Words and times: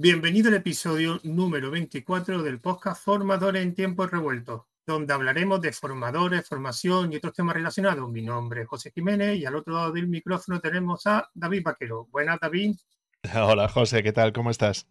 Bienvenido 0.00 0.46
al 0.46 0.54
episodio 0.54 1.18
número 1.24 1.72
24 1.72 2.44
del 2.44 2.60
podcast 2.60 3.02
Formadores 3.02 3.64
en 3.64 3.74
Tiempos 3.74 4.08
Revueltos, 4.08 4.62
donde 4.86 5.12
hablaremos 5.12 5.60
de 5.60 5.72
formadores, 5.72 6.46
formación 6.46 7.12
y 7.12 7.16
otros 7.16 7.32
temas 7.32 7.56
relacionados. 7.56 8.08
Mi 8.08 8.22
nombre 8.22 8.62
es 8.62 8.68
José 8.68 8.92
Jiménez 8.92 9.36
y 9.36 9.44
al 9.44 9.56
otro 9.56 9.74
lado 9.74 9.90
del 9.90 10.06
micrófono 10.06 10.60
tenemos 10.60 11.04
a 11.08 11.28
David 11.34 11.64
Vaquero. 11.64 12.06
Buenas, 12.12 12.38
David. 12.38 12.76
Hola, 13.34 13.68
José, 13.68 14.04
¿qué 14.04 14.12
tal? 14.12 14.32
¿Cómo 14.32 14.50
estás? 14.50 14.86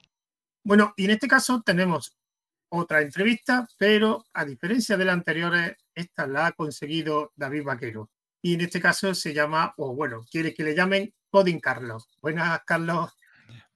Bueno, 0.61 0.93
y 0.97 1.05
en 1.05 1.11
este 1.11 1.29
caso 1.29 1.61
tenemos 1.65 2.17
otra 2.67 2.99
entrevista, 2.99 3.65
pero 3.77 4.25
a 4.33 4.43
diferencia 4.43 4.97
de 4.97 5.05
las 5.05 5.13
anteriores, 5.13 5.77
esta 5.95 6.27
la 6.27 6.47
ha 6.47 6.51
conseguido 6.51 7.31
David 7.37 7.63
Vaquero. 7.63 8.09
Y 8.41 8.55
en 8.55 8.59
este 8.61 8.81
caso 8.81 9.15
se 9.15 9.33
llama, 9.33 9.73
o 9.77 9.95
bueno, 9.95 10.25
quiere 10.29 10.53
que 10.53 10.63
le 10.63 10.75
llamen 10.75 11.13
Coding 11.29 11.61
Carlos. 11.61 12.09
Buenas, 12.21 12.59
Carlos. 12.65 13.13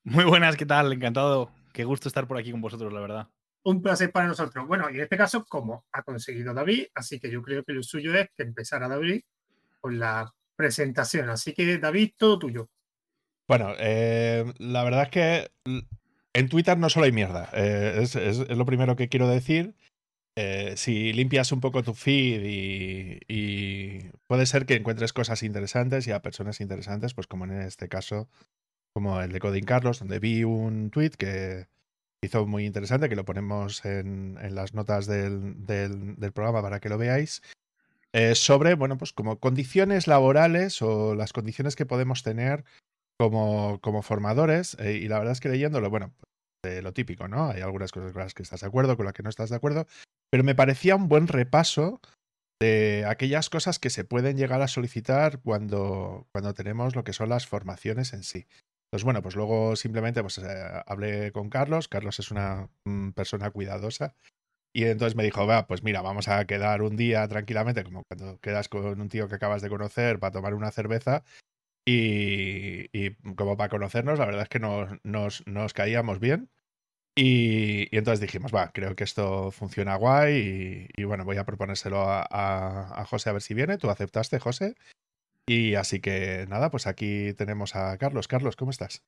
Muy 0.04 0.26
buenas, 0.26 0.58
¿qué 0.58 0.66
tal? 0.66 0.92
Encantado. 0.92 1.52
Qué 1.74 1.84
gusto 1.84 2.08
estar 2.08 2.28
por 2.28 2.38
aquí 2.38 2.52
con 2.52 2.62
vosotros, 2.62 2.92
la 2.92 3.02
verdad. 3.02 3.28
Un 3.64 3.82
placer 3.84 4.12
para 4.12 4.28
nosotros. 4.28 4.68
Bueno, 4.68 4.90
y 4.90 4.96
en 4.96 5.02
este 5.02 5.16
caso, 5.16 5.46
como 5.46 5.86
ha 5.92 6.02
conseguido 6.02 6.54
David, 6.54 6.88
así 6.96 7.20
que 7.20 7.30
yo 7.30 7.44
creo 7.44 7.64
que 7.64 7.74
lo 7.74 7.84
suyo 7.84 8.14
es 8.16 8.30
que 8.36 8.44
empezara 8.44 8.88
David 8.88 9.22
con 9.80 10.00
la 10.00 10.34
presentación. 10.56 11.30
Así 11.30 11.54
que, 11.54 11.78
David, 11.78 12.14
todo 12.18 12.40
tuyo. 12.40 12.70
Bueno, 13.48 13.74
eh, 13.78 14.52
la 14.58 14.84
verdad 14.84 15.04
es 15.04 15.10
que 15.10 15.52
en 16.34 16.50
Twitter 16.50 16.78
no 16.80 16.90
solo 16.90 17.06
hay 17.06 17.12
mierda. 17.12 17.50
Eh, 17.54 18.00
es, 18.02 18.50
lo 18.50 18.66
primero 18.66 18.96
que 18.96 19.08
quiero 19.08 19.28
decir. 19.28 19.76
Eh, 20.36 20.74
si 20.78 21.12
limpias 21.14 21.52
un 21.52 21.60
poco 21.60 21.84
tu 21.84 21.94
feed 21.94 22.42
y, 22.46 23.20
y, 23.28 24.10
puede 24.28 24.46
ser 24.46 24.66
que 24.66 24.76
encuentres 24.76 25.12
cosas 25.12 25.44
interesantes 25.44 26.08
y 26.08 26.12
a 26.12 26.22
personas 26.22 26.62
interesantes, 26.62 27.14
pues 27.14 27.28
como 27.28 27.44
en 27.44 27.62
este 27.62 27.90
caso 27.90 28.30
como 28.94 29.22
el 29.22 29.32
de 29.32 29.40
Coding 29.40 29.64
Carlos, 29.64 30.00
donde 30.00 30.20
vi 30.20 30.44
un 30.44 30.90
tweet 30.90 31.12
que 31.12 31.68
hizo 32.24 32.46
muy 32.46 32.66
interesante, 32.66 33.10
que 33.10 33.16
lo 33.16 33.26
ponemos 33.26 33.84
en, 33.86 34.38
las 34.54 34.74
notas 34.74 35.08
del, 35.08 35.56
programa 36.34 36.62
para 36.62 36.80
que 36.80 36.90
lo 36.90 36.98
veáis, 36.98 37.42
eh, 38.14 38.36
sobre, 38.36 38.76
bueno, 38.76 38.98
pues 38.98 39.14
como 39.14 39.40
condiciones 39.40 40.08
laborales 40.08 40.82
o 40.82 41.16
las 41.16 41.34
condiciones 41.34 41.76
que 41.76 41.86
podemos 41.86 42.24
tener 42.24 42.66
como, 43.20 43.80
como 43.82 44.02
formadores. 44.02 44.76
Eh, 44.80 44.94
y 44.94 45.08
la 45.08 45.18
verdad 45.20 45.34
es 45.34 45.40
que 45.40 45.50
leyéndolo, 45.50 45.90
bueno, 45.90 46.14
pues, 46.62 46.84
lo 46.84 46.94
típico, 46.94 47.28
¿no? 47.28 47.50
Hay 47.50 47.62
algunas 47.62 47.92
cosas 47.92 48.12
con 48.12 48.22
las 48.22 48.34
que 48.34 48.44
estás 48.44 48.62
de 48.62 48.68
acuerdo, 48.68 48.98
con 48.98 49.06
las 49.06 49.14
que 49.14 49.24
no 49.24 49.30
estás 49.30 49.50
de 49.50 49.56
acuerdo, 49.56 49.88
pero 50.30 50.44
me 50.44 50.56
parecía 50.56 50.96
un 50.96 51.08
buen 51.08 51.28
repaso 51.28 52.00
de 52.62 53.06
aquellas 53.08 53.50
cosas 53.50 53.80
que 53.80 53.90
se 53.90 54.04
pueden 54.04 54.38
llegar 54.38 54.62
a 54.62 54.68
solicitar 54.68 55.40
cuando, 55.42 56.28
cuando 56.32 56.54
tenemos 56.54 56.96
lo 56.96 57.04
que 57.04 57.14
son 57.14 57.30
las 57.30 57.48
formaciones 57.48 58.14
en 58.14 58.24
sí. 58.24 58.46
Pues 58.92 59.06
bueno, 59.06 59.22
pues 59.22 59.36
luego 59.36 59.78
simplemente 59.78 60.22
pues, 60.22 60.38
eh, 60.40 60.84
hablé 60.86 61.32
con 61.32 61.50
Carlos. 61.50 61.88
Carlos 61.88 62.20
es 62.20 62.30
una 62.30 62.70
mm, 62.84 63.12
persona 63.12 63.50
cuidadosa. 63.50 64.16
Y 64.74 64.86
entonces 64.86 65.16
me 65.16 65.24
dijo, 65.24 65.48
va, 65.48 65.68
pues 65.68 65.84
mira, 65.84 66.02
vamos 66.02 66.28
a 66.28 66.46
quedar 66.46 66.82
un 66.82 66.98
día 66.98 67.28
tranquilamente, 67.28 67.84
como 67.84 68.04
cuando 68.06 68.40
quedas 68.40 68.70
con 68.70 69.02
un 69.02 69.10
tío 69.10 69.28
que 69.30 69.36
acabas 69.36 69.62
de 69.62 69.70
conocer 69.70 70.20
para 70.20 70.32
tomar 70.34 70.54
una 70.56 70.72
cerveza. 70.72 71.24
Y, 71.86 73.12
como 73.36 73.58
para 73.58 73.70
conocernos, 73.70 74.20
la 74.20 74.26
verdad 74.26 74.44
es 74.44 74.50
que 74.50 74.60
nos, 74.60 74.90
nos, 75.48 75.74
caíamos 75.74 76.20
bien. 76.20 76.50
Y, 77.16 77.96
entonces 77.96 78.22
dijimos, 78.22 78.54
va, 78.54 78.72
creo 78.74 78.96
que 78.96 79.06
esto 79.06 79.52
funciona 79.52 79.96
guay. 79.96 80.90
Y, 80.98 81.04
bueno, 81.06 81.26
voy 81.26 81.38
a 81.38 81.46
proponérselo 81.46 82.02
a, 82.04 82.24
a, 82.30 83.06
José 83.06 83.30
a 83.32 83.34
ver 83.34 83.42
si 83.42 83.54
viene. 83.54 83.78
¿Tú 83.78 83.90
aceptaste, 83.90 84.40
José? 84.40 84.76
Y 85.54 85.76
así 85.76 86.00
que 86.00 86.46
nada, 86.48 86.72
pues 86.72 86.88
aquí 86.88 87.34
tenemos 87.34 87.76
a 87.76 87.98
Carlos. 87.98 88.30
Carlos, 88.30 88.56
¿cómo 88.56 88.72
estás? 88.72 89.04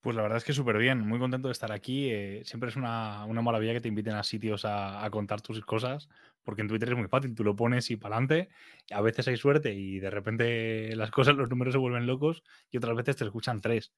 Pues 0.00 0.16
la 0.16 0.22
verdad 0.22 0.38
es 0.38 0.44
que 0.44 0.52
súper 0.52 0.76
bien, 0.76 1.06
muy 1.06 1.20
contento 1.20 1.46
de 1.46 1.52
estar 1.52 1.70
aquí. 1.70 2.10
Eh, 2.10 2.42
siempre 2.44 2.68
es 2.68 2.74
una, 2.74 3.24
maravilla 3.28 3.72
que 3.72 3.80
te 3.80 3.86
inviten 3.86 4.14
a 4.14 4.24
sitios 4.24 4.64
a, 4.64 5.08
contar 5.12 5.42
tus 5.42 5.64
cosas, 5.64 6.08
porque 6.42 6.62
en 6.62 6.68
Twitter 6.68 6.88
es 6.88 6.96
muy 6.96 7.06
fácil, 7.06 7.32
tú 7.36 7.44
lo 7.44 7.54
pones 7.54 7.92
y 7.92 7.96
para 7.96 8.16
adelante. 8.16 8.48
A 8.90 9.00
veces 9.02 9.28
hay 9.28 9.36
suerte 9.36 9.72
y 9.72 10.00
de 10.00 10.10
repente 10.10 10.96
las 10.96 11.10
cosas, 11.12 11.36
los 11.36 11.48
números 11.48 11.74
se 11.74 11.78
vuelven 11.78 12.08
locos 12.08 12.42
y 12.72 12.78
otras 12.78 12.96
veces 12.96 13.14
te 13.14 13.24
escuchan 13.24 13.60
tres. 13.60 13.92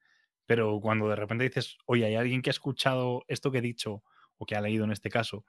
Pero 0.45 0.79
cuando 0.83 1.09
de 1.09 1.17
repente 1.17 1.45
dices, 1.45 1.79
oye, 1.87 2.05
hay 2.05 2.17
alguien 2.17 2.43
que 2.43 2.51
ha 2.51 2.57
escuchado 2.59 3.25
esto 3.27 3.51
que 3.51 3.59
he 3.59 3.63
dicho 3.63 4.03
o 4.37 4.45
que 4.45 4.55
ha 4.55 4.61
leído 4.61 4.85
en 4.85 4.93
este 4.93 5.09
caso 5.09 5.47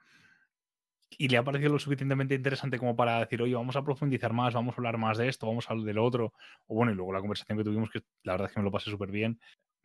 y 1.18 1.28
le 1.28 1.36
ha 1.36 1.44
parecido 1.44 1.72
lo 1.72 1.78
suficientemente 1.78 2.34
interesante 2.34 2.78
como 2.78 2.96
para 2.96 3.20
decir, 3.20 3.42
oye, 3.42 3.54
vamos 3.54 3.76
a 3.76 3.84
profundizar 3.84 4.32
más, 4.32 4.54
vamos 4.54 4.74
a 4.74 4.76
hablar 4.76 4.98
más 4.98 5.18
de 5.18 5.28
esto, 5.28 5.46
vamos 5.46 5.68
a 5.68 5.72
hablar 5.72 5.86
del 5.86 5.98
otro, 5.98 6.32
o 6.66 6.74
bueno, 6.74 6.92
y 6.92 6.94
luego 6.94 7.12
la 7.12 7.20
conversación 7.20 7.58
que 7.58 7.64
tuvimos, 7.64 7.90
que 7.90 8.02
la 8.22 8.32
verdad 8.32 8.48
es 8.48 8.54
que 8.54 8.60
me 8.60 8.64
lo 8.64 8.72
pasé 8.72 8.90
súper 8.90 9.10
bien, 9.10 9.40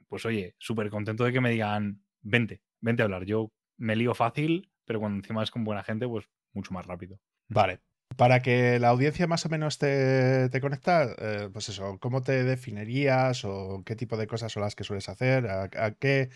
pues 0.08 0.26
oye, 0.26 0.56
súper 0.58 0.90
contento 0.90 1.24
de 1.24 1.34
que 1.34 1.42
me 1.42 1.50
digan, 1.50 2.04
vente, 2.22 2.62
vente 2.80 3.02
a 3.02 3.06
hablar. 3.06 3.26
Yo 3.26 3.52
me 3.78 3.96
lío 3.96 4.14
fácil, 4.14 4.70
pero 4.86 5.00
cuando 5.00 5.18
encima 5.18 5.44
es 5.44 5.52
con 5.52 5.64
buena 5.64 5.84
gente, 5.84 6.08
pues 6.08 6.30
mucho 6.54 6.74
más 6.74 6.86
rápido. 6.86 7.20
Vale. 7.50 7.82
Para 8.16 8.42
que 8.42 8.80
la 8.80 8.90
audiencia 8.90 9.28
más 9.28 9.46
o 9.46 9.50
menos 9.50 9.78
te, 9.78 10.48
te 10.50 10.62
conecta, 10.62 11.16
eh, 11.18 11.50
pues 11.52 11.70
eso, 11.70 11.98
¿cómo 12.00 12.22
te 12.22 12.44
definirías 12.44 13.44
o 13.44 13.84
qué 13.84 13.96
tipo 13.96 14.16
de 14.16 14.28
cosas 14.28 14.52
son 14.52 14.62
las 14.62 14.76
que 14.76 14.84
sueles 14.84 15.10
hacer? 15.10 15.48
¿A, 15.48 15.92
qué, 16.00 16.30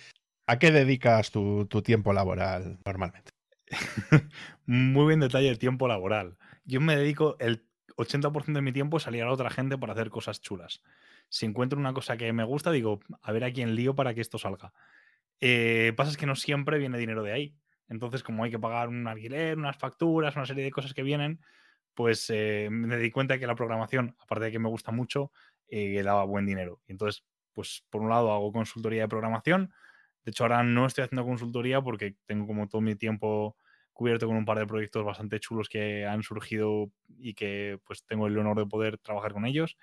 a 0.47 0.59
qué 0.59 0.71
dedicas 0.71 1.31
tu 1.31 1.67
tiempo 1.83 2.11
laboral 2.11 2.79
normalmente? 2.85 3.29
Muy 4.65 5.07
bien 5.07 5.19
detalle 5.19 5.49
el 5.49 5.59
tiempo 5.59 5.87
laboral. 5.87 6.37
Yo 6.65 6.81
me 6.81 6.95
dedico 6.95 7.35
el 7.39 7.65
80% 7.97 8.53
de 8.53 8.61
mi 8.61 8.71
tiempo 8.71 8.97
a 8.97 8.99
salir 8.99 9.23
a 9.23 9.31
otra 9.31 9.49
gente 9.49 9.77
para 9.77 9.93
hacer 9.93 10.09
cosas 10.09 10.41
chulas. 10.41 10.81
Si 11.29 11.45
encuentro 11.45 11.79
una 11.79 11.93
cosa 11.93 12.17
que 12.17 12.31
me 12.33 12.43
gusta, 12.43 12.71
digo, 12.71 12.99
a 13.21 13.31
ver 13.31 13.43
a 13.43 13.51
quién 13.51 13.75
lío 13.75 13.95
para 13.95 14.13
que 14.13 14.21
esto 14.21 14.37
salga. 14.37 14.73
Eh, 15.41 15.93
pasa 15.95 16.11
es 16.11 16.17
que 16.17 16.25
no 16.25 16.35
siempre 16.35 16.79
viene 16.79 16.97
dinero 16.97 17.23
de 17.23 17.33
ahí. 17.33 17.55
Entonces, 17.87 18.23
como 18.23 18.43
hay 18.43 18.51
que 18.51 18.59
pagar 18.59 18.89
un 18.89 19.07
alquiler, 19.07 19.57
unas 19.57 19.77
facturas, 19.77 20.35
una 20.35 20.45
serie 20.45 20.63
de 20.63 20.71
cosas 20.71 20.93
que 20.93 21.03
vienen, 21.03 21.39
pues 21.93 22.29
eh, 22.29 22.69
me 22.71 22.97
di 22.97 23.11
cuenta 23.11 23.39
que 23.39 23.47
la 23.47 23.55
programación, 23.55 24.15
aparte 24.19 24.45
de 24.45 24.51
que 24.51 24.59
me 24.59 24.69
gusta 24.69 24.91
mucho, 24.91 25.31
eh, 25.67 26.01
daba 26.03 26.23
buen 26.23 26.45
dinero. 26.45 26.81
Entonces, 26.87 27.25
pues 27.53 27.83
por 27.89 28.01
un 28.01 28.09
lado 28.09 28.31
hago 28.31 28.51
consultoría 28.51 29.01
de 29.01 29.07
programación, 29.07 29.73
de 30.25 30.31
hecho, 30.31 30.43
ahora 30.43 30.63
no 30.63 30.85
estoy 30.85 31.05
haciendo 31.05 31.25
consultoría 31.25 31.81
porque 31.81 32.15
tengo 32.25 32.45
como 32.47 32.67
todo 32.67 32.81
mi 32.81 32.95
tiempo 32.95 33.55
cubierto 33.93 34.27
con 34.27 34.37
un 34.37 34.45
par 34.45 34.59
de 34.59 34.67
proyectos 34.67 35.03
bastante 35.03 35.39
chulos 35.39 35.67
que 35.67 36.05
han 36.05 36.23
surgido 36.23 36.91
y 37.17 37.33
que 37.33 37.79
pues 37.85 38.05
tengo 38.05 38.27
el 38.27 38.37
honor 38.37 38.57
de 38.57 38.65
poder 38.65 38.97
trabajar 38.97 39.33
con 39.33 39.45
ellos. 39.45 39.77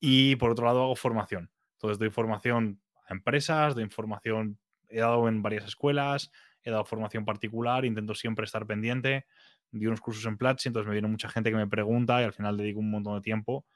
Y 0.00 0.36
por 0.36 0.50
otro 0.50 0.66
lado 0.66 0.82
hago 0.84 0.96
formación. 0.96 1.50
Entonces 1.74 1.98
doy 1.98 2.10
formación 2.10 2.80
a 3.08 3.14
empresas, 3.14 3.74
doy 3.74 3.88
formación, 3.88 4.58
he 4.88 5.00
dado 5.00 5.28
en 5.28 5.42
varias 5.42 5.64
escuelas, 5.64 6.30
he 6.62 6.70
dado 6.70 6.84
formación 6.84 7.24
particular, 7.24 7.84
intento 7.84 8.14
siempre 8.14 8.44
estar 8.44 8.66
pendiente. 8.66 9.26
Di 9.70 9.86
unos 9.86 10.00
cursos 10.00 10.24
en 10.26 10.38
Platzi, 10.38 10.68
entonces 10.68 10.88
me 10.88 10.94
viene 10.94 11.08
mucha 11.08 11.28
gente 11.28 11.50
que 11.50 11.56
me 11.56 11.66
pregunta 11.66 12.20
y 12.20 12.24
al 12.24 12.32
final 12.32 12.56
dedico 12.56 12.80
un 12.80 12.90
montón 12.90 13.14
de 13.16 13.20
tiempo 13.20 13.66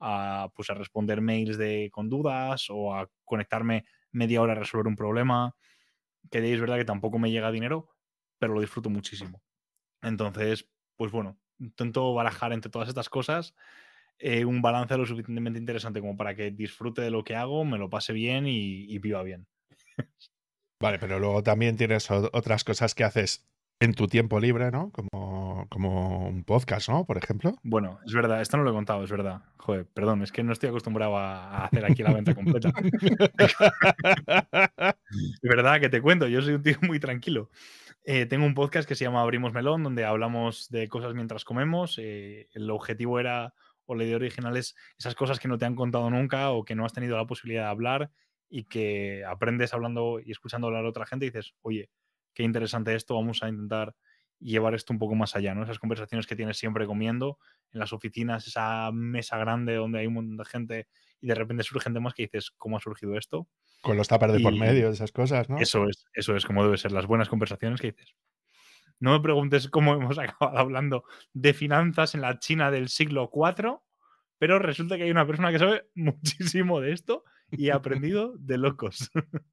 a, 0.00 0.50
pues, 0.54 0.70
a 0.70 0.74
responder 0.74 1.20
mails 1.20 1.58
de, 1.58 1.90
con 1.92 2.08
dudas 2.08 2.66
o 2.70 2.94
a 2.94 3.10
conectarme 3.24 3.84
media 4.12 4.42
hora 4.42 4.52
a 4.52 4.56
resolver 4.56 4.86
un 4.86 4.96
problema, 4.96 5.54
que 6.30 6.52
es 6.52 6.60
verdad 6.60 6.76
que 6.78 6.84
tampoco 6.84 7.18
me 7.18 7.30
llega 7.30 7.50
dinero, 7.52 7.90
pero 8.38 8.54
lo 8.54 8.60
disfruto 8.60 8.90
muchísimo. 8.90 9.42
Entonces, 10.02 10.68
pues 10.96 11.12
bueno, 11.12 11.38
intento 11.58 12.14
barajar 12.14 12.52
entre 12.52 12.70
todas 12.70 12.88
estas 12.88 13.08
cosas 13.08 13.54
eh, 14.18 14.44
un 14.44 14.62
balance 14.62 14.96
lo 14.96 15.06
suficientemente 15.06 15.58
interesante 15.60 16.00
como 16.00 16.16
para 16.16 16.34
que 16.34 16.50
disfrute 16.50 17.02
de 17.02 17.10
lo 17.10 17.24
que 17.24 17.36
hago, 17.36 17.64
me 17.64 17.78
lo 17.78 17.90
pase 17.90 18.12
bien 18.12 18.46
y 18.46 18.98
viva 18.98 19.22
bien. 19.22 19.48
Vale, 20.80 20.98
pero 20.98 21.18
luego 21.18 21.42
también 21.42 21.76
tienes 21.76 22.10
otras 22.10 22.64
cosas 22.64 22.94
que 22.94 23.04
haces 23.04 23.48
en 23.80 23.94
tu 23.94 24.08
tiempo 24.08 24.40
libre, 24.40 24.70
¿no? 24.70 24.90
Como, 24.90 25.66
como 25.68 26.28
un 26.28 26.44
podcast, 26.44 26.88
¿no? 26.88 27.04
Por 27.04 27.16
ejemplo. 27.16 27.54
Bueno, 27.62 28.00
es 28.04 28.12
verdad, 28.12 28.40
esto 28.40 28.56
no 28.56 28.64
lo 28.64 28.70
he 28.70 28.74
contado, 28.74 29.04
es 29.04 29.10
verdad. 29.10 29.42
Joder, 29.56 29.86
perdón, 29.86 30.22
es 30.22 30.32
que 30.32 30.42
no 30.42 30.52
estoy 30.52 30.70
acostumbrado 30.70 31.16
a 31.16 31.64
hacer 31.64 31.84
aquí 31.84 32.02
la 32.02 32.12
venta 32.12 32.34
completa. 32.34 32.68
es 35.12 35.40
verdad 35.42 35.80
que 35.80 35.88
te 35.88 36.02
cuento, 36.02 36.26
yo 36.26 36.42
soy 36.42 36.54
un 36.54 36.62
tío 36.62 36.76
muy 36.82 36.98
tranquilo. 36.98 37.50
Eh, 38.04 38.26
tengo 38.26 38.46
un 38.46 38.54
podcast 38.54 38.88
que 38.88 38.94
se 38.94 39.04
llama 39.04 39.20
Abrimos 39.20 39.52
Melón, 39.52 39.82
donde 39.82 40.04
hablamos 40.04 40.68
de 40.70 40.88
cosas 40.88 41.14
mientras 41.14 41.44
comemos. 41.44 41.98
Eh, 41.98 42.48
el 42.54 42.70
objetivo 42.70 43.20
era, 43.20 43.54
o 43.86 43.94
la 43.94 44.04
idea 44.04 44.16
original 44.16 44.56
es 44.56 44.74
esas 44.98 45.14
cosas 45.14 45.38
que 45.38 45.46
no 45.46 45.58
te 45.58 45.66
han 45.66 45.76
contado 45.76 46.10
nunca 46.10 46.50
o 46.50 46.64
que 46.64 46.74
no 46.74 46.84
has 46.84 46.92
tenido 46.92 47.16
la 47.16 47.26
posibilidad 47.26 47.64
de 47.64 47.70
hablar 47.70 48.10
y 48.48 48.64
que 48.64 49.24
aprendes 49.26 49.74
hablando 49.74 50.20
y 50.24 50.30
escuchando 50.30 50.68
hablar 50.68 50.86
a 50.86 50.88
otra 50.88 51.06
gente 51.06 51.26
y 51.26 51.28
dices, 51.28 51.54
oye, 51.60 51.90
qué 52.34 52.42
interesante 52.42 52.94
esto, 52.94 53.14
vamos 53.14 53.42
a 53.42 53.48
intentar 53.48 53.94
llevar 54.40 54.74
esto 54.74 54.92
un 54.92 54.98
poco 54.98 55.14
más 55.14 55.34
allá, 55.34 55.54
¿no? 55.54 55.64
Esas 55.64 55.78
conversaciones 55.78 56.26
que 56.26 56.36
tienes 56.36 56.56
siempre 56.56 56.86
comiendo 56.86 57.38
en 57.72 57.80
las 57.80 57.92
oficinas, 57.92 58.46
esa 58.46 58.90
mesa 58.92 59.36
grande 59.38 59.74
donde 59.74 60.00
hay 60.00 60.06
un 60.06 60.14
montón 60.14 60.36
de 60.36 60.44
gente 60.44 60.88
y 61.20 61.26
de 61.26 61.34
repente 61.34 61.64
surgen 61.64 61.94
temas 61.94 62.14
que 62.14 62.22
dices, 62.22 62.52
¿cómo 62.56 62.76
ha 62.76 62.80
surgido 62.80 63.16
esto? 63.16 63.48
Con 63.82 63.96
los 63.96 64.08
tapas 64.08 64.32
de 64.32 64.40
por 64.40 64.56
medio, 64.56 64.90
esas 64.90 65.12
cosas, 65.12 65.48
¿no? 65.48 65.58
Eso 65.58 65.88
es, 65.88 66.06
eso 66.12 66.36
es 66.36 66.44
como 66.44 66.62
debe 66.64 66.78
ser, 66.78 66.92
las 66.92 67.06
buenas 67.06 67.28
conversaciones 67.28 67.80
que 67.80 67.92
dices. 67.92 68.14
No 69.00 69.12
me 69.12 69.20
preguntes 69.20 69.68
cómo 69.68 69.94
hemos 69.94 70.18
acabado 70.18 70.58
hablando 70.58 71.04
de 71.32 71.54
finanzas 71.54 72.14
en 72.14 72.20
la 72.20 72.38
China 72.38 72.70
del 72.70 72.88
siglo 72.88 73.30
IV, 73.32 73.80
pero 74.38 74.58
resulta 74.58 74.96
que 74.96 75.04
hay 75.04 75.10
una 75.10 75.26
persona 75.26 75.50
que 75.50 75.58
sabe 75.58 75.88
muchísimo 75.94 76.80
de 76.80 76.92
esto 76.92 77.24
y 77.50 77.70
ha 77.70 77.76
aprendido 77.76 78.34
de 78.38 78.58
locos. 78.58 79.10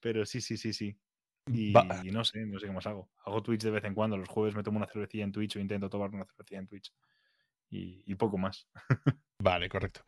Pero 0.00 0.26
sí, 0.26 0.42
sí, 0.42 0.58
sí, 0.58 0.74
sí. 0.74 0.98
Y, 1.46 1.72
no 2.10 2.24
sé, 2.24 2.46
no 2.46 2.58
sé 2.58 2.66
qué 2.66 2.72
más 2.72 2.86
hago. 2.86 3.10
Hago 3.24 3.42
Twitch 3.42 3.62
de 3.62 3.70
vez 3.70 3.84
en 3.84 3.94
cuando. 3.94 4.16
Los 4.16 4.28
jueves 4.28 4.54
me 4.54 4.62
tomo 4.62 4.78
una 4.78 4.86
cervecilla 4.86 5.24
en 5.24 5.32
Twitch 5.32 5.56
o 5.56 5.60
intento 5.60 5.90
tomar 5.90 6.10
una 6.10 6.24
cervecilla 6.24 6.60
en 6.60 6.66
Twitch. 6.66 6.92
Y, 7.70 8.02
y 8.06 8.14
poco 8.14 8.38
más. 8.38 8.68
Vale, 9.38 9.68
correcto. 9.68 10.00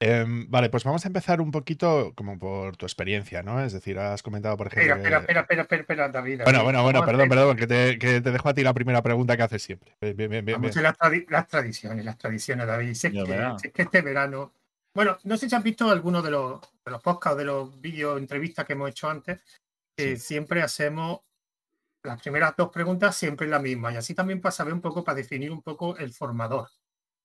Em, 0.00 0.50
vale, 0.50 0.68
pues 0.70 0.84
vamos 0.84 1.04
a 1.04 1.08
empezar 1.08 1.40
un 1.40 1.50
poquito 1.50 2.12
como 2.14 2.38
por 2.38 2.76
tu 2.76 2.84
experiencia, 2.84 3.42
¿no? 3.42 3.62
Es 3.64 3.72
decir, 3.72 3.98
has 3.98 4.22
comentado, 4.22 4.56
por 4.56 4.66
ejemplo. 4.66 4.96
Espera, 4.96 5.18
espera, 5.20 5.40
espera, 5.40 5.62
espera, 5.62 5.62
espera, 5.62 5.80
espera, 5.80 6.08
David. 6.08 6.40
Bueno, 6.44 6.62
bueno, 6.64 6.82
bueno, 6.82 7.04
perdón, 7.06 7.28
perdón, 7.28 7.56
que 7.56 7.66
te, 7.66 7.98
que 7.98 8.20
te 8.20 8.30
dejo 8.32 8.48
a 8.48 8.54
ti 8.54 8.62
la 8.62 8.74
primera 8.74 9.00
pregunta 9.02 9.36
que 9.36 9.44
haces 9.44 9.62
siempre. 9.62 9.96
Bien, 10.00 10.16
bien, 10.16 10.30
bien, 10.30 10.44
bien, 10.44 10.56
Vamos 10.60 10.76
a 10.76 10.80
bien. 10.80 10.86
hacer 10.86 10.98
las, 10.98 10.98
tradi- 10.98 11.30
las 11.30 11.46
tradiciones, 11.48 12.04
las 12.04 12.18
tradiciones, 12.18 12.66
David. 12.66 12.94
Si 12.94 13.06
es, 13.06 13.12
Ya 13.14 13.24
que, 13.24 13.30
verá. 13.30 13.58
si 13.58 13.68
es 13.68 13.72
que 13.72 13.82
este 13.82 14.02
verano. 14.02 14.52
Bueno, 14.92 15.16
no 15.24 15.36
sé 15.36 15.48
si 15.48 15.54
has 15.54 15.62
visto 15.62 15.88
alguno 15.88 16.20
de 16.20 16.30
los, 16.32 16.60
de 16.84 16.90
los 16.90 17.00
podcasts, 17.00 17.38
de 17.38 17.44
los 17.44 17.80
vídeos, 17.80 18.18
entrevistas 18.18 18.66
que 18.66 18.74
hemos 18.74 18.90
hecho 18.90 19.08
antes, 19.08 19.40
siempre 19.96 20.62
hacemos 20.62 21.20
las 22.04 22.20
primeras 22.20 22.54
dos 22.56 22.70
preguntas 22.70 23.16
siempre 23.16 23.46
la 23.46 23.58
misma. 23.58 23.92
Y 23.92 23.96
así 23.96 24.14
también 24.14 24.40
para 24.40 24.52
saber 24.52 24.74
un 24.74 24.80
poco, 24.80 25.02
para 25.02 25.16
definir 25.16 25.50
un 25.50 25.62
poco 25.62 25.96
el 25.96 26.12
formador. 26.12 26.68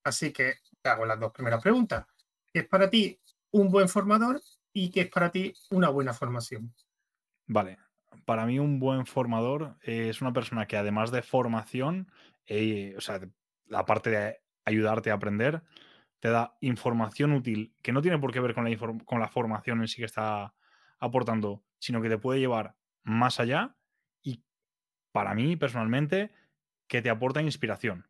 Así 0.03 0.31
que 0.31 0.55
te 0.81 0.89
hago 0.89 1.05
las 1.05 1.19
dos 1.19 1.31
primeras 1.31 1.61
preguntas. 1.61 2.05
¿Qué 2.51 2.59
es 2.59 2.67
para 2.67 2.89
ti 2.89 3.19
un 3.51 3.69
buen 3.69 3.89
formador 3.89 4.41
y 4.73 4.89
qué 4.89 5.01
es 5.01 5.09
para 5.09 5.31
ti 5.31 5.53
una 5.69 5.89
buena 5.89 6.13
formación? 6.13 6.73
Vale. 7.47 7.77
Para 8.25 8.45
mí, 8.45 8.59
un 8.59 8.79
buen 8.79 9.05
formador 9.05 9.77
es 9.81 10.21
una 10.21 10.33
persona 10.33 10.67
que, 10.67 10.77
además 10.77 11.11
de 11.11 11.21
formación, 11.21 12.11
eh, 12.45 12.93
o 12.97 13.01
sea, 13.01 13.19
la 13.65 13.85
parte 13.85 14.09
de 14.09 14.41
ayudarte 14.65 15.11
a 15.11 15.15
aprender, 15.15 15.63
te 16.19 16.29
da 16.29 16.55
información 16.61 17.33
útil 17.33 17.73
que 17.81 17.91
no 17.91 18.01
tiene 18.01 18.19
por 18.19 18.31
qué 18.31 18.39
ver 18.39 18.53
con 18.53 18.69
la, 18.69 18.77
con 18.77 19.19
la 19.19 19.29
formación 19.29 19.81
en 19.81 19.87
sí 19.87 19.97
que 19.97 20.05
está 20.05 20.53
aportando, 20.99 21.63
sino 21.79 22.01
que 22.01 22.09
te 22.09 22.17
puede 22.17 22.39
llevar 22.39 22.75
más 23.03 23.39
allá 23.39 23.75
y, 24.21 24.43
para 25.11 25.33
mí, 25.33 25.55
personalmente, 25.55 26.31
que 26.87 27.01
te 27.01 27.09
aporta 27.09 27.41
inspiración, 27.41 28.09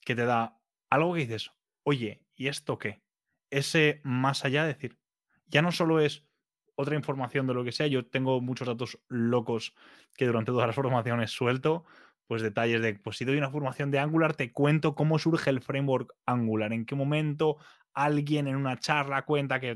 que 0.00 0.14
te 0.14 0.24
da 0.24 0.60
algo 0.90 1.14
que 1.14 1.20
dices, 1.20 1.52
oye, 1.84 2.22
¿y 2.34 2.48
esto 2.48 2.78
qué? 2.78 3.02
Ese 3.50 4.00
más 4.04 4.44
allá, 4.44 4.64
decir, 4.64 4.98
ya 5.46 5.62
no 5.62 5.72
solo 5.72 6.00
es 6.00 6.26
otra 6.74 6.96
información 6.96 7.46
de 7.46 7.54
lo 7.54 7.64
que 7.64 7.72
sea, 7.72 7.86
yo 7.88 8.06
tengo 8.06 8.40
muchos 8.40 8.68
datos 8.68 9.00
locos 9.08 9.74
que 10.16 10.26
durante 10.26 10.52
todas 10.52 10.66
las 10.66 10.76
formaciones 10.76 11.30
suelto, 11.30 11.84
pues 12.26 12.42
detalles 12.42 12.82
de, 12.82 12.94
pues 12.94 13.16
si 13.16 13.24
doy 13.24 13.38
una 13.38 13.50
formación 13.50 13.90
de 13.90 13.98
Angular, 13.98 14.36
te 14.36 14.52
cuento 14.52 14.94
cómo 14.94 15.18
surge 15.18 15.50
el 15.50 15.60
framework 15.60 16.14
Angular, 16.26 16.72
en 16.72 16.84
qué 16.84 16.94
momento 16.94 17.56
alguien 17.94 18.46
en 18.46 18.56
una 18.56 18.78
charla 18.78 19.24
cuenta 19.24 19.58
que... 19.58 19.74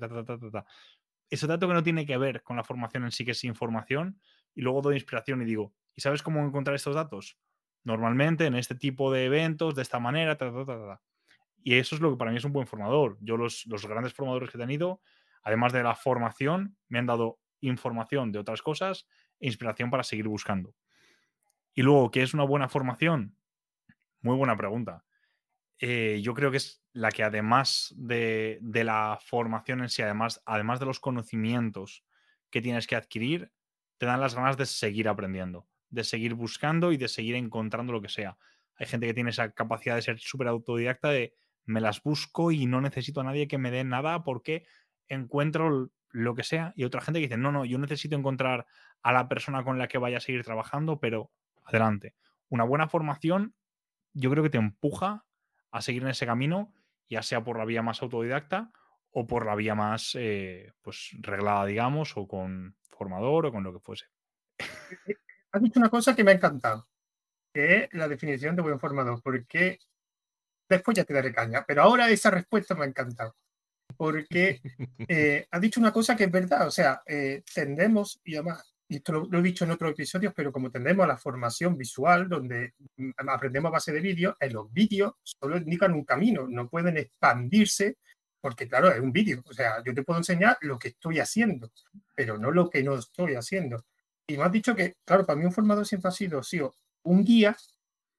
Ese 1.32 1.46
dato 1.46 1.66
que 1.66 1.72
no 1.72 1.82
tiene 1.82 2.04
que 2.04 2.18
ver 2.18 2.42
con 2.42 2.58
la 2.58 2.62
formación 2.62 3.04
en 3.04 3.10
sí, 3.10 3.24
que 3.24 3.30
es 3.30 3.42
información, 3.44 4.20
y 4.54 4.60
luego 4.60 4.82
doy 4.82 4.96
inspiración 4.96 5.40
y 5.40 5.46
digo, 5.46 5.72
¿y 5.94 6.02
sabes 6.02 6.22
cómo 6.22 6.44
encontrar 6.44 6.74
estos 6.74 6.94
datos? 6.94 7.38
Normalmente 7.84 8.44
en 8.44 8.54
este 8.54 8.74
tipo 8.74 9.10
de 9.10 9.24
eventos, 9.24 9.74
de 9.74 9.80
esta 9.80 9.98
manera, 9.98 10.36
ta, 10.36 10.52
ta, 10.52 10.66
ta. 10.66 11.00
Y 11.64 11.76
eso 11.76 11.94
es 11.94 12.02
lo 12.02 12.10
que 12.10 12.18
para 12.18 12.32
mí 12.32 12.36
es 12.36 12.44
un 12.44 12.52
buen 12.52 12.66
formador. 12.66 13.16
Yo 13.22 13.38
los, 13.38 13.64
los 13.64 13.86
grandes 13.86 14.12
formadores 14.12 14.50
que 14.50 14.58
he 14.58 14.60
tenido, 14.60 15.00
además 15.42 15.72
de 15.72 15.82
la 15.82 15.94
formación, 15.94 16.76
me 16.88 16.98
han 16.98 17.06
dado 17.06 17.38
información 17.62 18.30
de 18.30 18.38
otras 18.38 18.60
cosas 18.60 19.06
e 19.40 19.46
inspiración 19.46 19.88
para 19.88 20.02
seguir 20.02 20.28
buscando. 20.28 20.74
Y 21.72 21.80
luego, 21.80 22.10
¿qué 22.10 22.20
es 22.20 22.34
una 22.34 22.44
buena 22.44 22.68
formación? 22.68 23.38
Muy 24.20 24.36
buena 24.36 24.54
pregunta. 24.54 25.02
Eh, 25.84 26.20
yo 26.22 26.32
creo 26.32 26.52
que 26.52 26.58
es 26.58 26.80
la 26.92 27.10
que 27.10 27.24
además 27.24 27.92
de, 27.96 28.58
de 28.62 28.84
la 28.84 29.18
formación 29.20 29.80
en 29.80 29.88
sí, 29.88 30.00
además, 30.00 30.40
además 30.46 30.78
de 30.78 30.86
los 30.86 31.00
conocimientos 31.00 32.04
que 32.50 32.62
tienes 32.62 32.86
que 32.86 32.94
adquirir, 32.94 33.50
te 33.98 34.06
dan 34.06 34.20
las 34.20 34.36
ganas 34.36 34.56
de 34.56 34.66
seguir 34.66 35.08
aprendiendo, 35.08 35.66
de 35.90 36.04
seguir 36.04 36.34
buscando 36.34 36.92
y 36.92 36.98
de 36.98 37.08
seguir 37.08 37.34
encontrando 37.34 37.92
lo 37.92 38.00
que 38.00 38.08
sea. 38.08 38.38
Hay 38.76 38.86
gente 38.86 39.08
que 39.08 39.14
tiene 39.14 39.30
esa 39.30 39.50
capacidad 39.50 39.96
de 39.96 40.02
ser 40.02 40.20
súper 40.20 40.46
autodidacta 40.46 41.08
de 41.08 41.34
me 41.64 41.80
las 41.80 42.00
busco 42.00 42.52
y 42.52 42.66
no 42.66 42.80
necesito 42.80 43.20
a 43.20 43.24
nadie 43.24 43.48
que 43.48 43.58
me 43.58 43.72
dé 43.72 43.82
nada 43.82 44.22
porque 44.22 44.64
encuentro 45.08 45.90
lo 46.10 46.34
que 46.36 46.44
sea. 46.44 46.72
Y 46.76 46.84
otra 46.84 47.00
gente 47.00 47.18
que 47.18 47.26
dice, 47.26 47.38
no, 47.38 47.50
no, 47.50 47.64
yo 47.64 47.78
necesito 47.78 48.14
encontrar 48.14 48.66
a 49.02 49.12
la 49.12 49.28
persona 49.28 49.64
con 49.64 49.78
la 49.78 49.88
que 49.88 49.98
vaya 49.98 50.18
a 50.18 50.20
seguir 50.20 50.44
trabajando, 50.44 51.00
pero 51.00 51.32
adelante. 51.64 52.14
Una 52.50 52.62
buena 52.62 52.86
formación 52.86 53.56
yo 54.12 54.30
creo 54.30 54.44
que 54.44 54.50
te 54.50 54.58
empuja 54.58 55.24
a 55.72 55.82
seguir 55.82 56.02
en 56.02 56.10
ese 56.10 56.26
camino, 56.26 56.72
ya 57.08 57.22
sea 57.22 57.42
por 57.42 57.58
la 57.58 57.64
vía 57.64 57.82
más 57.82 58.02
autodidacta 58.02 58.70
o 59.10 59.26
por 59.26 59.44
la 59.44 59.54
vía 59.54 59.74
más 59.74 60.14
eh, 60.14 60.72
pues 60.82 61.10
reglada, 61.18 61.66
digamos, 61.66 62.16
o 62.16 62.28
con 62.28 62.76
formador 62.90 63.46
o 63.46 63.52
con 63.52 63.64
lo 63.64 63.72
que 63.72 63.80
fuese. 63.80 64.06
Has 65.52 65.62
dicho 65.62 65.80
una 65.80 65.90
cosa 65.90 66.14
que 66.16 66.24
me 66.24 66.30
ha 66.30 66.34
encantado, 66.34 66.88
que 67.52 67.84
es 67.84 67.94
la 67.94 68.08
definición 68.08 68.56
de 68.56 68.62
buen 68.62 68.78
formador, 68.78 69.20
porque 69.22 69.78
después 70.68 70.96
ya 70.96 71.04
te 71.04 71.12
daré 71.12 71.32
caña, 71.32 71.64
pero 71.66 71.82
ahora 71.82 72.08
esa 72.08 72.30
respuesta 72.30 72.74
me 72.74 72.84
ha 72.84 72.88
encantado. 72.88 73.36
Porque 73.96 74.60
eh, 75.08 75.46
has 75.50 75.60
dicho 75.60 75.78
una 75.78 75.92
cosa 75.92 76.16
que 76.16 76.24
es 76.24 76.30
verdad, 76.30 76.66
o 76.66 76.70
sea, 76.70 77.02
eh, 77.06 77.42
tendemos, 77.54 78.20
y 78.24 78.36
además, 78.36 78.71
y 78.92 78.96
esto 78.96 79.12
lo, 79.12 79.38
he 79.38 79.42
dicho 79.42 79.64
en 79.64 79.70
otros 79.70 79.92
episodios, 79.92 80.34
pero 80.36 80.52
como 80.52 80.70
tendemos 80.70 81.04
a 81.04 81.06
la 81.06 81.16
formación 81.16 81.78
visual, 81.78 82.28
donde 82.28 82.74
mm, 82.98 83.12
aprendemos 83.26 83.70
a 83.70 83.72
base 83.72 83.90
de 83.90 84.00
vídeos, 84.00 84.36
en 84.38 84.52
los 84.52 84.70
vídeos 84.70 85.14
solo 85.22 85.56
indican 85.56 85.94
un 85.94 86.04
camino, 86.04 86.46
no 86.46 86.68
pueden 86.68 86.98
expandirse, 86.98 87.96
porque 88.38 88.68
claro, 88.68 88.92
es 88.92 89.00
un 89.00 89.10
vídeo, 89.10 89.42
o 89.46 89.52
sea, 89.54 89.82
yo 89.82 89.94
te 89.94 90.02
puedo 90.02 90.18
enseñar 90.18 90.58
lo 90.60 90.78
que 90.78 90.88
estoy 90.88 91.20
haciendo, 91.20 91.72
pero 92.14 92.36
no 92.36 92.50
lo 92.50 92.68
que 92.68 92.82
no 92.82 92.96
estoy 92.96 93.34
haciendo. 93.34 93.82
Y 94.26 94.36
me 94.36 94.44
has 94.44 94.52
dicho 94.52 94.76
que, 94.76 94.96
claro, 95.06 95.24
para 95.24 95.38
mí 95.38 95.46
un 95.46 95.52
formador 95.52 95.86
siempre 95.86 96.10
ha 96.10 96.12
sido, 96.12 96.42
sí, 96.42 96.60
un 97.04 97.24
guía 97.24 97.56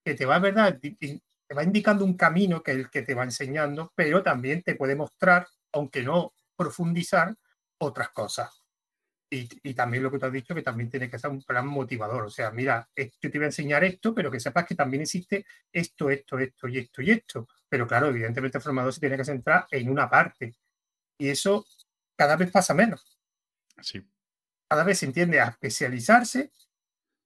que 0.03 0.15
te 0.15 0.25
va, 0.25 0.39
¿verdad? 0.39 0.79
Te 0.79 1.53
va 1.55 1.63
indicando 1.63 2.03
un 2.03 2.17
camino 2.17 2.63
que 2.63 2.71
es 2.71 2.77
el 2.77 2.89
que 2.89 3.03
te 3.03 3.13
va 3.13 3.23
enseñando, 3.23 3.93
pero 3.95 4.23
también 4.23 4.63
te 4.63 4.73
puede 4.73 4.95
mostrar, 4.95 5.47
aunque 5.71 6.01
no 6.01 6.33
profundizar, 6.55 7.35
otras 7.77 8.09
cosas. 8.09 8.62
Y, 9.33 9.49
y 9.63 9.73
también 9.73 10.03
lo 10.03 10.11
que 10.11 10.19
tú 10.19 10.25
has 10.27 10.31
dicho, 10.31 10.53
que 10.53 10.61
también 10.61 10.91
tiene 10.91 11.09
que 11.09 11.17
ser 11.17 11.31
un 11.31 11.41
plan 11.41 11.65
motivador. 11.65 12.23
O 12.25 12.29
sea, 12.29 12.51
mira, 12.51 12.87
yo 12.95 13.31
te 13.31 13.37
voy 13.39 13.43
a 13.43 13.47
enseñar 13.47 13.83
esto, 13.83 14.13
pero 14.13 14.29
que 14.29 14.39
sepas 14.39 14.65
que 14.65 14.75
también 14.75 15.01
existe 15.01 15.43
esto, 15.71 16.11
esto, 16.11 16.37
esto 16.37 16.67
y 16.67 16.77
esto 16.77 17.01
y 17.01 17.09
esto. 17.11 17.47
Pero 17.67 17.87
claro, 17.87 18.07
evidentemente 18.09 18.59
el 18.59 18.63
formador 18.63 18.93
se 18.93 18.99
tiene 18.99 19.17
que 19.17 19.25
centrar 19.25 19.65
en 19.71 19.89
una 19.89 20.07
parte. 20.07 20.53
Y 21.17 21.29
eso 21.29 21.65
cada 22.15 22.35
vez 22.35 22.51
pasa 22.51 22.73
menos 22.75 23.17
Sí. 23.81 24.07
cada 24.69 24.83
vez 24.83 24.99
se 24.99 25.07
entiende 25.07 25.39
a 25.39 25.47
especializarse 25.49 26.51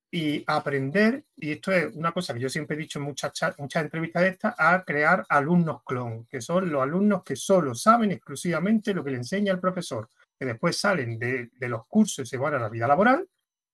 y 0.09 0.45
a 0.47 0.55
aprender, 0.55 1.25
y 1.35 1.51
esto 1.51 1.73
es 1.73 1.93
una 1.93 2.13
cosa 2.13 2.33
que 2.33 2.39
yo 2.39 2.49
siempre 2.49 2.77
he 2.77 2.79
dicho 2.79 2.99
en 2.99 3.05
muchas, 3.05 3.33
cha- 3.33 3.53
muchas 3.57 3.83
entrevistas 3.83 4.21
de 4.23 4.29
estas, 4.29 4.55
a 4.57 4.81
crear 4.85 5.25
alumnos 5.27 5.83
clon, 5.83 6.25
que 6.27 6.39
son 6.39 6.71
los 6.71 6.81
alumnos 6.81 7.23
que 7.23 7.35
solo 7.35 7.75
saben 7.75 8.11
exclusivamente 8.13 8.93
lo 8.93 9.03
que 9.03 9.11
le 9.11 9.17
enseña 9.17 9.51
el 9.51 9.59
profesor, 9.59 10.09
que 10.39 10.45
después 10.45 10.77
salen 10.77 11.17
de, 11.17 11.49
los 11.61 11.85
cursos 11.87 12.25
y 12.25 12.29
se 12.29 12.37
van 12.37 12.53
a 12.53 12.59
la 12.59 12.69
vida 12.69 12.87
laboral. 12.87 13.27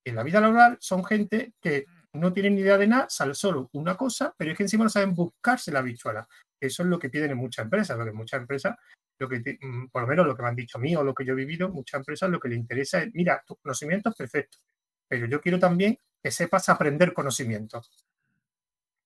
En 0.05 0.15
la 0.15 0.23
vida 0.23 0.41
laboral 0.41 0.77
son 0.79 1.03
gente 1.03 1.53
que 1.61 1.85
no 2.13 2.31
tienen 2.33 2.55
ni 2.55 2.61
idea 2.61 2.77
de 2.77 2.87
nada, 2.87 3.07
sabe 3.09 3.33
solo 3.33 3.69
una 3.73 3.95
cosa, 3.95 4.33
pero 4.37 4.51
es 4.51 4.57
que 4.57 4.63
encima 4.63 4.83
no 4.83 4.89
saben 4.89 5.13
buscarse 5.13 5.71
la 5.71 5.81
bichuela. 5.81 6.27
Eso 6.59 6.83
es 6.83 6.89
lo 6.89 6.99
que 6.99 7.09
piden 7.09 7.31
en 7.31 7.37
muchas 7.37 7.65
empresas, 7.65 7.97
porque 7.97 8.11
muchas 8.11 8.41
empresas 8.41 8.75
lo 9.19 9.29
que 9.29 9.57
mm, 9.61 9.87
por 9.87 10.01
lo 10.03 10.07
menos 10.07 10.27
lo 10.27 10.35
que 10.35 10.43
me 10.43 10.49
han 10.49 10.55
dicho 10.55 10.77
a 10.77 10.81
mí 10.81 10.95
o 10.95 11.03
lo 11.03 11.13
que 11.13 11.25
yo 11.25 11.33
he 11.33 11.37
vivido, 11.37 11.69
muchas 11.69 11.99
empresas 11.99 12.29
lo 12.29 12.39
que 12.39 12.49
les 12.49 12.57
interesa 12.57 13.01
es, 13.01 13.13
mira, 13.13 13.43
tus 13.45 13.57
conocimientos 13.59 14.15
perfectos, 14.15 14.61
pero 15.07 15.25
yo 15.27 15.41
quiero 15.41 15.59
también 15.59 15.97
que 16.21 16.31
sepas 16.31 16.69
aprender 16.69 17.13
conocimientos. 17.13 17.91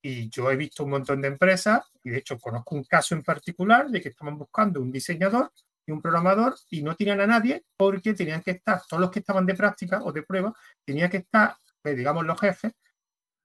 Y 0.02 0.30
yo 0.30 0.52
he 0.52 0.56
visto 0.56 0.84
un 0.84 0.92
montón 0.92 1.22
de 1.22 1.28
empresas, 1.30 1.84
y 2.04 2.12
de 2.12 2.18
hecho 2.18 2.38
conozco 2.38 2.76
un 2.76 2.84
caso 2.84 3.16
en 3.16 3.24
particular 3.24 3.90
de 3.90 4.02
que 4.02 4.10
estaban 4.10 4.38
buscando 4.38 4.80
un 4.80 4.92
diseñador 4.92 5.52
y 5.88 5.92
un 5.92 6.02
programador 6.02 6.56
y 6.70 6.84
no 6.84 6.96
tenían 6.96 7.22
a 7.22 7.28
nadie 7.28 7.64
porque 7.78 8.14
tenían 8.14 8.42
que 8.44 8.52
estar, 8.52 8.82
todos 8.88 9.02
los 9.02 9.10
que 9.10 9.20
estaban 9.20 9.46
de 9.46 9.56
práctica 9.56 10.04
o 10.04 10.12
de 10.12 10.22
prueba, 10.24 10.54
tenían 10.86 11.10
que 11.10 11.18
estar, 11.18 11.56
pues, 11.82 11.96
digamos, 11.98 12.26
los 12.26 12.40
jefes, 12.40 12.74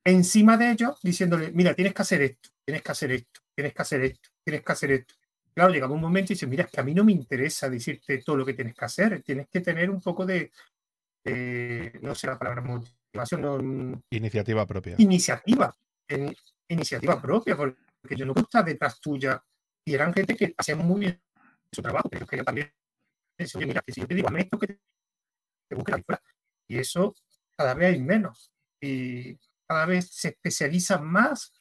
encima 0.05 0.57
de 0.57 0.73
ellos 0.73 0.99
diciéndole, 1.03 1.53
mira, 1.53 1.75
tienes 1.75 1.95
que 1.95 2.03
hacer 2.03 2.23
esto, 2.23 2.51
tienes 2.65 2.83
que 2.83 2.93
hacer 2.93 3.13
esto, 3.13 3.41
tienes 3.55 3.73
que 3.75 3.83
hacer 3.83 4.03
esto, 4.03 4.29
tienes 4.45 4.63
que 4.65 4.73
hacer 4.73 4.91
esto. 4.93 5.15
Claro, 5.55 5.73
llegaba 5.73 5.95
un 5.95 6.01
momento 6.01 6.33
y 6.33 6.35
dice, 6.35 6.47
mira, 6.47 6.65
es 6.65 6.71
que 6.71 6.81
a 6.81 6.85
mí 6.85 6.95
no 6.95 7.05
me 7.05 7.13
interesa 7.13 7.71
decirte 7.71 8.19
todo 8.25 8.37
lo 8.37 8.45
que 8.45 8.55
tienes 8.55 8.75
que 8.75 8.85
hacer, 8.85 9.23
tienes 9.23 9.49
que 9.49 9.61
tener 9.61 9.91
un 9.91 10.01
poco 10.01 10.27
de, 10.27 10.51
de, 11.25 11.99
no 12.03 12.15
sé 12.15 12.27
la 12.27 12.39
palabra 12.39 12.63
motivación, 12.63 13.43
no, 13.43 14.03
Iniciativa 14.11 14.67
propia. 14.67 14.97
iniciativa, 14.99 15.75
en- 16.09 16.35
iniciativa 16.69 17.21
propia, 17.21 17.57
porque 17.57 18.17
yo 18.17 18.25
no 18.27 18.33
puedo 18.35 18.45
estar 18.47 18.65
detrás 18.65 19.01
tuya. 19.01 19.43
Y 19.85 19.95
eran 19.95 20.13
gente 20.15 20.37
que 20.37 20.55
hacían 20.57 20.79
muy 20.79 21.01
bien 21.01 21.21
su 21.73 21.83
trabajo, 21.83 22.09
pero 22.11 22.27
que 22.27 22.37
yo 22.37 22.45
también 22.45 22.73
decía, 23.39 23.59
oye, 23.59 23.67
mira, 23.67 23.83
que 23.83 23.93
si 23.93 24.01
yo 24.01 24.07
te 24.07 24.15
digo, 24.15 24.29
hazme 24.29 24.41
esto, 24.43 24.59
que 24.59 24.67
te, 24.67 25.75
busque 25.75 25.93
la 25.93 25.99
bichuela". 25.99 26.23
Y 26.69 26.79
eso 26.79 27.15
cada 27.57 27.75
vez 27.75 27.95
hay 27.95 28.01
menos. 28.01 28.53
Y 28.81 29.37
cada 29.67 29.87
vez 29.87 30.09
se 30.11 30.29
especializan 30.29 31.05
más, 31.07 31.53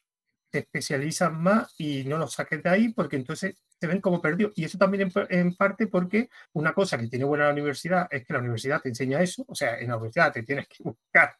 se 0.50 0.60
especializan 0.60 1.42
más 1.42 1.74
y 1.78 2.04
no 2.04 2.18
los 2.18 2.34
saques 2.34 2.62
de 2.62 2.68
ahí 2.68 2.88
porque 2.92 3.16
entonces 3.16 3.56
se 3.80 3.86
ven 3.86 4.00
como 4.00 4.20
perdidos. 4.20 4.52
Y 4.56 4.64
eso 4.64 4.78
también 4.78 5.10
en, 5.30 5.56
parte 5.56 5.86
porque 5.86 6.28
una 6.52 6.72
cosa 6.72 6.98
que 6.98 7.08
tiene 7.08 7.24
buena 7.24 7.46
la 7.46 7.52
universidad 7.52 8.06
es 8.10 8.24
que 8.24 8.32
la 8.32 8.38
universidad 8.38 8.80
te 8.80 8.90
enseña 8.90 9.22
eso. 9.22 9.44
O 9.48 9.54
sea, 9.54 9.78
en 9.78 9.88
la 9.88 9.96
universidad 9.96 10.32
te 10.32 10.42
tienes 10.42 10.68
que 10.68 10.82
buscar 10.84 11.36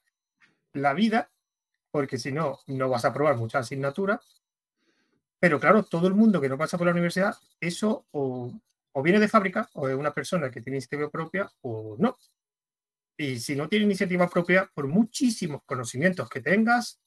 la 0.72 0.94
vida, 0.94 1.30
porque 1.90 2.18
si 2.18 2.32
no, 2.32 2.58
no 2.66 2.88
vas 2.88 3.04
a 3.04 3.12
probar 3.12 3.36
muchas 3.36 3.66
asignaturas. 3.66 4.42
Pero 5.42 5.58
claro, 5.58 5.82
todo 5.82 6.06
el 6.06 6.14
mundo 6.14 6.40
que 6.40 6.48
no 6.48 6.56
pasa 6.56 6.78
por 6.78 6.86
la 6.86 6.92
universidad, 6.92 7.34
eso 7.58 8.06
o, 8.12 8.52
viene 9.02 9.18
de 9.18 9.26
fábrica, 9.26 9.68
o 9.72 9.88
es 9.88 9.96
una 9.96 10.14
persona 10.14 10.52
que 10.52 10.60
tiene 10.60 10.76
iniciativa 10.76 11.10
propia, 11.10 11.50
o 11.62 11.96
no. 11.98 12.16
Y 13.18 13.40
si 13.40 13.56
no 13.56 13.68
tiene 13.68 13.86
iniciativa 13.86 14.30
propia, 14.30 14.70
por 14.72 14.86
muchísimos 14.86 15.64
conocimientos 15.66 16.28
que 16.28 16.42
tengas, 16.42 17.00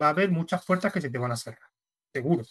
va 0.00 0.06
a 0.06 0.08
haber 0.08 0.30
muchas 0.30 0.64
puertas 0.64 0.90
que 0.90 1.02
se 1.02 1.10
te 1.10 1.18
van 1.18 1.32
a 1.32 1.36
cerrar. 1.36 1.68
Seguro, 2.14 2.44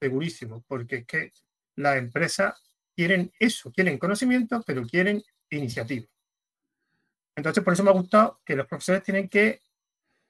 segurísimo, 0.00 0.64
porque 0.68 0.98
es 0.98 1.06
que 1.06 1.32
las 1.74 1.96
empresas 1.96 2.54
quieren 2.94 3.32
eso, 3.40 3.72
quieren 3.72 3.98
conocimiento, 3.98 4.62
pero 4.64 4.86
quieren 4.86 5.20
iniciativa. 5.50 6.06
Entonces, 7.34 7.64
por 7.64 7.72
eso 7.72 7.82
me 7.82 7.90
ha 7.90 7.94
gustado 7.94 8.40
que 8.44 8.54
los 8.54 8.68
profesores 8.68 9.02
tienen 9.02 9.28
que 9.28 9.62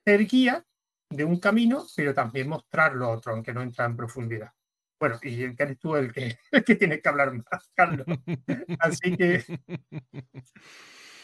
ser 0.02 0.24
guía 0.24 0.64
de 1.10 1.24
un 1.24 1.38
camino, 1.38 1.86
pero 1.94 2.14
también 2.14 2.48
mostrar 2.48 2.94
lo 2.94 3.10
otro, 3.10 3.32
aunque 3.32 3.52
no 3.52 3.62
entra 3.62 3.84
en 3.84 3.96
profundidad. 3.96 4.52
Bueno, 4.98 5.18
y 5.22 5.44
eres 5.44 5.78
tú 5.78 5.94
el 5.94 6.12
que, 6.12 6.38
el 6.52 6.64
que 6.64 6.74
tienes 6.76 7.02
que 7.02 7.08
hablar 7.08 7.32
más, 7.32 7.70
Carlos. 7.74 8.06
Así 8.80 9.16
que 9.16 9.44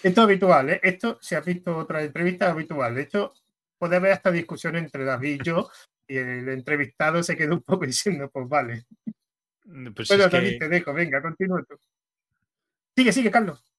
esto 0.03 0.21
es 0.21 0.25
habitual, 0.25 0.71
¿eh? 0.71 0.81
Esto 0.83 1.19
se 1.21 1.37
ha 1.37 1.41
visto 1.41 1.77
otra 1.77 2.03
entrevista 2.03 2.51
habitual. 2.51 2.95
De 2.95 3.03
hecho, 3.03 3.33
puede 3.79 3.97
haber 3.97 4.13
esta 4.13 4.31
discusión 4.31 4.77
entre 4.77 5.05
David 5.05 5.41
y 5.41 5.45
yo, 5.45 5.71
y 6.07 6.17
el 6.19 6.49
entrevistado 6.49 7.23
se 7.23 7.37
quedó 7.37 7.55
un 7.55 7.63
poco 7.63 7.87
diciendo, 7.87 8.31
pues 8.31 8.49
vale. 8.49 8.85
Pues 9.95 10.09
Pero 10.09 10.29
David, 10.29 10.59
te 10.59 10.69
dejo, 10.69 10.93
venga, 10.93 11.23
continúa 11.23 11.63
tú. 11.63 11.79
Sigue, 12.95 13.13
sigue, 13.13 13.31
Carlos. 13.31 13.72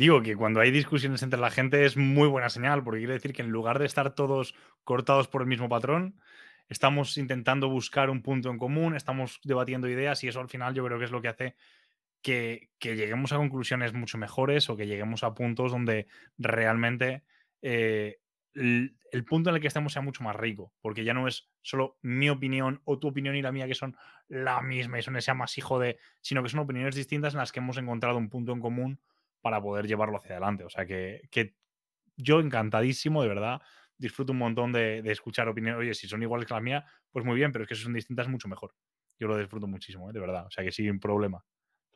Digo 0.00 0.22
que 0.22 0.34
cuando 0.34 0.60
hay 0.60 0.70
discusiones 0.70 1.22
entre 1.22 1.38
la 1.38 1.50
gente 1.50 1.84
es 1.84 1.98
muy 1.98 2.26
buena 2.26 2.48
señal, 2.48 2.82
porque 2.82 3.00
quiere 3.00 3.12
decir 3.12 3.34
que 3.34 3.42
en 3.42 3.50
lugar 3.50 3.78
de 3.78 3.84
estar 3.84 4.14
todos 4.14 4.54
cortados 4.82 5.28
por 5.28 5.42
el 5.42 5.46
mismo 5.46 5.68
patrón, 5.68 6.18
estamos 6.70 7.18
intentando 7.18 7.68
buscar 7.68 8.08
un 8.08 8.22
punto 8.22 8.48
en 8.48 8.56
común, 8.56 8.96
estamos 8.96 9.40
debatiendo 9.44 9.90
ideas 9.90 10.24
y 10.24 10.28
eso 10.28 10.40
al 10.40 10.48
final 10.48 10.72
yo 10.72 10.86
creo 10.86 10.98
que 10.98 11.04
es 11.04 11.10
lo 11.10 11.20
que 11.20 11.28
hace 11.28 11.56
que, 12.22 12.70
lleguemos 12.80 13.34
a 13.34 13.36
conclusiones 13.36 13.92
mucho 13.92 14.16
mejores 14.16 14.70
o 14.70 14.76
que 14.78 14.86
lleguemos 14.86 15.22
a 15.22 15.34
puntos 15.34 15.70
donde 15.70 16.06
realmente 16.38 17.22
eh, 17.60 18.20
el, 18.54 18.96
punto 19.26 19.50
en 19.50 19.56
el 19.56 19.60
que 19.60 19.68
estemos 19.68 19.92
sea 19.92 20.00
mucho 20.00 20.24
más 20.24 20.34
rico, 20.34 20.72
porque 20.80 21.04
ya 21.04 21.12
no 21.12 21.28
es 21.28 21.50
solo 21.60 21.98
mi 22.00 22.30
opinión 22.30 22.80
o 22.84 22.98
tu 22.98 23.08
opinión 23.08 23.36
y 23.36 23.42
la 23.42 23.52
mía 23.52 23.66
que 23.66 23.74
son 23.74 23.94
la 24.28 24.62
misma 24.62 24.98
y 24.98 25.02
son 25.02 25.16
ese 25.18 25.30
hijo 25.58 25.78
de, 25.78 25.98
sino 26.22 26.42
que 26.42 26.48
son 26.48 26.60
opiniones 26.60 26.94
distintas 26.94 27.34
en 27.34 27.40
las 27.40 27.52
que 27.52 27.60
hemos 27.60 27.76
encontrado 27.76 28.16
un 28.16 28.30
punto 28.30 28.52
en 28.52 28.60
común 28.60 28.98
para 29.40 29.60
poder 29.60 29.86
llevarlo 29.86 30.16
hacia 30.16 30.32
adelante. 30.32 30.64
O 30.64 30.70
sea 30.70 30.86
que, 30.86 31.28
yo 32.16 32.40
encantadísimo, 32.40 33.22
de 33.22 33.28
verdad, 33.28 33.60
disfruto 33.96 34.32
un 34.32 34.38
montón 34.38 34.72
de, 34.72 35.02
escuchar 35.06 35.48
opiniones. 35.48 35.80
Oye, 35.80 35.94
si 35.94 36.08
son 36.08 36.22
iguales 36.22 36.46
que 36.46 36.54
la 36.54 36.60
mía, 36.60 36.84
pues 37.10 37.24
muy 37.24 37.36
bien, 37.36 37.52
pero 37.52 37.64
es 37.64 37.68
que 37.68 37.74
si 37.74 37.82
son 37.82 37.94
distintas 37.94 38.28
mucho 38.28 38.48
mejor. 38.48 38.74
Yo 39.18 39.28
lo 39.28 39.36
disfruto 39.36 39.66
muchísimo, 39.66 40.10
¿eh? 40.10 40.12
de 40.12 40.20
verdad. 40.20 40.46
O 40.46 40.50
sea 40.50 40.64
que 40.64 40.72
sin 40.72 41.00
problema 41.00 41.42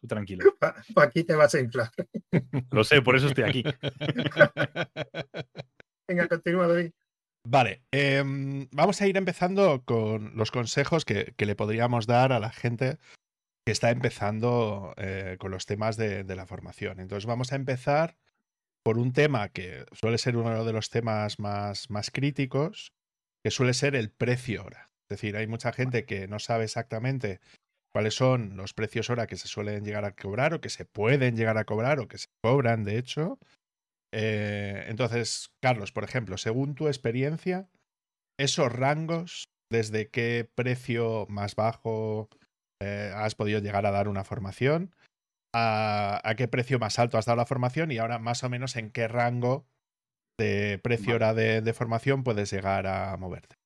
tranquilo. 0.06 0.44
Aquí 0.96 1.24
te 1.24 1.34
vas 1.34 1.54
a 1.54 1.60
inflar. 1.60 1.90
Lo 2.70 2.84
sé, 2.84 3.02
por 3.02 3.16
eso 3.16 3.28
estoy 3.28 3.44
aquí. 3.44 3.64
Venga, 6.08 6.28
continúa, 6.28 6.68
David. 6.68 6.92
Vale, 7.46 7.82
em, 7.90 8.68
vamos 8.72 9.00
a 9.00 9.06
ir 9.06 9.16
empezando 9.16 9.82
con 9.84 10.36
los 10.36 10.50
consejos 10.50 11.04
que, 11.04 11.34
le 11.36 11.56
podríamos 11.56 12.06
dar 12.06 12.32
a 12.32 12.40
la 12.40 12.50
gente 12.50 12.98
que 13.66 13.72
está 13.72 13.90
empezando 13.90 14.94
eh, 14.96 15.36
con 15.38 15.50
los 15.50 15.66
temas 15.66 15.96
de, 15.96 16.24
la 16.24 16.46
formación. 16.46 17.00
Entonces 17.00 17.26
vamos 17.26 17.52
a 17.52 17.56
empezar 17.56 18.16
por 18.84 18.98
un 18.98 19.12
tema 19.12 19.48
que 19.48 19.86
suele 19.92 20.18
ser 20.18 20.36
uno 20.36 20.64
de 20.64 20.72
los 20.72 20.90
temas 20.90 21.38
más, 21.38 21.88
más 21.88 22.10
críticos, 22.10 22.92
que 23.42 23.50
suele 23.50 23.72
ser 23.72 23.96
el 23.96 24.10
precio 24.10 24.64
hora. 24.64 24.90
Es 25.08 25.16
decir, 25.16 25.36
hay 25.36 25.46
mucha 25.46 25.72
gente 25.72 26.04
que 26.04 26.28
no 26.28 26.38
sabe 26.38 26.64
exactamente 26.64 27.40
cuáles 27.94 28.14
son 28.14 28.56
los 28.56 28.74
precios 28.74 29.08
hora 29.08 29.26
que 29.26 29.36
se 29.36 29.48
suelen 29.48 29.84
llegar 29.84 30.04
a 30.04 30.14
cobrar 30.14 30.52
o 30.52 30.60
que 30.60 30.68
se 30.68 30.84
pueden 30.84 31.36
llegar 31.36 31.56
a 31.56 31.64
cobrar 31.64 32.00
o 32.00 32.08
que 32.08 32.18
se 32.18 32.28
cobran, 32.42 32.84
de 32.84 32.98
hecho. 32.98 33.38
Eh, 34.12 34.84
entonces, 34.88 35.50
Carlos, 35.62 35.92
por 35.92 36.04
ejemplo, 36.04 36.36
según 36.36 36.74
tu 36.74 36.88
experiencia, 36.88 37.68
esos 38.38 38.70
rangos, 38.70 39.48
¿desde 39.70 40.08
qué 40.10 40.48
precio 40.54 41.26
más 41.28 41.54
bajo 41.54 42.28
eh, 42.84 43.12
has 43.14 43.34
podido 43.34 43.60
llegar 43.60 43.86
a 43.86 43.90
dar 43.90 44.08
una 44.08 44.24
formación? 44.24 44.94
A, 45.52 46.34
qué 46.36 46.48
precio 46.48 46.78
más 46.78 46.98
alto 46.98 47.16
has 47.16 47.26
dado 47.26 47.36
la 47.36 47.46
formación? 47.46 47.92
Y 47.92 47.98
ahora 47.98 48.18
más 48.18 48.42
o 48.42 48.50
menos 48.50 48.76
en 48.76 48.90
qué 48.90 49.08
rango 49.08 49.66
de 50.38 50.80
precio 50.82 51.14
hora 51.14 51.32
de 51.32 51.72
formación 51.72 52.24
puedes 52.24 52.50
llegar 52.50 52.86
a 52.88 53.16
moverte. 53.16 53.56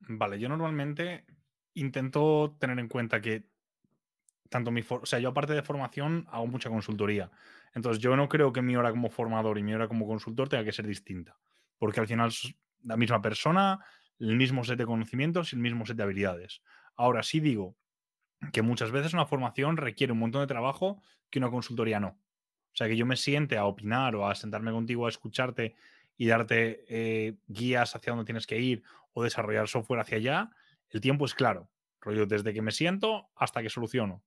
Vale, 0.00 0.38
yo 0.38 0.48
normalmente 0.48 1.24
intento 1.74 2.56
tener 2.58 2.78
en 2.78 2.88
cuenta 2.88 3.20
que 3.20 3.48
tanto 4.50 4.70
mi, 4.70 4.84
o 4.88 5.06
sea, 5.06 5.18
yo 5.18 5.30
aparte 5.30 5.52
de 5.52 5.62
formación 5.62 6.26
hago 6.30 6.46
mucha 6.46 6.70
consultoría. 6.70 7.30
Entonces, 7.74 8.00
yo 8.02 8.14
no 8.16 8.28
creo 8.28 8.52
que 8.52 8.62
mi 8.62 8.76
hora 8.76 8.90
como 8.90 9.10
formador 9.10 9.58
y 9.58 9.62
mi 9.62 9.74
hora 9.74 9.88
como 9.88 10.06
consultor 10.06 10.48
tenga 10.48 10.64
que 10.64 10.72
ser 10.72 10.86
distinta, 10.86 11.36
porque 11.78 12.00
al 12.00 12.06
final 12.06 12.28
es 12.28 12.54
la 12.82 12.96
misma 12.96 13.20
persona, 13.20 13.84
el 14.18 14.36
mismo 14.36 14.62
set 14.62 14.78
de 14.78 14.86
conocimientos 14.86 15.52
y 15.52 15.56
el 15.56 15.62
mismo 15.62 15.86
set 15.86 15.96
de 15.96 16.04
habilidades. 16.04 16.62
Ahora 16.94 17.22
sí 17.22 17.40
digo 17.40 17.76
que 18.52 18.62
muchas 18.62 18.90
veces 18.90 19.14
una 19.14 19.26
formación 19.26 19.76
requiere 19.76 20.12
un 20.12 20.18
montón 20.18 20.42
de 20.42 20.46
trabajo 20.46 21.02
que 21.30 21.38
una 21.38 21.50
consultoría 21.50 22.00
no. 22.00 22.08
O 22.08 22.76
sea, 22.76 22.88
que 22.88 22.96
yo 22.96 23.06
me 23.06 23.16
siente 23.16 23.56
a 23.56 23.66
opinar 23.66 24.16
o 24.16 24.28
a 24.28 24.34
sentarme 24.34 24.72
contigo 24.72 25.06
a 25.06 25.08
escucharte 25.08 25.74
y 26.16 26.26
darte 26.26 26.84
eh, 26.88 27.36
guías 27.46 27.94
hacia 27.94 28.12
dónde 28.12 28.24
tienes 28.24 28.46
que 28.46 28.58
ir 28.60 28.82
o 29.12 29.22
desarrollar 29.22 29.68
software 29.68 30.00
hacia 30.00 30.18
allá, 30.18 30.50
el 30.90 31.00
tiempo 31.00 31.24
es 31.24 31.34
claro. 31.34 31.68
Rollo 32.00 32.26
desde 32.26 32.52
que 32.52 32.62
me 32.62 32.72
siento 32.72 33.28
hasta 33.36 33.62
que 33.62 33.70
soluciono 33.70 34.22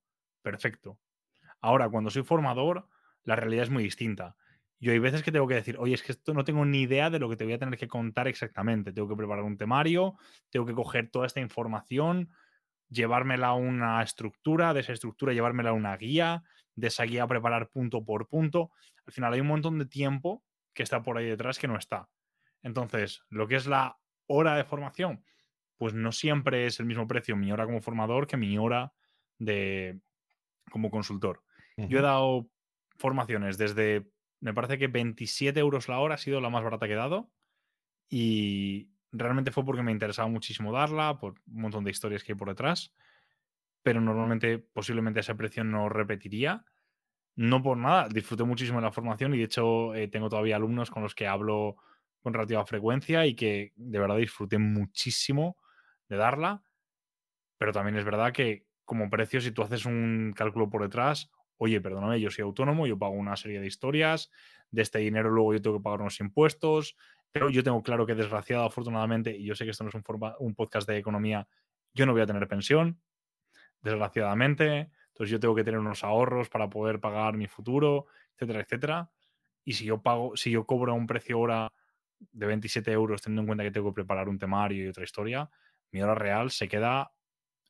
perfecto. 0.47 0.97
Ahora, 1.59 1.89
cuando 1.89 2.09
soy 2.09 2.23
formador, 2.23 2.87
la 3.23 3.35
realidad 3.35 3.63
es 3.63 3.69
muy 3.69 3.83
distinta. 3.83 4.37
Yo 4.79 4.93
hay 4.93 4.99
veces 4.99 5.23
que 5.23 5.31
tengo 5.33 5.45
que 5.45 5.55
decir, 5.55 5.75
oye, 5.77 5.93
es 5.93 6.03
que 6.03 6.13
esto 6.13 6.33
no 6.33 6.45
tengo 6.45 6.63
ni 6.63 6.83
idea 6.83 7.09
de 7.09 7.19
lo 7.19 7.29
que 7.29 7.35
te 7.35 7.43
voy 7.43 7.53
a 7.53 7.57
tener 7.57 7.77
que 7.77 7.89
contar 7.89 8.29
exactamente. 8.29 8.93
Tengo 8.93 9.09
que 9.09 9.15
preparar 9.17 9.43
un 9.43 9.57
temario, 9.57 10.15
tengo 10.49 10.65
que 10.65 10.73
coger 10.73 11.09
toda 11.09 11.25
esta 11.25 11.41
información, 11.41 12.29
llevármela 12.89 13.47
a 13.47 13.53
una 13.53 14.01
estructura, 14.01 14.73
de 14.73 14.81
esa 14.81 14.93
estructura 14.93 15.33
llevármela 15.33 15.71
a 15.71 15.73
una 15.73 15.95
guía, 15.97 16.43
de 16.75 16.87
esa 16.87 17.03
guía 17.03 17.27
preparar 17.27 17.69
punto 17.69 18.03
por 18.03 18.27
punto. 18.27 18.71
Al 19.05 19.13
final 19.13 19.33
hay 19.33 19.41
un 19.41 19.47
montón 19.47 19.79
de 19.79 19.85
tiempo 19.85 20.43
que 20.73 20.83
está 20.83 21.01
por 21.01 21.17
ahí 21.17 21.25
detrás 21.25 21.59
que 21.59 21.67
no 21.67 21.77
está. 21.77 22.07
Entonces, 22.61 23.21
lo 23.29 23.47
que 23.47 23.55
es 23.55 23.67
la 23.67 23.97
hora 24.27 24.55
de 24.55 24.63
formación, 24.63 25.23
pues 25.77 25.93
no 25.93 26.11
siempre 26.11 26.65
es 26.65 26.79
el 26.79 26.85
mismo 26.85 27.07
precio 27.07 27.35
mi 27.35 27.51
hora 27.51 27.65
como 27.65 27.81
formador 27.81 28.27
que 28.27 28.37
mi 28.37 28.57
hora 28.57 28.93
de, 29.37 29.99
como 30.69 30.89
consultor. 30.89 31.43
Yo 31.77 31.99
he 31.99 32.01
dado 32.01 32.49
formaciones 32.97 33.57
desde, 33.57 34.07
me 34.39 34.53
parece 34.53 34.79
que 34.79 34.87
27 34.87 35.59
euros 35.59 35.87
la 35.87 35.99
hora 35.99 36.15
ha 36.15 36.17
sido 36.17 36.41
la 36.41 36.49
más 36.49 36.63
barata 36.63 36.87
que 36.87 36.93
he 36.93 36.97
dado 36.97 37.29
y 38.09 38.89
realmente 39.17 39.51
fue 39.51 39.65
porque 39.65 39.83
me 39.83 39.91
interesaba 39.91 40.27
muchísimo 40.29 40.71
darla, 40.71 41.19
por 41.19 41.35
un 41.47 41.61
montón 41.61 41.83
de 41.83 41.91
historias 41.91 42.23
que 42.23 42.33
hay 42.33 42.37
por 42.37 42.49
detrás, 42.49 42.93
pero 43.83 44.01
normalmente 44.01 44.59
posiblemente 44.59 45.21
ese 45.21 45.35
precio 45.35 45.63
no 45.63 45.89
repetiría. 45.89 46.65
No 47.35 47.61
por 47.63 47.77
nada, 47.77 48.09
disfruté 48.09 48.43
muchísimo 48.43 48.79
de 48.79 48.85
la 48.85 48.91
formación 48.91 49.33
y 49.33 49.39
de 49.39 49.43
hecho 49.45 49.95
eh, 49.95 50.07
tengo 50.07 50.29
todavía 50.29 50.55
alumnos 50.55 50.91
con 50.91 51.03
los 51.03 51.15
que 51.15 51.27
hablo 51.27 51.77
con 52.21 52.33
relativa 52.33 52.65
frecuencia 52.65 53.25
y 53.25 53.35
que 53.35 53.73
de 53.75 53.99
verdad 53.99 54.17
disfruté 54.17 54.57
muchísimo 54.57 55.57
de 56.09 56.17
darla, 56.17 56.63
pero 57.57 57.71
también 57.71 57.97
es 57.97 58.05
verdad 58.05 58.31
que 58.31 58.65
como 58.85 59.09
precio, 59.09 59.41
si 59.41 59.51
tú 59.51 59.61
haces 59.61 59.85
un 59.85 60.33
cálculo 60.35 60.69
por 60.69 60.81
detrás, 60.81 61.29
oye, 61.57 61.81
perdóname, 61.81 62.21
yo 62.21 62.31
soy 62.31 62.43
autónomo, 62.43 62.87
yo 62.87 62.97
pago 62.97 63.13
una 63.13 63.35
serie 63.35 63.59
de 63.59 63.67
historias, 63.67 64.31
de 64.71 64.81
este 64.81 64.99
dinero 64.99 65.29
luego 65.29 65.53
yo 65.53 65.61
tengo 65.61 65.77
que 65.77 65.83
pagar 65.83 66.01
unos 66.01 66.19
impuestos, 66.19 66.95
pero 67.31 67.49
yo 67.49 67.63
tengo 67.63 67.81
claro 67.83 68.05
que 68.05 68.15
desgraciado, 68.15 68.65
afortunadamente, 68.65 69.35
y 69.35 69.45
yo 69.45 69.55
sé 69.55 69.65
que 69.65 69.71
esto 69.71 69.83
no 69.83 69.89
es 69.89 69.95
un, 69.95 70.03
un 70.39 70.55
podcast 70.55 70.87
de 70.87 70.97
economía, 70.97 71.47
yo 71.93 72.05
no 72.05 72.13
voy 72.13 72.21
a 72.21 72.25
tener 72.25 72.47
pensión, 72.47 73.01
desgraciadamente, 73.81 74.91
entonces 75.09 75.31
yo 75.31 75.39
tengo 75.39 75.55
que 75.55 75.63
tener 75.63 75.79
unos 75.79 76.03
ahorros 76.03 76.49
para 76.49 76.69
poder 76.69 76.99
pagar 76.99 77.35
mi 77.35 77.47
futuro, 77.47 78.05
etcétera, 78.33 78.61
etcétera. 78.61 79.11
Y 79.63 79.73
si 79.73 79.85
yo 79.85 80.01
pago, 80.01 80.35
si 80.37 80.51
yo 80.51 80.65
cobro 80.65 80.93
un 80.93 81.07
precio 81.07 81.39
hora 81.39 81.71
de 82.19 82.45
27 82.45 82.91
euros, 82.91 83.21
teniendo 83.21 83.41
en 83.41 83.47
cuenta 83.47 83.63
que 83.63 83.71
tengo 83.71 83.91
que 83.91 83.95
preparar 83.95 84.29
un 84.29 84.37
temario 84.37 84.85
y 84.85 84.87
otra 84.87 85.03
historia, 85.03 85.49
mi 85.91 86.01
hora 86.01 86.15
real 86.15 86.51
se 86.51 86.67
queda 86.67 87.11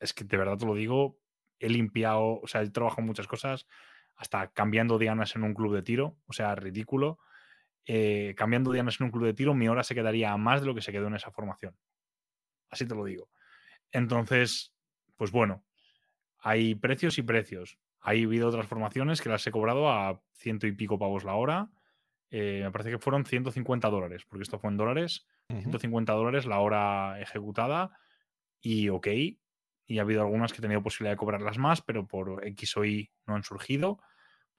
es 0.00 0.12
que 0.12 0.24
de 0.24 0.36
verdad 0.36 0.56
te 0.58 0.66
lo 0.66 0.74
digo, 0.74 1.18
he 1.58 1.68
limpiado, 1.68 2.40
o 2.40 2.46
sea, 2.46 2.62
he 2.62 2.70
trabajado 2.70 3.02
muchas 3.02 3.26
cosas, 3.26 3.66
hasta 4.16 4.48
cambiando 4.48 4.98
dianas 4.98 5.34
en 5.36 5.42
un 5.42 5.54
club 5.54 5.74
de 5.74 5.82
tiro, 5.82 6.16
o 6.26 6.32
sea, 6.32 6.54
ridículo. 6.54 7.18
Eh, 7.90 8.34
cambiando 8.36 8.70
dianas 8.70 9.00
en 9.00 9.06
un 9.06 9.10
club 9.10 9.24
de 9.24 9.32
tiro, 9.32 9.54
mi 9.54 9.66
hora 9.66 9.82
se 9.82 9.94
quedaría 9.94 10.30
a 10.30 10.36
más 10.36 10.60
de 10.60 10.66
lo 10.66 10.74
que 10.74 10.82
se 10.82 10.92
quedó 10.92 11.06
en 11.06 11.14
esa 11.14 11.30
formación. 11.30 11.74
Así 12.68 12.86
te 12.86 12.94
lo 12.94 13.02
digo. 13.02 13.30
Entonces, 13.92 14.74
pues 15.16 15.30
bueno, 15.30 15.64
hay 16.38 16.74
precios 16.74 17.16
y 17.16 17.22
precios. 17.22 17.78
Ha 18.02 18.10
habido 18.10 18.48
otras 18.48 18.66
formaciones 18.66 19.22
que 19.22 19.30
las 19.30 19.46
he 19.46 19.50
cobrado 19.50 19.90
a 19.90 20.20
ciento 20.34 20.66
y 20.66 20.72
pico 20.72 20.98
pavos 20.98 21.24
la 21.24 21.34
hora. 21.34 21.70
Eh, 22.30 22.60
me 22.62 22.70
parece 22.70 22.90
que 22.90 22.98
fueron 22.98 23.24
150 23.24 23.88
dólares, 23.88 24.26
porque 24.28 24.42
esto 24.42 24.58
fue 24.58 24.68
en 24.68 24.76
dólares. 24.76 25.26
150 25.48 26.12
dólares 26.12 26.44
la 26.44 26.60
hora 26.60 27.18
ejecutada. 27.22 27.98
Y 28.60 28.90
ok. 28.90 29.06
Y 29.86 29.98
ha 29.98 30.02
habido 30.02 30.20
algunas 30.20 30.52
que 30.52 30.58
he 30.58 30.60
tenido 30.60 30.82
posibilidad 30.82 31.14
de 31.14 31.16
cobrarlas 31.16 31.56
más, 31.56 31.80
pero 31.80 32.06
por 32.06 32.46
X 32.46 32.76
o 32.76 32.84
Y 32.84 33.10
no 33.26 33.34
han 33.34 33.44
surgido. 33.44 33.98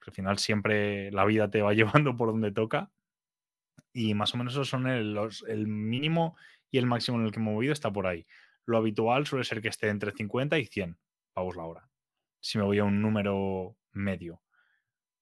al 0.04 0.12
final 0.12 0.38
siempre 0.38 1.12
la 1.12 1.24
vida 1.24 1.48
te 1.48 1.62
va 1.62 1.72
llevando 1.74 2.16
por 2.16 2.32
donde 2.32 2.50
toca. 2.50 2.90
Y 3.92 4.14
más 4.14 4.34
o 4.34 4.38
menos 4.38 4.54
esos 4.54 4.68
son 4.68 4.86
el, 4.86 5.18
el 5.48 5.66
mínimo 5.66 6.36
y 6.70 6.78
el 6.78 6.86
máximo 6.86 7.18
en 7.18 7.26
el 7.26 7.32
que 7.32 7.40
me 7.40 7.50
he 7.50 7.54
movido 7.54 7.72
está 7.72 7.92
por 7.92 8.06
ahí. 8.06 8.26
Lo 8.66 8.76
habitual 8.76 9.26
suele 9.26 9.44
ser 9.44 9.60
que 9.60 9.68
esté 9.68 9.88
entre 9.88 10.12
50 10.12 10.58
y 10.58 10.66
100 10.66 10.98
pavos 11.32 11.56
la 11.56 11.64
hora. 11.64 11.88
Si 12.40 12.58
me 12.58 12.64
voy 12.64 12.78
a 12.78 12.84
un 12.84 13.02
número 13.02 13.76
medio. 13.92 14.42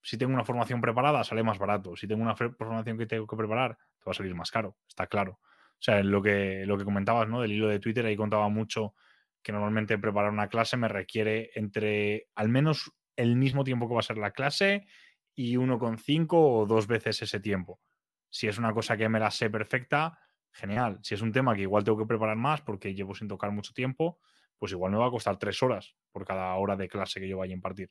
Si 0.02 0.16
tengo 0.16 0.32
una 0.32 0.44
formación 0.44 0.80
preparada, 0.80 1.24
sale 1.24 1.42
más 1.42 1.58
barato. 1.58 1.96
Si 1.96 2.06
tengo 2.06 2.22
una 2.22 2.36
formación 2.36 2.98
que 2.98 3.06
tengo 3.06 3.26
que 3.26 3.36
preparar, 3.36 3.76
te 3.76 4.04
va 4.06 4.12
a 4.12 4.14
salir 4.14 4.34
más 4.34 4.50
caro. 4.50 4.76
Está 4.86 5.06
claro. 5.06 5.40
O 5.42 5.80
sea, 5.80 6.02
lo 6.02 6.22
que, 6.22 6.64
lo 6.66 6.76
que 6.76 6.84
comentabas, 6.84 7.28
¿no? 7.28 7.40
Del 7.40 7.52
hilo 7.52 7.68
de 7.68 7.78
Twitter, 7.78 8.04
ahí 8.04 8.16
contaba 8.16 8.48
mucho 8.48 8.94
que 9.42 9.52
normalmente 9.52 9.98
preparar 9.98 10.32
una 10.32 10.48
clase 10.48 10.76
me 10.76 10.88
requiere 10.88 11.50
entre 11.54 12.28
al 12.34 12.48
menos 12.48 12.92
el 13.16 13.36
mismo 13.36 13.64
tiempo 13.64 13.88
que 13.88 13.94
va 13.94 14.00
a 14.00 14.04
ser 14.04 14.18
la 14.18 14.32
clase 14.32 14.86
y 15.34 15.56
1,5 15.56 16.28
o 16.32 16.66
dos 16.66 16.86
veces 16.86 17.22
ese 17.22 17.40
tiempo. 17.40 17.80
Si 18.30 18.46
es 18.46 18.58
una 18.58 18.72
cosa 18.72 18.96
que 18.96 19.08
me 19.08 19.18
la 19.18 19.30
sé 19.30 19.50
perfecta, 19.50 20.18
genial. 20.50 20.98
Si 21.02 21.14
es 21.14 21.22
un 21.22 21.32
tema 21.32 21.54
que 21.54 21.62
igual 21.62 21.84
tengo 21.84 21.98
que 21.98 22.06
preparar 22.06 22.36
más 22.36 22.60
porque 22.62 22.94
llevo 22.94 23.14
sin 23.14 23.28
tocar 23.28 23.50
mucho 23.50 23.72
tiempo, 23.72 24.18
pues 24.58 24.72
igual 24.72 24.92
me 24.92 24.98
va 24.98 25.06
a 25.06 25.10
costar 25.10 25.38
tres 25.38 25.62
horas 25.62 25.94
por 26.10 26.26
cada 26.26 26.54
hora 26.56 26.76
de 26.76 26.88
clase 26.88 27.20
que 27.20 27.28
yo 27.28 27.38
vaya 27.38 27.52
a 27.52 27.56
impartir. 27.56 27.90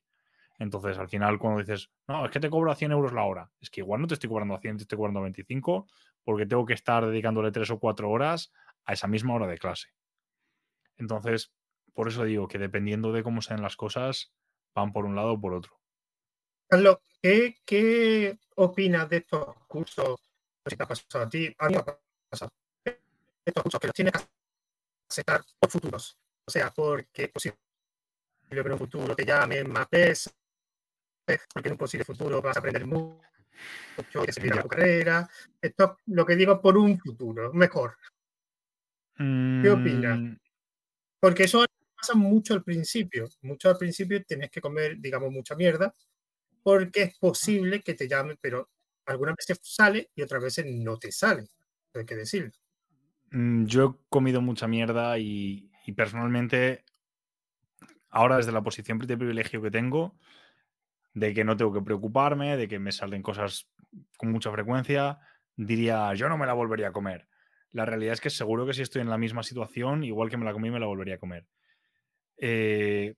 Entonces, 0.60 0.98
al 0.98 1.08
final, 1.08 1.38
cuando 1.38 1.60
dices, 1.60 1.92
no, 2.08 2.26
es 2.26 2.32
que 2.32 2.40
te 2.40 2.50
cobro 2.50 2.72
a 2.72 2.76
100 2.76 2.92
euros 2.92 3.14
la 3.14 3.24
hora, 3.24 3.52
es 3.60 3.70
que 3.70 3.82
igual 3.82 4.02
no 4.02 4.08
te 4.08 4.16
estoy 4.16 4.30
cobrando 4.30 4.56
a 4.56 4.60
100, 4.60 4.78
te 4.78 4.84
estoy 4.84 4.98
cobrando 4.98 5.20
a 5.20 5.24
25, 5.24 5.88
porque 6.24 6.46
tengo 6.46 6.66
que 6.66 6.74
estar 6.74 7.06
dedicándole 7.06 7.52
tres 7.52 7.70
o 7.70 7.80
cuatro 7.80 8.10
horas 8.10 8.52
a 8.86 8.94
esa 8.94 9.08
misma 9.08 9.36
hora 9.36 9.48
de 9.48 9.58
clase. 9.58 9.90
Entonces, 10.98 11.54
por 11.94 12.08
eso 12.08 12.24
digo 12.24 12.48
que 12.48 12.58
dependiendo 12.58 13.12
de 13.12 13.24
cómo 13.24 13.42
sean 13.42 13.62
las 13.62 13.76
cosas, 13.76 14.34
van 14.74 14.92
por 14.92 15.06
un 15.06 15.16
lado 15.16 15.34
o 15.34 15.40
por 15.40 15.54
otro. 15.54 15.80
Carlos, 16.68 16.98
¿qué, 17.22 17.56
qué 17.66 18.38
opinas 18.56 19.10
de 19.10 19.18
estos 19.18 19.56
cursos? 19.68 20.27
Si 20.70 20.76
te 20.76 20.84
ha 20.84 20.88
pasado 20.88 21.24
a 21.24 21.30
ti, 21.30 21.56
a 21.58 21.68
mí 21.68 21.76
me 21.76 21.80
ha 21.80 22.00
pasado. 22.30 22.52
Estos 23.46 23.64
cursos 23.64 23.80
que 23.80 23.88
los 23.88 23.94
tienes 23.94 24.14
que 24.14 24.20
aceptar 25.10 25.44
por 25.60 25.70
futuros. 25.70 26.18
O 26.46 26.52
sea, 26.52 26.72
porque 26.72 27.24
es 27.24 27.30
posible 27.30 27.58
que 28.50 28.60
en 28.60 28.72
un 28.72 28.78
futuro 28.78 29.16
te 29.16 29.26
llamen 29.26 29.72
más 29.72 29.88
peso, 29.88 30.32
porque 31.54 31.70
en 31.70 31.74
un 31.74 31.78
posible 31.78 32.06
futuro 32.06 32.42
vas 32.42 32.58
a 32.58 32.60
aprender 32.60 32.86
mucho, 32.86 33.22
que 34.26 34.32
seguir 34.32 34.62
tu 34.62 34.68
carrera. 34.68 35.30
Esto 35.62 35.98
lo 36.08 36.26
que 36.26 36.36
digo 36.36 36.62
por 36.62 36.78
un 36.78 37.00
futuro, 37.00 37.54
mejor. 37.54 37.98
¿Qué 39.16 39.70
opinas? 39.70 40.20
Mm. 40.20 40.38
Porque 41.20 41.44
eso 41.44 41.66
pasa 41.96 42.14
mucho 42.14 42.54
al 42.54 42.64
principio. 42.64 43.28
Mucho 43.42 43.70
al 43.70 43.78
principio 43.78 44.24
tienes 44.24 44.52
que 44.52 44.62
comer, 44.62 44.98
digamos, 45.00 45.32
mucha 45.32 45.56
mierda, 45.56 45.94
porque 46.64 47.04
es 47.04 47.18
posible 47.18 47.82
que 47.82 47.96
te 47.96 48.08
llamen, 48.08 48.38
pero 48.40 48.70
algunas 49.08 49.36
veces 49.36 49.60
sale 49.64 50.12
y 50.16 50.22
otras 50.22 50.44
veces 50.44 50.66
no 50.68 50.98
te 50.98 51.12
sale. 51.12 51.48
Hay 51.94 52.06
que 52.06 52.16
decirlo. 52.16 52.52
Mm, 53.32 53.66
yo 53.66 53.86
he 53.86 54.10
comido 54.10 54.42
mucha 54.42 54.68
mierda 54.68 55.18
y, 55.18 55.72
y 55.86 55.92
personalmente, 55.94 56.86
ahora 58.10 58.38
desde 58.38 58.52
la 58.52 58.62
posición 58.62 59.00
de 59.00 59.18
privilegio 59.18 59.62
que 59.62 59.72
tengo, 59.72 60.16
de 61.14 61.34
que 61.34 61.44
no 61.44 61.58
tengo 61.58 61.74
que 61.74 61.82
preocuparme, 61.82 62.58
de 62.58 62.68
que 62.68 62.80
me 62.80 62.92
salen 62.92 63.24
cosas 63.24 63.68
con 64.18 64.32
mucha 64.32 64.52
frecuencia, 64.52 65.20
diría, 65.56 66.14
yo 66.14 66.30
no 66.30 66.38
me 66.38 66.46
la 66.46 66.54
volvería 66.54 66.90
a 66.90 66.94
comer. 66.94 67.28
La 67.72 67.86
realidad 67.86 68.14
es 68.14 68.22
que 68.22 68.30
seguro 68.30 68.66
que 68.66 68.74
si 68.74 68.82
estoy 68.82 69.02
en 69.02 69.10
la 69.10 69.18
misma 69.18 69.44
situación, 69.44 70.04
igual 70.04 70.30
que 70.30 70.38
me 70.38 70.46
la 70.46 70.54
comí, 70.54 70.70
me 70.70 70.80
la 70.80 70.86
volvería 70.86 71.16
a 71.16 71.20
comer. 71.20 71.48
Eh, 72.38 73.16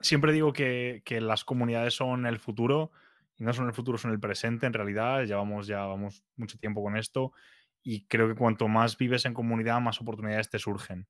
siempre 0.00 0.32
digo 0.32 0.52
que, 0.52 1.02
las 1.20 1.44
comunidades 1.44 1.94
son 1.94 2.26
el 2.26 2.38
futuro 2.38 2.92
y 3.38 3.44
no 3.44 3.52
son 3.52 3.66
el 3.66 3.74
futuro, 3.74 3.98
son 3.98 4.10
el 4.12 4.20
presente. 4.20 4.66
En 4.66 4.72
realidad, 4.72 5.24
llevamos 5.24 5.66
ya 5.66 5.84
vamos 5.86 6.24
mucho 6.36 6.58
tiempo 6.58 6.82
con 6.82 6.96
esto 6.96 7.32
y 7.82 8.06
creo 8.06 8.28
que 8.28 8.34
cuanto 8.34 8.68
más 8.68 8.96
vives 8.98 9.24
en 9.24 9.34
comunidad, 9.34 9.80
más 9.80 10.00
oportunidades 10.00 10.50
te 10.50 10.58
surgen. 10.58 11.08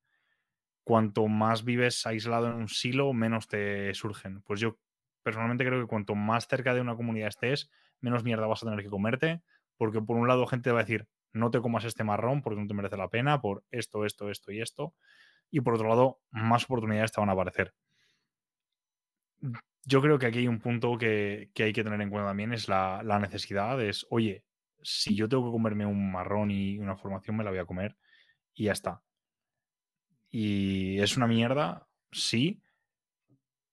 Cuanto 0.84 1.26
más 1.28 1.64
vives 1.64 2.06
aislado 2.06 2.48
en 2.48 2.54
un 2.54 2.68
silo, 2.68 3.12
menos 3.12 3.48
te 3.48 3.92
surgen. 3.94 4.42
Pues 4.42 4.60
yo 4.60 4.78
personalmente 5.22 5.64
creo 5.64 5.80
que 5.80 5.86
cuanto 5.88 6.14
más 6.14 6.48
cerca 6.48 6.74
de 6.74 6.80
una 6.80 6.96
comunidad 6.96 7.28
estés, 7.28 7.70
menos 8.00 8.24
mierda 8.24 8.46
vas 8.46 8.62
a 8.62 8.66
tener 8.66 8.82
que 8.82 8.90
comerte, 8.90 9.42
porque 9.76 10.00
por 10.00 10.16
un 10.16 10.28
lado 10.28 10.46
gente 10.46 10.72
va 10.72 10.80
a 10.80 10.84
decir, 10.84 11.06
no 11.32 11.50
te 11.50 11.60
comas 11.60 11.84
este 11.84 12.04
marrón 12.04 12.42
porque 12.42 12.60
no 12.60 12.66
te 12.66 12.74
merece 12.74 12.96
la 12.96 13.08
pena 13.08 13.40
por 13.40 13.64
esto, 13.70 14.06
esto, 14.06 14.30
esto 14.30 14.52
y 14.52 14.60
esto 14.62 14.94
y 15.50 15.60
por 15.60 15.74
otro 15.74 15.88
lado, 15.88 16.20
más 16.30 16.64
oportunidades 16.64 17.12
te 17.12 17.20
van 17.20 17.30
a 17.30 17.32
aparecer. 17.32 17.74
Yo 19.84 20.02
creo 20.02 20.18
que 20.18 20.26
aquí 20.26 20.38
hay 20.40 20.48
un 20.48 20.60
punto 20.60 20.98
que, 20.98 21.50
hay 21.56 21.72
que 21.72 21.84
tener 21.84 22.00
en 22.00 22.10
cuenta 22.10 22.28
también, 22.28 22.52
es 22.52 22.68
la, 22.68 23.18
necesidad, 23.20 23.80
es, 23.82 24.06
oye, 24.10 24.44
si 24.82 25.14
yo 25.14 25.28
tengo 25.28 25.46
que 25.46 25.52
comerme 25.52 25.86
un 25.86 26.12
marrón 26.12 26.50
y 26.50 26.78
una 26.78 26.96
formación, 26.96 27.36
me 27.36 27.44
la 27.44 27.50
voy 27.50 27.58
a 27.58 27.64
comer 27.64 27.96
y 28.54 28.64
ya 28.64 28.72
está. 28.72 29.02
Y 30.30 31.00
es 31.00 31.16
una 31.16 31.26
mierda, 31.26 31.88
sí, 32.12 32.62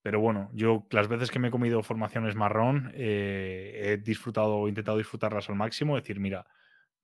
pero 0.01 0.19
bueno, 0.19 0.49
yo 0.53 0.85
las 0.91 1.07
veces 1.07 1.31
que 1.31 1.39
me 1.39 1.49
he 1.49 1.51
comido 1.51 1.83
formaciones 1.83 2.35
marrón, 2.35 2.91
eh, 2.93 3.81
he 3.83 3.97
disfrutado, 3.97 4.67
he 4.67 4.69
intentado 4.69 4.97
disfrutarlas 4.97 5.49
al 5.49 5.55
máximo, 5.55 5.95
decir, 5.95 6.19
mira, 6.19 6.45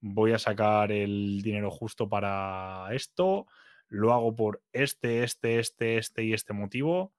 voy 0.00 0.32
a 0.32 0.38
sacar 0.38 0.92
el 0.92 1.42
dinero 1.42 1.70
justo 1.70 2.08
para 2.08 2.88
esto, 2.92 3.46
lo 3.88 4.12
hago 4.12 4.34
por 4.34 4.62
este, 4.72 5.22
este, 5.22 5.58
este, 5.58 5.98
este 5.98 6.24
y 6.24 6.32
este 6.32 6.52
motivo 6.52 7.12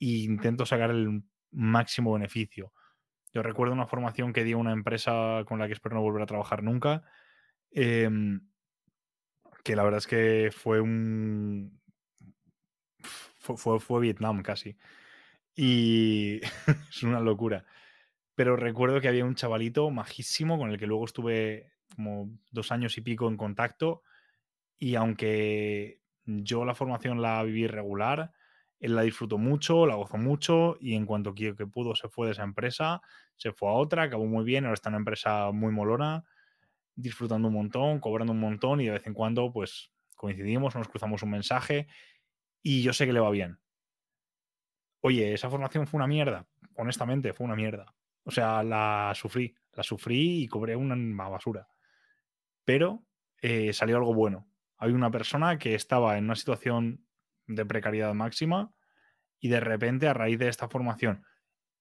e 0.00 0.24
intento 0.24 0.66
sacar 0.66 0.90
el 0.90 1.22
máximo 1.50 2.12
beneficio. 2.12 2.72
Yo 3.32 3.42
recuerdo 3.42 3.74
una 3.74 3.86
formación 3.86 4.32
que 4.32 4.44
dio 4.44 4.58
una 4.58 4.72
empresa 4.72 5.44
con 5.46 5.58
la 5.58 5.66
que 5.66 5.74
espero 5.74 5.96
no 5.96 6.02
volver 6.02 6.22
a 6.22 6.26
trabajar 6.26 6.62
nunca, 6.62 7.02
em, 7.70 8.40
que 9.62 9.76
la 9.76 9.82
verdad 9.82 9.98
es 9.98 10.06
que 10.06 10.50
fue 10.52 10.80
un... 10.80 11.80
Fue, 13.38 13.78
fue, 13.78 14.00
Vietnam 14.00 14.42
casi. 14.42 14.76
Y 15.54 16.40
es 16.90 17.02
una 17.02 17.20
locura. 17.20 17.64
Pero 18.34 18.56
recuerdo 18.56 19.00
que 19.00 19.08
había 19.08 19.24
un 19.24 19.34
chavalito 19.34 19.90
majísimo 19.90 20.58
con 20.58 20.70
el 20.70 20.78
que 20.78 20.86
luego 20.86 21.04
estuve 21.04 21.72
como 21.94 22.30
dos 22.50 22.72
años 22.72 22.96
y 22.98 23.02
pico 23.02 23.28
en 23.28 23.36
contacto. 23.36 24.02
Y 24.78 24.94
aunque 24.96 26.00
yo 26.24 26.64
la 26.64 26.74
formación 26.74 27.22
la 27.22 27.42
viví 27.42 27.66
regular, 27.66 28.32
él 28.80 28.94
la 28.94 29.02
disfrutó 29.02 29.38
mucho, 29.38 29.86
la 29.86 29.94
gozó 29.94 30.16
mucho 30.16 30.76
y 30.80 30.94
en 30.94 31.06
cuanto 31.06 31.34
que, 31.34 31.54
que 31.54 31.66
pudo 31.66 31.94
se 31.94 32.08
fue 32.08 32.26
de 32.26 32.32
esa 32.32 32.42
empresa, 32.42 33.00
se 33.36 33.52
fue 33.52 33.68
a 33.68 33.72
otra, 33.72 34.04
acabó 34.04 34.26
muy 34.26 34.44
bien, 34.44 34.64
ahora 34.64 34.74
está 34.74 34.88
en 34.88 34.94
una 34.94 35.00
empresa 35.00 35.50
muy 35.52 35.72
molona, 35.72 36.24
disfrutando 36.94 37.48
un 37.48 37.54
montón, 37.54 38.00
cobrando 38.00 38.32
un 38.32 38.40
montón 38.40 38.80
y 38.80 38.86
de 38.86 38.92
vez 38.92 39.06
en 39.06 39.14
cuando 39.14 39.52
pues 39.52 39.92
coincidimos, 40.14 40.74
nos 40.74 40.88
cruzamos 40.88 41.22
un 41.22 41.30
mensaje 41.30 41.86
y 42.62 42.82
yo 42.82 42.92
sé 42.92 43.06
que 43.06 43.12
le 43.12 43.20
va 43.20 43.30
bien. 43.30 43.58
Oye, 45.00 45.32
esa 45.32 45.50
formación 45.50 45.86
fue 45.86 45.98
una 45.98 46.06
mierda, 46.06 46.46
honestamente, 46.74 47.32
fue 47.32 47.44
una 47.46 47.56
mierda. 47.56 47.94
O 48.24 48.30
sea, 48.30 48.62
la 48.64 49.12
sufrí, 49.14 49.54
la 49.72 49.82
sufrí 49.82 50.42
y 50.42 50.48
cobré 50.48 50.74
una 50.74 51.28
basura. 51.28 51.68
Pero 52.64 53.04
eh, 53.40 53.72
salió 53.72 53.96
algo 53.98 54.14
bueno 54.14 54.48
hay 54.78 54.92
una 54.92 55.10
persona 55.10 55.58
que 55.58 55.74
estaba 55.74 56.18
en 56.18 56.24
una 56.24 56.36
situación 56.36 57.05
de 57.46 57.66
precariedad 57.66 58.14
máxima 58.14 58.74
y 59.40 59.48
de 59.48 59.60
repente 59.60 60.08
a 60.08 60.14
raíz 60.14 60.38
de 60.38 60.48
esta 60.48 60.68
formación 60.68 61.24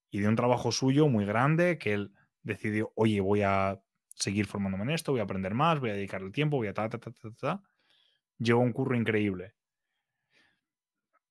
y 0.10 0.20
de 0.20 0.28
un 0.28 0.36
trabajo 0.36 0.72
suyo 0.72 1.08
muy 1.08 1.26
grande 1.26 1.78
que 1.78 1.94
él 1.94 2.14
decidió, 2.44 2.92
oye, 2.96 3.20
voy 3.22 3.42
a 3.42 3.82
seguir 4.14 4.46
formándome 4.46 4.84
en 4.84 4.90
esto, 4.92 5.12
voy 5.12 5.22
a 5.22 5.24
aprender 5.24 5.54
más, 5.54 5.80
voy 5.80 5.90
a 5.90 5.94
dedicarle 5.94 6.32
tiempo, 6.32 6.58
voy 6.58 6.68
a 6.68 6.74
ta, 6.74 6.88
ta, 6.90 7.00
ta, 7.00 7.12
ta, 7.12 7.32
ta, 7.34 7.64
llegó 8.38 8.60
un 8.60 8.72
curro 8.72 8.96
increíble. 8.96 9.56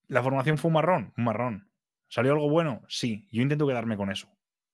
La 0.07 0.23
formación 0.23 0.59
fue 0.59 0.69
un 0.69 0.75
marrón, 0.75 1.15
un 1.17 1.25
marrón. 1.25 1.71
¿Salió 2.09 2.33
algo 2.33 2.51
bueno? 2.51 2.83
Sí, 2.89 3.27
yo 3.33 3.43
intento 3.43 3.67
quedarme 3.67 3.97
con 3.97 4.11
eso. 4.11 4.29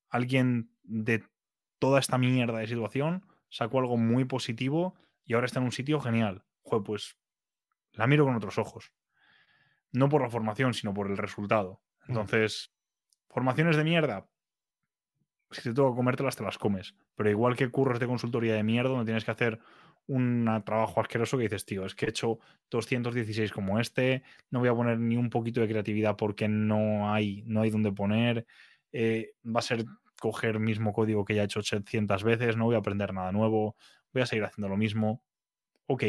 Alguien 0.08 0.72
de 0.82 1.24
toda 1.78 2.00
esta 2.00 2.18
mierda 2.18 2.58
de 2.58 2.66
situación 2.66 3.24
sacó 3.48 3.78
algo 3.78 3.96
muy 3.96 4.24
positivo 4.24 4.94
y 5.24 5.34
ahora 5.34 5.46
está 5.46 5.60
en 5.60 5.66
un 5.66 5.72
sitio 5.72 6.00
genial 6.00 6.44
pues 6.78 7.16
la 7.92 8.06
miro 8.06 8.24
con 8.24 8.36
otros 8.36 8.58
ojos. 8.58 8.92
No 9.92 10.08
por 10.08 10.22
la 10.22 10.30
formación, 10.30 10.74
sino 10.74 10.94
por 10.94 11.10
el 11.10 11.16
resultado. 11.16 11.80
Entonces, 12.06 12.72
formaciones 13.28 13.76
de 13.76 13.84
mierda. 13.84 14.28
si 15.50 15.62
te 15.62 15.74
tengo 15.74 15.90
que 15.90 15.96
comértelas, 15.96 16.36
te 16.36 16.44
las 16.44 16.58
comes. 16.58 16.94
Pero 17.16 17.30
igual 17.30 17.56
que 17.56 17.70
curros 17.70 17.98
de 17.98 18.06
consultoría 18.06 18.54
de 18.54 18.62
mierda, 18.62 18.96
no 18.96 19.04
tienes 19.04 19.24
que 19.24 19.30
hacer 19.30 19.60
un 20.06 20.62
trabajo 20.64 21.00
asqueroso 21.00 21.36
que 21.36 21.44
dices, 21.44 21.64
tío, 21.64 21.86
es 21.86 21.94
que 21.94 22.06
he 22.06 22.08
hecho 22.08 22.40
216 22.70 23.52
como 23.52 23.78
este, 23.78 24.22
no 24.50 24.58
voy 24.58 24.68
a 24.68 24.74
poner 24.74 24.98
ni 24.98 25.16
un 25.16 25.30
poquito 25.30 25.60
de 25.60 25.68
creatividad 25.68 26.16
porque 26.16 26.48
no 26.48 27.12
hay, 27.12 27.44
no 27.46 27.62
hay 27.62 27.70
donde 27.70 27.92
poner, 27.92 28.44
eh, 28.92 29.34
va 29.44 29.60
a 29.60 29.62
ser 29.62 29.84
coger 30.20 30.56
el 30.56 30.60
mismo 30.60 30.92
código 30.92 31.24
que 31.24 31.34
ya 31.34 31.42
he 31.42 31.44
hecho 31.44 31.60
800 31.60 32.24
veces, 32.24 32.56
no 32.56 32.64
voy 32.64 32.74
a 32.74 32.78
aprender 32.78 33.14
nada 33.14 33.30
nuevo, 33.30 33.76
voy 34.12 34.22
a 34.22 34.26
seguir 34.26 34.44
haciendo 34.44 34.68
lo 34.68 34.76
mismo. 34.76 35.22
Ok, 35.86 36.04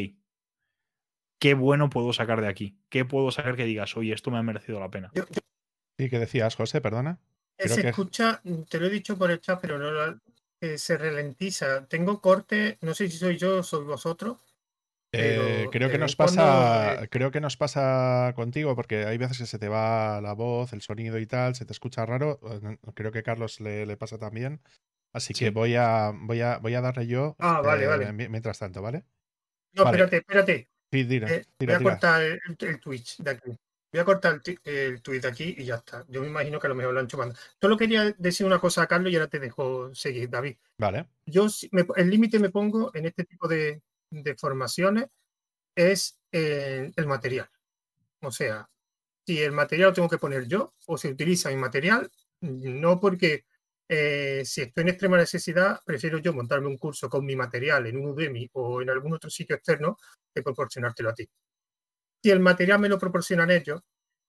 ¿qué 1.42 1.56
bueno 1.56 1.90
puedo 1.90 2.14
sacar 2.14 2.40
de 2.40 2.48
aquí? 2.48 2.78
¿Qué 2.90 3.04
puedo 3.04 3.32
sacar 3.32 3.56
que 3.56 3.66
digas, 3.66 3.98
oye, 3.98 4.14
esto 4.14 4.30
me 4.30 4.38
ha 4.38 4.44
merecido 4.44 4.80
la 4.80 4.92
pena? 4.92 5.12
¿Y 5.98 6.10
qué 6.10 6.20
decías, 6.20 6.56
José? 6.56 6.80
Perdona. 6.82 7.20
se 7.58 7.90
escucha, 7.90 8.42
te 8.70 8.80
lo 8.80 8.86
he 8.86 8.90
dicho 8.90 9.18
por 9.18 9.32
el 9.32 9.42
chat, 9.42 9.60
pero 9.60 9.80
no 9.80 10.20
se 10.78 10.98
ralentiza. 10.98 11.88
Tengo 11.88 12.22
corte, 12.22 12.78
no 12.82 12.94
sé 12.94 13.10
si 13.10 13.18
soy 13.18 13.38
yo 13.38 13.58
o 13.58 13.64
soy 13.64 13.84
vosotros. 13.84 14.38
Eh, 15.14 15.68
creo 15.72 15.90
que 15.90 15.98
nos 15.98 16.16
pasa, 16.16 17.08
creo 17.10 17.32
que 17.32 17.42
nos 17.42 17.58
pasa 17.58 18.32
contigo, 18.36 18.76
porque 18.76 19.06
hay 19.06 19.18
veces 19.18 19.40
que 19.40 19.46
se 19.46 19.60
te 19.60 19.68
va 19.68 20.22
la 20.22 20.34
voz, 20.34 20.72
el 20.74 20.82
sonido 20.82 21.18
y 21.18 21.26
tal, 21.26 21.56
se 21.56 21.66
te 21.66 21.74
escucha 21.74 22.06
raro. 22.06 22.40
Eh, 22.52 22.78
creo 22.94 23.12
que 23.12 23.24
Carlos 23.24 23.60
le, 23.60 23.98
pasa 23.98 24.20
también. 24.20 24.62
Así 25.12 25.34
que 25.34 25.50
voy 25.50 25.76
a, 25.76 26.14
voy 26.14 26.42
a, 26.42 26.60
voy 26.60 26.76
a 26.76 26.82
darle 26.82 27.08
yo. 27.08 27.36
Ah, 27.40 27.62
vale, 27.62 27.88
vale. 27.88 28.10
Eh, 28.10 28.14
mientras 28.14 28.60
tanto, 28.60 28.82
¿vale? 28.84 29.04
No, 29.74 29.86
espérate, 29.86 30.18
espérate. 30.18 30.70
Sí, 30.92 31.20
voy 31.60 31.72
a 31.74 31.80
cortar 31.80 32.22
el, 32.22 32.42
el, 32.60 32.80
Twitch 32.80 33.18
de 33.18 33.32
aquí. 33.32 33.58
Voy 33.92 34.00
a 34.00 34.06
cortar 34.06 34.42
el, 34.64 35.02
tweet 35.02 35.26
aquí 35.26 35.56
y 35.58 35.66
ya 35.66 35.76
está. 35.76 36.06
Yo 36.08 36.22
me 36.22 36.28
imagino 36.28 36.60
que 36.60 36.68
a 36.68 36.70
lo 36.70 36.76
mejor 36.76 36.94
lo 36.94 37.02
han 37.02 37.08
chupado. 37.08 37.34
Solo 37.60 37.78
quería 37.78 38.12
decir 38.18 38.46
una 38.46 38.60
cosa 38.60 38.84
a 38.84 38.88
Carlos 38.88 39.12
y 39.12 39.16
ahora 39.16 39.28
te 39.28 39.40
dejo 39.40 39.94
seguir, 39.94 40.30
David. 40.30 40.56
Vale. 40.78 41.08
Yo 41.26 41.48
el 41.98 42.10
límite 42.10 42.40
me 42.40 42.50
pongo 42.50 42.92
en 42.96 43.06
este 43.06 43.26
tipo 43.26 43.50
de, 43.50 43.82
formaciones 44.38 45.08
es 45.76 46.20
el 46.32 47.06
material. 47.06 47.50
O 48.22 48.32
sea, 48.32 48.70
si 49.26 49.42
el 49.42 49.52
material 49.52 49.90
lo 49.90 49.94
tengo 49.94 50.10
que 50.10 50.18
poner 50.18 50.48
yo 50.48 50.74
o 50.88 50.98
se 50.98 51.10
utiliza 51.10 51.50
mi 51.50 51.58
material, 51.58 52.10
no 52.40 53.00
porque 53.00 53.44
eh, 53.94 54.44
si 54.46 54.62
estoy 54.62 54.84
en 54.84 54.88
extrema 54.88 55.18
necesidad, 55.18 55.82
prefiero 55.86 56.18
yo 56.20 56.32
montarme 56.32 56.68
un 56.68 56.78
curso 56.78 57.10
con 57.10 57.26
mi 57.26 57.36
material 57.36 57.88
en 57.88 57.98
un 57.98 58.12
Udemy 58.12 58.50
o 58.54 58.82
en 58.82 58.90
algún 58.90 59.12
otro 59.12 59.30
sitio 59.30 59.54
externo 59.54 59.98
que 60.34 60.42
proporcionártelo 60.42 61.10
a 61.10 61.14
ti. 61.14 61.30
Si 62.24 62.30
el 62.32 62.40
material 62.40 62.80
me 62.80 62.88
lo 62.88 62.98
proporcionan 62.98 63.52
ellos, 63.52 63.82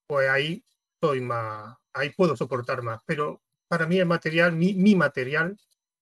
pues 0.05 0.29
ahí 0.29 0.64
estoy 0.94 1.20
más, 1.20 1.77
ahí 1.92 2.11
puedo 2.11 2.37
soportar 2.37 2.83
más. 2.83 3.03
Pero 3.07 3.40
para 3.68 3.87
mí 3.87 4.01
el 4.01 4.07
material, 4.07 4.53
mi, 4.53 4.96
material, 4.96 5.57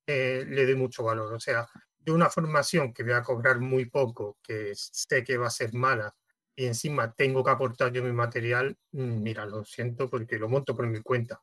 eh, 0.07 0.47
le 0.49 0.65
doy 0.65 0.77
mucho 0.77 1.05
valor. 1.05 1.31
O 1.35 1.41
sea, 1.41 1.69
de 1.99 2.13
una 2.13 2.31
formación 2.31 2.95
que 2.95 3.03
voy 3.03 3.13
a 3.13 3.23
cobrar 3.23 3.61
muy 3.61 3.85
poco, 3.91 4.39
que 4.43 4.73
sé 4.75 5.23
que 5.23 5.37
va 5.37 5.49
a 5.49 5.51
ser 5.51 5.75
mala, 5.75 6.15
y 6.57 6.65
encima 6.65 7.13
tengo 7.13 7.45
que 7.45 7.51
aportar 7.51 7.93
yo 7.93 8.03
mi 8.03 8.13
material, 8.13 8.79
mm, 8.93 9.23
mira, 9.23 9.45
lo 9.45 9.67
siento 9.67 10.09
porque 10.09 10.39
lo 10.39 10.49
monto 10.49 10.75
por 10.75 10.87
mi 10.87 11.03
cuenta. 11.03 11.43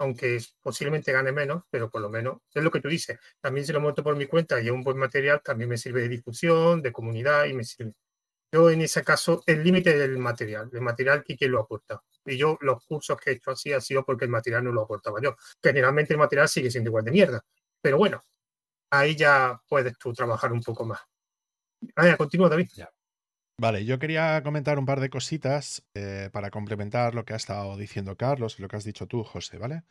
Aunque 0.00 0.40
posiblemente 0.62 1.12
gane 1.12 1.30
menos, 1.30 1.64
pero 1.70 1.90
por 1.90 2.00
lo 2.00 2.08
menos 2.08 2.38
es 2.54 2.64
lo 2.64 2.70
que 2.70 2.80
tú 2.80 2.88
dices. 2.88 3.18
También 3.40 3.66
si 3.66 3.72
lo 3.72 3.80
monto 3.80 4.02
por 4.02 4.16
mi 4.16 4.26
cuenta 4.26 4.60
y 4.60 4.66
es 4.66 4.72
un 4.72 4.82
buen 4.82 4.96
material, 4.96 5.42
también 5.44 5.68
me 5.68 5.76
sirve 5.76 6.02
de 6.02 6.08
difusión, 6.08 6.82
de 6.82 6.90
comunidad 6.90 7.44
y 7.44 7.52
me 7.52 7.64
sirve. 7.64 7.92
Yo 8.52 8.70
en 8.70 8.82
ese 8.82 9.04
caso, 9.04 9.42
el 9.46 9.62
límite 9.62 9.96
del 9.96 10.18
material, 10.18 10.70
el 10.72 10.80
material 10.80 11.22
que 11.24 11.36
quien 11.36 11.52
lo 11.52 11.60
aporta. 11.60 12.02
Y 12.24 12.36
yo 12.36 12.58
los 12.62 12.84
cursos 12.84 13.16
que 13.18 13.30
he 13.30 13.34
hecho 13.34 13.52
así 13.52 13.72
ha 13.72 13.80
sido 13.80 14.04
porque 14.04 14.24
el 14.24 14.30
material 14.30 14.64
no 14.64 14.72
lo 14.72 14.82
aportaba 14.82 15.20
yo. 15.22 15.36
Generalmente 15.62 16.14
el 16.14 16.18
material 16.18 16.48
sigue 16.48 16.70
siendo 16.70 16.90
igual 16.90 17.04
de 17.04 17.12
mierda. 17.12 17.44
Pero 17.80 17.98
bueno, 17.98 18.24
ahí 18.90 19.16
ya 19.16 19.60
puedes 19.68 19.98
tú 19.98 20.12
trabajar 20.12 20.52
un 20.52 20.62
poco 20.62 20.84
más. 20.86 21.00
Vaya, 21.96 22.16
continúa 22.16 22.48
David. 22.48 22.68
Vale, 23.60 23.84
yo 23.84 23.98
quería 23.98 24.42
comentar 24.42 24.78
un 24.78 24.86
par 24.86 25.00
de 25.00 25.10
cositas 25.10 25.84
eh, 25.92 26.30
para 26.32 26.50
complementar 26.50 27.14
lo 27.14 27.26
que 27.26 27.34
ha 27.34 27.36
estado 27.36 27.76
diciendo 27.76 28.16
Carlos 28.16 28.58
y 28.58 28.62
lo 28.62 28.68
que 28.68 28.76
has 28.76 28.84
dicho 28.84 29.06
tú, 29.06 29.22
José, 29.22 29.58
¿vale? 29.58 29.82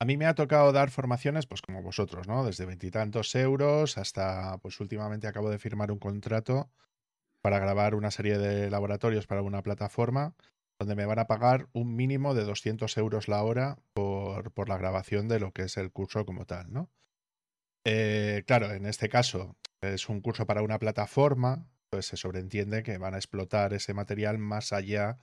A 0.00 0.06
mí 0.06 0.16
me 0.16 0.24
ha 0.24 0.34
tocado 0.34 0.72
dar 0.72 0.88
formaciones, 0.90 1.46
pues 1.46 1.60
como 1.60 1.82
vosotros, 1.82 2.26
¿no? 2.28 2.46
Desde 2.46 2.64
veintitantos 2.64 3.34
euros 3.34 3.98
hasta, 3.98 4.56
pues 4.62 4.80
últimamente 4.80 5.26
acabo 5.26 5.50
de 5.50 5.58
firmar 5.58 5.92
un 5.92 5.98
contrato 5.98 6.70
para 7.42 7.58
grabar 7.58 7.94
una 7.94 8.10
serie 8.10 8.38
de 8.38 8.70
laboratorios 8.70 9.26
para 9.26 9.42
una 9.42 9.62
plataforma 9.62 10.34
donde 10.78 10.94
me 10.94 11.04
van 11.04 11.18
a 11.18 11.26
pagar 11.26 11.68
un 11.74 11.94
mínimo 11.94 12.32
de 12.32 12.44
200 12.44 12.96
euros 12.96 13.28
la 13.28 13.42
hora 13.42 13.76
por, 13.92 14.50
por 14.52 14.70
la 14.70 14.78
grabación 14.78 15.28
de 15.28 15.40
lo 15.40 15.52
que 15.52 15.64
es 15.64 15.76
el 15.76 15.92
curso 15.92 16.24
como 16.24 16.46
tal, 16.46 16.72
¿no? 16.72 16.88
Eh, 17.84 18.44
claro, 18.46 18.72
en 18.72 18.86
este 18.86 19.10
caso 19.10 19.58
es 19.82 20.08
un 20.08 20.22
curso 20.22 20.46
para 20.46 20.62
una 20.62 20.78
plataforma, 20.78 21.66
pues 21.90 22.06
se 22.06 22.16
sobreentiende 22.16 22.82
que 22.82 22.98
van 22.98 23.14
a 23.14 23.18
explotar 23.18 23.74
ese 23.74 23.94
material 23.94 24.38
más 24.38 24.72
allá 24.72 25.18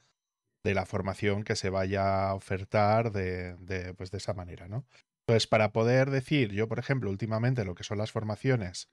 de 0.63 0.73
la 0.73 0.85
formación 0.85 1.43
que 1.43 1.55
se 1.55 1.69
vaya 1.69 2.29
a 2.29 2.33
ofertar 2.35 3.11
de, 3.11 3.93
pues 3.97 4.11
de 4.11 4.17
esa 4.17 4.33
manera, 4.33 4.67
¿no? 4.67 4.85
Entonces, 5.25 5.47
para 5.47 5.71
poder 5.71 6.09
decir, 6.09 6.51
yo, 6.51 6.67
por 6.67 6.79
ejemplo, 6.79 7.09
últimamente 7.09 7.65
lo 7.65 7.75
que 7.75 7.83
son 7.83 7.97
las 7.97 8.11
formaciones 8.11 8.89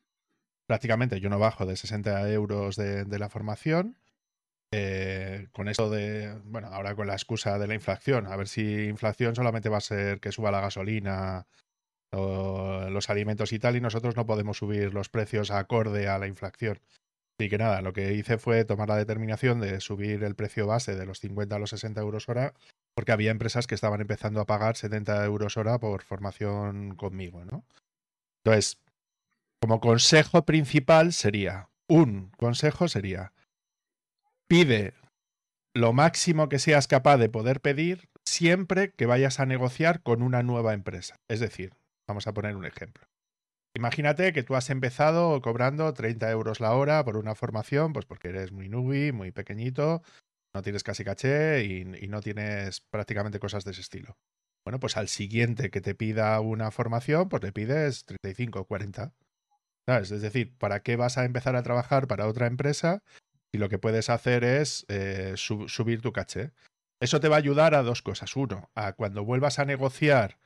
prácticamente 0.66 1.20
yo 1.20 1.28
no 1.28 1.38
bajo 1.38 1.66
de 1.66 1.76
60 1.76 2.30
euros 2.30 2.76
de, 2.76 3.18
la 3.18 3.28
formación. 3.28 3.98
Eh, 4.72 5.46
con 5.52 5.68
esto 5.68 5.88
de, 5.88 6.34
bueno, 6.44 6.68
ahora 6.68 6.96
con 6.96 7.06
la 7.06 7.12
excusa 7.12 7.58
de 7.58 7.68
la 7.68 7.74
inflación, 7.74 8.26
a 8.26 8.36
ver 8.36 8.48
si 8.48 8.86
inflación 8.86 9.36
solamente 9.36 9.68
va 9.68 9.78
a 9.78 9.80
ser 9.80 10.20
que 10.20 10.32
suba 10.32 10.50
la 10.50 10.60
gasolina 10.60 11.46
o 12.10 12.88
los 12.90 13.08
alimentos 13.10 13.52
y 13.52 13.58
tal, 13.58 13.76
y 13.76 13.80
nosotros 13.80 14.16
no 14.16 14.26
podemos 14.26 14.58
subir 14.58 14.92
los 14.92 15.08
precios 15.08 15.50
acorde 15.50 16.08
a 16.08 16.18
la 16.18 16.26
inflación. 16.26 16.80
Así 17.38 17.48
que 17.50 17.58
nada, 17.58 17.82
lo 17.82 17.92
que 17.92 18.14
hice 18.14 18.38
fue 18.38 18.64
tomar 18.64 18.88
la 18.88 18.96
determinación 18.96 19.60
de 19.60 19.80
subir 19.80 20.22
el 20.22 20.36
precio 20.36 20.66
base 20.66 20.94
de 20.94 21.04
los 21.04 21.18
50 21.18 21.56
a 21.56 21.58
los 21.58 21.70
60 21.70 22.00
euros 22.00 22.28
hora, 22.28 22.54
porque 22.94 23.12
había 23.12 23.32
empresas 23.32 23.66
que 23.66 23.74
estaban 23.74 24.00
empezando 24.00 24.40
a 24.40 24.46
pagar 24.46 24.76
70 24.76 25.24
euros 25.24 25.56
hora 25.56 25.78
por 25.78 26.02
formación 26.02 26.94
conmigo, 26.94 27.44
¿no? 27.44 27.64
Entonces, 28.44 28.78
como 29.60 29.80
consejo 29.80 30.44
principal 30.44 31.12
sería, 31.12 31.70
un 31.88 32.30
consejo 32.36 32.86
sería, 32.86 33.32
pide 34.46 34.94
lo 35.74 35.92
máximo 35.92 36.48
que 36.48 36.60
seas 36.60 36.86
capaz 36.86 37.16
de 37.16 37.28
poder 37.28 37.60
pedir 37.60 38.08
siempre 38.24 38.92
que 38.92 39.06
vayas 39.06 39.40
a 39.40 39.46
negociar 39.46 40.02
con 40.02 40.22
una 40.22 40.42
nueva 40.42 40.72
empresa. 40.72 41.16
Es 41.28 41.40
decir, 41.40 41.72
vamos 42.06 42.28
a 42.28 42.32
poner 42.32 42.54
un 42.54 42.64
ejemplo. 42.64 43.04
Imagínate 43.76 44.32
que 44.32 44.44
tú 44.44 44.54
has 44.54 44.70
empezado 44.70 45.40
cobrando 45.40 45.92
30 45.92 46.30
euros 46.30 46.60
la 46.60 46.74
hora 46.74 47.04
por 47.04 47.16
una 47.16 47.34
formación, 47.34 47.92
pues 47.92 48.06
porque 48.06 48.28
eres 48.28 48.52
muy 48.52 48.68
nubi, 48.68 49.10
muy 49.10 49.32
pequeñito, 49.32 50.02
no 50.54 50.62
tienes 50.62 50.84
casi 50.84 51.04
caché 51.04 51.64
y, 51.64 51.84
no 51.84 52.20
tienes 52.20 52.80
prácticamente 52.80 53.40
cosas 53.40 53.64
de 53.64 53.72
ese 53.72 53.80
estilo. 53.80 54.16
Bueno, 54.64 54.78
pues 54.78 54.96
al 54.96 55.08
siguiente 55.08 55.70
que 55.70 55.80
te 55.80 55.96
pida 55.96 56.38
una 56.40 56.70
formación, 56.70 57.28
pues 57.28 57.42
le 57.42 57.52
pides 57.52 58.04
35 58.04 58.60
o 58.60 58.64
40. 58.64 59.12
Es 59.86 60.08
decir, 60.08 60.56
¿para 60.56 60.80
qué 60.82 60.94
vas 60.96 61.18
a 61.18 61.24
empezar 61.24 61.56
a 61.56 61.62
trabajar 61.64 62.06
para 62.06 62.28
otra 62.28 62.46
empresa 62.46 63.02
si 63.52 63.58
lo 63.58 63.68
que 63.68 63.78
puedes 63.78 64.08
hacer 64.08 64.44
es 64.44 64.86
eh, 64.88 65.34
subir 65.36 66.00
tu 66.00 66.12
caché? 66.12 66.52
Eso 67.00 67.20
te 67.20 67.28
va 67.28 67.36
a 67.36 67.40
ayudar 67.40 67.74
a 67.74 67.82
dos 67.82 68.00
cosas. 68.02 68.36
Uno, 68.36 68.70
a 68.74 68.92
cuando 68.92 69.24
vuelvas 69.24 69.58
a 69.58 69.64
negociar 69.64 70.38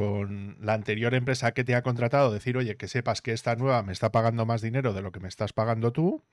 con 0.00 0.56
la 0.62 0.72
anterior 0.72 1.12
empresa 1.12 1.52
que 1.52 1.62
te 1.62 1.74
ha 1.74 1.82
contratado, 1.82 2.32
decir, 2.32 2.56
oye, 2.56 2.78
que 2.78 2.88
sepas 2.88 3.20
que 3.20 3.32
esta 3.32 3.54
nueva 3.56 3.82
me 3.82 3.92
está 3.92 4.10
pagando 4.10 4.46
más 4.46 4.62
dinero 4.62 4.94
de 4.94 5.02
lo 5.02 5.12
que 5.12 5.20
me 5.20 5.28
estás 5.28 5.52
pagando 5.52 5.92
tú. 5.92 6.24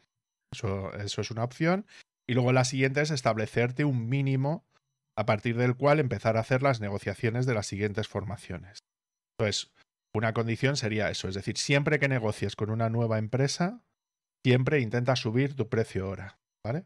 Eso, 0.53 0.93
eso 0.93 1.19
es 1.19 1.31
una 1.31 1.43
opción. 1.43 1.85
Y 2.29 2.33
luego 2.33 2.53
la 2.53 2.63
siguiente 2.63 3.01
es 3.01 3.11
establecerte 3.11 3.83
un 3.83 4.07
mínimo 4.07 4.63
a 5.17 5.25
partir 5.25 5.57
del 5.57 5.75
cual 5.75 5.99
empezar 5.99 6.37
a 6.37 6.39
hacer 6.39 6.63
las 6.63 6.79
negociaciones 6.79 7.45
de 7.45 7.55
las 7.55 7.67
siguientes 7.67 8.07
formaciones. 8.07 8.79
Entonces, 9.37 9.73
una 10.13 10.33
condición 10.33 10.77
sería 10.77 11.09
eso, 11.09 11.27
es 11.27 11.35
decir, 11.35 11.57
siempre 11.57 11.99
que 11.99 12.07
negocies 12.07 12.55
con 12.55 12.69
una 12.69 12.89
nueva 12.89 13.17
empresa, 13.17 13.81
siempre 14.45 14.79
intenta 14.79 15.17
subir 15.17 15.55
tu 15.55 15.67
precio 15.67 16.07
hora, 16.07 16.39
¿vale? 16.65 16.85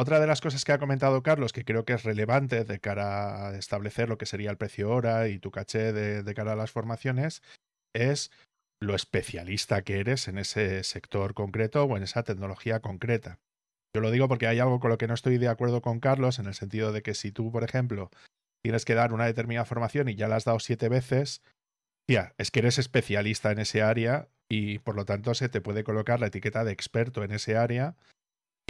Otra 0.00 0.20
de 0.20 0.28
las 0.28 0.40
cosas 0.40 0.64
que 0.64 0.70
ha 0.70 0.78
comentado 0.78 1.24
Carlos, 1.24 1.52
que 1.52 1.64
creo 1.64 1.84
que 1.84 1.92
es 1.92 2.04
relevante 2.04 2.62
de 2.62 2.78
cara 2.78 3.48
a 3.48 3.58
establecer 3.58 4.08
lo 4.08 4.16
que 4.16 4.26
sería 4.26 4.48
el 4.48 4.56
precio 4.56 4.90
hora 4.90 5.26
y 5.26 5.40
tu 5.40 5.50
caché 5.50 5.92
de, 5.92 6.34
cara 6.34 6.52
a 6.52 6.56
las 6.56 6.70
formaciones, 6.70 7.42
es 7.96 8.30
lo 8.80 8.94
especialista 8.94 9.82
que 9.82 9.98
eres 9.98 10.28
en 10.28 10.38
ese 10.38 10.84
sector 10.84 11.34
concreto 11.34 11.82
o 11.82 11.96
en 11.96 12.04
esa 12.04 12.22
tecnología 12.22 12.78
concreta. 12.78 13.40
Yo 13.92 14.00
lo 14.00 14.12
digo 14.12 14.28
porque 14.28 14.46
hay 14.46 14.60
algo 14.60 14.78
con 14.78 14.90
lo 14.90 14.98
que 14.98 15.08
no 15.08 15.14
estoy 15.14 15.36
de 15.36 15.48
acuerdo 15.48 15.82
con 15.82 15.98
Carlos, 15.98 16.38
en 16.38 16.46
el 16.46 16.54
sentido 16.54 16.92
de 16.92 17.02
que 17.02 17.14
si 17.14 17.32
tú, 17.32 17.50
por 17.50 17.64
ejemplo, 17.64 18.08
tienes 18.62 18.84
que 18.84 18.94
dar 18.94 19.12
una 19.12 19.26
determinada 19.26 19.64
formación 19.64 20.08
y 20.08 20.14
ya 20.14 20.28
la 20.28 20.36
has 20.36 20.44
dado 20.44 20.60
siete 20.60 20.88
veces, 20.88 21.42
es 22.06 22.50
que 22.52 22.60
eres 22.60 22.78
especialista 22.78 23.50
en 23.50 23.58
ese 23.58 23.82
área 23.82 24.28
y 24.48 24.78
por 24.78 24.94
lo 24.94 25.04
tanto 25.04 25.34
se 25.34 25.48
te 25.48 25.60
puede 25.60 25.82
colocar 25.82 26.20
la 26.20 26.28
etiqueta 26.28 26.62
de 26.62 26.70
experto 26.70 27.24
en 27.24 27.32
ese 27.32 27.56
área 27.56 27.96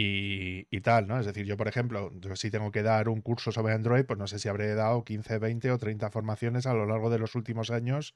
y, 0.01 0.81
tal, 0.81 1.07
¿no? 1.07 1.19
Es 1.19 1.25
decir, 1.25 1.45
yo, 1.45 1.57
por 1.57 1.67
ejemplo, 1.67 2.11
yo 2.15 2.35
si 2.35 2.49
tengo 2.49 2.71
que 2.71 2.83
dar 2.83 3.09
un 3.09 3.21
curso 3.21 3.51
sobre 3.51 3.73
Android, 3.73 4.05
pues 4.05 4.17
no 4.17 4.27
sé 4.27 4.39
si 4.39 4.47
habré 4.47 4.73
dado 4.73 5.03
15, 5.03 5.39
20 5.39 5.71
o 5.71 5.77
30 5.77 6.09
formaciones 6.09 6.65
a 6.65 6.73
lo 6.73 6.85
largo 6.85 7.09
de 7.09 7.19
los 7.19 7.35
últimos 7.35 7.69
años 7.69 8.15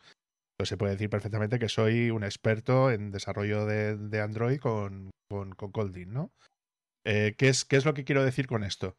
pues 0.58 0.69
se 0.69 0.78
puede 0.78 0.93
decir 0.93 1.10
perfectamente 1.10 1.60
que 1.60 1.69
soy 1.69 2.10
un 2.10 2.24
experto 2.24 2.91
en 2.91 3.12
desarrollo 3.12 3.65
de, 3.65 4.22
Android 4.22 4.60
con, 4.60 5.12
con, 5.30 5.52
Kotlin, 5.56 6.13
¿no? 6.13 6.32
Eh, 7.06 7.36
¿qué, 7.38 7.50
es, 7.50 7.65
¿Qué 7.65 7.76
es 7.76 7.86
lo 7.86 7.93
que 7.93 8.06
quiero 8.06 8.24
decir 8.24 8.48
con 8.48 8.63
esto? 8.63 8.96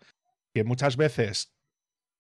Que 0.53 0.65
muchas 0.65 0.97
veces 0.97 1.55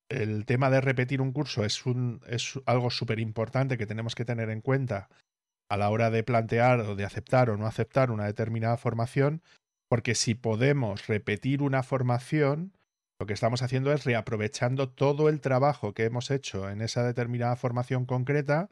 el 0.08 0.46
tema 0.46 0.70
de 0.70 0.80
repetir 0.80 1.20
un 1.20 1.32
curso 1.32 1.64
es, 1.64 1.84
un, 1.84 2.20
es 2.26 2.58
algo 2.66 2.90
súper 2.90 3.18
importante 3.18 3.76
que 3.76 3.86
tenemos 3.86 4.14
que 4.14 4.24
tener 4.24 4.50
en 4.50 4.60
cuenta 4.60 5.08
a 5.68 5.76
la 5.76 5.90
hora 5.90 6.10
de 6.10 6.22
plantear 6.22 6.80
o 6.80 6.94
de 6.94 7.04
aceptar 7.04 7.50
o 7.50 7.56
no 7.56 7.66
aceptar 7.66 8.10
una 8.10 8.26
determinada 8.26 8.76
formación, 8.76 9.42
porque 9.94 10.16
si 10.16 10.34
podemos 10.34 11.06
repetir 11.06 11.62
una 11.62 11.84
formación, 11.84 12.72
lo 13.20 13.26
que 13.26 13.32
estamos 13.32 13.62
haciendo 13.62 13.92
es 13.92 14.02
reaprovechando 14.02 14.88
todo 14.88 15.28
el 15.28 15.40
trabajo 15.40 15.94
que 15.94 16.02
hemos 16.02 16.32
hecho 16.32 16.68
en 16.68 16.80
esa 16.80 17.04
determinada 17.04 17.54
formación 17.54 18.04
concreta 18.04 18.70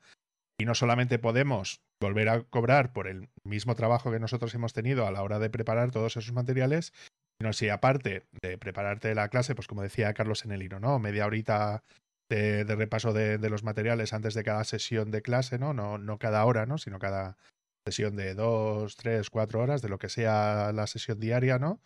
y 0.58 0.64
no 0.64 0.74
solamente 0.74 1.20
podemos 1.20 1.80
volver 2.00 2.28
a 2.28 2.42
cobrar 2.42 2.92
por 2.92 3.06
el 3.06 3.28
mismo 3.44 3.76
trabajo 3.76 4.10
que 4.10 4.18
nosotros 4.18 4.52
hemos 4.56 4.72
tenido 4.72 5.06
a 5.06 5.12
la 5.12 5.22
hora 5.22 5.38
de 5.38 5.48
preparar 5.48 5.92
todos 5.92 6.16
esos 6.16 6.32
materiales, 6.32 6.92
sino 7.40 7.52
si 7.52 7.68
aparte 7.68 8.26
de 8.42 8.58
prepararte 8.58 9.14
la 9.14 9.28
clase, 9.28 9.54
pues 9.54 9.68
como 9.68 9.82
decía 9.82 10.14
Carlos 10.14 10.44
en 10.44 10.50
el 10.50 10.64
hilo, 10.64 10.80
¿no? 10.80 10.98
Media 10.98 11.26
horita 11.26 11.84
de, 12.30 12.64
repaso 12.64 13.12
de, 13.12 13.38
los 13.48 13.62
materiales 13.62 14.12
antes 14.12 14.34
de 14.34 14.42
cada 14.42 14.64
sesión 14.64 15.12
de 15.12 15.22
clase, 15.22 15.60
¿no? 15.60 15.72
¿no? 15.72 15.98
No 15.98 16.18
cada 16.18 16.44
hora, 16.44 16.66
¿no? 16.66 16.78
Sino 16.78 16.98
cada 16.98 17.36
sesión 17.86 18.16
de 18.16 18.34
dos, 18.34 18.96
tres, 18.96 19.30
cuatro 19.30 19.60
horas, 19.60 19.82
de 19.82 19.88
lo 19.88 19.98
que 19.98 20.08
sea 20.08 20.72
la 20.72 20.86
sesión 20.86 21.18
diaria, 21.18 21.58
¿no? 21.58 21.80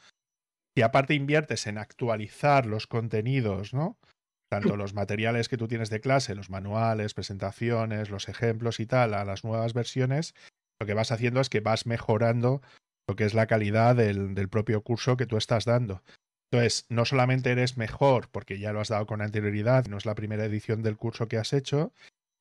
Y 0.77 0.83
aparte 0.83 1.15
inviertes 1.15 1.67
en 1.67 1.79
actualizar 1.79 2.67
los 2.67 2.87
contenidos, 2.87 3.73
¿no? 3.73 3.99
Tanto 4.51 4.77
los 4.77 4.95
materiales 4.95 5.49
que 5.49 5.57
tú 5.57 5.67
tienes 5.67 5.91
de 5.91 6.01
clase, 6.01 6.35
los 6.35 6.51
manuales, 6.51 7.15
presentaciones, 7.15 8.11
los 8.11 8.29
ejemplos 8.29 8.79
y 8.79 8.87
tal, 8.87 9.15
a 9.15 9.25
las 9.25 9.43
nuevas 9.43 9.73
versiones, 9.73 10.35
lo 10.81 10.87
que 10.87 10.95
vas 10.95 11.11
haciendo 11.11 11.41
es 11.41 11.49
que 11.49 11.61
vas 11.61 11.87
mejorando 11.87 12.61
lo 13.09 13.17
que 13.17 13.25
es 13.25 13.35
la 13.35 13.47
calidad 13.47 13.97
del, 13.97 14.35
del 14.35 14.49
propio 14.49 14.83
curso 14.83 15.17
que 15.17 15.27
tú 15.27 15.37
estás 15.37 15.65
dando. 15.65 16.03
Entonces, 16.53 16.87
no 16.91 17.05
solamente 17.05 17.51
eres 17.51 17.77
mejor 17.77 18.29
porque 18.31 18.59
ya 18.59 18.73
lo 18.73 18.81
has 18.81 18.89
dado 18.89 19.07
con 19.07 19.21
anterioridad, 19.21 19.87
no 19.87 19.97
es 19.97 20.07
la 20.07 20.15
primera 20.15 20.45
edición 20.45 20.83
del 20.83 20.97
curso 20.97 21.27
que 21.27 21.39
has 21.39 21.53
hecho, 21.53 21.93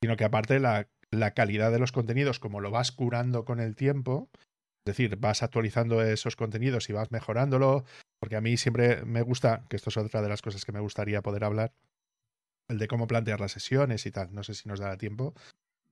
sino 0.02 0.16
que 0.18 0.26
aparte 0.26 0.60
la, 0.60 0.88
la 1.20 1.32
calidad 1.32 1.72
de 1.72 1.80
los 1.80 1.92
contenidos, 1.92 2.40
como 2.40 2.62
lo 2.62 2.72
vas 2.72 2.92
curando 2.92 3.46
con 3.46 3.60
el 3.60 3.76
tiempo, 3.76 4.30
es 4.86 4.96
decir, 4.96 5.16
vas 5.18 5.44
actualizando 5.44 6.02
esos 6.04 6.36
contenidos 6.36 6.90
y 6.90 6.94
vas 6.94 7.12
mejorándolo, 7.12 7.86
porque 8.20 8.36
a 8.36 8.42
mí 8.42 8.58
siempre 8.58 9.04
me 9.06 9.22
gusta, 9.22 9.66
que 9.70 9.76
esto 9.76 9.90
es 9.90 9.98
otra 9.98 10.22
de 10.22 10.30
las 10.30 10.42
cosas 10.42 10.66
que 10.66 10.72
me 10.72 10.80
gustaría 10.80 11.22
poder 11.22 11.44
hablar, 11.44 11.74
el 12.70 12.78
de 12.78 12.88
cómo 12.88 13.08
plantear 13.08 13.40
las 13.40 13.52
sesiones 13.52 14.06
y 14.06 14.12
tal, 14.12 14.34
no 14.34 14.44
sé 14.44 14.54
si 14.54 14.68
nos 14.70 14.80
dará 14.80 14.98
tiempo, 14.98 15.34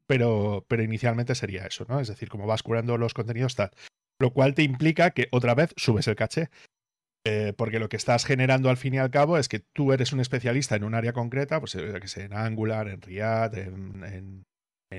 pero, 0.08 0.66
pero 0.68 0.84
inicialmente 0.84 1.36
sería 1.36 1.66
eso, 1.66 1.86
¿no? 1.88 2.00
Es 2.00 2.08
decir, 2.08 2.30
cómo 2.30 2.46
vas 2.46 2.64
curando 2.64 2.98
los 2.98 3.14
contenidos 3.14 3.56
tal, 3.56 3.72
lo 4.20 4.32
cual 4.32 4.54
te 4.54 4.64
implica 4.64 5.12
que 5.12 5.28
otra 5.32 5.56
vez 5.56 5.74
subes 5.78 6.08
el 6.08 6.16
caché. 6.16 6.50
Eh, 7.26 7.54
porque 7.56 7.80
lo 7.80 7.88
que 7.88 7.96
estás 7.96 8.26
generando 8.26 8.70
al 8.70 8.76
fin 8.76 8.96
y 8.96 8.98
al 8.98 9.10
cabo 9.10 9.38
es 9.38 9.48
que 9.48 9.60
tú 9.60 9.94
eres 9.94 10.12
un 10.12 10.20
especialista 10.20 10.76
en 10.76 10.84
un 10.84 10.94
área 10.94 11.14
concreta, 11.14 11.62
pues 11.62 11.74
eh, 11.76 11.98
que 12.02 12.10
sea 12.10 12.26
en 12.26 12.34
Angular, 12.34 12.90
en 12.90 13.02
React, 13.02 13.58
en, 13.58 14.04
en, 14.04 14.46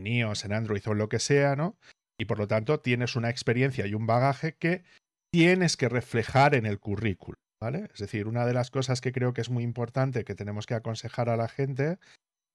iOS, 0.02 0.44
en 0.44 0.52
Android 0.52 0.87
o 0.87 0.94
lo 0.94 1.09
que 1.09 1.18
sea, 1.18 1.57
¿no? 1.57 1.76
Y 2.18 2.26
por 2.26 2.38
lo 2.38 2.46
tanto 2.46 2.80
tienes 2.80 3.16
una 3.16 3.30
experiencia 3.30 3.87
y 3.87 3.94
un 3.94 4.07
bagaje 4.07 4.57
que 4.57 4.85
tienes 5.33 5.76
que 5.76 5.88
reflejar 5.88 6.54
en 6.54 6.66
el 6.66 6.78
currículum, 6.78 7.35
¿vale? 7.61 7.88
Es 7.92 8.00
decir, 8.00 8.28
una 8.28 8.46
de 8.46 8.54
las 8.54 8.70
cosas 8.70 9.00
que 9.00 9.12
creo 9.12 9.33
que 9.33 9.40
es 9.40 9.50
muy 9.50 9.64
importante 9.64 10.24
que 10.24 10.35
tenemos 10.35 10.66
que 10.66 10.74
aconsejar 10.74 11.28
a 11.28 11.37
la 11.37 11.48
gente 11.48 11.98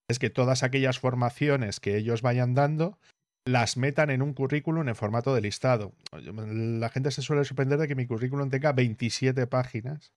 es 0.10 0.18
que 0.18 0.30
todas 0.30 0.64
aquellas 0.64 1.00
formaciones 1.00 1.80
que 1.80 1.98
ellos 1.98 2.22
vayan 2.22 2.56
dando 2.56 2.98
las 3.46 3.78
metan 3.78 4.10
en 4.10 4.22
un 4.22 4.34
currículum 4.34 4.88
en 4.88 4.96
formato 4.96 5.34
de 5.34 5.42
listado. 5.42 5.94
La 6.12 6.90
gente 6.90 7.12
se 7.12 7.22
suele 7.22 7.46
sorprender 7.46 7.80
de 7.80 7.88
que 7.88 7.96
mi 7.96 8.06
currículum 8.06 8.50
tenga 8.50 8.74
27 8.74 9.48
páginas, 9.48 10.14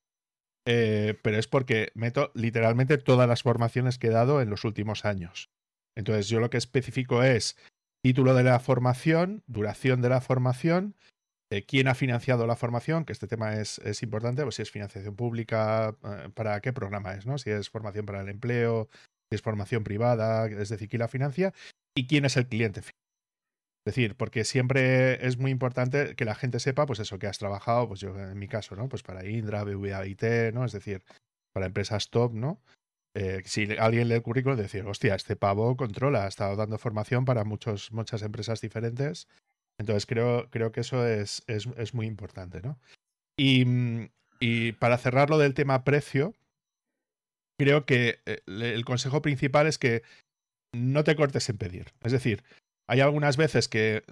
eh, 0.66 1.18
pero 1.22 1.38
es 1.38 1.48
porque 1.48 1.90
meto 1.94 2.30
literalmente 2.34 2.98
todas 2.98 3.28
las 3.28 3.42
formaciones 3.42 3.98
que 3.98 4.08
he 4.08 4.10
dado 4.10 4.40
en 4.40 4.50
los 4.50 4.64
últimos 4.64 5.04
años. 5.04 5.50
Entonces 5.96 6.28
yo 6.28 6.40
lo 6.40 6.50
que 6.50 6.58
especifico 6.58 7.22
es 7.22 7.56
título 8.04 8.34
de 8.34 8.42
la 8.42 8.58
formación, 8.58 9.42
duración 9.46 10.00
de 10.02 10.08
la 10.08 10.20
formación, 10.20 10.96
eh, 11.50 11.64
quién 11.66 11.88
ha 11.88 11.94
financiado 11.94 12.46
la 12.46 12.56
formación, 12.56 13.04
que 13.04 13.12
este 13.12 13.26
tema 13.26 13.56
es, 13.56 13.78
es 13.80 14.02
importante, 14.02 14.42
pues 14.42 14.56
si 14.56 14.62
es 14.62 14.70
financiación 14.70 15.14
pública, 15.14 15.96
eh, 16.02 16.30
para 16.34 16.60
qué 16.60 16.72
programa 16.72 17.14
es, 17.14 17.26
¿no? 17.26 17.38
Si 17.38 17.50
es 17.50 17.68
formación 17.68 18.06
para 18.06 18.22
el 18.22 18.28
empleo, 18.28 18.88
si 19.30 19.36
es 19.36 19.42
formación 19.42 19.84
privada, 19.84 20.46
es 20.46 20.70
decir, 20.70 20.88
quién 20.88 21.00
la 21.00 21.08
financia, 21.08 21.52
y 21.94 22.06
quién 22.06 22.24
es 22.24 22.36
el 22.36 22.48
cliente 22.48 22.82
es 23.84 23.96
decir, 23.96 24.16
porque 24.16 24.44
siempre 24.44 25.26
es 25.26 25.38
muy 25.38 25.50
importante 25.50 26.14
que 26.14 26.24
la 26.24 26.36
gente 26.36 26.60
sepa, 26.60 26.86
pues 26.86 27.00
eso, 27.00 27.18
que 27.18 27.26
has 27.26 27.38
trabajado, 27.38 27.88
pues 27.88 27.98
yo 27.98 28.16
en 28.16 28.38
mi 28.38 28.46
caso, 28.46 28.76
¿no? 28.76 28.88
Pues 28.88 29.02
para 29.02 29.26
Indra, 29.26 29.64
BVA, 29.64 30.06
IT, 30.06 30.52
¿no? 30.54 30.64
Es 30.64 30.70
decir, 30.70 31.02
para 31.52 31.66
empresas 31.66 32.08
top, 32.08 32.32
¿no? 32.32 32.60
Eh, 33.14 33.42
si 33.44 33.68
alguien 33.78 34.08
lee 34.08 34.14
el 34.14 34.22
currículum, 34.22 34.56
decir, 34.56 34.86
hostia, 34.86 35.14
este 35.14 35.36
pavo 35.36 35.76
controla, 35.76 36.24
ha 36.24 36.28
estado 36.28 36.56
dando 36.56 36.78
formación 36.78 37.24
para 37.24 37.44
muchos, 37.44 37.92
muchas 37.92 38.22
empresas 38.22 38.60
diferentes. 38.60 39.28
Entonces 39.78 40.06
creo, 40.06 40.48
creo 40.50 40.72
que 40.72 40.80
eso 40.80 41.06
es, 41.06 41.42
es, 41.46 41.94
muy 41.94 42.06
importante, 42.06 42.60
¿no? 42.62 42.78
Y, 43.36 44.10
y, 44.40 44.72
para 44.72 44.98
cerrar 44.98 45.30
lo 45.30 45.38
del 45.38 45.54
tema 45.54 45.84
precio, 45.84 46.34
creo 47.58 47.84
que 47.84 48.20
eh, 48.26 48.40
el 48.46 48.84
consejo 48.84 49.22
principal 49.22 49.66
es 49.66 49.78
que 49.78 50.02
no 50.74 51.04
te 51.04 51.16
cortes 51.16 51.48
en 51.48 51.58
pedir. 51.58 51.92
Es 52.02 52.12
decir, 52.12 52.44
hay 52.88 53.00
algunas 53.00 53.36
veces 53.36 53.68
que 53.68 54.04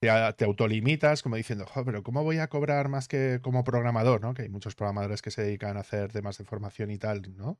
te, 0.00 0.44
autolimitas 0.44 1.22
como 1.22 1.36
diciendo, 1.36 1.66
pero 1.84 2.02
¿cómo 2.02 2.22
voy 2.22 2.38
a 2.38 2.48
cobrar 2.48 2.88
más 2.88 3.08
que 3.08 3.40
como 3.42 3.64
programador? 3.64 4.20
¿no? 4.20 4.34
Que 4.34 4.42
hay 4.42 4.48
muchos 4.48 4.74
programadores 4.74 5.22
que 5.22 5.30
se 5.30 5.42
dedican 5.42 5.76
a 5.76 5.80
hacer 5.80 6.12
temas 6.12 6.38
de 6.38 6.44
formación 6.44 6.90
y 6.90 6.98
tal, 6.98 7.22
¿no? 7.36 7.58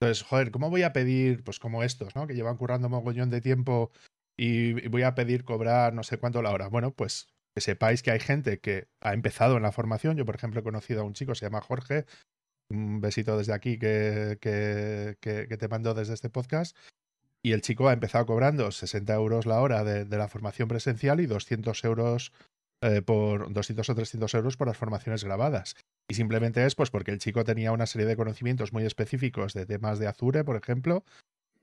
Entonces, 0.00 0.22
joder, 0.24 0.50
¿cómo 0.50 0.70
voy 0.70 0.82
a 0.82 0.92
pedir, 0.92 1.42
pues 1.42 1.58
como 1.58 1.82
estos, 1.82 2.14
¿no? 2.14 2.26
Que 2.26 2.34
llevan 2.34 2.56
currando 2.56 2.88
mogollón 2.88 3.30
de 3.30 3.40
tiempo 3.40 3.90
y 4.38 4.88
voy 4.88 5.02
a 5.02 5.14
pedir 5.14 5.44
cobrar 5.44 5.94
no 5.94 6.02
sé 6.02 6.18
cuánto 6.18 6.42
la 6.42 6.50
hora. 6.50 6.68
Bueno, 6.68 6.92
pues 6.92 7.28
que 7.54 7.62
sepáis 7.62 8.02
que 8.02 8.10
hay 8.10 8.20
gente 8.20 8.60
que 8.60 8.88
ha 9.00 9.14
empezado 9.14 9.56
en 9.56 9.62
la 9.62 9.72
formación. 9.72 10.16
Yo, 10.16 10.26
por 10.26 10.34
ejemplo, 10.34 10.60
he 10.60 10.64
conocido 10.64 11.00
a 11.00 11.04
un 11.04 11.14
chico, 11.14 11.34
se 11.34 11.46
llama 11.46 11.62
Jorge. 11.62 12.04
Un 12.68 13.00
besito 13.00 13.38
desde 13.38 13.54
aquí 13.54 13.78
que, 13.78 14.38
que, 14.40 15.56
te 15.56 15.68
mando 15.68 15.94
desde 15.94 16.14
este 16.14 16.28
podcast 16.28 16.76
y 17.42 17.52
el 17.52 17.62
chico 17.62 17.88
ha 17.88 17.92
empezado 17.92 18.26
cobrando 18.26 18.72
60 18.72 19.14
euros 19.14 19.46
la 19.46 19.60
hora 19.60 19.84
de, 19.84 20.04
la 20.18 20.26
formación 20.26 20.66
presencial 20.66 21.20
y 21.20 21.26
200 21.26 21.84
euros 21.84 22.32
eh, 22.82 23.02
por 23.02 23.52
200 23.52 23.88
o 23.88 23.94
300 23.94 24.34
euros 24.34 24.56
por 24.56 24.66
las 24.66 24.76
formaciones 24.76 25.24
grabadas. 25.24 25.74
Y 26.08 26.14
simplemente 26.14 26.64
es 26.64 26.74
pues 26.74 26.90
porque 26.90 27.10
el 27.10 27.18
chico 27.18 27.44
tenía 27.44 27.72
una 27.72 27.86
serie 27.86 28.06
de 28.06 28.16
conocimientos 28.16 28.72
muy 28.72 28.84
específicos 28.84 29.54
de 29.54 29.66
temas 29.66 29.98
de 29.98 30.06
Azure, 30.06 30.44
por 30.44 30.56
ejemplo, 30.56 31.04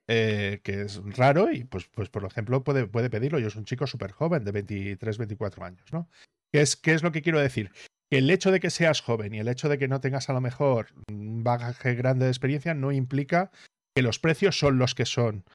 eh, 0.07 0.59
que 0.63 0.81
es 0.81 1.01
raro 1.15 1.51
y 1.51 1.63
pues, 1.63 1.87
pues 1.87 2.09
por 2.09 2.25
ejemplo 2.25 2.63
puede, 2.63 2.87
puede 2.87 3.09
pedirlo. 3.09 3.39
Yo 3.39 3.47
es 3.47 3.55
un 3.55 3.65
chico 3.65 3.87
súper 3.87 4.11
joven 4.11 4.43
de 4.43 4.51
23, 4.51 5.17
24 5.17 5.65
años, 5.65 5.93
¿no? 5.93 6.09
¿Qué 6.51 6.61
es, 6.61 6.75
¿Qué 6.75 6.93
es 6.93 7.03
lo 7.03 7.11
que 7.11 7.21
quiero 7.21 7.39
decir? 7.39 7.71
Que 8.11 8.17
el 8.17 8.29
hecho 8.29 8.51
de 8.51 8.59
que 8.59 8.69
seas 8.69 9.01
joven 9.01 9.33
y 9.33 9.39
el 9.39 9.47
hecho 9.47 9.69
de 9.69 9.77
que 9.77 9.87
no 9.87 10.01
tengas 10.01 10.29
a 10.29 10.33
lo 10.33 10.41
mejor 10.41 10.87
un 11.09 11.43
bagaje 11.43 11.95
grande 11.95 12.25
de 12.25 12.31
experiencia 12.31 12.73
no 12.73 12.91
implica 12.91 13.51
que 13.95 14.01
los 14.01 14.19
precios 14.19 14.57
son 14.57 14.77
los 14.77 14.93
que 14.93 15.05
son 15.05 15.45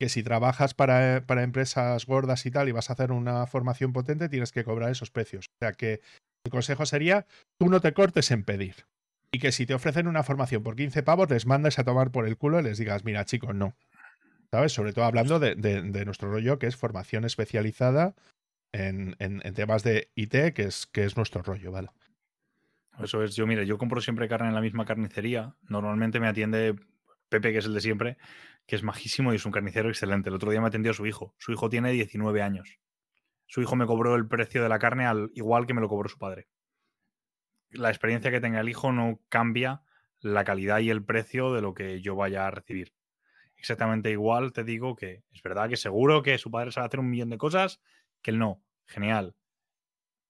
que 0.00 0.08
si 0.08 0.22
trabajas 0.22 0.72
para, 0.72 1.26
para, 1.26 1.42
empresas 1.42 2.06
gordas 2.06 2.46
y 2.46 2.50
tal 2.50 2.70
y 2.70 2.72
vas 2.72 2.88
a 2.88 2.94
hacer 2.94 3.12
una 3.12 3.46
formación 3.46 3.92
potente, 3.92 4.30
tienes 4.30 4.50
que 4.50 4.64
cobrar 4.64 4.90
esos 4.90 5.10
precios. 5.10 5.50
O 5.50 5.58
sea 5.58 5.72
que 5.72 6.00
el 6.46 6.50
consejo 6.50 6.86
sería, 6.86 7.26
tú 7.58 7.68
no 7.68 7.82
te 7.82 7.92
cortes 7.92 8.30
en 8.30 8.42
pedir. 8.42 8.86
Y 9.30 9.40
que 9.40 9.52
si 9.52 9.66
te 9.66 9.74
ofrecen 9.74 10.08
una 10.08 10.22
formación 10.22 10.62
por 10.62 10.74
15 10.74 11.02
pavos, 11.02 11.28
les 11.28 11.44
mandes 11.44 11.78
a 11.78 11.84
tomar 11.84 12.10
por 12.12 12.26
el 12.26 12.38
culo 12.38 12.60
y 12.60 12.62
les 12.62 12.78
digas, 12.78 13.04
mira 13.04 13.26
chicos, 13.26 13.54
no. 13.54 13.76
¿Sabes? 14.50 14.72
Sobre 14.72 14.94
todo 14.94 15.04
hablando 15.04 15.38
de, 15.38 15.54
de, 15.54 16.04
nuestro 16.06 16.30
rollo, 16.30 16.58
que 16.58 16.66
es 16.66 16.76
formación 16.76 17.26
especializada 17.26 18.14
en, 18.72 19.16
en, 19.18 19.42
temas 19.52 19.82
de 19.82 20.10
IT, 20.14 20.54
que 20.54 20.62
es, 20.62 20.86
que 20.86 21.04
es 21.04 21.18
nuestro 21.18 21.42
rollo, 21.42 21.72
¿vale? 21.72 21.90
Eso 22.98 23.22
es, 23.22 23.36
yo 23.36 23.46
mira, 23.46 23.64
yo 23.64 23.76
compro 23.76 24.00
siempre 24.00 24.28
carne 24.28 24.48
en 24.48 24.54
la 24.54 24.62
misma 24.62 24.86
carnicería. 24.86 25.54
Normalmente 25.68 26.20
me 26.20 26.26
atiende 26.26 26.74
Pepe, 27.28 27.52
que 27.52 27.58
es 27.58 27.66
el 27.66 27.74
de 27.74 27.80
siempre, 27.80 28.16
que 28.66 28.76
es 28.76 28.82
majísimo 28.82 29.32
y 29.32 29.36
es 29.36 29.46
un 29.46 29.52
carnicero 29.52 29.88
excelente. 29.88 30.28
El 30.28 30.36
otro 30.36 30.50
día 30.50 30.60
me 30.60 30.68
atendió 30.68 30.92
su 30.94 31.06
hijo. 31.06 31.34
Su 31.38 31.52
hijo 31.52 31.68
tiene 31.68 31.92
19 31.92 32.42
años. 32.42 32.78
Su 33.46 33.60
hijo 33.60 33.74
me 33.74 33.86
cobró 33.86 34.14
el 34.14 34.28
precio 34.28 34.62
de 34.62 34.68
la 34.68 34.78
carne 34.78 35.06
al 35.06 35.30
igual 35.34 35.66
que 35.66 35.74
me 35.74 35.80
lo 35.80 35.88
cobró 35.88 36.08
su 36.08 36.18
padre. 36.18 36.48
La 37.70 37.88
experiencia 37.88 38.30
que 38.30 38.40
tenga 38.40 38.60
el 38.60 38.68
hijo 38.68 38.92
no 38.92 39.20
cambia 39.28 39.82
la 40.20 40.44
calidad 40.44 40.80
y 40.80 40.90
el 40.90 41.04
precio 41.04 41.52
de 41.52 41.62
lo 41.62 41.74
que 41.74 42.00
yo 42.00 42.14
vaya 42.14 42.46
a 42.46 42.50
recibir. 42.50 42.94
Exactamente 43.56 44.10
igual 44.10 44.52
te 44.52 44.64
digo 44.64 44.96
que 44.96 45.22
es 45.32 45.42
verdad 45.42 45.68
que 45.68 45.76
seguro 45.76 46.22
que 46.22 46.38
su 46.38 46.50
padre 46.50 46.72
sabe 46.72 46.86
hacer 46.86 47.00
un 47.00 47.10
millón 47.10 47.30
de 47.30 47.38
cosas, 47.38 47.80
que 48.22 48.30
él 48.30 48.38
no. 48.38 48.62
Genial. 48.86 49.34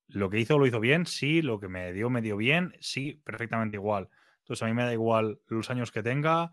Lo 0.08 0.28
que 0.28 0.40
hizo 0.40 0.58
lo 0.58 0.66
hizo 0.66 0.80
bien, 0.80 1.06
sí. 1.06 1.40
Lo 1.40 1.60
que 1.60 1.68
me 1.68 1.92
dio 1.92 2.10
me 2.10 2.22
dio 2.22 2.36
bien, 2.36 2.74
sí, 2.80 3.20
perfectamente 3.24 3.76
igual. 3.76 4.10
Entonces 4.40 4.62
a 4.62 4.66
mí 4.66 4.74
me 4.74 4.82
da 4.82 4.92
igual 4.92 5.40
los 5.46 5.70
años 5.70 5.92
que 5.92 6.02
tenga, 6.02 6.50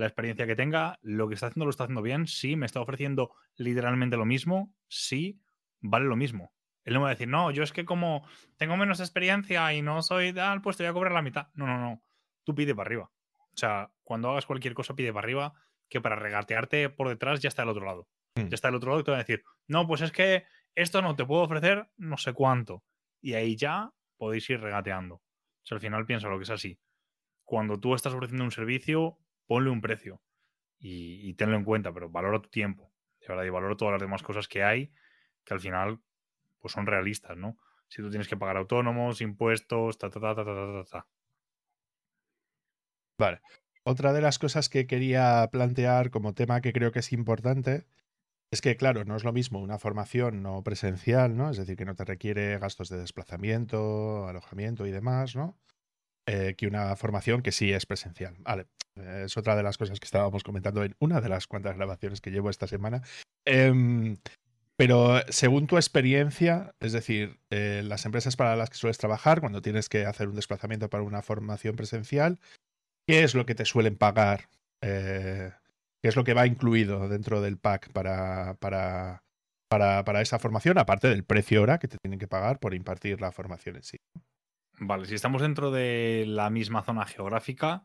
la 0.00 0.06
experiencia 0.06 0.46
que 0.46 0.56
tenga, 0.56 0.98
lo 1.02 1.28
que 1.28 1.34
está 1.34 1.46
haciendo 1.46 1.66
lo 1.66 1.70
está 1.70 1.84
haciendo 1.84 2.02
bien, 2.02 2.26
sí, 2.26 2.56
me 2.56 2.66
está 2.66 2.80
ofreciendo 2.80 3.34
literalmente 3.56 4.16
lo 4.16 4.24
mismo, 4.24 4.74
sí, 4.88 5.40
vale 5.80 6.06
lo 6.06 6.16
mismo. 6.16 6.52
Él 6.84 6.94
no 6.94 7.02
va 7.02 7.08
a 7.08 7.10
decir, 7.10 7.28
no, 7.28 7.50
yo 7.50 7.62
es 7.62 7.72
que 7.72 7.84
como 7.84 8.26
tengo 8.56 8.76
menos 8.76 9.00
experiencia 9.00 9.72
y 9.74 9.82
no 9.82 10.02
soy 10.02 10.32
tal, 10.32 10.62
pues 10.62 10.76
te 10.76 10.84
voy 10.84 10.90
a 10.90 10.94
cobrar 10.94 11.12
la 11.12 11.22
mitad. 11.22 11.48
No, 11.52 11.66
no, 11.66 11.78
no. 11.78 12.02
Tú 12.44 12.54
pide 12.54 12.74
para 12.74 12.88
arriba. 12.88 13.10
O 13.36 13.56
sea, 13.56 13.92
cuando 14.02 14.30
hagas 14.30 14.46
cualquier 14.46 14.72
cosa, 14.72 14.94
pide 14.94 15.12
para 15.12 15.24
arriba, 15.24 15.54
que 15.88 16.00
para 16.00 16.16
regatearte 16.16 16.88
por 16.88 17.08
detrás 17.08 17.40
ya 17.40 17.48
está 17.48 17.62
el 17.62 17.68
otro 17.68 17.84
lado. 17.84 18.08
Mm. 18.36 18.48
Ya 18.48 18.54
está 18.54 18.68
el 18.68 18.74
otro 18.76 18.90
lado 18.90 19.00
y 19.00 19.04
te 19.04 19.10
va 19.10 19.18
a 19.18 19.20
decir, 19.20 19.44
no, 19.66 19.86
pues 19.86 20.00
es 20.00 20.12
que 20.12 20.44
esto 20.74 21.02
no 21.02 21.14
te 21.14 21.26
puedo 21.26 21.42
ofrecer 21.42 21.90
no 21.98 22.16
sé 22.16 22.32
cuánto. 22.32 22.82
Y 23.20 23.34
ahí 23.34 23.56
ya 23.56 23.92
podéis 24.16 24.48
ir 24.48 24.60
regateando. 24.60 25.16
O 25.16 25.62
sea, 25.62 25.76
al 25.76 25.82
final 25.82 26.06
piensa 26.06 26.28
lo 26.28 26.38
que 26.38 26.44
es 26.44 26.50
así. 26.50 26.78
Cuando 27.44 27.78
tú 27.78 27.94
estás 27.94 28.14
ofreciendo 28.14 28.44
un 28.44 28.52
servicio, 28.52 29.18
ponle 29.50 29.68
un 29.68 29.80
precio 29.80 30.22
y, 30.78 31.34
tenlo 31.34 31.56
en 31.56 31.64
cuenta, 31.64 31.92
pero 31.92 32.08
valora 32.08 32.40
tu 32.40 32.48
tiempo, 32.50 32.92
de 33.20 33.26
verdad, 33.26 33.42
y 33.42 33.50
valora 33.50 33.76
todas 33.76 33.90
las 33.90 34.00
demás 34.00 34.22
cosas 34.22 34.46
que 34.46 34.62
hay 34.62 34.92
que 35.44 35.54
al 35.54 35.58
final 35.58 35.98
pues 36.60 36.72
son 36.72 36.86
realistas, 36.86 37.36
¿no? 37.36 37.58
Si 37.88 38.00
tú 38.00 38.10
tienes 38.10 38.28
que 38.28 38.36
pagar 38.36 38.56
autónomos, 38.56 39.20
impuestos, 39.20 39.98
ta, 39.98 40.08
ta, 40.08 40.20
ta, 40.20 40.36
ta, 40.36 40.44
ta, 40.44 40.54
ta, 40.54 40.84
ta. 40.84 41.06
Vale. 43.18 43.40
Otra 43.82 44.12
de 44.12 44.20
las 44.20 44.38
cosas 44.38 44.68
que 44.68 44.86
quería 44.86 45.48
plantear 45.50 46.12
como 46.12 46.32
tema 46.32 46.60
que 46.60 46.72
creo 46.72 46.92
que 46.92 47.00
es 47.00 47.12
importante 47.12 47.88
es 48.52 48.60
que, 48.60 48.76
claro, 48.76 49.04
no 49.04 49.16
es 49.16 49.24
lo 49.24 49.32
mismo 49.32 49.58
una 49.58 49.80
formación 49.80 50.44
no 50.44 50.62
presencial, 50.62 51.36
¿no? 51.36 51.50
Es 51.50 51.56
decir, 51.56 51.76
que 51.76 51.86
no 51.86 51.96
te 51.96 52.04
requiere 52.04 52.56
gastos 52.60 52.88
de 52.88 52.98
desplazamiento, 52.98 54.28
alojamiento 54.28 54.86
y 54.86 54.92
demás, 54.92 55.34
¿no? 55.34 55.58
Eh, 56.26 56.54
que 56.56 56.68
una 56.68 56.94
formación 56.94 57.42
que 57.42 57.50
sí 57.50 57.72
es 57.72 57.84
presencial. 57.84 58.36
Vale. 58.38 58.68
Eh, 59.00 59.24
es 59.26 59.36
otra 59.36 59.56
de 59.56 59.62
las 59.62 59.78
cosas 59.78 59.98
que 60.00 60.04
estábamos 60.04 60.42
comentando 60.44 60.84
en 60.84 60.94
una 60.98 61.20
de 61.20 61.28
las 61.28 61.46
cuantas 61.46 61.76
grabaciones 61.76 62.20
que 62.20 62.30
llevo 62.30 62.50
esta 62.50 62.66
semana. 62.66 63.02
Em, 63.44 64.16
pero 64.76 65.20
según 65.28 65.66
tu 65.66 65.76
experiencia, 65.76 66.74
es 66.80 66.92
decir, 66.92 67.38
eh, 67.50 67.82
las 67.84 68.06
empresas 68.06 68.36
para 68.36 68.56
las 68.56 68.70
que 68.70 68.76
sueles 68.76 68.98
trabajar, 68.98 69.40
cuando 69.40 69.60
tienes 69.60 69.88
que 69.88 70.06
hacer 70.06 70.28
un 70.28 70.36
desplazamiento 70.36 70.88
para 70.88 71.02
una 71.02 71.22
formación 71.22 71.76
presencial, 71.76 72.38
¿qué 73.06 73.22
es 73.24 73.34
lo 73.34 73.44
que 73.44 73.54
te 73.54 73.66
suelen 73.66 73.96
pagar? 73.96 74.48
Eh, 74.82 75.52
¿Qué 76.02 76.08
es 76.08 76.16
lo 76.16 76.24
que 76.24 76.32
va 76.32 76.46
incluido 76.46 77.08
dentro 77.08 77.42
del 77.42 77.58
pack 77.58 77.92
para, 77.92 78.54
para, 78.54 79.22
para, 79.68 80.02
para 80.04 80.22
esa 80.22 80.38
formación, 80.38 80.78
aparte 80.78 81.08
del 81.08 81.24
precio 81.24 81.60
hora 81.60 81.78
que 81.78 81.88
te 81.88 81.98
tienen 82.02 82.18
que 82.18 82.28
pagar 82.28 82.58
por 82.58 82.72
impartir 82.72 83.20
la 83.20 83.32
formación 83.32 83.76
en 83.76 83.82
sí? 83.82 83.98
Vale, 84.78 85.04
si 85.04 85.14
estamos 85.14 85.42
dentro 85.42 85.70
de 85.70 86.24
la 86.26 86.48
misma 86.48 86.82
zona 86.82 87.04
geográfica, 87.04 87.82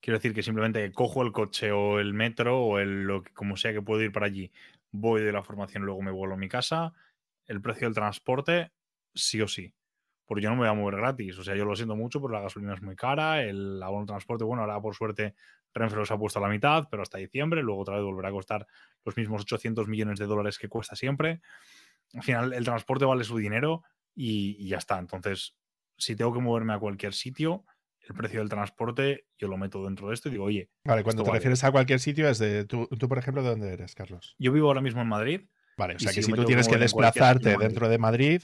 quiero 0.00 0.18
decir 0.18 0.34
que 0.34 0.42
simplemente 0.42 0.92
cojo 0.92 1.22
el 1.22 1.32
coche 1.32 1.72
o 1.72 1.98
el 1.98 2.14
metro 2.14 2.60
o 2.60 2.78
el, 2.78 3.02
lo 3.02 3.22
que, 3.22 3.32
como 3.32 3.56
sea 3.56 3.72
que 3.72 3.82
puedo 3.82 4.02
ir 4.02 4.12
para 4.12 4.26
allí, 4.26 4.50
voy 4.90 5.22
de 5.22 5.32
la 5.32 5.42
formación, 5.42 5.84
luego 5.84 6.02
me 6.02 6.10
vuelvo 6.10 6.34
a 6.34 6.38
mi 6.38 6.48
casa, 6.48 6.92
el 7.46 7.60
precio 7.60 7.86
del 7.86 7.94
transporte, 7.94 8.72
sí 9.14 9.40
o 9.40 9.48
sí. 9.48 9.74
Porque 10.26 10.42
yo 10.42 10.50
no 10.50 10.56
me 10.56 10.60
voy 10.60 10.68
a 10.68 10.74
mover 10.74 10.96
gratis. 10.96 11.38
O 11.38 11.42
sea, 11.42 11.56
yo 11.56 11.64
lo 11.64 11.74
siento 11.74 11.96
mucho, 11.96 12.20
pero 12.20 12.34
la 12.34 12.40
gasolina 12.40 12.74
es 12.74 12.82
muy 12.82 12.94
cara, 12.94 13.42
el 13.42 13.82
abono 13.82 14.02
de 14.02 14.08
transporte, 14.08 14.44
bueno, 14.44 14.62
ahora 14.62 14.80
por 14.80 14.94
suerte 14.94 15.34
Renfe 15.74 15.96
los 15.96 16.10
ha 16.10 16.18
puesto 16.18 16.38
a 16.38 16.42
la 16.42 16.48
mitad, 16.48 16.88
pero 16.90 17.02
hasta 17.02 17.18
diciembre, 17.18 17.62
luego 17.62 17.80
otra 17.80 17.96
vez 17.96 18.04
volverá 18.04 18.28
a 18.28 18.32
costar 18.32 18.66
los 19.04 19.16
mismos 19.16 19.42
800 19.42 19.88
millones 19.88 20.18
de 20.18 20.26
dólares 20.26 20.58
que 20.58 20.68
cuesta 20.68 20.96
siempre. 20.96 21.40
Al 22.14 22.22
final, 22.22 22.52
el 22.52 22.64
transporte 22.64 23.04
vale 23.04 23.24
su 23.24 23.36
dinero 23.36 23.84
y, 24.14 24.56
y 24.58 24.68
ya 24.68 24.78
está. 24.78 24.98
Entonces, 24.98 25.56
si 25.96 26.16
tengo 26.16 26.32
que 26.32 26.40
moverme 26.40 26.74
a 26.74 26.78
cualquier 26.78 27.12
sitio, 27.14 27.64
el 28.08 28.14
precio 28.16 28.40
del 28.40 28.48
transporte 28.48 29.26
yo 29.38 29.48
lo 29.48 29.56
meto 29.56 29.84
dentro 29.84 30.08
de 30.08 30.14
esto 30.14 30.28
y 30.28 30.32
digo, 30.32 30.44
oye, 30.44 30.70
Vale, 30.84 31.02
cuando 31.04 31.22
te 31.22 31.30
vale. 31.30 31.38
refieres 31.38 31.62
a 31.64 31.70
cualquier 31.72 32.00
sitio, 32.00 32.28
es 32.28 32.38
de. 32.38 32.64
Tú, 32.64 32.86
tú, 32.86 33.08
por 33.08 33.18
ejemplo, 33.18 33.42
¿de 33.42 33.50
dónde 33.50 33.72
eres, 33.72 33.94
Carlos? 33.94 34.34
yo 34.38 34.52
vivo 34.52 34.68
ahora 34.68 34.80
mismo 34.80 35.00
en 35.02 35.08
Madrid, 35.08 35.42
Vale, 35.76 35.94
o 35.96 35.98
sea 35.98 36.10
si 36.10 36.16
que 36.16 36.22
si 36.22 36.32
tú 36.32 36.44
tienes 36.44 36.68
que 36.68 36.76
desplazarte 36.78 37.50
de 37.50 37.56
dentro 37.56 37.88
de 37.88 37.98
Madrid, 37.98 38.42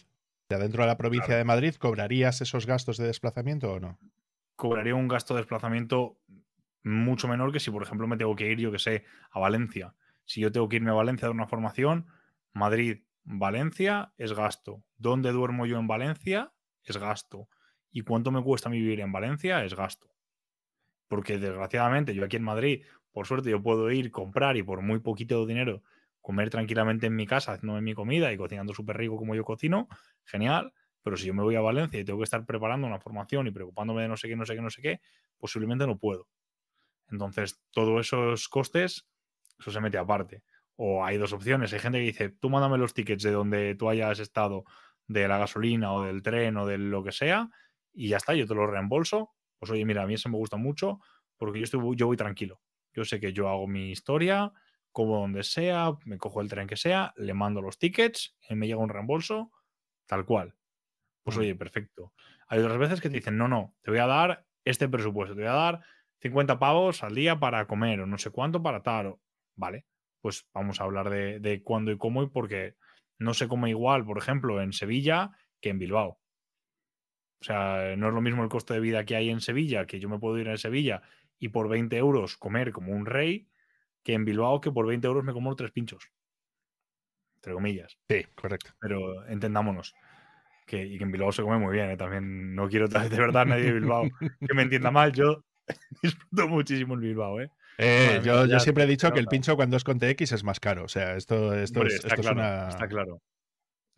de 0.48 0.58
dentro 0.58 0.82
de 0.82 0.86
la 0.88 0.96
provincia 0.96 1.26
Claro. 1.26 1.38
de 1.38 1.44
Madrid, 1.44 1.74
¿cobrarías 1.76 2.40
esos 2.40 2.66
gastos 2.66 2.96
de 2.98 3.06
desplazamiento 3.06 3.72
o 3.72 3.80
no? 3.80 3.98
cobraría 4.56 4.94
un 4.94 5.08
gasto 5.08 5.34
de 5.34 5.40
desplazamiento 5.40 6.20
mucho 6.84 7.26
menor 7.26 7.50
que 7.52 7.58
si, 7.60 7.70
por 7.72 7.82
ejemplo, 7.82 8.06
me 8.06 8.16
tengo 8.16 8.36
que 8.36 8.50
ir, 8.52 8.58
yo 8.60 8.70
que 8.70 8.78
sé, 8.78 9.04
a 9.32 9.40
Valencia. 9.40 9.96
Si 10.26 10.40
yo 10.40 10.52
tengo 10.52 10.68
que 10.68 10.76
irme 10.76 10.90
a 10.90 10.94
Valencia 10.94 11.26
a 11.26 11.28
dar 11.30 11.34
una 11.34 11.48
formación, 11.48 12.06
Madrid, 12.52 13.02
Valencia 13.24 14.12
es 14.16 14.32
gasto. 14.32 14.84
¿Dónde 14.96 15.32
duermo 15.32 15.66
yo 15.66 15.78
en 15.78 15.86
Valencia? 15.88 16.52
Es 16.84 16.98
gasto. 16.98 17.48
¿Y 17.96 18.02
cuánto 18.02 18.32
me 18.32 18.42
cuesta 18.42 18.68
vivir 18.68 18.98
en 18.98 19.12
Valencia? 19.12 19.64
Es 19.64 19.74
gasto. 19.76 20.08
Porque 21.06 21.38
desgraciadamente 21.38 22.12
yo 22.12 22.24
aquí 22.24 22.34
en 22.36 22.42
Madrid, 22.42 22.84
por 23.12 23.24
suerte, 23.24 23.50
yo 23.50 23.62
puedo 23.62 23.88
ir, 23.92 24.10
comprar 24.10 24.56
y 24.56 24.64
por 24.64 24.82
muy 24.82 24.98
poquito 24.98 25.46
dinero 25.46 25.80
comer 26.20 26.50
tranquilamente 26.50 27.06
en 27.06 27.14
mi 27.14 27.24
casa, 27.24 27.52
haciéndome 27.52 27.82
mi 27.82 27.94
comida 27.94 28.32
y 28.32 28.36
cocinando 28.36 28.74
súper 28.74 28.96
rico 28.96 29.16
como 29.16 29.36
yo 29.36 29.44
cocino, 29.44 29.86
genial. 30.24 30.72
Pero 31.04 31.16
si 31.16 31.26
yo 31.26 31.34
me 31.34 31.44
voy 31.44 31.54
a 31.54 31.60
Valencia 31.60 32.00
y 32.00 32.04
tengo 32.04 32.18
que 32.18 32.24
estar 32.24 32.44
preparando 32.44 32.88
una 32.88 32.98
formación 32.98 33.46
y 33.46 33.52
preocupándome 33.52 34.02
de 34.02 34.08
no 34.08 34.16
sé 34.16 34.26
qué, 34.26 34.34
no 34.34 34.44
sé 34.44 34.56
qué, 34.56 34.62
no 34.62 34.70
sé 34.70 34.82
qué, 34.82 35.00
posiblemente 35.38 35.86
no 35.86 35.96
puedo. 35.96 36.26
Entonces, 37.12 37.62
todos 37.70 38.00
esos 38.00 38.48
costes, 38.48 39.06
eso 39.56 39.70
se 39.70 39.80
mete 39.80 39.98
aparte. 39.98 40.42
O 40.74 41.04
hay 41.04 41.16
dos 41.16 41.32
opciones. 41.32 41.72
Hay 41.72 41.78
gente 41.78 41.98
que 41.98 42.06
dice, 42.06 42.28
tú 42.30 42.50
mándame 42.50 42.76
los 42.76 42.92
tickets 42.92 43.22
de 43.22 43.30
donde 43.30 43.76
tú 43.76 43.88
hayas 43.88 44.18
estado, 44.18 44.64
de 45.06 45.28
la 45.28 45.38
gasolina 45.38 45.92
o 45.92 46.02
del 46.02 46.22
tren 46.22 46.56
o 46.56 46.66
de 46.66 46.78
lo 46.78 47.04
que 47.04 47.12
sea, 47.12 47.50
y 47.94 48.08
ya 48.08 48.18
está, 48.18 48.34
yo 48.34 48.46
te 48.46 48.54
lo 48.54 48.66
reembolso. 48.66 49.32
Pues 49.58 49.70
oye, 49.72 49.84
mira, 49.84 50.02
a 50.02 50.06
mí 50.06 50.14
eso 50.14 50.28
me 50.28 50.36
gusta 50.38 50.56
mucho 50.56 51.00
porque 51.36 51.60
yo, 51.60 51.64
estoy, 51.64 51.96
yo 51.96 52.06
voy 52.06 52.16
tranquilo. 52.16 52.60
Yo 52.94 53.04
sé 53.04 53.20
que 53.20 53.32
yo 53.32 53.48
hago 53.48 53.66
mi 53.66 53.90
historia, 53.90 54.52
como 54.92 55.18
donde 55.20 55.42
sea, 55.42 55.92
me 56.04 56.18
cojo 56.18 56.40
el 56.40 56.48
tren 56.48 56.66
que 56.68 56.76
sea, 56.76 57.12
le 57.16 57.34
mando 57.34 57.60
los 57.62 57.78
tickets 57.78 58.36
y 58.48 58.54
me 58.54 58.66
llega 58.66 58.78
un 58.80 58.88
reembolso, 58.90 59.50
tal 60.06 60.24
cual. 60.26 60.56
Pues 61.22 61.36
oye, 61.38 61.54
perfecto. 61.54 62.12
Hay 62.48 62.60
otras 62.60 62.78
veces 62.78 63.00
que 63.00 63.08
te 63.08 63.16
dicen, 63.16 63.38
no, 63.38 63.48
no, 63.48 63.74
te 63.82 63.90
voy 63.90 64.00
a 64.00 64.06
dar 64.06 64.46
este 64.64 64.88
presupuesto, 64.88 65.34
te 65.34 65.42
voy 65.42 65.50
a 65.50 65.54
dar 65.54 65.80
50 66.20 66.58
pavos 66.58 67.02
al 67.02 67.14
día 67.14 67.38
para 67.40 67.66
comer 67.66 68.00
o 68.00 68.06
no 68.06 68.18
sé 68.18 68.30
cuánto 68.30 68.62
para 68.62 68.82
tal. 68.82 69.06
o- 69.06 69.20
Vale, 69.56 69.86
pues 70.20 70.48
vamos 70.52 70.80
a 70.80 70.84
hablar 70.84 71.10
de, 71.10 71.38
de 71.40 71.62
cuándo 71.62 71.92
y 71.92 71.98
cómo 71.98 72.22
y 72.22 72.28
porque 72.28 72.76
no 73.18 73.34
se 73.34 73.48
come 73.48 73.70
igual, 73.70 74.04
por 74.04 74.18
ejemplo, 74.18 74.60
en 74.60 74.72
Sevilla 74.72 75.30
que 75.60 75.70
en 75.70 75.78
Bilbao. 75.78 76.20
O 77.40 77.44
sea, 77.44 77.94
no 77.96 78.08
es 78.08 78.14
lo 78.14 78.20
mismo 78.20 78.42
el 78.42 78.48
coste 78.48 78.74
de 78.74 78.80
vida 78.80 79.04
que 79.04 79.16
hay 79.16 79.30
en 79.30 79.40
Sevilla, 79.40 79.86
que 79.86 80.00
yo 80.00 80.08
me 80.08 80.18
puedo 80.18 80.38
ir 80.38 80.48
a 80.48 80.56
Sevilla 80.56 81.02
y 81.38 81.48
por 81.48 81.68
20 81.68 81.96
euros 81.96 82.36
comer 82.36 82.72
como 82.72 82.92
un 82.92 83.06
rey, 83.06 83.48
que 84.02 84.14
en 84.14 84.24
Bilbao 84.24 84.60
que 84.60 84.70
por 84.70 84.86
20 84.86 85.06
euros 85.06 85.24
me 85.24 85.32
como 85.32 85.54
tres 85.56 85.72
pinchos. 85.72 86.10
Entre 87.36 87.52
comillas. 87.52 87.98
Sí, 88.08 88.24
correcto. 88.34 88.72
Pero 88.80 89.26
entendámonos. 89.26 89.94
Que, 90.66 90.86
y 90.86 90.96
que 90.96 91.04
en 91.04 91.12
Bilbao 91.12 91.32
se 91.32 91.42
come 91.42 91.58
muy 91.58 91.74
bien. 91.74 91.90
¿eh? 91.90 91.96
También 91.96 92.54
no 92.54 92.68
quiero 92.68 92.88
de 92.88 93.08
verdad 93.10 93.44
nadie 93.44 93.64
de 93.64 93.72
Bilbao 93.74 94.08
que 94.18 94.54
me 94.54 94.62
entienda 94.62 94.90
mal. 94.90 95.12
Yo 95.12 95.44
disfruto 96.02 96.48
muchísimo 96.48 96.94
en 96.94 97.00
Bilbao. 97.00 97.40
¿eh? 97.40 97.50
Eh, 97.76 98.20
yo, 98.24 98.46
ya 98.46 98.60
siempre 98.60 98.84
he 98.84 98.86
dicho 98.86 99.12
que 99.12 99.20
el 99.20 99.26
pincho 99.26 99.56
cuando 99.56 99.76
es 99.76 99.84
con 99.84 99.98
TX 99.98 100.32
es 100.32 100.44
más 100.44 100.60
caro. 100.60 100.84
O 100.84 100.88
sea, 100.88 101.16
esto, 101.16 101.52
esto, 101.54 101.80
Hombre, 101.80 101.94
es, 101.94 102.04
está, 102.04 102.14
esto 102.14 102.28
es 102.28 102.32
una. 102.32 102.68
está 102.68 102.88
claro. 102.88 103.20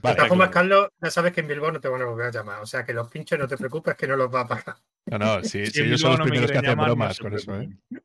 De 0.02 0.14
todas 0.14 0.28
formas. 0.28 0.50
Carlos, 0.50 0.88
ya 1.00 1.10
sabes 1.10 1.32
que 1.32 1.40
en 1.40 1.48
Bilbao 1.48 1.72
no 1.72 1.80
te 1.80 1.88
van 1.88 2.02
a 2.02 2.04
volver 2.06 2.26
a 2.26 2.30
llamar. 2.30 2.62
O 2.62 2.66
sea 2.66 2.84
que 2.84 2.92
los 2.92 3.08
pinchos 3.08 3.38
no 3.38 3.48
te 3.48 3.56
preocupes 3.56 3.96
que 3.96 4.06
no 4.06 4.16
los 4.16 4.32
va 4.32 4.42
a 4.42 4.46
pagar. 4.46 4.76
No, 5.06 5.18
no, 5.18 5.42
sí, 5.42 5.66
Si 5.66 5.72
sí, 5.72 5.80
en 5.80 5.86
ellos 5.86 6.00
son 6.00 6.10
los 6.10 6.18
no 6.18 6.24
me 6.24 6.30
primeros 6.30 6.50
que 6.50 6.58
quieren 6.58 6.70
hacen 6.70 6.78
llamar, 6.78 6.88
no 6.88 6.94
bromas 6.96 7.16
se 7.16 7.22
con 7.22 7.34
eso, 7.34 7.54
¿eh? 7.54 7.68
preocupen. 7.68 8.02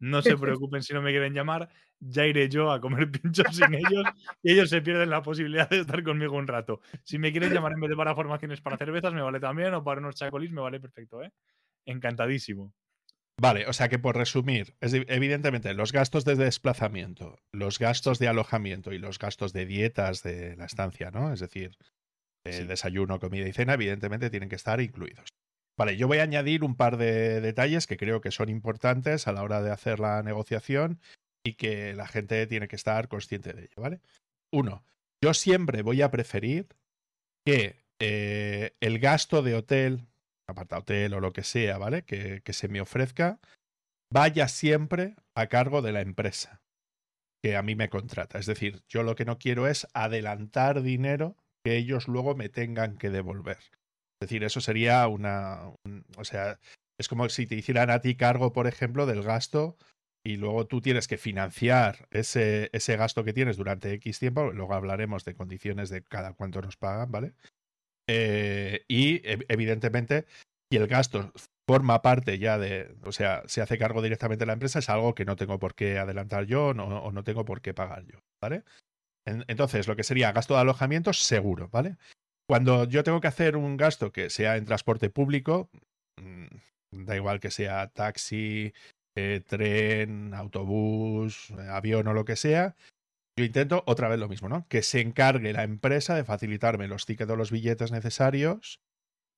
No 0.00 0.22
se 0.22 0.36
preocupen 0.36 0.82
si 0.82 0.92
no 0.92 1.00
me 1.00 1.10
quieren 1.10 1.32
llamar, 1.32 1.68
ya 1.98 2.26
iré 2.26 2.48
yo 2.48 2.70
a 2.70 2.80
comer 2.80 3.10
pinchos 3.22 3.56
sin 3.56 3.74
ellos 3.74 4.04
y 4.42 4.52
ellos 4.52 4.68
se 4.68 4.82
pierden 4.82 5.08
la 5.08 5.22
posibilidad 5.22 5.68
de 5.68 5.80
estar 5.80 6.02
conmigo 6.02 6.36
un 6.36 6.46
rato. 6.46 6.80
Si 7.02 7.18
me 7.18 7.32
quieren 7.32 7.52
llamar 7.52 7.72
en 7.72 7.80
vez 7.80 7.90
de 7.90 7.96
para 7.96 8.14
formaciones 8.14 8.60
para 8.60 8.76
cervezas, 8.76 9.14
me 9.14 9.22
vale 9.22 9.40
también, 9.40 9.72
o 9.74 9.82
para 9.82 10.00
unos 10.00 10.16
chacolis, 10.16 10.52
me 10.52 10.60
vale 10.60 10.78
perfecto, 10.78 11.22
¿eh? 11.22 11.32
Encantadísimo. 11.86 12.72
Vale, 13.40 13.66
o 13.66 13.72
sea 13.72 13.88
que 13.88 13.98
por 13.98 14.16
resumir, 14.16 14.76
es 14.80 14.92
de- 14.92 15.06
evidentemente 15.08 15.74
los 15.74 15.92
gastos 15.92 16.24
de 16.24 16.36
desplazamiento, 16.36 17.38
los 17.52 17.78
gastos 17.78 18.18
de 18.18 18.28
alojamiento 18.28 18.92
y 18.92 18.98
los 18.98 19.18
gastos 19.18 19.52
de 19.52 19.66
dietas 19.66 20.22
de 20.22 20.56
la 20.56 20.66
estancia, 20.66 21.10
¿no? 21.10 21.32
Es 21.32 21.40
decir, 21.40 21.76
Sí. 22.46 22.64
desayuno, 22.64 23.18
comida 23.20 23.48
y 23.48 23.52
cena, 23.52 23.74
evidentemente 23.74 24.30
tienen 24.30 24.48
que 24.50 24.56
estar 24.56 24.80
incluidos. 24.80 25.28
Vale, 25.78 25.96
yo 25.96 26.06
voy 26.06 26.18
a 26.18 26.22
añadir 26.24 26.62
un 26.62 26.76
par 26.76 26.96
de 26.98 27.40
detalles 27.40 27.86
que 27.86 27.96
creo 27.96 28.20
que 28.20 28.30
son 28.30 28.48
importantes 28.50 29.26
a 29.26 29.32
la 29.32 29.42
hora 29.42 29.62
de 29.62 29.72
hacer 29.72 29.98
la 29.98 30.22
negociación 30.22 31.00
y 31.44 31.54
que 31.54 31.94
la 31.94 32.06
gente 32.06 32.46
tiene 32.46 32.68
que 32.68 32.76
estar 32.76 33.08
consciente 33.08 33.52
de 33.54 33.62
ello, 33.62 33.74
¿vale? 33.82 34.00
Uno, 34.52 34.84
yo 35.22 35.34
siempre 35.34 35.82
voy 35.82 36.02
a 36.02 36.10
preferir 36.10 36.68
que 37.44 37.82
eh, 37.98 38.76
el 38.80 38.98
gasto 38.98 39.42
de 39.42 39.54
hotel, 39.54 40.06
aparta 40.48 40.78
hotel 40.78 41.14
o 41.14 41.20
lo 41.20 41.32
que 41.32 41.42
sea, 41.42 41.78
¿vale? 41.78 42.02
Que, 42.04 42.42
que 42.42 42.52
se 42.52 42.68
me 42.68 42.80
ofrezca, 42.80 43.40
vaya 44.12 44.48
siempre 44.48 45.16
a 45.34 45.46
cargo 45.48 45.82
de 45.82 45.92
la 45.92 46.00
empresa 46.00 46.62
que 47.42 47.56
a 47.56 47.62
mí 47.62 47.74
me 47.74 47.90
contrata. 47.90 48.38
Es 48.38 48.46
decir, 48.46 48.82
yo 48.88 49.02
lo 49.02 49.16
que 49.16 49.24
no 49.26 49.38
quiero 49.38 49.66
es 49.66 49.86
adelantar 49.92 50.82
dinero 50.82 51.36
que 51.64 51.76
ellos 51.76 52.08
luego 52.08 52.34
me 52.34 52.48
tengan 52.48 52.96
que 52.96 53.10
devolver. 53.10 53.58
Es 53.58 54.28
decir, 54.28 54.44
eso 54.44 54.60
sería 54.60 55.06
una... 55.08 55.72
un- 55.84 56.04
o 56.16 56.24
sea, 56.24 56.58
es 56.98 57.08
como 57.08 57.28
si 57.28 57.46
te 57.46 57.54
hicieran 57.56 57.90
a 57.90 58.00
ti 58.00 58.16
cargo, 58.16 58.52
por 58.52 58.66
ejemplo, 58.66 59.04
del 59.04 59.22
gasto 59.22 59.76
y 60.24 60.36
luego 60.36 60.66
tú 60.66 60.80
tienes 60.80 61.06
que 61.06 61.18
financiar 61.18 62.08
ese, 62.10 62.70
ese 62.72 62.96
gasto 62.96 63.24
que 63.24 63.34
tienes 63.34 63.58
durante 63.58 63.92
X 63.94 64.20
tiempo, 64.20 64.50
luego 64.52 64.72
hablaremos 64.74 65.24
de 65.24 65.34
condiciones 65.34 65.90
de 65.90 66.02
cada 66.02 66.32
cuánto 66.32 66.62
nos 66.62 66.76
pagan, 66.78 67.10
¿vale? 67.10 67.34
Eh, 68.08 68.84
y 68.88 69.22
evidentemente, 69.24 70.26
si 70.70 70.78
el 70.78 70.86
gasto 70.86 71.32
forma 71.68 72.02
parte 72.02 72.38
ya 72.38 72.58
de, 72.58 72.94
o 73.04 73.12
sea, 73.12 73.42
se 73.46 73.62
hace 73.62 73.78
cargo 73.78 74.02
directamente 74.02 74.46
la 74.46 74.52
empresa, 74.52 74.78
es 74.78 74.90
algo 74.90 75.14
que 75.14 75.24
no 75.24 75.36
tengo 75.36 75.58
por 75.58 75.74
qué 75.74 75.98
adelantar 75.98 76.44
yo 76.44 76.68
o 76.68 77.12
no 77.12 77.24
tengo 77.24 77.44
por 77.44 77.62
qué 77.62 77.72
pagar 77.74 78.04
yo, 78.06 78.18
¿vale? 78.42 78.64
entonces, 79.26 79.88
lo 79.88 79.96
que 79.96 80.02
sería 80.02 80.32
gasto 80.32 80.52
de 80.52 80.60
alojamiento, 80.60 81.14
seguro, 81.14 81.70
¿vale? 81.72 81.96
Cuando 82.46 82.84
yo 82.84 83.02
tengo 83.04 83.22
que 83.22 83.28
hacer 83.28 83.56
un 83.56 83.78
gasto 83.78 84.12
que 84.12 84.28
sea 84.28 84.58
en 84.58 84.66
transporte 84.66 85.08
público, 85.08 85.70
mm, 86.20 87.04
da 87.06 87.16
igual 87.16 87.40
que 87.40 87.50
sea 87.50 87.88
taxi, 87.88 88.74
eh, 89.16 89.42
tren, 89.46 90.34
autobús, 90.34 91.50
eh, 91.50 91.68
avión 91.70 92.06
o 92.08 92.12
lo 92.12 92.24
que 92.24 92.36
sea, 92.36 92.76
yo 93.36 93.44
intento 93.44 93.82
otra 93.86 94.08
vez 94.08 94.18
lo 94.18 94.28
mismo, 94.28 94.48
¿no? 94.48 94.66
Que 94.68 94.82
se 94.82 95.00
encargue 95.00 95.52
la 95.52 95.64
empresa 95.64 96.14
de 96.14 96.24
facilitarme 96.24 96.88
los 96.88 97.06
tickets 97.06 97.30
o 97.30 97.36
los 97.36 97.50
billetes 97.50 97.92
necesarios 97.92 98.80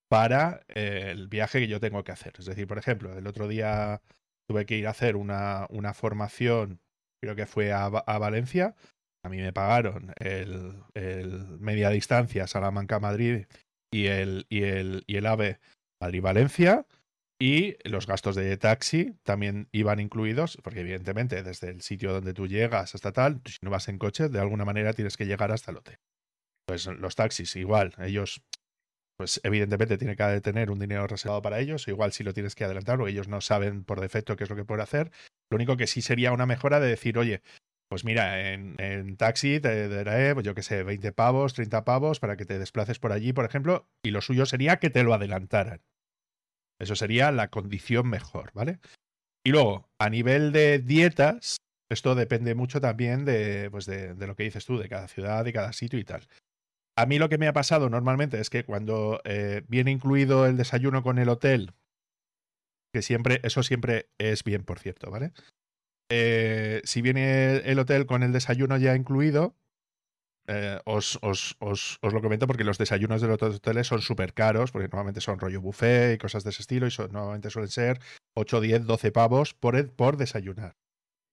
para 0.08 0.64
eh, 0.68 1.08
el 1.10 1.28
viaje 1.28 1.60
que 1.60 1.68
yo 1.68 1.80
tengo 1.80 2.04
que 2.04 2.12
hacer. 2.12 2.34
Es 2.38 2.46
decir, 2.46 2.66
por 2.66 2.78
ejemplo, 2.78 3.16
el 3.16 3.26
otro 3.26 3.48
día 3.48 4.02
tuve 4.48 4.66
que 4.66 4.76
ir 4.76 4.86
a 4.86 4.90
hacer 4.90 5.16
una, 5.16 5.66
una 5.70 5.94
formación, 5.94 6.80
creo 7.20 7.34
que 7.34 7.46
fue 7.46 7.72
a, 7.72 7.86
a 7.86 8.18
Valencia, 8.18 8.76
a 9.26 9.28
mí 9.28 9.38
me 9.38 9.52
pagaron 9.52 10.12
el, 10.20 10.84
media 11.58 11.90
distancia 11.90 12.46
Salamanca-Madrid 12.46 13.46
y 13.90 14.06
el, 14.06 14.46
y, 14.48 14.62
el, 14.62 15.02
y 15.08 15.16
el 15.16 15.26
AVE 15.26 15.58
Madrid-Valencia. 16.00 16.86
Y 17.38 17.76
los 17.88 18.06
gastos 18.06 18.34
de 18.34 18.56
taxi 18.56 19.14
también 19.22 19.68
iban 19.70 20.00
incluidos, 20.00 20.58
porque 20.62 20.80
evidentemente 20.80 21.42
desde 21.42 21.68
el 21.68 21.82
sitio 21.82 22.12
donde 22.12 22.32
tú 22.32 22.46
llegas 22.46 22.94
hasta 22.94 23.12
tal, 23.12 23.42
si 23.44 23.58
no 23.60 23.70
vas 23.70 23.88
en 23.88 23.98
coche, 23.98 24.28
de 24.28 24.40
alguna 24.40 24.64
manera 24.64 24.94
tienes 24.94 25.16
que 25.18 25.26
llegar 25.26 25.52
hasta 25.52 25.70
el 25.70 25.76
hotel. 25.78 25.98
Pues 26.66 26.86
los 26.86 27.14
taxis, 27.14 27.54
igual, 27.56 27.94
ellos, 27.98 28.42
pues 29.18 29.40
evidentemente 29.44 29.98
tienen 29.98 30.16
que 30.16 30.40
tener 30.40 30.70
un 30.70 30.78
dinero 30.78 31.06
reservado 31.06 31.42
para 31.42 31.60
ellos, 31.60 31.86
igual 31.88 32.12
si 32.12 32.24
lo 32.24 32.32
tienes 32.32 32.54
que 32.54 32.64
adelantar, 32.64 32.96
porque 32.96 33.12
ellos 33.12 33.28
no 33.28 33.42
saben 33.42 33.84
por 33.84 34.00
defecto 34.00 34.36
qué 34.36 34.44
es 34.44 34.50
lo 34.50 34.56
que 34.56 34.64
pueden 34.64 34.82
hacer. 34.82 35.10
Lo 35.50 35.56
único 35.56 35.76
que 35.76 35.86
sí 35.86 36.00
sería 36.00 36.32
una 36.32 36.46
mejora 36.46 36.80
de 36.80 36.88
decir, 36.88 37.18
oye, 37.18 37.42
pues 37.88 38.04
mira, 38.04 38.52
en, 38.52 39.16
taxi 39.16 39.60
te 39.60 39.88
daré, 39.88 40.34
pues 40.34 40.44
yo 40.44 40.54
qué 40.54 40.62
sé, 40.62 40.82
20 40.82 41.12
pavos, 41.12 41.54
30 41.54 41.84
pavos 41.84 42.18
para 42.18 42.36
que 42.36 42.46
te 42.46 42.58
desplaces 42.58 42.98
por 42.98 43.12
allí, 43.12 43.32
por 43.32 43.44
ejemplo, 43.44 43.88
y 44.02 44.10
lo 44.10 44.22
suyo 44.22 44.46
sería 44.46 44.78
que 44.78 44.90
te 44.90 45.04
lo 45.04 45.14
adelantaran. 45.14 45.82
Eso 46.78 46.96
sería 46.96 47.32
la 47.32 47.48
condición 47.48 48.08
mejor, 48.08 48.50
¿vale? 48.52 48.78
Y 49.44 49.50
luego, 49.50 49.88
a 49.98 50.10
nivel 50.10 50.52
de 50.52 50.78
dietas, 50.78 51.56
esto 51.90 52.14
depende 52.14 52.54
mucho 52.54 52.80
también 52.80 53.24
de, 53.24 53.70
pues 53.70 53.86
de, 53.86 54.14
lo 54.14 54.34
que 54.34 54.42
dices 54.42 54.66
tú, 54.66 54.78
de 54.78 54.88
cada 54.88 55.08
ciudad, 55.08 55.44
de 55.44 55.52
cada 55.52 55.72
sitio 55.72 55.98
y 55.98 56.04
tal. 56.04 56.26
A 56.98 57.06
mí 57.06 57.18
lo 57.18 57.28
que 57.28 57.38
me 57.38 57.46
ha 57.46 57.52
pasado 57.52 57.88
normalmente 57.88 58.40
es 58.40 58.50
que 58.50 58.64
cuando 58.64 59.20
eh, 59.24 59.62
viene 59.68 59.90
incluido 59.90 60.46
el 60.46 60.56
desayuno 60.56 61.02
con 61.02 61.18
el 61.18 61.28
hotel, 61.28 61.74
que 62.92 63.02
siempre, 63.02 63.40
eso 63.42 63.62
siempre 63.62 64.08
es 64.18 64.42
bien, 64.42 64.64
por 64.64 64.78
cierto, 64.78 65.10
¿vale? 65.10 65.32
Eh, 66.10 66.80
si 66.84 67.02
viene 67.02 67.58
el 67.58 67.78
hotel 67.78 68.06
con 68.06 68.22
el 68.22 68.32
desayuno 68.32 68.78
ya 68.78 68.96
incluido, 68.96 69.54
eh, 70.48 70.78
os, 70.84 71.18
os, 71.22 71.56
os, 71.60 71.98
lo 72.02 72.22
comento 72.22 72.46
porque 72.46 72.64
los 72.64 72.78
desayunos 72.78 73.20
de 73.20 73.28
los 73.28 73.42
hoteles 73.42 73.86
son 73.86 74.00
súper 74.00 74.32
caros, 74.34 74.72
porque 74.72 74.88
normalmente 74.88 75.20
son 75.20 75.38
rollo 75.38 75.60
buffet 75.60 76.14
y 76.14 76.18
cosas 76.18 76.44
de 76.44 76.50
ese 76.50 76.62
estilo, 76.62 76.86
y 76.86 76.90
normalmente 77.12 77.50
suelen 77.50 77.70
ser 77.70 78.00
8, 78.36 78.60
10, 78.60 78.86
12 78.86 79.12
pavos 79.12 79.54
por, 79.54 79.90
por 79.92 80.16
desayunar. 80.16 80.76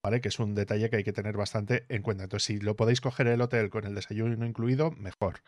¿Vale? 0.04 0.20
Que 0.20 0.28
es 0.28 0.38
un 0.38 0.54
detalle 0.54 0.90
que 0.90 0.96
hay 0.96 1.04
que 1.04 1.14
tener 1.14 1.36
bastante 1.36 1.86
en 1.88 2.02
cuenta. 2.02 2.24
Entonces, 2.24 2.44
si 2.44 2.60
lo 2.60 2.76
podéis 2.76 3.00
coger 3.00 3.26
el 3.26 3.40
hotel 3.40 3.70
con 3.70 3.86
el 3.86 3.94
desayuno 3.94 4.44
incluido, 4.44 4.90
mejor. 4.90 5.40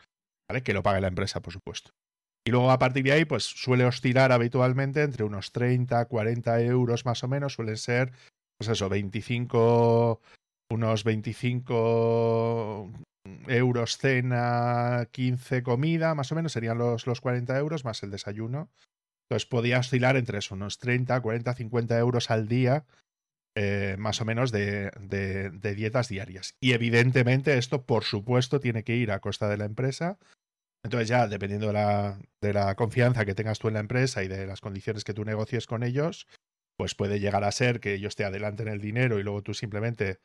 ¿Vale? 0.48 0.62
Que 0.62 0.72
lo 0.72 0.82
pague 0.82 1.02
la 1.02 1.08
empresa, 1.08 1.42
por 1.42 1.52
supuesto. 1.52 1.90
Y 2.46 2.52
luego 2.52 2.70
a 2.70 2.78
partir 2.78 3.02
de 3.04 3.12
ahí, 3.12 3.24
pues 3.24 3.42
suele 3.42 3.84
oscilar 3.84 4.32
habitualmente 4.32 5.02
entre 5.02 5.24
unos 5.24 5.52
30, 5.52 6.06
40 6.06 6.62
euros 6.62 7.04
más 7.04 7.22
o 7.24 7.28
menos, 7.28 7.54
suelen 7.54 7.76
ser 7.76 8.12
pues 8.56 8.70
eso, 8.70 8.88
25, 8.88 10.20
unos 10.70 11.04
25 11.04 12.90
euros 13.48 13.98
cena, 13.98 15.08
15 15.12 15.62
comida, 15.62 16.14
más 16.14 16.32
o 16.32 16.34
menos 16.34 16.52
serían 16.52 16.78
los, 16.78 17.06
los 17.06 17.20
40 17.20 17.56
euros 17.58 17.84
más 17.84 18.02
el 18.02 18.10
desayuno. 18.10 18.70
Entonces 19.28 19.46
podía 19.46 19.80
oscilar 19.80 20.16
entre 20.16 20.38
eso, 20.38 20.54
unos 20.54 20.78
30, 20.78 21.20
40, 21.20 21.54
50 21.54 21.98
euros 21.98 22.30
al 22.30 22.46
día, 22.46 22.84
eh, 23.56 23.96
más 23.98 24.20
o 24.20 24.24
menos 24.24 24.52
de, 24.52 24.90
de, 25.00 25.74
dietas 25.74 26.08
diarias. 26.08 26.56
Y 26.60 26.72
evidentemente 26.72 27.56
esto, 27.58 27.84
por 27.84 28.04
supuesto, 28.04 28.60
tiene 28.60 28.84
que 28.84 28.96
ir 28.96 29.10
a 29.10 29.20
costa 29.20 29.48
de 29.48 29.56
la 29.56 29.64
empresa. 29.64 30.18
Entonces 30.84 31.08
ya, 31.08 31.26
dependiendo 31.26 31.68
de 31.68 31.72
la, 31.72 32.20
de 32.40 32.52
la 32.52 32.74
confianza 32.76 33.24
que 33.24 33.34
tengas 33.34 33.58
tú 33.58 33.68
en 33.68 33.74
la 33.74 33.80
empresa 33.80 34.22
y 34.22 34.28
de 34.28 34.46
las 34.46 34.60
condiciones 34.60 35.04
que 35.04 35.14
tú 35.14 35.24
negocies 35.24 35.66
con 35.66 35.82
ellos, 35.82 36.28
pues 36.76 36.94
puede 36.94 37.18
llegar 37.18 37.44
a 37.44 37.50
ser 37.50 37.80
que 37.80 37.94
ellos 37.94 38.14
te 38.14 38.24
adelanten 38.24 38.68
el 38.68 38.80
dinero 38.80 39.18
y 39.18 39.22
luego 39.22 39.42
tú 39.42 39.54
simplemente 39.54 40.20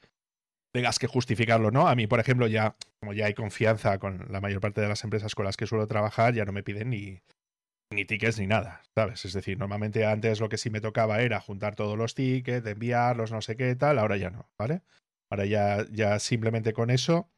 tengas 0.73 0.99
que 0.99 1.07
justificarlo, 1.07 1.71
¿no? 1.71 1.87
A 1.87 1.95
mí, 1.95 2.07
por 2.07 2.19
ejemplo, 2.19 2.47
ya, 2.47 2.75
como 2.99 3.13
ya 3.13 3.25
hay 3.25 3.33
confianza 3.33 3.97
con 3.99 4.25
la 4.29 4.41
mayor 4.41 4.61
parte 4.61 4.81
de 4.81 4.87
las 4.87 5.03
empresas 5.03 5.35
con 5.35 5.45
las 5.45 5.57
que 5.57 5.67
suelo 5.67 5.87
trabajar, 5.87 6.33
ya 6.33 6.45
no 6.45 6.51
me 6.51 6.63
piden 6.63 6.89
ni, 6.89 7.21
ni 7.91 8.05
tickets 8.05 8.39
ni 8.39 8.47
nada, 8.47 8.81
¿sabes? 8.95 9.25
Es 9.25 9.33
decir, 9.33 9.57
normalmente 9.57 10.05
antes 10.05 10.39
lo 10.39 10.49
que 10.49 10.57
sí 10.57 10.69
me 10.69 10.81
tocaba 10.81 11.21
era 11.21 11.41
juntar 11.41 11.75
todos 11.75 11.97
los 11.97 12.15
tickets, 12.15 12.65
enviarlos, 12.65 13.31
no 13.31 13.41
sé 13.41 13.55
qué 13.55 13.75
tal, 13.75 13.99
ahora 13.99 14.17
ya 14.17 14.29
no, 14.29 14.49
¿vale? 14.57 14.81
Ahora 15.29 15.45
ya, 15.45 15.85
ya 15.91 16.19
simplemente 16.19 16.73
con 16.73 16.89
eso, 16.89 17.29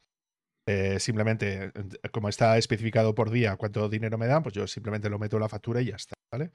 eh, 0.67 0.99
simplemente, 0.99 1.71
como 2.11 2.29
está 2.29 2.57
especificado 2.57 3.13
por 3.15 3.31
día 3.31 3.57
cuánto 3.57 3.89
dinero 3.89 4.17
me 4.17 4.27
dan, 4.27 4.43
pues 4.43 4.53
yo 4.53 4.67
simplemente 4.67 5.09
lo 5.09 5.19
meto 5.19 5.37
en 5.37 5.41
la 5.41 5.49
factura 5.49 5.81
y 5.81 5.85
ya 5.85 5.95
está, 5.95 6.13
¿vale? 6.31 6.51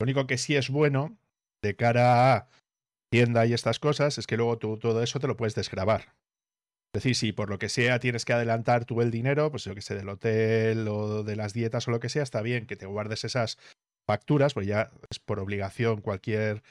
Lo 0.00 0.04
único 0.04 0.26
que 0.26 0.38
sí 0.38 0.56
es 0.56 0.70
bueno 0.70 1.16
de 1.62 1.76
cara 1.76 2.34
a 2.34 2.48
tienda 3.12 3.44
y 3.44 3.52
estas 3.52 3.78
cosas 3.78 4.16
es 4.16 4.26
que 4.26 4.38
luego 4.38 4.56
tú 4.56 4.78
todo 4.78 5.02
eso 5.02 5.20
te 5.20 5.26
lo 5.26 5.36
puedes 5.36 5.54
desgrabar. 5.54 6.14
Es 6.94 7.02
decir, 7.02 7.14
si 7.14 7.32
por 7.32 7.50
lo 7.50 7.58
que 7.58 7.68
sea 7.68 7.98
tienes 7.98 8.24
que 8.24 8.32
adelantar 8.32 8.86
tú 8.86 9.02
el 9.02 9.10
dinero, 9.10 9.50
pues 9.50 9.64
yo 9.64 9.74
que 9.74 9.82
sé, 9.82 9.94
del 9.94 10.08
hotel 10.08 10.88
o 10.88 11.22
de 11.22 11.36
las 11.36 11.52
dietas 11.52 11.86
o 11.86 11.90
lo 11.90 12.00
que 12.00 12.08
sea, 12.08 12.22
está 12.22 12.40
bien 12.40 12.66
que 12.66 12.76
te 12.76 12.86
guardes 12.86 13.24
esas 13.24 13.58
facturas, 14.08 14.54
pues 14.54 14.66
ya 14.66 14.90
es 15.10 15.18
por 15.18 15.40
obligación 15.40 16.00
cualquier 16.00 16.62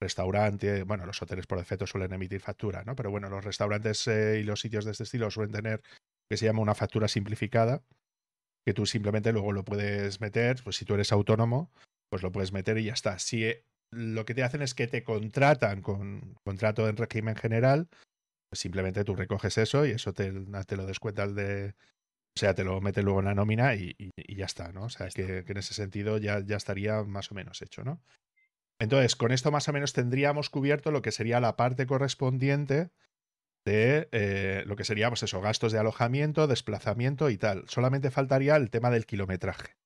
restaurante, 0.00 0.84
bueno, 0.84 1.04
los 1.04 1.20
hoteles 1.20 1.46
por 1.46 1.58
defecto 1.58 1.86
suelen 1.86 2.14
emitir 2.14 2.40
factura, 2.40 2.82
¿no? 2.84 2.96
Pero 2.96 3.10
bueno, 3.10 3.28
los 3.28 3.44
restaurantes 3.44 4.06
eh, 4.08 4.40
y 4.40 4.42
los 4.42 4.60
sitios 4.60 4.86
de 4.86 4.92
este 4.92 5.04
estilo 5.04 5.30
suelen 5.30 5.52
tener 5.52 5.82
que 6.30 6.38
se 6.38 6.46
llama 6.46 6.62
una 6.62 6.74
factura 6.74 7.08
simplificada, 7.08 7.82
que 8.66 8.72
tú 8.72 8.86
simplemente 8.86 9.32
luego 9.32 9.52
lo 9.52 9.64
puedes 9.64 10.20
meter, 10.22 10.62
pues 10.64 10.76
si 10.76 10.86
tú 10.86 10.94
eres 10.94 11.12
autónomo, 11.12 11.70
pues 12.08 12.22
lo 12.22 12.32
puedes 12.32 12.52
meter 12.52 12.78
y 12.78 12.84
ya 12.84 12.94
está. 12.94 13.18
Si 13.18 13.44
lo 13.92 14.24
que 14.24 14.34
te 14.34 14.42
hacen 14.42 14.62
es 14.62 14.74
que 14.74 14.86
te 14.86 15.02
contratan 15.04 15.82
con 15.82 16.34
contrato 16.44 16.88
en 16.88 16.96
régimen 16.96 17.36
general, 17.36 17.88
pues 18.48 18.60
simplemente 18.60 19.04
tú 19.04 19.16
recoges 19.16 19.58
eso 19.58 19.86
y 19.86 19.92
eso 19.92 20.12
te, 20.12 20.32
te 20.66 20.76
lo 20.76 20.86
descuentas 20.86 21.34
de, 21.34 21.74
o 22.36 22.38
sea, 22.38 22.54
te 22.54 22.64
lo 22.64 22.80
mete 22.80 23.02
luego 23.02 23.20
en 23.20 23.26
la 23.26 23.34
nómina 23.34 23.74
y, 23.74 23.94
ya 24.28 24.46
está, 24.46 24.72
¿no? 24.72 24.84
O 24.84 24.88
sea, 24.90 25.08
que, 25.08 25.44
que, 25.44 25.52
en 25.52 25.58
ese 25.58 25.74
sentido 25.74 26.18
ya, 26.18 26.40
ya 26.40 26.56
estaría 26.56 27.02
más 27.02 27.30
o 27.32 27.34
menos 27.34 27.60
hecho, 27.62 27.84
¿no? 27.84 28.00
Entonces, 28.80 29.14
con 29.14 29.30
esto 29.30 29.50
más 29.50 29.68
o 29.68 29.72
menos 29.72 29.92
tendríamos 29.92 30.48
cubierto 30.48 30.90
lo 30.90 31.02
que 31.02 31.12
sería 31.12 31.38
la 31.38 31.56
parte 31.56 31.86
correspondiente 31.86 32.90
de 33.66 34.08
eh, 34.12 34.62
lo 34.66 34.76
que 34.76 34.84
sería, 34.84 35.08
pues 35.08 35.22
eso, 35.22 35.40
gastos 35.40 35.72
de 35.72 35.78
alojamiento, 35.78 36.46
desplazamiento 36.46 37.28
y 37.28 37.36
tal. 37.36 37.64
Solamente 37.68 38.10
faltaría 38.10 38.56
el 38.56 38.70
tema 38.70 38.90
del 38.90 39.06
kilometraje. 39.06 39.76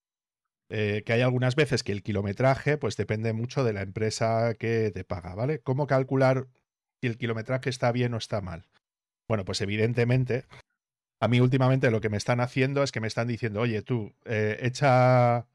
Eh, 0.76 1.04
que 1.04 1.12
hay 1.12 1.20
algunas 1.20 1.54
veces 1.54 1.84
que 1.84 1.92
el 1.92 2.02
kilometraje 2.02 2.78
pues 2.78 2.96
depende 2.96 3.32
mucho 3.32 3.62
de 3.62 3.72
la 3.72 3.82
empresa 3.82 4.54
que 4.54 4.90
te 4.92 5.04
paga, 5.04 5.36
¿vale? 5.36 5.60
¿Cómo 5.60 5.86
calcular 5.86 6.48
si 7.00 7.06
el 7.06 7.16
kilometraje 7.16 7.70
está 7.70 7.92
bien 7.92 8.12
o 8.12 8.16
está 8.16 8.40
mal? 8.40 8.66
Bueno, 9.28 9.44
pues 9.44 9.60
evidentemente, 9.60 10.46
a 11.20 11.28
mí 11.28 11.38
últimamente 11.38 11.92
lo 11.92 12.00
que 12.00 12.08
me 12.08 12.16
están 12.16 12.40
haciendo 12.40 12.82
es 12.82 12.90
que 12.90 13.00
me 13.00 13.06
están 13.06 13.28
diciendo, 13.28 13.60
oye, 13.60 13.82
tú, 13.82 14.16
eh, 14.24 14.58
echa, 14.62 15.46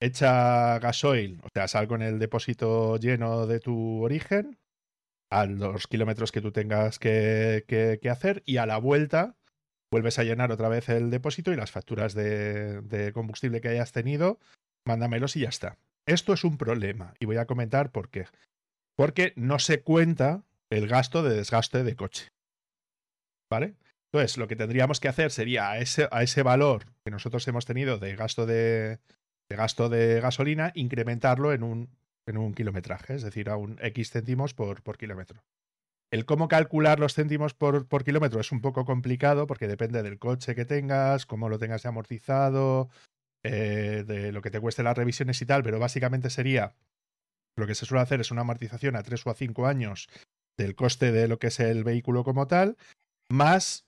echa 0.00 0.78
gasoil, 0.80 1.40
o 1.44 1.48
sea, 1.54 1.66
sal 1.66 1.88
con 1.88 2.02
el 2.02 2.18
depósito 2.18 2.98
lleno 2.98 3.46
de 3.46 3.60
tu 3.60 4.02
origen, 4.02 4.58
a 5.30 5.46
los 5.46 5.86
kilómetros 5.86 6.30
que 6.30 6.42
tú 6.42 6.52
tengas 6.52 6.98
que, 6.98 7.64
que 7.66 8.10
hacer, 8.10 8.42
y 8.44 8.58
a 8.58 8.66
la 8.66 8.76
vuelta 8.76 9.34
vuelves 9.90 10.18
a 10.18 10.24
llenar 10.24 10.52
otra 10.52 10.68
vez 10.68 10.88
el 10.88 11.10
depósito 11.10 11.52
y 11.52 11.56
las 11.56 11.70
facturas 11.70 12.14
de, 12.14 13.10
combustible 13.14 13.60
que 13.60 13.68
hayas 13.68 13.92
tenido, 13.92 14.38
mándamelos 14.86 15.36
y 15.36 15.40
ya 15.40 15.48
está. 15.48 15.78
Esto 16.06 16.32
es 16.32 16.44
un 16.44 16.56
problema 16.56 17.14
y 17.18 17.26
voy 17.26 17.36
a 17.36 17.46
comentar 17.46 17.90
por 17.90 18.08
qué. 18.08 18.26
Porque 18.96 19.32
no 19.36 19.58
se 19.58 19.82
cuenta 19.82 20.42
el 20.70 20.88
gasto 20.88 21.22
de 21.22 21.36
desgaste 21.36 21.84
de 21.84 21.96
coche. 21.96 22.28
¿Vale? 23.50 23.74
Entonces, 24.12 24.38
lo 24.38 24.48
que 24.48 24.56
tendríamos 24.56 25.00
que 25.00 25.08
hacer 25.08 25.30
sería 25.30 25.70
a 25.70 25.78
ese, 25.78 26.08
a 26.10 26.22
ese 26.22 26.42
valor 26.42 26.86
que 27.04 27.10
nosotros 27.10 27.46
hemos 27.48 27.66
tenido 27.66 27.98
de 27.98 28.16
gasto 28.16 28.46
de, 28.46 28.98
gasto 29.48 29.88
de 29.88 30.20
gasolina, 30.20 30.72
incrementarlo 30.74 31.52
en 31.52 31.62
un, 31.62 31.90
en 32.26 32.38
un 32.38 32.54
kilometraje, 32.54 33.14
es 33.14 33.22
decir, 33.22 33.50
a 33.50 33.56
un 33.56 33.78
X 33.80 34.10
céntimos 34.10 34.54
por, 34.54 34.82
por 34.82 34.96
kilómetro. 34.96 35.42
El 36.10 36.24
cómo 36.24 36.48
calcular 36.48 37.00
los 37.00 37.14
céntimos 37.14 37.54
por, 37.54 37.86
kilómetro 38.04 38.40
es 38.40 38.52
un 38.52 38.60
poco 38.60 38.84
complicado 38.84 39.46
porque 39.46 39.68
depende 39.68 40.02
del 40.02 40.18
coche 40.18 40.54
que 40.54 40.64
tengas, 40.64 41.26
cómo 41.26 41.48
lo 41.48 41.58
tengas 41.58 41.84
amortizado, 41.86 42.88
eh, 43.42 44.04
de 44.06 44.32
lo 44.32 44.42
que 44.42 44.50
te 44.50 44.60
cueste 44.60 44.82
las 44.82 44.96
revisiones 44.96 45.40
y 45.42 45.46
tal, 45.46 45.62
pero 45.62 45.78
básicamente 45.78 46.30
sería 46.30 46.74
lo 47.56 47.66
que 47.66 47.74
se 47.74 47.86
suele 47.86 48.02
hacer 48.02 48.20
es 48.20 48.30
una 48.30 48.42
amortización 48.42 48.96
a 48.96 49.02
tres 49.02 49.26
o 49.26 49.30
a 49.30 49.34
cinco 49.34 49.66
años 49.66 50.08
del 50.56 50.74
coste 50.74 51.12
de 51.12 51.28
lo 51.28 51.38
que 51.38 51.48
es 51.48 51.60
el 51.60 51.84
vehículo 51.84 52.24
como 52.24 52.46
tal, 52.46 52.76
más 53.30 53.86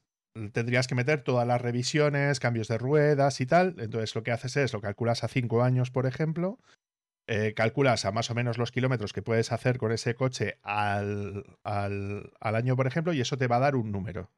tendrías 0.52 0.86
que 0.86 0.94
meter 0.94 1.22
todas 1.22 1.46
las 1.46 1.60
revisiones, 1.60 2.40
cambios 2.40 2.68
de 2.68 2.78
ruedas 2.78 3.40
y 3.40 3.46
tal. 3.46 3.76
Entonces 3.78 4.14
lo 4.14 4.22
que 4.22 4.32
haces 4.32 4.56
es, 4.56 4.72
lo 4.72 4.80
calculas 4.80 5.24
a 5.24 5.28
cinco 5.28 5.62
años, 5.62 5.90
por 5.90 6.06
ejemplo, 6.06 6.58
eh, 7.32 7.54
calculas 7.54 8.04
a 8.04 8.10
más 8.10 8.28
o 8.32 8.34
menos 8.34 8.58
los 8.58 8.72
kilómetros 8.72 9.12
que 9.12 9.22
puedes 9.22 9.52
hacer 9.52 9.78
con 9.78 9.92
ese 9.92 10.16
coche 10.16 10.58
al, 10.62 11.44
al, 11.62 12.32
al, 12.40 12.54
año, 12.56 12.74
por 12.74 12.88
ejemplo, 12.88 13.12
y 13.12 13.20
eso 13.20 13.38
te 13.38 13.46
va 13.46 13.56
a 13.56 13.60
dar 13.60 13.76
un 13.76 13.92
número. 13.92 14.32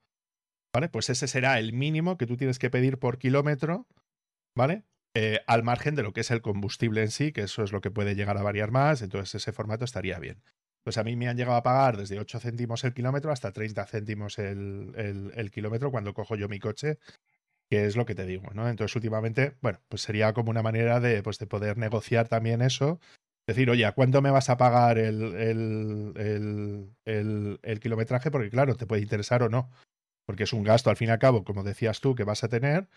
¿Vale? 0.75 0.91
Pues 0.91 1.09
ese 1.09 1.27
será 1.27 1.59
el 1.59 1.73
mínimo 1.73 2.19
que 2.19 2.27
tú 2.27 2.37
tienes 2.37 2.59
que 2.59 2.69
pedir 2.69 2.99
por 2.99 3.17
kilómetro, 3.17 3.87
¿vale? 4.55 4.85
Eh, 5.15 5.41
al 5.47 5.63
margen 5.63 5.95
de 5.95 6.03
lo 6.03 6.13
que 6.13 6.21
es 6.21 6.31
el 6.31 6.43
combustible 6.43 7.01
en 7.01 7.11
sí, 7.11 7.33
que 7.33 7.43
eso 7.43 7.63
es 7.63 7.73
lo 7.73 7.81
que 7.81 7.91
puede 7.91 8.15
llegar 8.15 8.37
a 8.37 8.43
variar 8.43 8.71
más, 8.71 9.01
entonces 9.01 9.37
ese 9.37 9.53
formato 9.53 9.87
estaría 9.87 10.19
bien. 10.19 10.43
Pues 10.85 10.99
a 10.99 11.05
mí 11.05 11.17
me 11.17 11.29
han 11.29 11.37
llegado 11.39 11.57
a 11.57 11.63
pagar 11.63 11.97
desde 11.97 12.19
8 12.19 12.41
céntimos 12.41 12.85
el 12.85 12.93
kilómetro 12.93 13.33
hasta 13.33 13.53
30 13.53 13.87
céntimos 13.87 14.39
el, 14.39 15.33
el, 15.35 15.51
kilómetro 15.51 15.91
cuando 15.91 16.13
cojo 16.13 16.37
yo 16.37 16.49
mi 16.49 16.59
coche, 16.59 16.99
que 17.73 17.87
es 17.87 17.97
lo 17.97 18.05
que 18.05 18.15
te 18.15 18.27
digo, 18.27 18.51
¿no? 18.53 18.69
Entonces 18.69 18.95
últimamente, 18.97 19.55
bueno, 19.63 19.81
pues 19.89 20.03
sería 20.03 20.35
como 20.35 20.51
una 20.51 20.61
manera 20.61 21.01
de, 21.01 21.23
pues, 21.23 21.39
de 21.39 21.47
poder 21.47 21.79
negociar 21.79 22.29
también 22.29 22.61
eso. 22.61 23.01
Decir, 23.49 23.71
oye, 23.71 23.87
¿a 23.87 23.93
cuánto 23.93 24.21
me 24.21 24.31
vas 24.31 24.51
a 24.51 24.59
pagar 24.59 24.99
el, 24.99 25.33
el 27.07 27.81
kilometraje? 27.81 28.31
Porque 28.31 28.51
claro, 28.51 28.77
te 28.77 28.85
puede 28.85 29.01
interesar 29.01 29.43
o 29.43 29.49
no. 29.49 29.71
Porque 30.27 30.43
es 30.43 30.53
un 30.53 30.65
gasto, 30.65 30.91
al 30.91 30.99
fin 30.99 31.09
y 31.09 31.13
al 31.13 31.19
cabo, 31.19 31.45
como 31.45 31.63
decías 31.63 32.03
tú, 32.03 32.15
que 32.15 32.25
vas 32.25 32.45
a 32.45 32.49
tener 32.49 32.89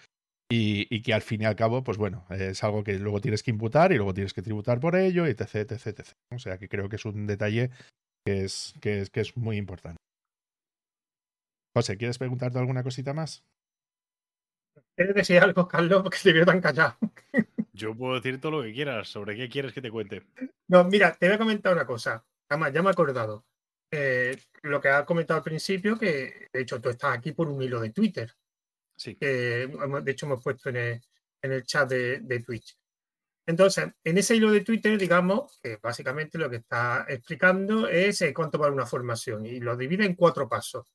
y, 0.51 1.01
que 1.03 1.13
al 1.13 1.21
fin 1.21 1.43
y 1.43 1.45
al 1.45 1.55
cabo, 1.55 1.81
pues 1.85 1.97
bueno, 1.97 2.25
es 2.29 2.61
algo 2.65 2.83
que 2.83 2.99
luego 2.99 3.21
tienes 3.21 3.43
que 3.43 3.51
imputar 3.51 3.93
y 3.93 3.95
luego 3.95 4.13
tienes 4.13 4.33
que 4.33 4.41
tributar 4.41 4.81
por 4.81 4.97
ello, 4.97 5.25
etc, 5.25 5.55
etc, 5.55 5.87
etc. 5.87 6.09
O 6.31 6.39
sea 6.39 6.57
que 6.57 6.67
creo 6.67 6.89
que 6.89 6.97
es 6.97 7.05
un 7.05 7.27
detalle 7.27 7.69
que 8.25 8.43
es, 8.43 8.73
que 8.81 8.99
es, 8.99 9.09
que 9.09 9.21
es 9.21 9.37
muy 9.37 9.55
importante. 9.55 10.01
José, 11.73 11.95
¿quieres 11.95 12.17
preguntarte 12.17 12.59
alguna 12.59 12.83
cosita 12.83 13.13
más? 13.13 13.41
¿Quieres 14.95 15.15
decir 15.15 15.39
algo, 15.39 15.67
Carlos? 15.67 16.03
Porque 16.03 16.17
te 16.23 16.33
veo 16.33 16.45
tan 16.45 16.61
callado. 16.61 16.97
Yo 17.73 17.93
puedo 17.93 18.15
decir 18.15 18.39
todo 18.39 18.53
lo 18.53 18.63
que 18.63 18.73
quieras. 18.73 19.09
¿Sobre 19.09 19.35
qué 19.35 19.49
quieres 19.49 19.73
que 19.73 19.81
te 19.81 19.91
cuente? 19.91 20.23
No, 20.67 20.85
mira, 20.85 21.13
te 21.13 21.27
voy 21.27 21.35
a 21.35 21.39
comentar 21.39 21.73
una 21.73 21.85
cosa. 21.85 22.25
Además, 22.47 22.71
ya 22.73 22.81
me 22.81 22.89
he 22.89 22.91
acordado. 22.91 23.45
Eh, 23.91 24.37
lo 24.63 24.79
que 24.79 24.87
has 24.87 25.03
comentado 25.05 25.37
al 25.37 25.43
principio, 25.43 25.97
que 25.97 26.47
de 26.51 26.61
hecho 26.61 26.81
tú 26.81 26.89
estás 26.89 27.17
aquí 27.17 27.33
por 27.33 27.49
un 27.49 27.61
hilo 27.61 27.81
de 27.81 27.91
Twitter. 27.91 28.33
Sí. 28.95 29.15
Que 29.15 29.67
de 29.67 30.11
hecho 30.11 30.25
hemos 30.25 30.41
puesto 30.41 30.69
en 30.69 30.77
el, 30.77 31.01
en 31.41 31.51
el 31.51 31.63
chat 31.63 31.89
de, 31.89 32.19
de, 32.19 32.39
Twitch. 32.39 32.77
Entonces, 33.45 33.89
en 34.03 34.17
ese 34.17 34.35
hilo 34.35 34.51
de 34.51 34.61
Twitter, 34.61 34.97
digamos, 34.97 35.59
que 35.61 35.77
básicamente 35.77 36.37
lo 36.37 36.49
que 36.49 36.57
está 36.57 37.05
explicando 37.07 37.87
es 37.87 38.21
eh, 38.21 38.33
cuánto 38.33 38.57
vale 38.57 38.73
una 38.73 38.85
formación 38.85 39.45
y 39.45 39.59
lo 39.59 39.75
divide 39.75 40.05
en 40.05 40.15
cuatro 40.15 40.47
pasos. 40.47 40.93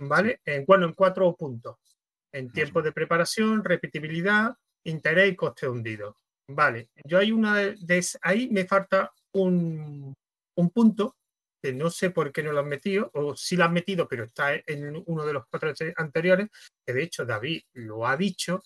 ¿Vale? 0.00 0.40
En, 0.44 0.64
bueno, 0.64 0.86
en 0.86 0.92
cuatro 0.92 1.34
puntos. 1.34 1.95
En 2.36 2.50
tiempo 2.50 2.82
de 2.82 2.92
preparación, 2.92 3.64
repetibilidad, 3.64 4.54
interés 4.84 5.32
y 5.32 5.36
coste 5.36 5.66
hundido. 5.66 6.18
Vale, 6.48 6.90
yo 7.06 7.18
hay 7.18 7.32
una 7.32 7.56
de, 7.56 8.06
ahí 8.20 8.50
me 8.50 8.66
falta 8.66 9.10
un, 9.32 10.12
un 10.54 10.70
punto 10.70 11.16
que 11.62 11.72
no 11.72 11.88
sé 11.88 12.10
por 12.10 12.30
qué 12.32 12.42
no 12.42 12.52
lo 12.52 12.60
han 12.60 12.68
metido, 12.68 13.10
o 13.14 13.34
sí 13.34 13.56
lo 13.56 13.64
han 13.64 13.72
metido, 13.72 14.06
pero 14.06 14.24
está 14.24 14.54
en 14.66 15.02
uno 15.06 15.24
de 15.24 15.32
los 15.32 15.46
cuatro 15.46 15.72
anteriores, 15.96 16.48
que 16.86 16.92
de 16.92 17.04
hecho 17.04 17.24
David 17.24 17.62
lo 17.72 18.06
ha 18.06 18.18
dicho, 18.18 18.62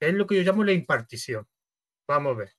que 0.00 0.08
es 0.08 0.14
lo 0.14 0.26
que 0.26 0.34
yo 0.34 0.42
llamo 0.42 0.64
la 0.64 0.72
impartición. 0.72 1.46
Vamos 2.08 2.34
a 2.34 2.38
ver. 2.40 2.52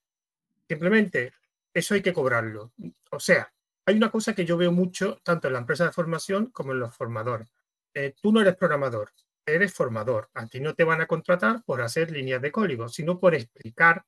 Simplemente, 0.65 1.33
eso 1.73 1.93
hay 1.93 2.01
que 2.01 2.13
cobrarlo. 2.13 2.71
O 3.11 3.19
sea, 3.19 3.53
hay 3.85 3.97
una 3.97 4.09
cosa 4.09 4.33
que 4.33 4.45
yo 4.45 4.55
veo 4.55 4.71
mucho, 4.71 5.19
tanto 5.23 5.47
en 5.47 5.53
la 5.53 5.59
empresa 5.59 5.83
de 5.83 5.91
formación 5.91 6.51
como 6.51 6.71
en 6.71 6.79
los 6.79 6.95
formadores. 6.95 7.49
Eh, 7.93 8.15
tú 8.21 8.31
no 8.31 8.39
eres 8.39 8.55
programador, 8.55 9.11
eres 9.45 9.73
formador. 9.73 10.29
A 10.33 10.47
ti 10.47 10.59
no 10.59 10.73
te 10.73 10.83
van 10.83 11.01
a 11.01 11.07
contratar 11.07 11.63
por 11.63 11.81
hacer 11.81 12.11
líneas 12.11 12.41
de 12.41 12.51
código, 12.51 12.89
sino 12.89 13.19
por 13.19 13.35
explicar 13.35 14.05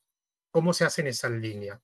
cómo 0.51 0.73
se 0.73 0.86
hacen 0.86 1.07
esas 1.07 1.31
líneas. 1.31 1.79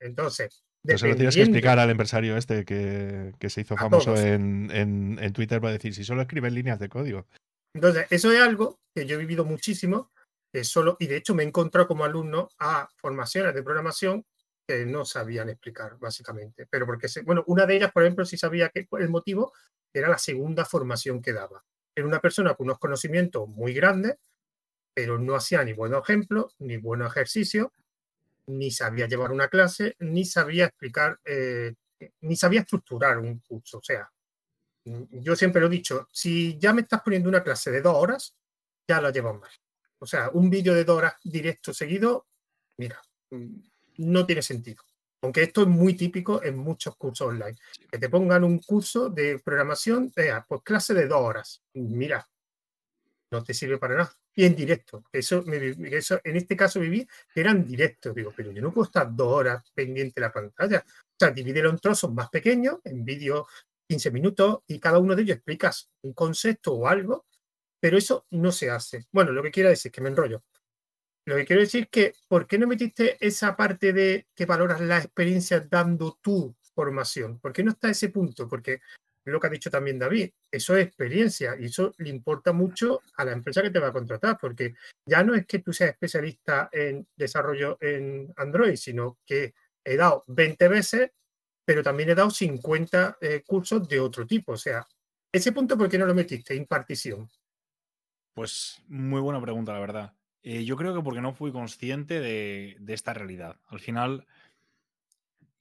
Entonces, 0.00 0.64
eso 0.84 1.06
lo 1.06 1.16
tienes 1.16 1.34
que 1.34 1.42
explicar 1.42 1.78
al 1.78 1.90
empresario 1.90 2.36
este 2.36 2.64
que, 2.64 3.34
que 3.38 3.50
se 3.50 3.62
hizo 3.62 3.76
famoso 3.76 4.14
en, 4.16 4.70
en, 4.70 5.18
en, 5.20 5.32
Twitter 5.32 5.60
para 5.60 5.72
decir 5.72 5.94
si 5.94 6.04
solo 6.04 6.22
escriben 6.22 6.54
líneas 6.54 6.78
de 6.78 6.88
código. 6.88 7.26
Entonces, 7.74 8.06
eso 8.10 8.30
es 8.30 8.40
algo 8.40 8.78
que 8.94 9.06
yo 9.06 9.16
he 9.16 9.18
vivido 9.18 9.44
muchísimo, 9.44 10.12
que 10.52 10.64
solo, 10.64 10.96
y 11.00 11.06
de 11.06 11.16
hecho 11.16 11.34
me 11.34 11.42
he 11.42 11.46
encontrado 11.46 11.88
como 11.88 12.04
alumno 12.04 12.48
a 12.58 12.88
formaciones 12.96 13.54
de 13.54 13.62
programación 13.62 14.24
que 14.66 14.86
no 14.86 15.04
sabían 15.04 15.48
explicar, 15.48 15.98
básicamente. 15.98 16.66
Pero 16.70 16.86
porque, 16.86 17.08
se, 17.08 17.22
bueno, 17.22 17.44
una 17.46 17.66
de 17.66 17.76
ellas, 17.76 17.92
por 17.92 18.02
ejemplo, 18.02 18.24
sí 18.24 18.36
sabía 18.36 18.68
que 18.70 18.88
el 18.92 19.08
motivo 19.08 19.52
era 19.92 20.08
la 20.08 20.18
segunda 20.18 20.64
formación 20.64 21.20
que 21.20 21.32
daba. 21.32 21.64
Era 21.96 22.06
una 22.06 22.20
persona 22.20 22.54
con 22.54 22.66
unos 22.66 22.78
conocimientos 22.78 23.48
muy 23.48 23.72
grandes, 23.72 24.16
pero 24.94 25.18
no 25.18 25.34
hacía 25.34 25.64
ni 25.64 25.72
buenos 25.72 26.02
ejemplos, 26.02 26.54
ni 26.58 26.76
buenos 26.76 27.10
ejercicios, 27.10 27.68
ni 28.46 28.70
sabía 28.70 29.08
llevar 29.08 29.32
una 29.32 29.48
clase, 29.48 29.96
ni 29.98 30.26
sabía 30.26 30.66
explicar, 30.66 31.18
eh, 31.24 31.74
ni 32.20 32.36
sabía 32.36 32.60
estructurar 32.60 33.18
un 33.18 33.40
curso. 33.40 33.78
O 33.78 33.82
sea, 33.82 34.10
yo 34.84 35.34
siempre 35.34 35.60
lo 35.60 35.68
he 35.68 35.70
dicho, 35.70 36.06
si 36.12 36.58
ya 36.58 36.74
me 36.74 36.82
estás 36.82 37.00
poniendo 37.00 37.30
una 37.30 37.42
clase 37.42 37.70
de 37.70 37.80
dos 37.80 37.96
horas, 37.96 38.36
ya 38.86 39.00
la 39.00 39.10
llevas 39.10 39.40
mal. 39.40 39.50
O 39.98 40.06
sea, 40.06 40.28
un 40.34 40.50
vídeo 40.50 40.74
de 40.74 40.84
dos 40.84 40.98
horas 40.98 41.14
directo 41.24 41.72
seguido, 41.72 42.26
mira, 42.76 43.00
no 43.96 44.26
tiene 44.26 44.42
sentido. 44.42 44.82
Aunque 45.22 45.42
esto 45.42 45.62
es 45.62 45.68
muy 45.68 45.94
típico 45.94 46.42
en 46.42 46.58
muchos 46.58 46.96
cursos 46.96 47.28
online. 47.28 47.56
Que 47.90 47.98
te 47.98 48.08
pongan 48.08 48.44
un 48.44 48.58
curso 48.58 49.08
de 49.08 49.38
programación, 49.38 50.12
eh, 50.16 50.32
pues 50.46 50.62
clase 50.62 50.94
de 50.94 51.06
dos 51.06 51.20
horas. 51.20 51.62
Mira, 51.74 52.28
no 53.30 53.42
te 53.42 53.54
sirve 53.54 53.78
para 53.78 53.96
nada. 53.96 54.12
Y 54.34 54.44
en 54.44 54.54
directo. 54.54 55.04
Eso, 55.12 55.42
eso 55.46 56.20
en 56.22 56.36
este 56.36 56.56
caso 56.56 56.78
viví 56.78 57.08
que 57.32 57.40
eran 57.40 57.64
directos. 57.64 58.14
Digo, 58.14 58.32
pero 58.36 58.52
yo 58.52 58.60
no 58.60 58.72
puedo 58.72 58.86
estar 58.86 59.14
dos 59.14 59.32
horas 59.32 59.64
pendiente 59.74 60.20
de 60.20 60.26
la 60.26 60.32
pantalla. 60.32 60.84
O 60.86 61.16
sea, 61.18 61.30
divídelo 61.30 61.70
en 61.70 61.78
trozos 61.78 62.12
más 62.12 62.28
pequeños, 62.28 62.76
en 62.84 63.04
vídeo 63.04 63.46
15 63.88 64.10
minutos, 64.10 64.58
y 64.66 64.78
cada 64.78 64.98
uno 64.98 65.16
de 65.16 65.22
ellos 65.22 65.36
explicas 65.36 65.88
un 66.02 66.12
concepto 66.12 66.74
o 66.74 66.86
algo, 66.86 67.24
pero 67.80 67.96
eso 67.96 68.26
no 68.30 68.52
se 68.52 68.70
hace. 68.70 69.06
Bueno, 69.10 69.32
lo 69.32 69.42
que 69.42 69.50
quiero 69.50 69.70
decir 69.70 69.90
es 69.90 69.94
que 69.94 70.00
me 70.02 70.10
enrollo. 70.10 70.42
Lo 71.26 71.34
que 71.34 71.44
quiero 71.44 71.62
decir 71.62 71.82
es 71.84 71.88
que, 71.90 72.12
¿por 72.28 72.46
qué 72.46 72.56
no 72.56 72.68
metiste 72.68 73.16
esa 73.20 73.56
parte 73.56 73.92
de 73.92 74.28
que 74.32 74.46
valoras 74.46 74.80
la 74.80 74.98
experiencia 74.98 75.58
dando 75.60 76.16
tu 76.22 76.54
formación? 76.72 77.40
¿Por 77.40 77.52
qué 77.52 77.64
no 77.64 77.72
está 77.72 77.90
ese 77.90 78.10
punto? 78.10 78.48
Porque 78.48 78.80
lo 79.24 79.40
que 79.40 79.48
ha 79.48 79.50
dicho 79.50 79.68
también 79.68 79.98
David, 79.98 80.30
eso 80.52 80.76
es 80.76 80.86
experiencia 80.86 81.56
y 81.58 81.64
eso 81.64 81.92
le 81.98 82.10
importa 82.10 82.52
mucho 82.52 83.02
a 83.16 83.24
la 83.24 83.32
empresa 83.32 83.60
que 83.60 83.70
te 83.70 83.80
va 83.80 83.88
a 83.88 83.92
contratar, 83.92 84.38
porque 84.40 84.74
ya 85.04 85.24
no 85.24 85.34
es 85.34 85.46
que 85.46 85.58
tú 85.58 85.72
seas 85.72 85.90
especialista 85.90 86.68
en 86.70 87.08
desarrollo 87.16 87.76
en 87.80 88.32
Android, 88.36 88.76
sino 88.76 89.18
que 89.26 89.52
he 89.84 89.96
dado 89.96 90.22
20 90.28 90.68
veces, 90.68 91.10
pero 91.64 91.82
también 91.82 92.10
he 92.10 92.14
dado 92.14 92.30
50 92.30 93.18
eh, 93.20 93.42
cursos 93.44 93.88
de 93.88 93.98
otro 93.98 94.28
tipo. 94.28 94.52
O 94.52 94.56
sea, 94.56 94.86
ese 95.32 95.50
punto, 95.50 95.76
¿por 95.76 95.88
qué 95.88 95.98
no 95.98 96.06
lo 96.06 96.14
metiste? 96.14 96.54
Impartición. 96.54 97.28
Pues 98.32 98.80
muy 98.86 99.20
buena 99.20 99.40
pregunta, 99.40 99.72
la 99.72 99.80
verdad. 99.80 100.12
Eh, 100.48 100.64
yo 100.64 100.76
creo 100.76 100.94
que 100.94 101.02
porque 101.02 101.20
no 101.20 101.32
fui 101.32 101.50
consciente 101.50 102.20
de, 102.20 102.76
de 102.78 102.94
esta 102.94 103.12
realidad. 103.12 103.56
Al 103.66 103.80
final, 103.80 104.28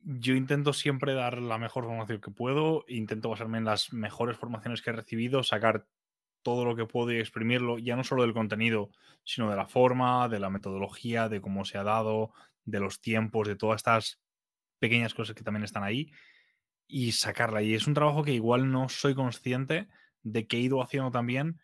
yo 0.02 0.36
intento 0.36 0.74
siempre 0.74 1.16
dar 1.16 1.42
la 1.42 1.58
mejor 1.58 1.86
formación 1.86 2.22
que 2.22 2.30
puedo, 2.30 2.86
intento 2.88 3.32
basarme 3.32 3.58
en 3.58 3.66
las 3.66 3.94
mejores 3.94 4.38
formaciones 4.38 4.84
que 4.84 4.92
he 4.92 4.94
recibido, 4.94 5.42
sacar 5.42 5.88
todo 6.44 6.66
lo 6.66 6.76
que 6.76 6.86
puedo 6.86 7.12
y 7.12 7.18
exprimirlo, 7.18 7.80
ya 7.80 7.96
no 7.96 8.04
solo 8.04 8.22
del 8.22 8.36
contenido, 8.36 8.92
sino 9.24 9.50
de 9.50 9.56
la 9.56 9.66
forma, 9.66 10.30
de 10.30 10.40
la 10.40 10.52
metodología, 10.52 11.30
de 11.30 11.42
cómo 11.42 11.66
se 11.66 11.80
ha 11.80 11.84
dado, 11.84 12.32
de 12.64 12.80
los 12.80 13.02
tiempos, 13.02 13.48
de 13.48 13.56
todas 13.56 13.78
estas 13.78 14.22
pequeñas 14.78 15.16
cosas 15.16 15.36
que 15.36 15.44
también 15.44 15.64
están 15.64 15.84
ahí, 15.84 16.12
y 16.86 17.14
sacarla. 17.14 17.64
Y 17.64 17.74
es 17.74 17.88
un 17.88 17.96
trabajo 17.96 18.24
que 18.24 18.34
igual 18.34 18.72
no 18.72 18.88
soy 18.88 19.16
consciente 19.16 19.88
de 20.22 20.46
que 20.46 20.58
he 20.58 20.60
ido 20.60 20.84
haciendo 20.84 21.10
también 21.10 21.60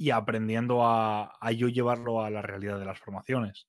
y 0.00 0.12
aprendiendo 0.12 0.82
a, 0.86 1.36
a 1.42 1.52
yo 1.52 1.68
llevarlo 1.68 2.24
a 2.24 2.30
la 2.30 2.40
realidad 2.40 2.78
de 2.78 2.86
las 2.86 2.98
formaciones. 2.98 3.66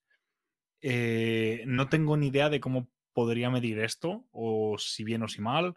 Eh, 0.79 1.61
no 1.67 1.89
tengo 1.89 2.15
ni 2.15 2.27
idea 2.27 2.49
de 2.49 2.61
cómo 2.61 2.89
podría 3.11 3.49
medir 3.49 3.79
esto, 3.79 4.23
o 4.31 4.77
si 4.79 5.03
bien 5.03 5.23
o 5.23 5.27
si 5.27 5.41
mal. 5.41 5.75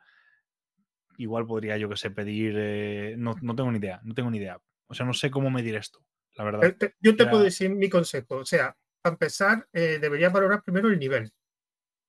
Igual 1.19 1.45
podría, 1.45 1.77
yo 1.77 1.89
que 1.89 1.97
sé, 1.97 2.13
pedir. 2.13 2.55
Eh, 2.57 3.17
no, 3.19 3.35
no, 3.43 3.57
tengo 3.57 3.73
ni 3.73 3.79
idea, 3.79 4.01
no 4.05 4.15
tengo 4.15 4.31
ni 4.31 4.39
idea. 4.39 4.61
O 4.87 4.95
sea, 4.95 5.05
no 5.05 5.13
sé 5.13 5.29
cómo 5.29 5.51
medir 5.51 5.75
esto, 5.75 5.99
la 6.37 6.45
verdad. 6.45 6.77
Yo 7.01 7.17
te 7.17 7.27
puedo 7.27 7.43
decir 7.43 7.71
mi 7.71 7.89
concepto. 7.89 8.37
O 8.37 8.45
sea, 8.45 8.77
para 9.03 9.15
empezar, 9.15 9.67
eh, 9.73 9.99
debería 10.01 10.31
valorar 10.31 10.63
primero 10.63 10.87
el 10.87 11.01
nivel. 11.01 11.33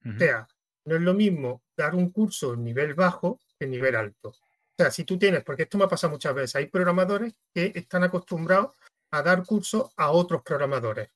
O 0.05 0.19
sea, 0.19 0.47
no 0.85 0.95
es 0.95 1.01
lo 1.01 1.15
mismo 1.15 1.63
dar 1.75 1.95
un 1.95 2.11
curso 2.11 2.53
en 2.53 2.63
nivel 2.63 2.93
bajo 2.93 3.39
que 3.57 3.65
en 3.65 3.71
nivel 3.71 3.95
alto. 3.95 4.35
O 4.77 4.83
sea, 4.83 4.91
si 4.91 5.05
tú 5.05 5.17
tienes, 5.17 5.41
porque 5.43 5.63
esto 5.63 5.77
me 5.77 5.85
ha 5.85 5.87
pasado 5.87 6.11
muchas 6.11 6.35
veces, 6.35 6.55
hay 6.57 6.65
programadores 6.65 7.33
que 7.53 7.71
están 7.75 8.03
acostumbrados 8.03 8.75
a 9.11 9.21
dar 9.21 9.43
cursos 9.45 9.89
a 9.95 10.11
otros 10.11 10.41
programadores. 10.43 11.09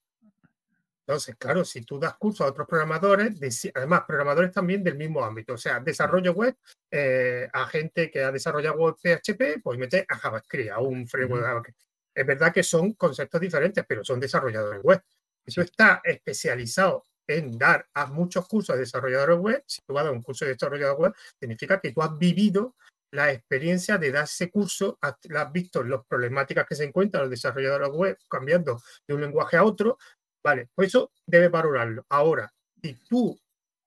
Entonces, 1.05 1.36
claro, 1.38 1.66
si 1.66 1.82
tú 1.82 1.99
das 1.99 2.16
cursos 2.18 2.45
a 2.45 2.51
otros 2.51 2.68
programadores, 2.68 3.34
además 3.74 4.03
programadores 4.07 4.51
también 4.51 4.84
del 4.84 4.95
mismo 4.95 5.26
ámbito, 5.26 5.53
o 5.53 5.57
sea, 5.57 5.80
desarrollo 5.80 6.34
web, 6.34 6.55
eh, 6.89 7.49
a 7.51 7.66
gente 7.66 8.10
que 8.10 8.24
ha 8.24 8.32
desarrollado 8.32 8.78
web 8.78 8.95
PHP, 8.95 9.60
pues 9.62 9.78
mete 9.78 10.05
a 10.07 10.16
JavaScript, 10.16 10.70
a 10.70 10.80
un 10.80 11.07
framework. 11.07 11.74
Es 12.14 12.26
verdad 12.26 12.53
que 12.53 12.64
son 12.64 12.93
conceptos 12.93 13.41
diferentes, 13.41 13.84
pero 13.88 14.05
son 14.05 14.20
desarrolladores 14.20 14.84
web. 14.84 15.01
Eso 15.43 15.62
está 15.62 15.99
especializado 16.03 17.03
en 17.28 17.57
dar 17.57 17.88
a 17.93 18.05
muchos 18.05 18.47
cursos 18.47 18.76
de 18.76 18.82
desarrolladores 18.82 19.38
web. 19.39 19.64
Si 19.66 19.82
tú 19.86 19.93
vas 19.93 20.03
a 20.03 20.05
dar 20.05 20.14
un 20.14 20.22
curso 20.22 20.45
de 20.45 20.53
desarrollador 20.53 20.97
web, 20.97 21.14
significa 21.39 21.80
que 21.80 21.91
tú 21.91 22.01
has 22.01 22.16
vivido 22.18 22.76
la 23.12 23.32
experiencia 23.32 23.97
de 23.97 24.12
dar 24.12 24.26
ese 24.26 24.49
curso, 24.49 24.97
has, 25.01 25.16
visto 25.51 25.84
las 25.84 26.05
problemáticas 26.05 26.66
que 26.68 26.76
se 26.76 26.84
encuentran 26.84 27.24
los 27.24 27.32
desarrolladores 27.32 27.89
web 27.89 28.18
cambiando 28.30 28.82
de 29.07 29.14
un 29.14 29.22
lenguaje 29.22 29.57
a 29.57 29.64
otro. 29.64 29.97
Vale, 30.43 30.70
pues 30.74 30.89
eso 30.89 31.12
debes 31.26 31.51
valorarlo. 31.51 32.05
Ahora, 32.10 32.51
si 32.82 32.93
tú 33.10 33.38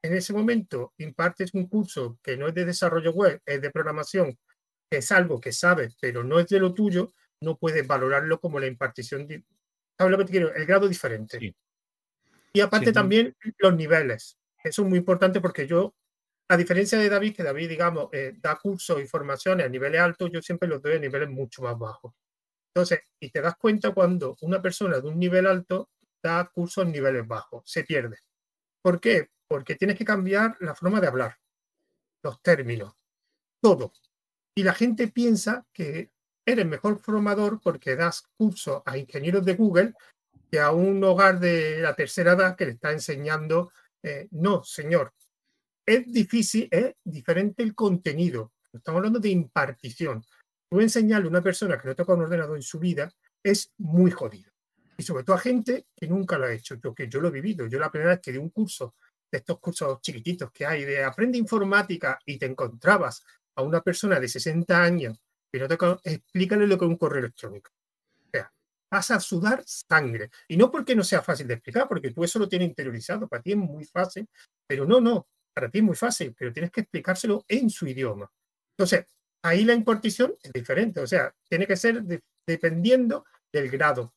en 0.03 0.15
ese 0.15 0.33
momento 0.33 0.93
impartes 0.99 1.55
un 1.55 1.69
curso 1.69 2.19
que 2.23 2.37
no 2.37 2.49
es 2.49 2.55
de 2.55 2.65
desarrollo 2.65 3.13
web, 3.13 3.41
es 3.47 3.63
de 3.63 3.71
programación, 3.71 4.37
que 4.91 4.99
es 4.99 5.13
algo 5.13 5.41
que 5.41 5.53
sabes, 5.53 5.97
pero 6.01 6.25
no 6.25 6.41
es 6.41 6.49
de 6.49 6.59
lo 6.59 6.75
tuyo, 6.75 7.13
no 7.41 7.57
puedes 7.57 7.87
valorarlo 7.87 8.41
como 8.41 8.59
la 8.59 8.67
impartición. 8.67 9.27
De, 9.27 9.45
¿Sabes 9.97 10.11
lo 10.11 10.19
que 10.19 10.25
te 10.25 10.33
quiero? 10.33 10.55
El 10.55 10.67
grado 10.67 10.89
diferente. 10.89 11.55
Y 12.53 12.61
aparte 12.61 12.93
también 12.93 13.35
los 13.59 13.75
niveles. 13.75 14.37
Eso 14.63 14.83
es 14.83 14.89
muy 14.89 14.99
importante 14.99 15.41
porque 15.41 15.67
yo 15.67 15.95
a 16.49 16.57
diferencia 16.57 16.99
de 16.99 17.09
David, 17.09 17.35
que 17.37 17.43
David, 17.43 17.69
digamos, 17.69 18.09
eh, 18.13 18.35
da 18.37 18.57
cursos 18.57 19.01
y 19.01 19.07
formaciones 19.07 19.67
a 19.67 19.69
niveles 19.69 20.01
altos, 20.01 20.31
yo 20.33 20.43
siempre 20.43 20.69
los 20.69 20.83
doy 20.83 20.97
a 20.97 20.99
niveles 20.99 21.31
mucho 21.31 21.63
más 21.63 21.79
bajos. 21.79 22.13
Entonces, 22.75 23.01
y 23.21 23.31
te 23.31 23.41
das 23.41 23.57
cuenta 23.57 23.93
cuando 23.93 24.37
una 24.43 24.61
persona 24.61 24.99
de 25.01 25.09
un 25.09 25.19
nivel 25.19 25.47
alto 25.47 25.91
da 26.23 26.51
cursos 26.53 26.85
en 26.85 26.93
niveles 26.93 27.27
bajos, 27.27 27.63
se 27.67 27.85
pierde. 27.85 28.19
¿Por 28.83 29.01
qué? 29.01 29.31
Porque 29.49 29.77
tienes 29.77 29.97
que 29.97 30.05
cambiar 30.05 30.57
la 30.61 30.75
forma 30.75 31.01
de 31.01 31.07
hablar, 31.07 31.39
los 32.23 32.41
términos, 32.43 32.95
todo. 33.61 33.93
Y 34.55 34.63
la 34.63 34.75
gente 34.75 35.09
piensa 35.09 35.67
que 35.73 36.11
eres 36.47 36.67
mejor 36.67 36.99
formador 36.99 37.61
porque 37.63 37.97
das 37.97 38.23
cursos 38.37 38.83
a 38.85 38.99
ingenieros 38.99 39.45
de 39.45 39.55
Google 39.55 39.95
que 40.51 40.61
a 40.61 40.71
un 40.71 41.03
hogar 41.03 41.41
de 41.41 41.79
la 41.79 41.95
tercera 41.95 42.33
edad 42.33 42.57
que 42.57 42.67
le 42.67 42.73
está 42.73 42.93
enseñando. 42.93 43.73
Eh, 44.03 44.29
no, 44.33 44.63
señor, 44.65 45.15
es 45.87 46.13
difícil, 46.13 46.69
es 46.71 46.95
diferente 47.05 47.63
el 47.63 47.75
contenido. 47.75 48.53
Estamos 48.73 48.99
hablando 48.99 49.21
de 49.21 49.31
impartición. 49.31 50.25
Tú 50.71 50.81
enseñarle 50.81 51.27
a 51.27 51.31
una 51.31 51.43
persona 51.43 51.79
que 51.79 51.89
no 51.89 51.95
toca 51.95 52.15
un 52.15 52.23
ordenador 52.23 52.57
en 52.57 52.63
su 52.63 52.79
vida 52.79 53.13
es 53.43 53.73
muy 53.79 54.11
jodido. 54.11 54.51
Y 54.97 55.03
sobre 55.03 55.25
todo 55.25 55.37
a 55.37 55.41
gente 55.41 55.87
que 55.95 56.07
nunca 56.07 56.39
lo 56.39 56.47
ha 56.47 56.53
hecho. 56.53 56.77
Yo, 56.77 56.95
que 56.95 57.09
yo 57.09 57.21
lo 57.21 57.29
he 57.29 57.33
vivido. 57.33 57.67
Yo 57.67 57.79
la 57.79 57.91
primera 57.91 58.13
vez 58.13 58.21
que 58.21 58.33
di 58.33 58.39
un 58.39 58.51
curso, 58.51 58.95
de 59.31 59.39
estos 59.39 59.59
cursos 59.59 60.01
chiquititos 60.01 60.51
que 60.53 60.67
hay, 60.67 60.85
de 60.85 61.03
aprende 61.03 61.39
informática 61.39 62.19
y 62.27 62.39
te 62.39 62.47
encontrabas 62.47 63.25
a 63.57 63.63
una 63.63 63.81
persona 63.81 64.21
de 64.21 64.29
60 64.29 64.83
años 64.83 65.19
y 65.53 65.59
no 65.59 65.69
te 65.69 65.77
explícale 66.05 66.67
lo 66.67 66.79
que 66.79 66.85
es 66.85 66.91
un 66.91 66.97
correo 66.97 67.21
electrónico. 67.21 67.71
O 68.27 68.31
sea, 68.31 68.51
vas 68.91 69.11
a 69.11 69.21
sudar 69.21 69.63
sangre. 69.67 70.31
Y 70.49 70.57
no 70.57 70.71
porque 70.71 70.95
no 70.95 71.05
sea 71.05 71.23
fácil 71.23 71.47
de 71.47 71.55
explicar, 71.55 71.89
porque 71.89 72.11
tú 72.11 72.25
eso 72.25 72.39
lo 72.39 72.49
tienes 72.49 72.69
interiorizado, 72.69 73.29
para 73.29 73.43
ti 73.43 73.53
es 73.53 73.59
muy 73.59 73.85
fácil, 73.85 74.27
pero 74.67 74.87
no, 74.87 75.01
no, 75.01 75.27
para 75.55 75.71
ti 75.71 75.79
es 75.79 75.85
muy 75.85 75.97
fácil, 75.97 76.35
pero 76.39 76.53
tienes 76.53 76.71
que 76.71 76.83
explicárselo 76.83 77.45
en 77.49 77.71
su 77.71 77.87
idioma. 77.87 78.31
Entonces, 78.77 79.07
ahí 79.43 79.65
la 79.65 79.75
impartición 79.75 80.35
es 80.43 80.53
diferente, 80.53 81.01
o 81.01 81.07
sea, 81.07 81.35
tiene 81.49 81.67
que 81.67 81.77
ser 81.77 82.03
dependiendo 82.47 83.25
del 83.53 83.69
grado. 83.71 84.15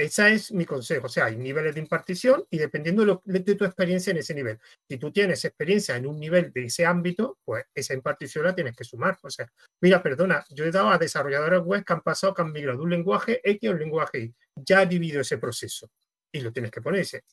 Ese 0.00 0.32
es 0.32 0.52
mi 0.52 0.64
consejo. 0.64 1.06
O 1.06 1.08
sea, 1.10 1.26
hay 1.26 1.36
niveles 1.36 1.74
de 1.74 1.80
impartición 1.80 2.46
y 2.48 2.56
dependiendo 2.56 3.20
de, 3.22 3.40
de, 3.40 3.54
tu 3.54 3.66
experiencia 3.66 4.12
en 4.12 4.16
ese 4.16 4.32
nivel. 4.32 4.58
Si 4.88 4.96
tú 4.96 5.12
tienes 5.12 5.44
experiencia 5.44 5.94
en 5.94 6.06
un 6.06 6.18
nivel 6.18 6.50
de 6.54 6.64
ese 6.64 6.86
ámbito, 6.86 7.38
pues 7.44 7.66
esa 7.74 7.92
impartición 7.92 8.46
la 8.46 8.54
tienes 8.54 8.74
que 8.74 8.82
sumar. 8.82 9.18
O 9.22 9.28
sea, 9.28 9.46
mira, 9.82 10.02
perdona, 10.02 10.42
yo 10.48 10.64
he 10.64 10.70
dado 10.70 10.88
a 10.88 10.96
desarrolladores 10.96 11.60
web 11.60 11.84
que 11.84 11.92
han 11.92 12.00
pasado, 12.00 12.32
que 12.32 12.40
han 12.40 12.50
migrado 12.50 12.78
de 12.78 12.84
un 12.84 12.90
lenguaje 12.90 13.42
X 13.44 13.68
a 13.68 13.72
un 13.74 13.78
lenguaje 13.78 14.20
Y. 14.20 14.34
Ya 14.56 14.82
he 14.82 14.86
vivido 14.86 15.20
ese 15.20 15.36
proceso 15.36 15.90
y 16.32 16.40
lo 16.40 16.50
tienes 16.50 16.70
que 16.70 16.80
ponerse. 16.80 17.24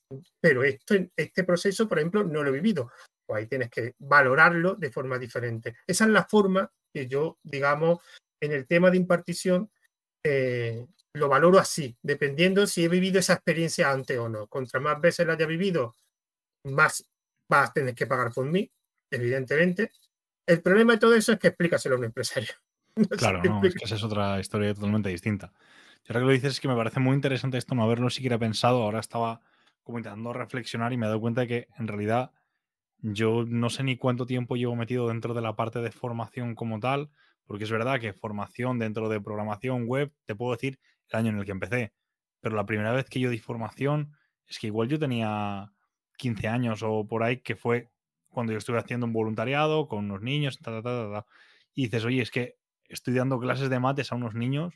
Pero 0.42 0.62
esto, 0.66 0.96
este 1.16 1.46
proceso, 1.46 1.88
por 1.88 2.00
ejemplo, 2.00 2.26
no 2.26 2.44
lo 2.44 2.50
he 2.50 2.54
vivido 2.54 2.92
pues 3.28 3.42
ahí 3.42 3.48
tienes 3.48 3.70
que 3.70 3.94
valorarlo 4.00 4.76
de 4.76 4.90
forma 4.90 5.20
diferente. 5.20 5.76
Esa 5.86 6.06
es 6.06 6.10
la 6.10 6.24
forma 6.24 6.72
que 6.92 7.08
yo, 7.08 7.38
digamos, 7.44 8.00
en 8.40 8.54
el 8.54 8.66
tema 8.66 8.90
de 8.90 8.98
impartición, 8.98 9.70
eh, 10.24 10.88
lo 11.14 11.28
valoro 11.28 11.60
así, 11.60 11.96
dependiendo 12.02 12.66
si 12.66 12.86
he 12.86 12.88
vivido 12.88 13.20
esa 13.20 13.34
experiencia 13.34 13.92
antes 13.92 14.18
o 14.18 14.30
no. 14.30 14.48
Contra 14.48 14.80
más 14.80 15.00
veces 15.02 15.28
la 15.28 15.34
haya 15.34 15.46
vivido, 15.46 15.96
más 16.64 17.06
vas 17.50 17.70
a 17.70 17.74
tener 17.74 17.94
que 17.94 18.08
pagar 18.08 18.32
por 18.34 18.46
mí, 18.46 18.72
evidentemente. 19.12 19.92
El 20.46 20.62
problema 20.62 20.94
de 20.94 21.00
todo 21.00 21.16
eso 21.16 21.34
es 21.34 21.40
que 21.40 21.50
explícaselo 21.50 21.96
a 21.96 21.98
un 22.00 22.06
empresario. 22.06 22.54
claro, 23.18 23.44
no, 23.44 23.62
es 23.64 23.76
que 23.76 23.86
esa 23.86 23.96
es 23.96 24.04
otra 24.04 24.40
historia 24.40 24.74
totalmente 24.74 25.10
distinta. 25.10 25.52
Yo 26.06 26.14
ahora 26.14 26.22
que 26.22 26.26
lo 26.26 26.32
dices 26.32 26.54
es 26.54 26.60
que 26.62 26.70
me 26.70 26.76
parece 26.76 27.02
muy 27.02 27.16
interesante 27.16 27.58
esto, 27.58 27.76
no 27.76 27.84
haberlo 27.84 28.10
siquiera 28.10 28.38
pensado. 28.38 28.82
Ahora 28.84 29.00
estaba 29.00 29.42
como 29.84 30.00
intentando 30.00 30.34
reflexionar 30.34 30.94
y 30.94 30.98
me 30.98 31.06
he 31.06 31.10
dado 31.10 31.20
cuenta 31.20 31.42
de 31.42 31.48
que 31.48 31.68
en 31.78 31.88
realidad 31.88 32.32
yo 33.00 33.46
no 33.48 33.70
sé 33.70 33.84
ni 33.84 33.98
cuánto 33.98 34.26
tiempo 34.26 34.56
llevo 34.56 34.76
metido 34.76 35.08
dentro 35.08 35.34
de 35.34 35.42
la 35.42 35.56
parte 35.56 35.80
de 35.80 35.92
formación 35.92 36.56
como 36.56 36.80
tal, 36.80 37.10
porque 37.46 37.64
es 37.64 37.72
verdad 37.72 38.00
que 38.00 38.14
formación 38.14 38.80
dentro 38.80 39.10
de 39.10 39.22
programación 39.22 39.86
web, 39.86 40.14
te 40.26 40.36
puedo 40.36 40.54
decir 40.54 40.80
el 41.10 41.20
año 41.20 41.30
en 41.30 41.40
el 41.40 41.46
que 41.46 41.52
empecé, 41.52 41.94
pero 42.42 42.56
la 42.56 42.66
primera 42.66 42.92
vez 42.92 43.10
que 43.10 43.20
yo 43.20 43.30
di 43.30 43.40
formación 43.40 44.14
es 44.48 44.60
que 44.60 44.68
igual 44.68 44.88
yo 44.88 45.00
tenía 45.00 45.72
15 46.18 46.48
años 46.48 46.84
o 46.84 47.06
por 47.08 47.24
ahí, 47.24 47.38
que 47.38 47.56
fue 47.56 47.90
cuando 48.30 48.52
yo 48.52 48.58
estuve 48.58 48.80
haciendo 48.80 49.06
un 49.06 49.14
voluntariado 49.14 49.88
con 49.88 50.06
unos 50.06 50.22
niños, 50.22 50.60
y 51.74 51.84
dices, 51.84 52.06
oye, 52.06 52.22
es 52.22 52.32
que 52.32 52.58
estoy 52.90 53.14
dando 53.14 53.40
clases 53.40 53.70
de 53.70 53.80
mates 53.80 54.12
a 54.12 54.16
unos 54.16 54.34
niños 54.34 54.74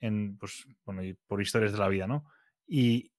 en, 0.00 0.36
pues, 0.38 0.66
bueno, 0.84 1.02
por 1.26 1.40
historias 1.40 1.72
de 1.72 1.78
la 1.78 1.88
vida, 1.88 2.06
¿no? 2.06 2.24
Y, 2.66 3.12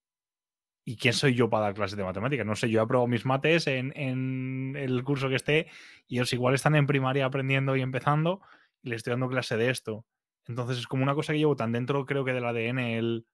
¿Y 0.90 0.96
quién 0.96 1.14
soy 1.14 1.36
yo 1.36 1.50
para 1.50 1.66
dar 1.66 1.74
clases 1.74 1.98
de 1.98 2.04
matemáticas? 2.06 2.46
No 2.46 2.56
sé, 2.56 2.70
yo 2.70 2.80
he 2.80 2.82
aprobado 2.82 3.10
mis 3.10 3.26
mates 3.26 3.68
en, 3.68 4.74
el 4.78 5.04
curso 5.04 5.28
que 5.28 5.36
esté 5.36 5.68
y 6.08 6.16
ellos 6.16 6.32
igual 6.32 6.56
están 6.56 6.78
en 6.78 6.88
primaria 6.88 7.26
aprendiendo 7.26 7.76
y 7.76 7.82
empezando 7.82 8.40
y 8.82 8.92
les 8.92 9.00
estoy 9.00 9.12
dando 9.12 9.28
clase 9.28 9.58
de 9.58 9.70
esto. 9.70 10.06
Entonces 10.46 10.78
es 10.78 10.88
como 10.88 11.04
una 11.04 11.14
cosa 11.14 11.34
que 11.34 11.40
llevo 11.40 11.58
tan 11.58 11.74
dentro, 11.74 12.06
creo 12.06 12.24
que 12.24 12.32
del 12.32 12.46
ADN, 12.46 12.80
el, 12.80 13.28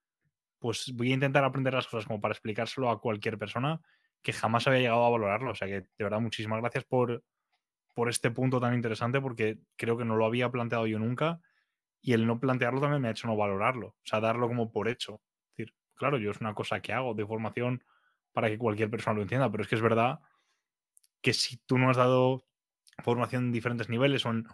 pues 0.58 0.92
voy 0.96 1.12
a 1.12 1.14
intentar 1.14 1.44
aprender 1.44 1.74
las 1.74 1.86
cosas 1.86 2.06
como 2.06 2.20
para 2.20 2.32
explicárselo 2.32 2.90
a 2.90 3.00
cualquier 3.00 3.38
persona 3.38 3.80
que 4.20 4.32
jamás 4.32 4.66
había 4.66 4.80
llegado 4.80 5.04
a 5.04 5.10
valorarlo. 5.10 5.52
O 5.52 5.54
sea 5.54 5.68
que 5.68 5.82
de 5.82 6.04
verdad 6.04 6.18
muchísimas 6.18 6.60
gracias 6.60 6.82
por, 6.82 7.22
por 7.94 8.08
este 8.08 8.32
punto 8.32 8.58
tan 8.58 8.74
interesante 8.74 9.20
porque 9.20 9.60
creo 9.76 9.96
que 9.96 10.04
no 10.04 10.16
lo 10.16 10.26
había 10.26 10.50
planteado 10.50 10.88
yo 10.88 10.98
nunca 10.98 11.38
y 12.02 12.14
el 12.14 12.26
no 12.26 12.40
plantearlo 12.40 12.80
también 12.80 13.00
me 13.00 13.06
ha 13.06 13.12
hecho 13.12 13.28
no 13.28 13.36
valorarlo. 13.36 13.90
O 13.90 14.02
sea, 14.02 14.18
darlo 14.18 14.48
como 14.48 14.72
por 14.72 14.88
hecho 14.88 15.20
claro, 15.94 16.18
yo 16.18 16.30
es 16.30 16.40
una 16.40 16.54
cosa 16.54 16.80
que 16.80 16.92
hago 16.92 17.14
de 17.14 17.26
formación 17.26 17.82
para 18.32 18.48
que 18.48 18.58
cualquier 18.58 18.90
persona 18.90 19.16
lo 19.16 19.22
entienda, 19.22 19.50
pero 19.50 19.62
es 19.62 19.68
que 19.68 19.76
es 19.76 19.82
verdad 19.82 20.20
que 21.20 21.32
si 21.32 21.56
tú 21.58 21.78
no 21.78 21.90
has 21.90 21.96
dado 21.96 22.44
formación 23.02 23.46
en 23.46 23.52
diferentes 23.52 23.88
niveles 23.88 24.26
o 24.26 24.30
en 24.30 24.46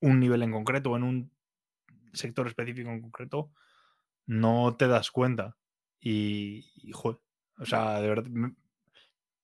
un 0.00 0.20
nivel 0.20 0.42
en 0.42 0.52
concreto 0.52 0.90
o 0.90 0.96
en 0.96 1.02
un 1.02 1.32
sector 2.12 2.46
específico 2.46 2.90
en 2.90 3.00
concreto, 3.00 3.50
no 4.26 4.76
te 4.76 4.86
das 4.86 5.10
cuenta. 5.10 5.56
Y, 6.00 6.92
joder, 6.92 7.18
o 7.58 7.66
sea, 7.66 8.00
de 8.00 8.08
verdad, 8.08 8.30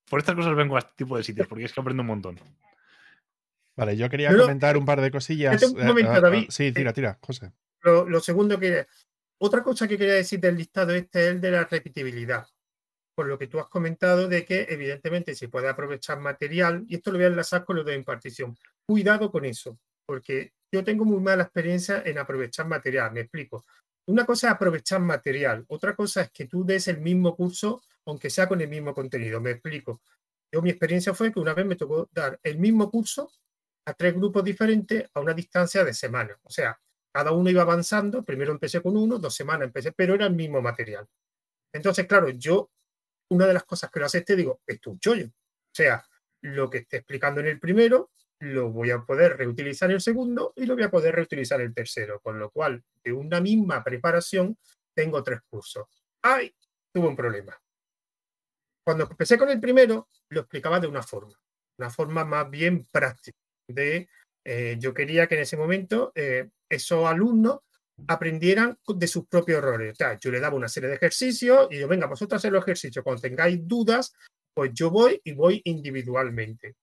por 0.08 0.20
estas 0.20 0.34
cosas 0.34 0.54
vengo 0.54 0.76
a 0.76 0.80
este 0.80 0.92
tipo 0.96 1.16
de 1.16 1.24
sitios, 1.24 1.48
porque 1.48 1.64
es 1.64 1.72
que 1.72 1.80
aprendo 1.80 2.02
un 2.02 2.08
montón. 2.08 2.38
Vale, 3.76 3.96
yo 3.96 4.08
quería 4.08 4.36
comentar 4.36 4.76
un 4.76 4.84
par 4.84 5.00
de 5.00 5.10
cosillas. 5.10 5.62
Un 5.62 5.86
momento, 5.86 6.12
eh, 6.12 6.16
ah, 6.16 6.20
David. 6.20 6.46
sí, 6.48 6.70
tira, 6.72 6.92
tira, 6.92 7.18
José. 7.20 7.52
Lo, 7.82 8.08
lo, 8.08 8.20
segundo 8.20 8.58
que 8.58 8.86
otra 9.44 9.62
cosa 9.62 9.86
que 9.86 9.98
quería 9.98 10.14
decir 10.14 10.40
del 10.40 10.56
listado 10.56 10.94
este 10.94 11.26
es 11.26 11.30
el 11.32 11.40
de 11.40 11.50
la 11.50 11.64
repetibilidad. 11.64 12.46
Por 13.14 13.26
lo 13.26 13.38
que 13.38 13.46
tú 13.46 13.60
has 13.60 13.68
comentado 13.68 14.26
de 14.26 14.42
que 14.42 14.66
evidentemente 14.70 15.34
se 15.34 15.48
puede 15.48 15.68
aprovechar 15.68 16.18
material, 16.18 16.84
y 16.88 16.96
esto 16.96 17.12
lo 17.12 17.18
voy 17.18 17.26
a 17.26 17.28
enlazar 17.28 17.62
con 17.62 17.76
lo 17.76 17.84
de 17.84 17.94
impartición. 17.94 18.56
Cuidado 18.86 19.30
con 19.30 19.44
eso, 19.44 19.78
porque 20.06 20.54
yo 20.72 20.82
tengo 20.82 21.04
muy 21.04 21.20
mala 21.20 21.42
experiencia 21.42 22.02
en 22.06 22.16
aprovechar 22.16 22.66
material, 22.66 23.12
me 23.12 23.20
explico. 23.20 23.66
Una 24.06 24.24
cosa 24.24 24.48
es 24.48 24.54
aprovechar 24.54 25.00
material, 25.00 25.64
otra 25.68 25.94
cosa 25.94 26.22
es 26.22 26.30
que 26.30 26.46
tú 26.46 26.64
des 26.64 26.88
el 26.88 27.02
mismo 27.02 27.36
curso, 27.36 27.82
aunque 28.06 28.30
sea 28.30 28.48
con 28.48 28.62
el 28.62 28.68
mismo 28.68 28.94
contenido, 28.94 29.42
me 29.42 29.50
explico. 29.50 30.00
Yo 30.50 30.62
mi 30.62 30.70
experiencia 30.70 31.12
fue 31.12 31.30
que 31.30 31.40
una 31.40 31.52
vez 31.52 31.66
me 31.66 31.76
tocó 31.76 32.08
dar 32.12 32.40
el 32.42 32.58
mismo 32.58 32.90
curso 32.90 33.30
a 33.84 33.92
tres 33.92 34.14
grupos 34.14 34.42
diferentes 34.42 35.10
a 35.12 35.20
una 35.20 35.34
distancia 35.34 35.84
de 35.84 35.92
semana. 35.92 36.38
O 36.42 36.50
sea, 36.50 36.78
cada 37.14 37.30
uno 37.30 37.48
iba 37.48 37.62
avanzando, 37.62 38.24
primero 38.24 38.50
empecé 38.50 38.82
con 38.82 38.96
uno, 38.96 39.20
dos 39.20 39.36
semanas 39.36 39.66
empecé, 39.66 39.92
pero 39.92 40.14
era 40.14 40.26
el 40.26 40.34
mismo 40.34 40.60
material. 40.60 41.06
Entonces, 41.72 42.08
claro, 42.08 42.28
yo, 42.30 42.72
una 43.30 43.46
de 43.46 43.54
las 43.54 43.62
cosas 43.62 43.88
que 43.88 44.00
lo 44.00 44.06
acepté, 44.06 44.34
digo, 44.34 44.62
esto 44.66 44.90
es 44.90 44.94
un 44.94 44.98
chollo. 44.98 45.26
O 45.26 45.74
sea, 45.74 46.04
lo 46.40 46.68
que 46.68 46.78
esté 46.78 46.96
explicando 46.96 47.40
en 47.40 47.46
el 47.46 47.60
primero, 47.60 48.10
lo 48.40 48.72
voy 48.72 48.90
a 48.90 48.98
poder 48.98 49.36
reutilizar 49.36 49.92
el 49.92 50.00
segundo 50.00 50.54
y 50.56 50.66
lo 50.66 50.74
voy 50.74 50.82
a 50.82 50.90
poder 50.90 51.14
reutilizar 51.14 51.60
el 51.60 51.72
tercero, 51.72 52.18
con 52.18 52.40
lo 52.40 52.50
cual 52.50 52.82
de 53.04 53.12
una 53.12 53.40
misma 53.40 53.84
preparación 53.84 54.58
tengo 54.92 55.22
tres 55.22 55.38
cursos. 55.48 55.86
¡Ay! 56.20 56.52
Tuve 56.92 57.06
un 57.06 57.14
problema. 57.14 57.56
Cuando 58.84 59.04
empecé 59.08 59.38
con 59.38 59.50
el 59.50 59.60
primero, 59.60 60.08
lo 60.30 60.40
explicaba 60.40 60.80
de 60.80 60.88
una 60.88 61.04
forma, 61.04 61.40
una 61.78 61.90
forma 61.90 62.24
más 62.24 62.50
bien 62.50 62.88
práctica. 62.90 63.38
De, 63.68 64.08
eh, 64.44 64.76
yo 64.78 64.92
quería 64.92 65.26
que 65.26 65.36
en 65.36 65.42
ese 65.42 65.56
momento 65.56 66.12
eh, 66.14 66.50
esos 66.68 67.06
alumnos 67.06 67.60
aprendieran 68.06 68.78
de 68.86 69.06
sus 69.06 69.26
propios 69.26 69.58
errores. 69.58 69.92
O 69.92 69.96
sea, 69.96 70.18
yo 70.18 70.30
le 70.30 70.40
daba 70.40 70.56
una 70.56 70.68
serie 70.68 70.88
de 70.88 70.96
ejercicios 70.96 71.68
y 71.70 71.78
yo, 71.78 71.88
venga, 71.88 72.06
vosotros 72.06 72.38
hacer 72.38 72.52
los 72.52 72.64
ejercicios. 72.64 73.02
Cuando 73.02 73.22
tengáis 73.22 73.66
dudas, 73.66 74.12
pues 74.52 74.72
yo 74.74 74.90
voy 74.90 75.20
y 75.24 75.32
voy 75.32 75.62
individualmente. 75.64 76.76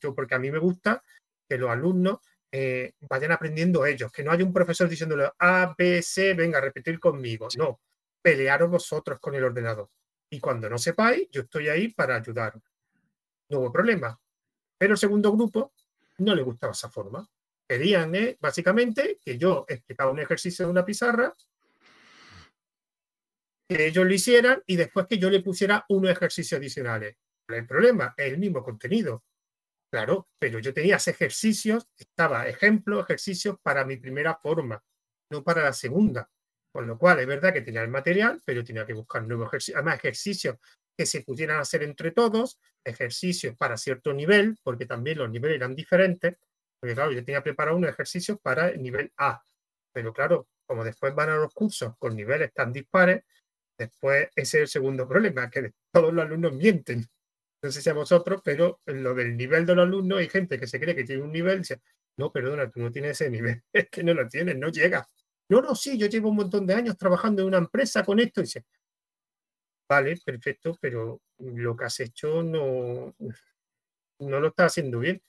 Yo, 0.00 0.14
porque 0.14 0.34
a 0.34 0.38
mí 0.38 0.50
me 0.50 0.58
gusta 0.58 1.02
que 1.48 1.58
los 1.58 1.70
alumnos 1.70 2.18
eh, 2.52 2.92
vayan 3.00 3.32
aprendiendo 3.32 3.84
ellos, 3.84 4.10
que 4.10 4.22
no 4.22 4.30
haya 4.30 4.44
un 4.44 4.52
profesor 4.52 4.88
diciéndole 4.88 5.30
A, 5.38 5.74
B, 5.76 6.00
C, 6.02 6.34
venga 6.34 6.58
a 6.58 6.62
repetir 6.62 6.98
conmigo. 6.98 7.48
No, 7.56 7.80
pelearos 8.22 8.70
vosotros 8.70 9.18
con 9.20 9.34
el 9.34 9.44
ordenador. 9.44 9.90
Y 10.30 10.40
cuando 10.40 10.68
no 10.68 10.78
sepáis, 10.78 11.28
yo 11.30 11.42
estoy 11.42 11.68
ahí 11.68 11.88
para 11.92 12.16
ayudaros. 12.16 12.62
No 13.50 13.60
hubo 13.60 13.72
problema. 13.72 14.18
Pero 14.78 14.94
el 14.94 14.98
segundo 14.98 15.32
grupo 15.32 15.72
no 16.18 16.34
le 16.34 16.42
gustaba 16.42 16.72
esa 16.72 16.90
forma. 16.90 17.28
Querían, 17.68 18.14
eh, 18.14 18.36
básicamente, 18.40 19.18
que 19.24 19.36
yo 19.38 19.64
explicaba 19.68 20.10
un 20.10 20.20
ejercicio 20.20 20.64
de 20.64 20.70
una 20.70 20.84
pizarra, 20.84 21.34
que 23.68 23.86
ellos 23.86 24.06
lo 24.06 24.14
hicieran 24.14 24.62
y 24.66 24.76
después 24.76 25.06
que 25.06 25.18
yo 25.18 25.28
le 25.28 25.40
pusiera 25.40 25.84
unos 25.88 26.10
ejercicios 26.10 26.58
adicionales. 26.58 27.16
Hay 27.48 27.62
problema, 27.62 28.14
es 28.16 28.32
el 28.32 28.38
mismo 28.38 28.62
contenido. 28.62 29.24
Claro, 29.90 30.28
pero 30.38 30.58
yo 30.58 30.72
tenía 30.74 30.96
ejercicios, 30.96 31.88
estaba 31.96 32.48
ejemplo, 32.48 33.00
ejercicios 33.00 33.56
para 33.62 33.84
mi 33.84 33.96
primera 33.96 34.36
forma, 34.36 34.82
no 35.30 35.42
para 35.42 35.62
la 35.62 35.72
segunda. 35.72 36.30
Con 36.72 36.86
lo 36.86 36.98
cual, 36.98 37.20
es 37.20 37.26
verdad 37.26 37.52
que 37.52 37.62
tenía 37.62 37.82
el 37.82 37.88
material, 37.88 38.42
pero 38.44 38.62
tenía 38.62 38.84
que 38.84 38.92
buscar 38.92 39.22
nuevos 39.22 39.48
ejercicios, 39.48 39.76
además 39.76 39.96
ejercicios 39.96 40.56
que 40.96 41.06
se 41.06 41.22
pudieran 41.22 41.60
hacer 41.60 41.82
entre 41.82 42.10
todos, 42.10 42.58
ejercicios 42.84 43.56
para 43.56 43.76
cierto 43.76 44.12
nivel, 44.12 44.56
porque 44.62 44.86
también 44.86 45.18
los 45.18 45.30
niveles 45.30 45.56
eran 45.56 45.74
diferentes, 45.74 46.38
porque 46.80 46.94
claro, 46.94 47.12
yo 47.12 47.24
tenía 47.24 47.42
preparado 47.42 47.76
unos 47.76 47.90
ejercicios 47.90 48.38
para 48.40 48.68
el 48.68 48.82
nivel 48.82 49.12
A, 49.16 49.42
pero 49.92 50.12
claro, 50.12 50.48
como 50.66 50.84
después 50.84 51.14
van 51.14 51.30
a 51.30 51.36
los 51.36 51.52
cursos 51.52 51.94
con 51.98 52.16
niveles 52.16 52.52
tan 52.52 52.72
dispares, 52.72 53.24
después 53.78 54.28
ese 54.34 54.58
es 54.58 54.62
el 54.62 54.68
segundo 54.68 55.06
problema, 55.08 55.50
que 55.50 55.72
todos 55.92 56.12
los 56.12 56.24
alumnos 56.24 56.52
mienten. 56.54 57.06
No 57.62 57.70
sé 57.70 57.82
si 57.82 57.90
a 57.90 57.94
vosotros, 57.94 58.40
pero 58.44 58.80
en 58.86 59.02
lo 59.02 59.14
del 59.14 59.36
nivel 59.36 59.66
de 59.66 59.74
los 59.74 59.84
alumnos 59.84 60.18
hay 60.18 60.28
gente 60.28 60.58
que 60.58 60.66
se 60.66 60.78
cree 60.78 60.94
que 60.94 61.04
tiene 61.04 61.22
un 61.22 61.32
nivel 61.32 61.60
dice, 61.60 61.80
no, 62.16 62.32
perdona, 62.32 62.70
tú 62.70 62.80
no 62.80 62.90
tienes 62.90 63.12
ese 63.12 63.30
nivel, 63.30 63.62
es 63.72 63.88
que 63.90 64.02
no 64.02 64.14
lo 64.14 64.28
tienes, 64.28 64.56
no 64.56 64.68
llega. 64.68 65.06
No, 65.48 65.60
no, 65.62 65.74
sí, 65.74 65.96
yo 65.96 66.06
llevo 66.08 66.30
un 66.30 66.36
montón 66.36 66.66
de 66.66 66.74
años 66.74 66.96
trabajando 66.96 67.42
en 67.42 67.48
una 67.48 67.58
empresa 67.58 68.04
con 68.04 68.18
esto. 68.18 68.40
Y 68.40 68.44
dice, 68.44 68.64
vale, 69.88 70.16
perfecto, 70.24 70.76
pero 70.80 71.20
lo 71.38 71.76
que 71.76 71.84
has 71.84 72.00
hecho 72.00 72.42
no, 72.42 73.14
no 74.18 74.40
lo 74.40 74.48
estás 74.48 74.72
haciendo 74.72 74.98
bien. 74.98 75.22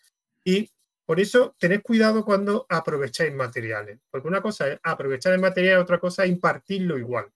Y 0.43 0.69
por 1.05 1.19
eso 1.19 1.55
tened 1.57 1.81
cuidado 1.81 2.25
cuando 2.25 2.65
aprovecháis 2.69 3.33
materiales, 3.33 3.99
porque 4.09 4.27
una 4.27 4.41
cosa 4.41 4.69
es 4.69 4.79
aprovechar 4.83 5.33
el 5.33 5.39
material, 5.39 5.79
otra 5.79 5.99
cosa 5.99 6.25
es 6.25 6.31
impartirlo 6.31 6.97
igual. 6.97 7.31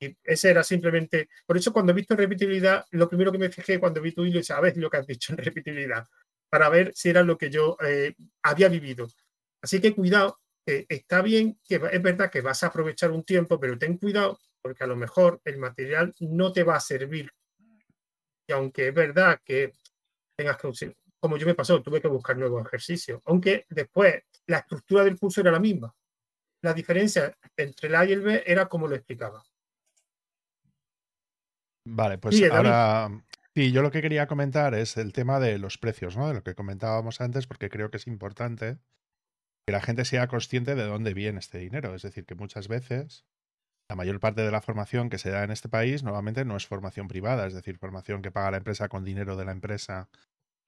Y 0.00 0.16
ese 0.24 0.50
era 0.50 0.64
simplemente, 0.64 1.28
por 1.46 1.56
eso 1.56 1.72
cuando 1.72 1.92
he 1.92 1.94
visto 1.94 2.16
repetibilidad, 2.16 2.84
lo 2.90 3.08
primero 3.08 3.30
que 3.30 3.38
me 3.38 3.50
fijé 3.50 3.78
cuando 3.78 4.00
vi 4.00 4.12
tu 4.12 4.24
hilo 4.24 4.40
es, 4.40 4.50
a 4.50 4.60
ver 4.60 4.76
lo 4.76 4.90
que 4.90 4.96
has 4.96 5.06
dicho 5.06 5.32
en 5.32 5.38
repetibilidad, 5.38 6.04
para 6.48 6.68
ver 6.68 6.92
si 6.94 7.08
era 7.08 7.22
lo 7.22 7.38
que 7.38 7.50
yo 7.50 7.76
eh, 7.86 8.14
había 8.42 8.68
vivido. 8.68 9.08
Así 9.62 9.80
que 9.80 9.94
cuidado, 9.94 10.38
está 10.66 11.22
bien 11.22 11.58
que 11.64 11.76
es 11.76 12.02
verdad 12.02 12.30
que 12.30 12.40
vas 12.40 12.62
a 12.64 12.66
aprovechar 12.66 13.10
un 13.12 13.22
tiempo, 13.22 13.60
pero 13.60 13.78
ten 13.78 13.96
cuidado 13.96 14.38
porque 14.62 14.84
a 14.84 14.86
lo 14.86 14.96
mejor 14.96 15.40
el 15.44 15.58
material 15.58 16.14
no 16.20 16.52
te 16.52 16.62
va 16.62 16.76
a 16.76 16.80
servir. 16.80 17.30
Y 18.48 18.52
aunque 18.52 18.88
es 18.88 18.94
verdad 18.94 19.40
que 19.44 19.72
tengas 20.36 20.56
que, 20.56 20.96
como 21.20 21.36
yo 21.36 21.46
me 21.46 21.54
pasó, 21.54 21.82
tuve 21.82 22.00
que 22.00 22.08
buscar 22.08 22.36
nuevos 22.36 22.64
ejercicios, 22.64 23.20
aunque 23.26 23.66
después 23.68 24.22
la 24.46 24.58
estructura 24.58 25.04
del 25.04 25.18
curso 25.18 25.40
era 25.40 25.50
la 25.50 25.60
misma. 25.60 25.94
La 26.62 26.72
diferencia 26.72 27.36
entre 27.56 27.88
el 27.88 27.94
A 27.96 28.04
y 28.04 28.12
el 28.12 28.20
B 28.20 28.44
era 28.46 28.68
como 28.68 28.86
lo 28.86 28.94
explicaba. 28.94 29.42
Vale, 31.84 32.18
pues 32.18 32.40
ahora 32.50 33.10
sí, 33.56 33.72
yo 33.72 33.82
lo 33.82 33.90
que 33.90 34.00
quería 34.00 34.28
comentar 34.28 34.74
es 34.74 34.96
el 34.96 35.12
tema 35.12 35.40
de 35.40 35.58
los 35.58 35.78
precios, 35.78 36.16
¿no? 36.16 36.28
De 36.28 36.34
lo 36.34 36.44
que 36.44 36.54
comentábamos 36.54 37.20
antes, 37.20 37.48
porque 37.48 37.68
creo 37.68 37.90
que 37.90 37.96
es 37.96 38.06
importante 38.06 38.78
que 39.66 39.72
la 39.72 39.80
gente 39.80 40.04
sea 40.04 40.28
consciente 40.28 40.76
de 40.76 40.84
dónde 40.84 41.14
viene 41.14 41.40
este 41.40 41.58
dinero. 41.58 41.96
Es 41.96 42.02
decir, 42.02 42.24
que 42.24 42.36
muchas 42.36 42.68
veces 42.68 43.24
la 43.90 43.96
mayor 43.96 44.20
parte 44.20 44.42
de 44.42 44.50
la 44.50 44.62
formación 44.62 45.10
que 45.10 45.18
se 45.18 45.30
da 45.30 45.44
en 45.44 45.50
este 45.50 45.68
país 45.68 46.02
normalmente 46.02 46.44
no 46.44 46.56
es 46.56 46.66
formación 46.66 47.08
privada, 47.08 47.46
es 47.46 47.54
decir, 47.54 47.78
formación 47.78 48.22
que 48.22 48.30
paga 48.30 48.52
la 48.52 48.56
empresa 48.58 48.88
con 48.88 49.04
dinero 49.04 49.36
de 49.36 49.44
la 49.44 49.52
empresa 49.52 50.08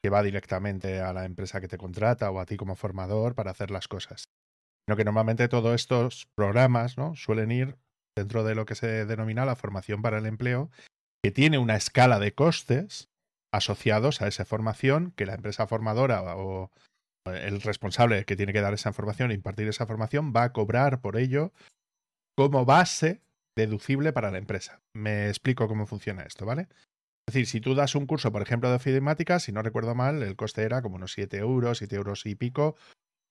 que 0.03 0.11
va 0.11 0.23
directamente 0.23 1.01
a 1.01 1.15
la 1.15 1.25
empresa 1.25 1.61
que 1.61 1.69
te 1.69 1.79
contrata 1.79 2.31
o 2.31 2.39
a 2.39 2.45
ti 2.45 2.59
como 2.59 2.77
formador 2.77 3.35
para 3.35 3.51
hacer 3.51 3.71
las 3.71 3.89
cosas. 3.89 4.29
Sino 4.87 4.97
que 4.97 5.05
normalmente 5.05 5.49
todos 5.49 5.75
estos 5.75 6.27
programas 6.37 6.99
¿no? 6.99 7.17
suelen 7.17 7.51
ir 7.51 7.79
dentro 8.15 8.45
de 8.45 8.55
lo 8.55 8.67
que 8.67 8.75
se 8.75 9.07
denomina 9.07 9.47
la 9.47 9.57
formación 9.57 10.03
para 10.03 10.19
el 10.19 10.27
empleo, 10.27 10.71
que 11.23 11.31
tiene 11.31 11.57
una 11.57 11.77
escala 11.77 12.19
de 12.19 12.35
costes 12.35 13.09
asociados 13.53 14.21
a 14.21 14.29
esa 14.29 14.45
formación 14.45 15.13
que 15.17 15.25
la 15.25 15.35
empresa 15.35 15.67
formadora 15.67 16.37
o 16.37 16.71
el 17.27 17.63
responsable 17.63 18.25
que 18.27 18.37
tiene 18.37 18.53
que 18.53 18.61
dar 18.61 18.75
esa 18.75 18.91
información 18.91 19.31
e 19.31 19.35
impartir 19.35 19.69
esa 19.69 19.87
formación 19.87 20.35
va 20.37 20.43
a 20.43 20.53
cobrar 20.53 21.01
por 21.01 21.17
ello 21.17 21.53
como 22.37 22.65
base 22.65 23.23
deducible 23.57 24.13
para 24.13 24.31
la 24.31 24.39
empresa. 24.39 24.81
Me 24.95 25.29
explico 25.29 25.69
cómo 25.69 25.87
funciona 25.87 26.23
esto, 26.23 26.47
¿vale? 26.47 26.69
Es 27.27 27.35
decir, 27.35 27.47
si 27.47 27.61
tú 27.61 27.75
das 27.75 27.95
un 27.95 28.07
curso, 28.07 28.33
por 28.33 28.43
ejemplo, 28.43 28.69
de 28.69 28.77
ofimática, 28.77 29.39
si 29.39 29.53
no 29.53 29.63
recuerdo 29.63 29.95
mal, 29.95 30.23
el 30.23 30.37
coste 30.37 30.63
era 30.63 30.83
como 30.83 30.97
unos 30.97 31.13
7 31.13 31.39
euros, 31.39 31.79
7 31.79 31.97
euros 31.97 32.27
y 32.27 32.35
pico 32.35 32.77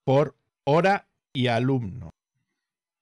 por 0.06 0.36
hora 0.66 1.08
y 1.34 1.48
alumno. 1.48 2.10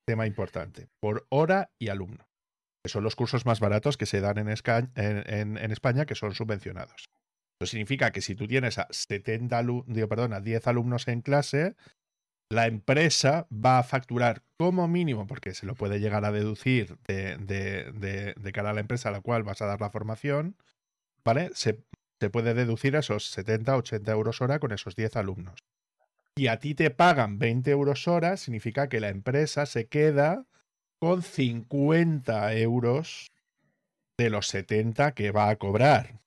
Tema 0.06 0.28
importante, 0.28 0.90
por 1.00 1.26
hora 1.30 1.72
y 1.80 1.90
alumno. 1.90 2.28
Que 2.84 2.90
son 2.90 3.04
los 3.04 3.16
cursos 3.16 3.46
más 3.46 3.60
baratos 3.60 3.96
que 3.96 4.06
se 4.06 4.20
dan 4.20 4.38
en, 4.40 4.50
España 5.72 6.06
que 6.06 6.16
son 6.16 6.34
subvencionados. 6.34 7.06
Eso 7.62 7.70
significa 7.70 8.12
que 8.12 8.22
si 8.22 8.36
tú 8.36 8.48
tienes 8.48 8.80
a 8.80 8.88
70 8.90 9.64
digo, 9.86 10.08
perdón, 10.08 10.44
10 10.44 10.68
alumnos 10.68 11.08
en 11.08 11.22
clase, 11.22 11.76
la 12.52 12.68
empresa 12.68 13.48
va 13.50 13.80
a 13.80 13.84
facturar 13.84 14.44
como 14.58 14.88
mínimo, 14.88 15.26
porque 15.26 15.54
se 15.54 15.66
lo 15.66 15.74
puede 15.74 16.00
llegar 16.00 16.26
a 16.26 16.32
deducir 16.32 16.98
de, 17.08 17.38
de, 17.38 18.52
cara 18.52 18.72
a 18.72 18.74
la 18.74 18.82
empresa 18.82 19.10
a 19.10 19.14
la 19.14 19.22
cual 19.22 19.44
vas 19.44 19.62
a 19.62 19.68
dar 19.68 19.80
la 19.80 19.90
formación, 19.90 20.58
¿vale? 21.24 21.52
Se, 21.54 21.80
se 22.20 22.30
puede 22.30 22.54
deducir 22.54 22.96
esos 22.96 23.32
70, 23.32 23.78
80 23.78 24.12
euros 24.12 24.42
hora 24.42 24.60
con 24.60 24.74
esos 24.74 24.96
10 24.96 25.16
alumnos. 25.16 25.64
Y 26.36 26.48
a 26.48 26.60
ti 26.60 26.76
te 26.76 26.92
pagan 26.92 27.40
20 27.40 27.72
euros 27.72 28.08
hora, 28.08 28.36
significa 28.36 28.90
que 28.90 29.00
la 29.00 29.10
empresa 29.10 29.66
se 29.66 29.88
queda 29.88 30.46
con 31.00 31.24
50 31.24 32.54
euros 32.56 33.32
de 34.18 34.30
los 34.30 34.48
70 34.48 35.14
que 35.14 35.32
va 35.32 35.50
a 35.50 35.56
cobrar. 35.56 36.20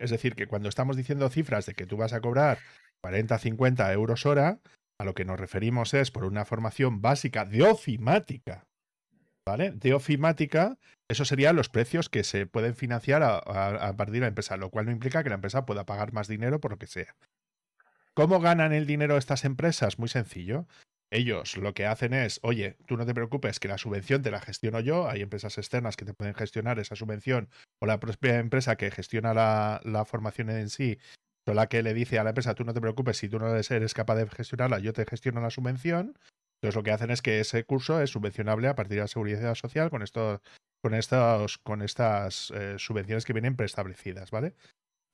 Es 0.00 0.10
decir, 0.10 0.34
que 0.34 0.48
cuando 0.48 0.68
estamos 0.68 0.96
diciendo 0.96 1.28
cifras 1.28 1.66
de 1.66 1.74
que 1.74 1.86
tú 1.86 1.96
vas 1.96 2.12
a 2.12 2.20
cobrar 2.20 2.58
40, 3.02 3.38
50 3.38 3.92
euros 3.92 4.26
hora, 4.26 4.58
a 4.98 5.04
lo 5.04 5.14
que 5.14 5.24
nos 5.24 5.38
referimos 5.38 5.94
es 5.94 6.10
por 6.10 6.24
una 6.24 6.44
formación 6.44 7.00
básica 7.00 7.44
de 7.44 7.62
ofimática. 7.62 8.66
¿Vale? 9.46 9.70
De 9.70 9.94
ofimática, 9.94 10.76
esos 11.08 11.28
serían 11.28 11.56
los 11.56 11.70
precios 11.70 12.10
que 12.10 12.22
se 12.22 12.46
pueden 12.46 12.74
financiar 12.74 13.22
a, 13.22 13.38
a, 13.38 13.96
partir 13.96 14.14
de 14.14 14.20
la 14.20 14.26
empresa, 14.26 14.58
lo 14.58 14.68
cual 14.68 14.84
no 14.84 14.92
implica 14.92 15.22
que 15.22 15.30
la 15.30 15.36
empresa 15.36 15.64
pueda 15.64 15.86
pagar 15.86 16.12
más 16.12 16.28
dinero 16.28 16.60
por 16.60 16.72
lo 16.72 16.78
que 16.78 16.86
sea. 16.86 17.16
¿Cómo 18.12 18.40
ganan 18.40 18.74
el 18.74 18.86
dinero 18.86 19.16
estas 19.16 19.46
empresas? 19.46 19.98
Muy 19.98 20.10
sencillo. 20.10 20.66
Ellos 21.10 21.56
lo 21.56 21.72
que 21.72 21.86
hacen 21.86 22.12
es, 22.12 22.38
oye, 22.42 22.76
tú 22.86 22.96
no 22.96 23.06
te 23.06 23.14
preocupes 23.14 23.60
que 23.60 23.68
la 23.68 23.78
subvención 23.78 24.20
te 24.22 24.30
la 24.30 24.40
gestiono 24.40 24.80
yo, 24.80 25.08
hay 25.08 25.22
empresas 25.22 25.56
externas 25.56 25.96
que 25.96 26.04
te 26.04 26.12
pueden 26.12 26.34
gestionar 26.34 26.78
esa 26.78 26.96
subvención 26.96 27.48
o 27.80 27.86
la 27.86 27.98
propia 27.98 28.38
empresa 28.38 28.76
que 28.76 28.90
gestiona 28.90 29.32
la, 29.32 30.04
formación 30.04 30.50
en 30.50 30.68
sí, 30.68 30.98
son 31.48 31.56
la 31.56 31.68
que 31.68 31.82
le 31.82 31.94
dice 31.94 32.18
a 32.18 32.24
la 32.24 32.30
empresa, 32.30 32.54
tú 32.54 32.62
no 32.64 32.74
te 32.74 32.80
preocupes, 32.82 33.16
si 33.16 33.26
tú 33.30 33.38
no 33.38 33.56
eres 33.56 33.94
capaz 33.94 34.16
de 34.16 34.28
gestionarla, 34.28 34.80
yo 34.80 34.92
te 34.92 35.06
gestiono 35.06 35.40
la 35.40 35.48
subvención. 35.48 36.18
Entonces 36.56 36.74
lo 36.74 36.82
que 36.82 36.90
hacen 36.90 37.10
es 37.10 37.22
que 37.22 37.40
ese 37.40 37.64
curso 37.64 38.02
es 38.02 38.10
subvencionable 38.10 38.68
a 38.68 38.74
partir 38.74 38.96
de 38.96 39.02
la 39.02 39.08
seguridad 39.08 39.54
social 39.54 39.88
con 39.88 40.04
con 40.82 40.94
estos, 40.94 41.58
con 41.58 41.82
estas 41.82 42.50
eh, 42.50 42.74
subvenciones 42.78 43.24
que 43.24 43.32
vienen 43.32 43.56
preestablecidas, 43.56 44.30
¿vale? 44.30 44.54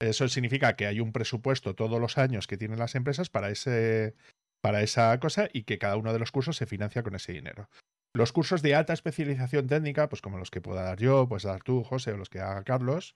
Eso 0.01 0.27
significa 0.29 0.75
que 0.75 0.87
hay 0.87 0.99
un 0.99 1.13
presupuesto 1.13 1.77
todos 1.77 2.01
los 2.01 2.19
años 2.19 2.49
que 2.49 2.57
tienen 2.57 2.81
las 2.81 2.97
empresas 2.97 3.31
para 3.31 3.51
ese, 3.51 4.17
para 4.61 4.83
esa 4.83 5.19
cosa 5.21 5.49
y 5.53 5.63
que 5.63 5.79
cada 5.79 5.97
uno 5.97 6.13
de 6.13 6.19
los 6.19 6.33
cursos 6.33 6.57
se 6.57 6.67
financia 6.67 7.05
con 7.05 7.15
ese 7.15 7.33
dinero. 7.33 7.71
Los 8.13 8.33
cursos 8.33 8.61
de 8.61 8.75
alta 8.75 8.93
especialización 8.93 9.69
técnica, 9.69 10.09
pues 10.09 10.21
como 10.21 10.39
los 10.39 10.51
que 10.51 10.61
pueda 10.61 10.83
dar 10.83 10.99
yo, 10.99 11.29
pues 11.29 11.45
dar 11.45 11.63
tú, 11.63 11.85
José, 11.85 12.13
o 12.13 12.17
los 12.17 12.29
que 12.29 12.41
haga 12.41 12.65
Carlos, 12.65 13.15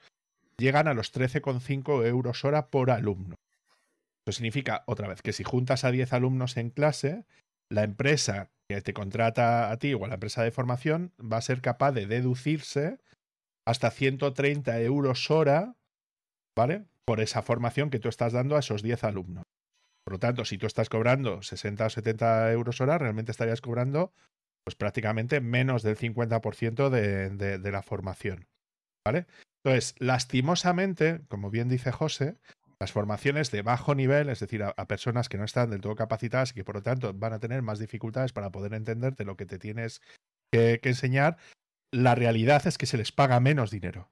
llegan 0.59 0.89
a 0.89 0.95
los 0.95 1.13
13,5 1.13 2.07
euros 2.07 2.45
hora 2.45 2.69
por 2.69 2.91
alumno. 2.91 3.37
Eso 4.27 4.37
significa, 4.37 4.85
otra 4.87 5.09
vez, 5.09 5.23
que 5.23 5.33
si 5.33 5.45
juntas 5.45 5.85
a 5.85 5.91
10 5.91 6.13
alumnos 6.13 6.57
en 6.57 6.71
clase, 6.71 7.25
la 7.71 7.85
empresa 7.85 8.51
que 8.69 8.83
te 8.83 8.93
contrata 8.93 9.71
a 9.71 9.79
ti 9.79 9.95
o 9.95 10.05
a 10.05 10.09
la 10.09 10.15
empresa 10.15 10.43
de 10.43 10.51
formación 10.51 11.13
va 11.21 11.39
a 11.39 11.43
ser 11.43 11.63
capaz 11.63 11.93
de 11.93 12.07
deducirse 12.07 12.99
hasta 13.67 13.91
130 13.91 14.81
euros 14.81 15.31
hora, 15.31 15.77
¿vale? 16.57 16.85
Por 17.05 17.21
esa 17.21 17.43
formación 17.43 17.91
que 17.91 17.99
tú 17.99 18.09
estás 18.09 18.33
dando 18.33 18.57
a 18.57 18.61
esos 18.61 18.83
10 18.83 19.05
alumnos. 19.05 19.45
Por 20.05 20.15
lo 20.15 20.19
tanto, 20.19 20.45
si 20.45 20.57
tú 20.57 20.67
estás 20.67 20.89
cobrando 20.89 21.43
60 21.43 21.87
o 21.87 21.91
70 21.91 22.53
euros 22.53 22.81
hora, 22.81 22.97
realmente 22.97 23.31
estarías 23.31 23.61
cobrando 23.61 24.13
pues 24.65 24.75
prácticamente 24.75 25.41
menos 25.41 25.83
del 25.83 25.97
50% 25.97 26.91
de, 26.91 27.31
de, 27.59 27.71
la 27.71 27.83
formación. 27.83 28.47
¿Vale? 29.07 29.27
Entonces, 29.69 29.95
lastimosamente, 29.99 31.21
como 31.29 31.51
bien 31.51 31.69
dice 31.69 31.93
José, 31.93 32.39
las 32.81 32.91
formaciones 32.91 33.51
de 33.51 33.61
bajo 33.61 33.95
nivel, 33.95 34.31
es 34.31 34.41
decir, 34.41 34.63
a, 34.63 34.73
personas 34.87 35.29
que 35.29 35.37
no 35.37 35.45
están 35.45 35.69
del 35.69 35.83
todo 35.83 35.95
capacitadas 35.95 36.53
y 36.53 36.55
que 36.55 36.65
por 36.65 36.77
lo 36.77 36.83
tanto 36.83 37.13
van 37.13 37.35
a 37.35 37.39
tener 37.39 37.61
más 37.61 37.79
dificultades 37.79 38.33
para 38.33 38.51
poder 38.51 38.73
entenderte 38.73 39.27
lo 39.27 39.37
que 39.37 39.45
te 39.45 39.59
tienes 39.59 40.01
que 40.51 40.81
enseñar, 40.83 41.37
la 41.93 42.15
realidad 42.15 42.67
es 42.67 42.79
que 42.79 42.87
se 42.87 42.97
les 42.97 43.13
paga 43.13 43.41
menos 43.41 43.71
dinero. 43.71 44.11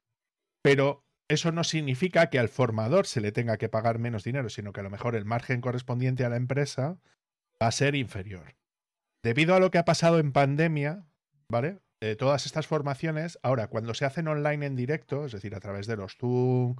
Pero 0.61 1.03
eso 1.27 1.51
no 1.51 1.63
significa 1.63 2.29
que 2.29 2.37
al 2.37 2.49
formador 2.49 3.07
se 3.07 3.19
le 3.21 3.31
tenga 3.31 3.57
que 3.57 3.67
pagar 3.67 3.97
menos 3.97 4.23
dinero, 4.23 4.49
sino 4.49 4.73
que 4.73 4.81
a 4.81 4.83
lo 4.83 4.91
mejor 4.91 5.15
el 5.15 5.25
margen 5.25 5.59
correspondiente 5.59 6.23
a 6.23 6.29
la 6.29 6.37
empresa 6.37 6.99
va 7.61 7.67
a 7.67 7.71
ser 7.71 7.95
inferior. 7.95 8.55
Debido 9.23 9.55
a 9.55 9.59
lo 9.59 9.71
que 9.71 9.79
ha 9.79 9.85
pasado 9.85 10.19
en 10.19 10.33
pandemia, 10.33 11.07
¿vale? 11.49 11.79
Eh, 12.01 12.15
todas 12.15 12.45
estas 12.45 12.67
formaciones, 12.67 13.39
ahora, 13.41 13.67
cuando 13.67 13.93
se 13.93 14.05
hacen 14.05 14.27
online 14.27 14.65
en 14.65 14.75
directo, 14.75 15.25
es 15.25 15.31
decir, 15.31 15.55
a 15.55 15.59
través 15.59 15.87
de 15.87 15.97
los 15.97 16.15
Zoom, 16.15 16.75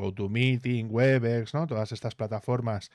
GoToMeeting, 0.00 0.88
Webex, 0.90 1.54
¿no? 1.54 1.66
Todas 1.66 1.92
estas 1.92 2.14
plataformas 2.14 2.90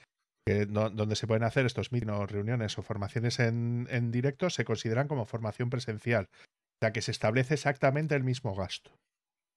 donde 0.69 1.17
se 1.17 1.27
pueden 1.27 1.43
hacer 1.43 1.65
estos 1.65 1.91
meetings 1.91 2.31
reuniones 2.31 2.77
o 2.77 2.81
formaciones 2.81 3.39
en, 3.39 3.85
en 3.91 4.11
directo, 4.11 4.49
se 4.49 4.63
consideran 4.63 5.09
como 5.09 5.25
formación 5.25 5.69
presencial. 5.69 6.29
O 6.31 6.79
sea, 6.81 6.93
que 6.93 7.01
se 7.01 7.11
establece 7.11 7.55
exactamente 7.55 8.15
el 8.15 8.23
mismo 8.23 8.55
gasto. 8.55 8.91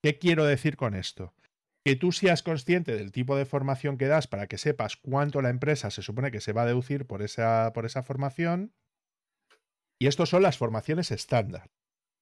¿Qué 0.02 0.18
quiero 0.18 0.44
decir 0.44 0.76
con 0.76 0.94
esto? 0.94 1.32
Que 1.86 1.94
tú 1.94 2.12
seas 2.12 2.42
consciente 2.42 2.96
del 2.96 3.12
tipo 3.12 3.36
de 3.36 3.44
formación 3.44 3.98
que 3.98 4.08
das 4.08 4.26
para 4.26 4.46
que 4.46 4.58
sepas 4.58 4.96
cuánto 4.96 5.42
la 5.42 5.50
empresa 5.50 5.90
se 5.90 6.02
supone 6.02 6.30
que 6.30 6.40
se 6.40 6.52
va 6.52 6.62
a 6.62 6.66
deducir 6.66 7.06
por 7.06 7.22
esa, 7.22 7.72
por 7.72 7.86
esa 7.86 8.02
formación. 8.02 8.72
Y 10.00 10.06
estos 10.06 10.30
son 10.30 10.42
las 10.42 10.58
formaciones 10.58 11.10
estándar. 11.10 11.70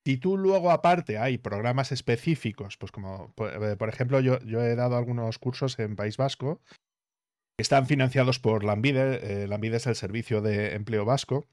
Si 0.09 0.17
tú 0.17 0.39
luego 0.39 0.71
aparte 0.71 1.19
hay 1.19 1.37
programas 1.37 1.93
específicos, 1.93 2.79
pues 2.79 2.91
como 2.91 3.31
por, 3.35 3.53
eh, 3.53 3.77
ejemplo 3.89 4.21
yo, 4.21 4.39
yo, 4.39 4.63
he 4.63 4.75
dado 4.75 4.97
algunos 4.97 5.39
cursos 5.39 5.79
en 5.79 5.97
País 5.97 6.17
Vasco 6.17 6.63
que 7.59 7.61
están 7.63 7.87
financiados 7.87 8.39
por 8.39 8.65
Lambide, 8.65 9.43
eh, 9.43 9.47
Lambide 9.47 9.77
es 9.77 9.87
el 9.87 9.97
servicio 9.97 10.41
de 10.41 10.75
empleo 10.77 11.05
vasco, 11.05 11.47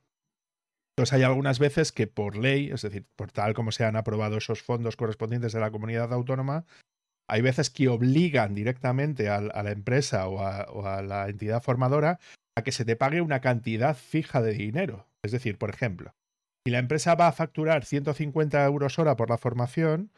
entonces 0.96 1.12
hay 1.12 1.24
algunas 1.24 1.60
veces 1.60 1.92
que 1.92 2.08
por 2.08 2.38
ley, 2.38 2.70
es 2.72 2.84
decir, 2.84 3.06
por 3.18 3.30
tal 3.30 3.54
como 3.56 3.74
se 3.74 3.84
han 3.84 3.98
aprobado 3.98 4.38
esos 4.38 4.64
fondos 4.64 4.96
correspondientes 4.96 5.52
de 5.52 5.60
la 5.60 5.72
comunidad 5.72 6.14
autónoma, 6.14 6.66
hay 7.28 7.42
veces 7.42 7.70
que 7.70 7.90
obligan 7.90 8.56
directamente 8.56 9.28
a, 9.28 9.42
la 9.42 9.72
empresa 9.72 10.30
o 10.30 10.40
a, 10.40 11.02
la 11.02 11.28
entidad 11.28 11.62
formadora 11.62 12.22
a 12.58 12.64
que 12.64 12.72
se 12.72 12.86
te 12.86 12.96
pague 12.96 13.20
una 13.20 13.42
cantidad 13.42 13.98
fija 13.98 14.42
de 14.42 14.54
dinero. 14.54 15.10
Es 15.24 15.34
decir, 15.34 15.58
por 15.58 15.72
ejemplo, 15.72 16.16
si 16.66 16.72
la 16.72 16.80
empresa 16.80 17.14
va 17.16 17.28
a 17.28 17.32
facturar 17.32 17.86
150 17.86 18.66
euros 18.66 18.98
hora 18.98 19.16
por 19.16 19.30
la 19.30 19.38
formación, 19.38 20.12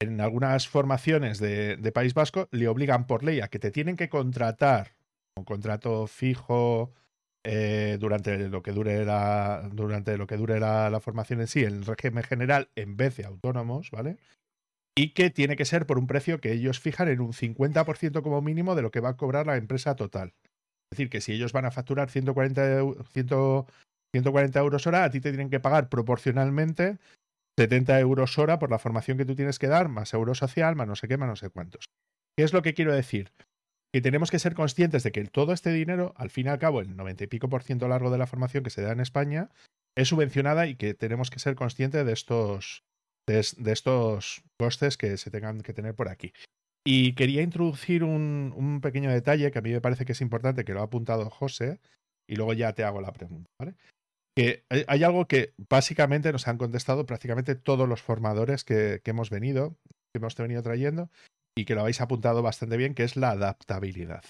en 0.00 0.20
algunas 0.20 0.66
formaciones 0.66 1.38
de, 1.38 1.92
País 1.92 2.14
Vasco 2.14 2.48
le 2.52 2.68
obligan 2.68 3.06
por 3.06 3.22
ley 3.22 3.40
a 3.40 3.48
que 3.48 3.58
te 3.58 3.70
tienen 3.70 3.96
que 3.96 4.08
contratar 4.08 4.96
un 5.36 5.44
contrato 5.44 6.06
fijo 6.06 6.92
eh, 7.44 7.98
durante 8.00 8.48
lo 8.48 8.62
que 8.62 8.72
dure 8.72 9.04
la 9.04 9.68
durante 9.72 10.16
lo 10.16 10.26
que 10.26 10.36
dure 10.36 10.58
la, 10.58 10.98
formación 11.00 11.40
en 11.40 11.46
sí, 11.46 11.60
el 11.60 11.84
régimen 11.84 12.24
general 12.24 12.70
en 12.76 12.96
vez 12.96 13.18
de 13.18 13.26
autónomos, 13.26 13.90
¿vale? 13.90 14.16
Y 14.96 15.10
que 15.10 15.30
tiene 15.30 15.54
que 15.54 15.66
ser 15.66 15.86
por 15.86 15.98
un 15.98 16.06
precio 16.06 16.40
que 16.40 16.52
ellos 16.52 16.80
fijan 16.80 17.08
en 17.08 17.20
un 17.20 17.32
50% 17.32 18.22
como 18.22 18.40
mínimo 18.40 18.74
de 18.74 18.82
lo 18.82 18.90
que 18.90 19.00
va 19.00 19.10
a 19.10 19.16
cobrar 19.16 19.46
la 19.46 19.56
empresa 19.56 19.96
total. 19.96 20.32
Es 20.90 20.96
decir, 20.96 21.10
que 21.10 21.20
si 21.20 21.32
ellos 21.32 21.52
van 21.52 21.66
a 21.66 21.70
facturar 21.70 22.10
140, 22.10 22.82
140 24.14 24.58
euros 24.58 24.86
hora, 24.86 25.04
a 25.04 25.10
ti 25.10 25.20
te 25.20 25.30
tienen 25.30 25.50
que 25.50 25.60
pagar 25.60 25.88
proporcionalmente 25.88 26.98
70 27.58 28.00
euros 28.00 28.38
hora 28.38 28.58
por 28.58 28.70
la 28.70 28.78
formación 28.78 29.18
que 29.18 29.24
tú 29.24 29.34
tienes 29.34 29.58
que 29.58 29.68
dar, 29.68 29.88
más 29.88 30.12
euro 30.14 30.34
social, 30.34 30.76
más 30.76 30.88
no 30.88 30.96
sé 30.96 31.08
qué, 31.08 31.16
más 31.16 31.28
no 31.28 31.36
sé 31.36 31.50
cuántos. 31.50 31.90
¿Qué 32.36 32.44
es 32.44 32.52
lo 32.52 32.62
que 32.62 32.74
quiero 32.74 32.94
decir? 32.94 33.32
que 33.92 34.00
tenemos 34.00 34.30
que 34.30 34.38
ser 34.38 34.54
conscientes 34.54 35.02
de 35.02 35.12
que 35.12 35.24
todo 35.24 35.52
este 35.52 35.72
dinero, 35.72 36.14
al 36.16 36.30
fin 36.30 36.46
y 36.46 36.48
al 36.48 36.58
cabo, 36.58 36.80
el 36.80 36.96
90 36.96 37.24
y 37.24 37.26
pico 37.26 37.48
por 37.48 37.62
ciento 37.62 37.88
largo 37.88 38.10
de 38.10 38.18
la 38.18 38.26
formación 38.26 38.62
que 38.62 38.70
se 38.70 38.82
da 38.82 38.92
en 38.92 39.00
España, 39.00 39.50
es 39.96 40.08
subvencionada 40.08 40.66
y 40.66 40.76
que 40.76 40.94
tenemos 40.94 41.30
que 41.30 41.40
ser 41.40 41.56
conscientes 41.56 42.06
de 42.06 42.12
estos, 42.12 42.84
de, 43.26 43.40
estos 43.40 44.42
costes 44.58 44.96
que 44.96 45.16
se 45.16 45.30
tengan 45.30 45.60
que 45.62 45.72
tener 45.72 45.94
por 45.94 46.08
aquí. 46.08 46.32
Y 46.84 47.14
quería 47.14 47.42
introducir 47.42 48.04
un, 48.04 48.80
pequeño 48.80 49.10
detalle 49.10 49.50
que 49.50 49.58
a 49.58 49.62
mí 49.62 49.72
me 49.72 49.80
parece 49.80 50.04
que 50.04 50.12
es 50.12 50.20
importante, 50.20 50.64
que 50.64 50.72
lo 50.72 50.80
ha 50.80 50.84
apuntado 50.84 51.28
José, 51.28 51.80
y 52.28 52.36
luego 52.36 52.52
ya 52.52 52.72
te 52.72 52.84
hago 52.84 53.00
la 53.00 53.12
pregunta. 53.12 53.50
¿vale? 53.58 53.74
Hay 54.86 55.04
algo 55.04 55.26
que 55.26 55.54
básicamente 55.68 56.32
nos 56.32 56.48
han 56.48 56.58
contestado 56.58 57.06
prácticamente 57.06 57.54
todos 57.54 57.88
los 57.88 58.02
formadores 58.02 58.64
que, 58.64 59.00
que 59.04 59.10
hemos 59.10 59.30
venido, 59.30 59.76
que 60.12 60.18
hemos 60.18 60.36
venido 60.36 60.62
trayendo, 60.62 61.10
y 61.56 61.64
que 61.64 61.74
lo 61.74 61.82
habéis 61.82 62.00
apuntado 62.00 62.42
bastante 62.42 62.76
bien, 62.76 62.94
que 62.94 63.04
es 63.04 63.16
la 63.16 63.30
adaptabilidad. 63.30 64.24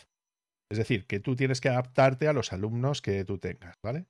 Es 0.70 0.78
decir, 0.78 1.06
que 1.06 1.20
tú 1.20 1.36
tienes 1.36 1.60
que 1.60 1.68
adaptarte 1.68 2.28
a 2.28 2.32
los 2.32 2.52
alumnos 2.52 3.02
que 3.02 3.24
tú 3.24 3.38
tengas, 3.38 3.74
¿vale? 3.82 4.06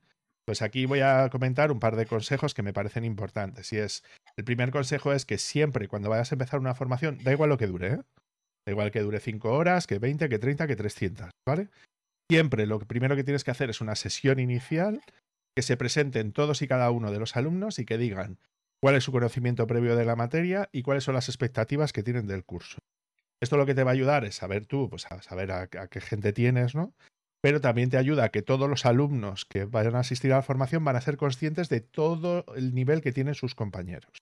Pues 0.46 0.62
aquí 0.62 0.84
voy 0.86 1.01
a 1.01 1.28
comentar 1.30 1.72
un 1.72 1.80
par 1.80 1.96
de 1.96 2.07
consejos 2.07 2.55
que 2.55 2.62
me 2.62 2.72
parecen 2.72 3.05
importantes. 3.05 3.72
Y 3.72 3.78
es, 3.78 4.05
el 4.36 4.44
primer 4.44 4.70
consejo 4.70 5.12
es 5.12 5.24
que 5.24 5.38
siempre 5.38 5.88
cuando 5.88 6.11
vayas 6.11 6.32
a 6.32 6.34
empezar 6.34 6.61
una 6.61 6.74
formación, 6.74 7.18
da 7.22 7.32
igual 7.32 7.51
lo 7.51 7.59
que 7.59 7.66
dure, 7.66 7.86
¿eh? 7.92 8.01
Da 8.66 8.72
igual 8.72 8.90
que 8.90 9.01
dure 9.01 9.20
5 9.20 9.51
horas, 9.51 9.86
que 9.86 9.98
20, 9.98 10.28
que 10.28 10.38
30, 10.38 10.66
que 10.66 10.76
300, 10.76 11.30
¿vale? 11.46 11.68
Siempre 12.30 12.66
lo 12.66 12.78
primero 12.78 13.16
que 13.16 13.24
tienes 13.24 13.42
que 13.42 13.51
hacer 13.51 13.70
es 13.70 13.80
una 13.80 13.96
sesión 13.96 14.38
inicial 14.38 15.01
que 15.61 15.66
se 15.66 15.76
presenten 15.76 16.32
todos 16.32 16.62
y 16.62 16.68
cada 16.68 16.90
uno 16.90 17.12
de 17.12 17.18
los 17.18 17.36
alumnos 17.36 17.78
y 17.78 17.84
que 17.84 17.98
digan 17.98 18.38
cuál 18.80 18.94
es 18.94 19.04
su 19.04 19.12
conocimiento 19.12 19.66
previo 19.66 19.94
de 19.94 20.06
la 20.06 20.16
materia 20.16 20.70
y 20.72 20.80
cuáles 20.80 21.04
son 21.04 21.14
las 21.14 21.28
expectativas 21.28 21.92
que 21.92 22.02
tienen 22.02 22.26
del 22.26 22.46
curso. 22.46 22.78
Esto 23.42 23.58
lo 23.58 23.66
que 23.66 23.74
te 23.74 23.84
va 23.84 23.90
a 23.90 23.92
ayudar 23.92 24.24
es 24.24 24.36
saber 24.36 24.64
tú, 24.64 24.88
pues 24.88 25.04
a 25.12 25.20
saber 25.20 25.52
a, 25.52 25.66
qué 25.66 26.00
gente 26.00 26.32
tienes, 26.32 26.74
¿no? 26.74 26.94
Pero 27.42 27.61
también 27.61 27.90
te 27.90 27.98
ayuda 27.98 28.24
a 28.24 28.28
que 28.30 28.40
todos 28.40 28.70
los 28.70 28.86
alumnos 28.86 29.44
que 29.44 29.66
vayan 29.66 29.96
a 29.96 29.98
asistir 29.98 30.32
a 30.32 30.36
la 30.36 30.42
formación 30.42 30.82
van 30.82 30.96
a 30.96 31.02
ser 31.02 31.18
conscientes 31.18 31.68
de 31.68 31.82
todo 31.82 32.46
el 32.56 32.74
nivel 32.74 33.02
que 33.02 33.12
tienen 33.12 33.34
sus 33.34 33.54
compañeros. 33.54 34.12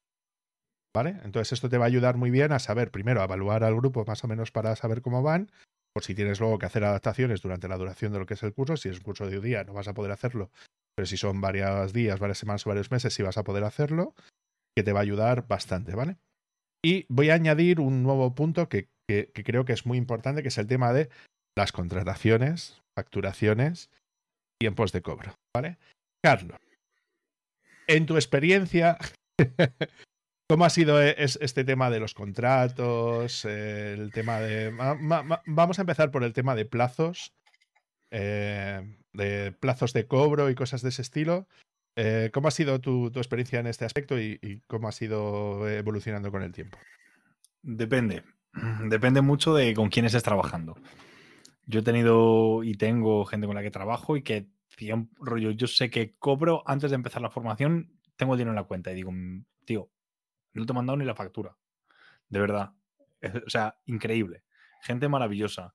¿Vale? 0.92 1.20
Entonces 1.22 1.52
esto 1.52 1.68
te 1.68 1.78
va 1.78 1.84
a 1.84 1.86
ayudar 1.86 2.16
muy 2.16 2.32
bien 2.32 2.50
a 2.50 2.58
saber, 2.58 2.90
primero, 2.90 3.20
a 3.20 3.26
evaluar 3.26 3.62
al 3.62 3.76
grupo 3.76 4.04
más 4.04 4.24
o 4.24 4.26
menos 4.26 4.50
para 4.50 4.74
saber 4.74 5.02
cómo 5.02 5.22
van, 5.22 5.52
por 5.94 6.02
si 6.02 6.16
tienes 6.16 6.40
luego 6.40 6.58
que 6.58 6.66
hacer 6.66 6.82
adaptaciones 6.82 7.42
durante 7.42 7.68
la 7.68 7.76
duración 7.76 8.12
de 8.12 8.18
lo 8.18 8.26
que 8.26 8.34
es 8.34 8.42
el 8.42 8.54
curso. 8.54 8.76
Si 8.76 8.88
es 8.88 8.96
un 8.96 9.04
curso 9.04 9.28
de 9.28 9.38
un 9.38 9.44
día, 9.44 9.62
no 9.62 9.72
vas 9.72 9.86
a 9.86 9.94
poder 9.94 10.10
hacerlo, 10.10 10.50
pero 10.98 11.06
si 11.06 11.16
son 11.16 11.40
varios 11.40 11.92
días, 11.92 12.18
varias 12.18 12.38
semanas 12.38 12.66
o 12.66 12.70
varios 12.70 12.90
meses, 12.90 13.14
sí 13.14 13.22
vas 13.22 13.38
a 13.38 13.44
poder 13.44 13.62
hacerlo, 13.62 14.16
que 14.76 14.82
te 14.82 14.92
va 14.92 14.98
a 14.98 15.02
ayudar 15.02 15.46
bastante, 15.46 15.94
¿vale? 15.94 16.16
Y 16.84 17.06
voy 17.08 17.30
a 17.30 17.34
añadir 17.34 17.78
un 17.78 18.02
nuevo 18.02 18.34
punto 18.34 18.68
que 18.68 18.88
que, 19.08 19.32
creo 19.32 19.64
que 19.64 19.72
es 19.72 19.86
muy 19.86 19.98
importante, 19.98 20.42
que 20.42 20.48
es 20.48 20.58
el 20.58 20.66
tema 20.66 20.92
de 20.92 21.08
las 21.56 21.72
contrataciones, 21.72 22.80
facturaciones, 22.96 23.90
tiempos 24.60 24.92
de 24.92 25.02
cobro. 25.02 25.34
¿Vale? 25.54 25.78
Carlos, 26.22 26.58
en 27.86 28.06
tu 28.06 28.16
experiencia, 28.16 28.98
¿cómo 30.48 30.64
ha 30.64 30.70
sido 30.70 31.02
e, 31.02 31.16
este 31.18 31.64
tema 31.64 31.90
de 31.90 32.00
los 32.00 32.14
contratos? 32.14 33.44
El 33.44 34.12
tema 34.12 34.40
de. 34.40 34.70
Vamos 35.46 35.78
a 35.78 35.82
empezar 35.82 36.10
por 36.10 36.22
el 36.22 36.32
tema 36.32 36.54
de 36.54 36.66
plazos. 36.66 37.32
Eh, 38.10 38.96
de 39.18 39.52
plazos 39.52 39.92
de 39.92 40.06
cobro 40.06 40.48
y 40.48 40.54
cosas 40.54 40.80
de 40.80 40.88
ese 40.88 41.02
estilo. 41.02 41.46
Eh, 41.96 42.30
¿Cómo 42.32 42.48
ha 42.48 42.52
sido 42.52 42.80
tu, 42.80 43.08
experiencia 43.08 43.60
en 43.60 43.66
este 43.66 43.84
aspecto 43.84 44.18
y, 44.18 44.62
cómo 44.66 44.88
ha 44.88 44.92
sido 44.92 45.68
evolucionando 45.68 46.30
con 46.30 46.42
el 46.42 46.52
tiempo? 46.52 46.78
Depende. 47.60 48.22
Depende 48.88 49.20
mucho 49.20 49.54
de 49.54 49.74
con 49.74 49.90
quién 49.90 50.06
estés 50.06 50.22
trabajando. 50.22 50.76
Yo 51.66 51.80
he 51.80 51.82
tenido 51.82 52.62
y 52.62 52.74
tengo 52.74 53.26
gente 53.26 53.46
con 53.46 53.56
la 53.56 53.62
que 53.62 53.70
trabajo 53.70 54.16
y 54.16 54.22
que, 54.22 54.48
rollo, 55.18 55.50
yo 55.50 55.66
sé 55.66 55.90
que 55.90 56.14
cobro 56.18 56.62
antes 56.66 56.90
de 56.90 56.94
empezar 56.94 57.20
la 57.20 57.30
formación, 57.30 57.98
tengo 58.16 58.36
dinero 58.36 58.52
en 58.52 58.56
la 58.56 58.64
cuenta 58.64 58.92
y 58.92 58.94
digo, 58.94 59.12
mm, 59.12 59.44
tío, 59.64 59.90
no 60.54 60.64
te 60.64 60.72
he 60.72 60.74
mandado 60.74 60.96
ni 60.96 61.04
la 61.04 61.14
factura. 61.14 61.56
De 62.28 62.40
verdad. 62.40 62.72
O 63.44 63.50
sea, 63.50 63.76
increíble. 63.86 64.44
Gente 64.82 65.08
maravillosa. 65.08 65.74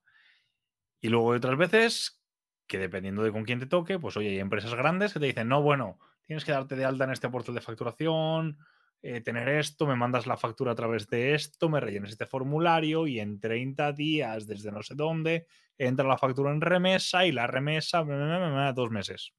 Y 1.02 1.08
luego 1.10 1.26
otras 1.26 1.58
veces 1.58 2.23
que 2.66 2.78
dependiendo 2.78 3.22
de 3.22 3.32
con 3.32 3.44
quién 3.44 3.60
te 3.60 3.66
toque, 3.66 3.98
pues 3.98 4.16
oye, 4.16 4.30
hay 4.30 4.38
empresas 4.38 4.74
grandes 4.74 5.12
que 5.12 5.20
te 5.20 5.26
dicen, 5.26 5.48
no, 5.48 5.62
bueno, 5.62 5.98
tienes 6.26 6.44
que 6.44 6.52
darte 6.52 6.76
de 6.76 6.84
alta 6.84 7.04
en 7.04 7.10
este 7.10 7.28
portal 7.28 7.54
de 7.54 7.60
facturación, 7.60 8.58
eh, 9.02 9.20
tener 9.20 9.48
esto, 9.50 9.86
me 9.86 9.96
mandas 9.96 10.26
la 10.26 10.38
factura 10.38 10.72
a 10.72 10.74
través 10.74 11.06
de 11.08 11.34
esto, 11.34 11.68
me 11.68 11.78
rellenes 11.78 12.12
este 12.12 12.24
formulario 12.24 13.06
y 13.06 13.20
en 13.20 13.38
30 13.38 13.92
días 13.92 14.46
desde 14.46 14.72
no 14.72 14.82
sé 14.82 14.94
dónde 14.94 15.46
entra 15.76 16.08
la 16.08 16.16
factura 16.16 16.50
en 16.50 16.62
remesa 16.62 17.26
y 17.26 17.32
la 17.32 17.46
remesa 17.46 18.02
me, 18.02 18.16
da 18.16 18.72
dos 18.72 18.90
meses. 18.90 19.34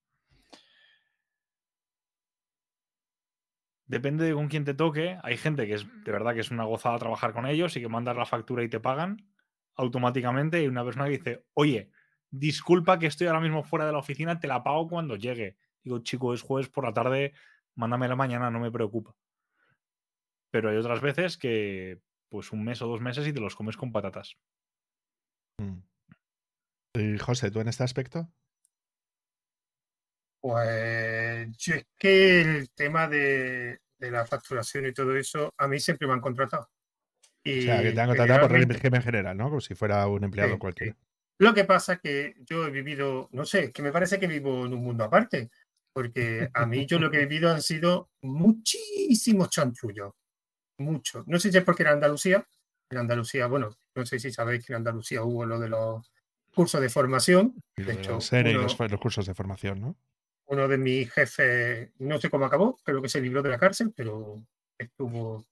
Depende 3.87 4.25
de 4.25 4.33
con 4.33 4.49
quién 4.49 4.65
te 4.65 4.75
toque. 4.75 5.17
Hay 5.23 5.37
gente 5.37 5.65
que 5.65 5.73
es 5.73 5.87
de 6.03 6.11
verdad 6.11 6.35
que 6.35 6.41
es 6.41 6.51
una 6.51 6.65
gozada 6.65 6.99
trabajar 6.99 7.33
con 7.33 7.47
ellos 7.47 7.75
y 7.75 7.81
que 7.81 7.89
mandas 7.89 8.17
la 8.17 8.25
factura 8.27 8.63
y 8.63 8.69
te 8.69 8.79
pagan 8.79 9.31
automáticamente. 9.75 10.61
Y 10.61 10.67
una 10.67 10.83
persona 10.83 11.05
que 11.05 11.17
dice, 11.17 11.45
oye, 11.53 11.89
disculpa 12.39 12.99
que 12.99 13.07
estoy 13.07 13.27
ahora 13.27 13.39
mismo 13.39 13.63
fuera 13.63 13.85
de 13.85 13.91
la 13.91 13.99
oficina, 13.99 14.39
te 14.39 14.47
la 14.47 14.63
pago 14.63 14.87
cuando 14.87 15.15
llegue. 15.15 15.57
Digo, 15.83 15.99
chico, 15.99 16.33
es 16.33 16.41
jueves 16.41 16.69
por 16.69 16.83
la 16.83 16.93
tarde, 16.93 17.33
mándamela 17.75 18.15
mañana, 18.15 18.51
no 18.51 18.59
me 18.59 18.71
preocupa. 18.71 19.15
Pero 20.51 20.69
hay 20.69 20.77
otras 20.77 21.01
veces 21.01 21.37
que, 21.37 22.01
pues 22.29 22.51
un 22.51 22.63
mes 22.63 22.81
o 22.81 22.87
dos 22.87 23.01
meses 23.01 23.27
y 23.27 23.33
te 23.33 23.39
los 23.39 23.55
comes 23.55 23.77
con 23.77 23.91
patatas. 23.91 24.37
Mm. 25.57 25.79
¿Y 26.95 27.17
José, 27.17 27.51
tú 27.51 27.59
en 27.59 27.67
este 27.67 27.83
aspecto? 27.83 28.29
Pues 30.41 31.57
yo 31.57 31.75
es 31.75 31.85
que 31.97 32.41
el 32.41 32.69
tema 32.71 33.07
de, 33.07 33.79
la 33.99 34.25
facturación 34.25 34.85
y 34.85 34.93
todo 34.93 35.15
eso, 35.15 35.53
a 35.57 35.67
mí 35.67 35.79
siempre 35.79 36.07
me 36.07 36.13
han 36.13 36.21
contratado. 36.21 36.69
o 37.43 37.49
sea, 37.61 37.81
que 37.81 37.91
te 37.91 37.99
han 37.99 38.07
contratado 38.07 38.47
por 38.47 38.51
régimen 38.51 39.01
general, 39.01 39.35
¿no? 39.35 39.45
Como 39.45 39.61
si 39.61 39.75
fuera 39.75 40.07
un 40.07 40.23
empleado 40.23 40.59
cualquiera. 40.59 40.95
Lo 41.37 41.53
que 41.53 41.65
pasa 41.65 41.93
es 41.93 41.99
que 41.99 42.35
yo 42.45 42.65
he 42.65 42.71
vivido, 42.71 43.29
no 43.31 43.45
sé, 43.45 43.71
que 43.71 43.81
me 43.81 43.91
parece 43.91 44.19
que 44.19 44.27
vivo 44.27 44.65
en 44.65 44.73
un 44.73 44.83
mundo 44.83 45.03
aparte, 45.03 45.49
porque 45.93 46.49
a 46.53 46.65
mí 46.65 46.85
yo 46.85 46.99
lo 46.99 47.11
que 47.11 47.17
he 47.17 47.25
vivido 47.25 47.51
han 47.51 47.61
sido 47.61 48.09
muchísimos 48.21 49.49
chanchullos, 49.49 50.13
mucho. 50.77 51.23
No 51.27 51.39
sé 51.39 51.51
si 51.51 51.57
es 51.57 51.63
porque 51.63 51.83
era 51.83 51.91
Andalucía, 51.91 52.47
en 52.89 52.97
Andalucía, 52.97 53.47
bueno, 53.47 53.77
no 53.95 54.05
sé 54.05 54.19
si 54.19 54.31
sabéis 54.31 54.65
que 54.65 54.73
en 54.73 54.77
Andalucía 54.77 55.23
hubo 55.23 55.45
lo 55.45 55.59
de 55.59 55.69
los 55.69 56.11
cursos 56.53 56.79
de 56.79 56.89
formación. 56.89 57.55
de 57.75 57.93
hecho, 57.93 58.19
los 58.19 58.99
cursos 58.99 59.25
de 59.25 59.33
formación, 59.33 59.81
¿no? 59.81 59.97
uno 60.47 60.67
de 60.67 60.77
mis 60.77 61.11
jefes, 61.11 61.91
no 61.99 62.19
sé 62.19 62.29
cómo 62.29 62.45
acabó, 62.45 62.77
creo 62.83 63.01
que 63.01 63.09
se 63.09 63.21
libró 63.21 63.41
de 63.41 63.49
la 63.49 63.57
cárcel, 63.57 63.93
pero 63.95 64.35
estuvo. 64.77 65.45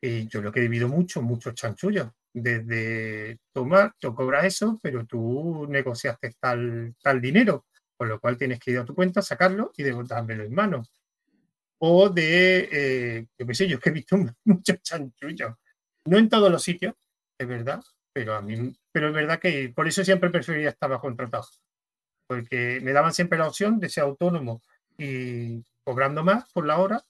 Y 0.00 0.28
yo 0.28 0.40
lo 0.40 0.52
que 0.52 0.60
he 0.60 0.62
vivido 0.62 0.88
mucho, 0.88 1.22
muchos 1.22 1.54
chanchullos. 1.54 2.08
Desde 2.32 3.38
tomar, 3.52 3.94
tú 3.98 4.14
cobras 4.14 4.44
eso, 4.44 4.78
pero 4.82 5.06
tú 5.06 5.66
negociaste 5.68 6.34
tal, 6.38 6.94
tal 7.02 7.20
dinero, 7.20 7.66
con 7.96 8.08
lo 8.08 8.20
cual 8.20 8.36
tienes 8.36 8.60
que 8.60 8.72
ir 8.72 8.78
a 8.78 8.84
tu 8.84 8.94
cuenta, 8.94 9.22
sacarlo 9.22 9.72
y 9.76 9.82
dármelo 9.82 10.44
en 10.44 10.54
mano. 10.54 10.82
O 11.78 12.08
de, 12.08 12.68
eh, 12.70 13.26
yo 13.38 13.46
qué 13.46 13.54
sé, 13.54 13.68
yo 13.68 13.80
que 13.80 13.90
he 13.90 13.92
visto 13.92 14.16
muchos 14.44 14.82
chanchullos. 14.82 15.54
No 16.04 16.18
en 16.18 16.28
todos 16.28 16.50
los 16.50 16.62
sitios, 16.62 16.94
es 17.38 17.46
verdad, 17.46 17.82
pero 18.12 18.34
a 18.34 18.42
mí, 18.42 18.76
pero 18.92 19.08
es 19.08 19.14
verdad 19.14 19.38
que 19.40 19.72
por 19.74 19.88
eso 19.88 20.04
siempre 20.04 20.30
prefería 20.30 20.70
estar 20.70 20.90
bajo 20.90 21.02
contratado 21.02 21.48
porque 22.28 22.80
me 22.82 22.92
daban 22.92 23.14
siempre 23.14 23.38
la 23.38 23.48
opción 23.48 23.80
de 23.80 23.88
ser 23.88 24.04
autónomo 24.04 24.62
y 24.98 25.64
cobrando 25.82 26.22
más 26.22 26.52
por 26.52 26.66
la 26.66 26.78
hora, 26.78 27.02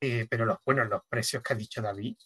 eh, 0.00 0.26
pero 0.30 0.46
los, 0.46 0.58
bueno, 0.64 0.84
los 0.84 1.02
precios 1.08 1.42
que 1.42 1.52
ha 1.52 1.56
dicho 1.56 1.82
David, 1.82 2.16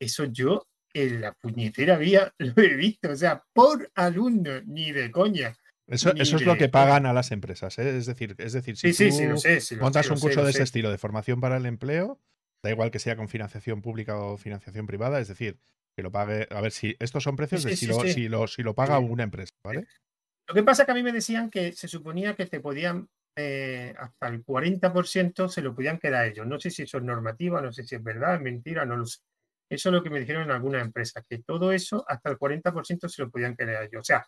eso 0.00 0.24
yo 0.24 0.66
en 1.02 1.20
la 1.20 1.32
puñetera 1.32 1.96
vía 1.96 2.32
lo 2.38 2.62
he 2.62 2.74
visto, 2.74 3.10
o 3.10 3.16
sea, 3.16 3.42
por 3.52 3.90
alumno, 3.94 4.60
ni 4.66 4.92
de 4.92 5.10
coña. 5.10 5.56
Eso, 5.88 6.12
eso 6.16 6.36
es 6.36 6.42
lo 6.42 6.56
que 6.56 6.68
pagan 6.68 7.06
a 7.06 7.12
las 7.12 7.30
empresas, 7.30 7.78
¿eh? 7.78 7.96
es 7.96 8.06
decir, 8.06 8.34
es 8.38 8.52
decir, 8.52 8.76
si 8.76 8.92
tú 8.92 9.78
montas 9.80 10.10
un 10.10 10.18
curso 10.18 10.42
de 10.42 10.50
ese 10.50 10.64
estilo 10.64 10.90
de 10.90 10.98
formación 10.98 11.40
para 11.40 11.58
el 11.58 11.66
empleo, 11.66 12.20
da 12.64 12.70
igual 12.70 12.90
que 12.90 12.98
sea 12.98 13.14
con 13.14 13.28
financiación 13.28 13.82
pública 13.82 14.18
o 14.18 14.36
financiación 14.36 14.88
privada, 14.88 15.20
es 15.20 15.28
decir, 15.28 15.60
que 15.96 16.02
lo 16.02 16.10
pague, 16.10 16.48
a 16.50 16.60
ver 16.60 16.72
si 16.72 16.96
estos 16.98 17.22
son 17.22 17.36
precios 17.36 17.62
de 17.62 17.76
si, 17.76 17.86
lo, 17.86 18.00
si, 18.00 18.28
lo, 18.28 18.48
si 18.48 18.62
lo 18.64 18.74
paga 18.74 18.98
una 18.98 19.22
empresa, 19.22 19.52
¿vale? 19.62 19.86
Lo 20.48 20.54
que 20.54 20.62
pasa 20.62 20.82
es 20.82 20.86
que 20.86 20.92
a 20.92 20.94
mí 20.94 21.02
me 21.02 21.12
decían 21.12 21.50
que 21.50 21.72
se 21.72 21.88
suponía 21.88 22.34
que 22.34 22.46
te 22.46 22.60
podían, 22.60 23.08
eh, 23.36 23.94
hasta 23.98 24.28
el 24.28 24.44
40% 24.44 25.48
se 25.48 25.62
lo 25.62 25.74
podían 25.74 25.98
quedar 25.98 26.26
ellos. 26.26 26.46
No 26.46 26.60
sé 26.60 26.70
si 26.70 26.82
eso 26.82 26.98
es 26.98 27.04
normativa, 27.04 27.60
no 27.60 27.72
sé 27.72 27.84
si 27.84 27.94
es 27.94 28.02
verdad, 28.02 28.36
es 28.36 28.42
mentira, 28.42 28.84
no 28.84 28.96
lo 28.96 29.06
sé. 29.06 29.20
Eso 29.68 29.88
es 29.88 29.92
lo 29.92 30.02
que 30.02 30.10
me 30.10 30.20
dijeron 30.20 30.44
en 30.44 30.52
algunas 30.52 30.82
empresas, 30.82 31.24
que 31.28 31.38
todo 31.38 31.72
eso, 31.72 32.04
hasta 32.08 32.30
el 32.30 32.38
40% 32.38 33.08
se 33.08 33.22
lo 33.22 33.30
podían 33.30 33.56
quedar 33.56 33.82
ellos. 33.82 34.00
O 34.00 34.04
sea, 34.04 34.26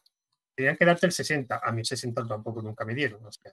tenían 0.57 0.76
que 0.76 0.84
darte 0.84 1.07
el 1.07 1.12
60%. 1.12 1.61
A 1.62 1.72
mí 1.72 1.80
el 1.80 1.86
60% 1.86 2.28
tampoco 2.28 2.62
nunca 2.62 2.84
me 2.84 2.95
dieron. 2.95 3.24
O 3.24 3.30
sea, 3.30 3.53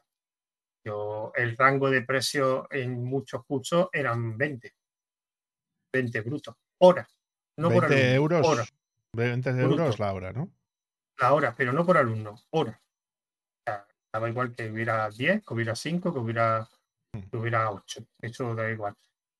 yo, 0.83 1.31
el 1.35 1.55
rango 1.55 1.89
de 1.89 2.01
precio 2.01 2.67
en 2.71 3.03
muchos 3.03 3.45
cursos 3.45 3.89
eran 3.91 4.37
20. 4.37 4.73
20 5.93 6.21
brutos. 6.21 6.55
Hora. 6.79 7.07
No 7.57 7.69
20 7.69 7.87
por 7.87 7.97
euros. 7.97 8.47
Hora. 8.47 8.65
20 9.13 9.49
euros 9.51 9.99
la 9.99 10.13
hora, 10.13 10.33
¿no? 10.33 10.51
la 11.19 11.33
hora, 11.33 11.55
pero 11.55 11.71
no 11.71 11.85
por 11.85 11.97
alumno, 11.97 12.35
hora. 12.51 12.81
daba 14.11 14.29
igual 14.29 14.53
que 14.53 14.69
hubiera 14.69 15.09
10, 15.09 15.43
que 15.45 15.53
hubiera 15.53 15.75
5, 15.75 16.13
que 16.13 16.19
hubiera, 16.19 16.67
mm. 17.13 17.19
que 17.29 17.37
hubiera 17.37 17.71
8. 17.71 18.05
Eso 18.21 18.55
da 18.55 18.69
igual. 18.69 18.95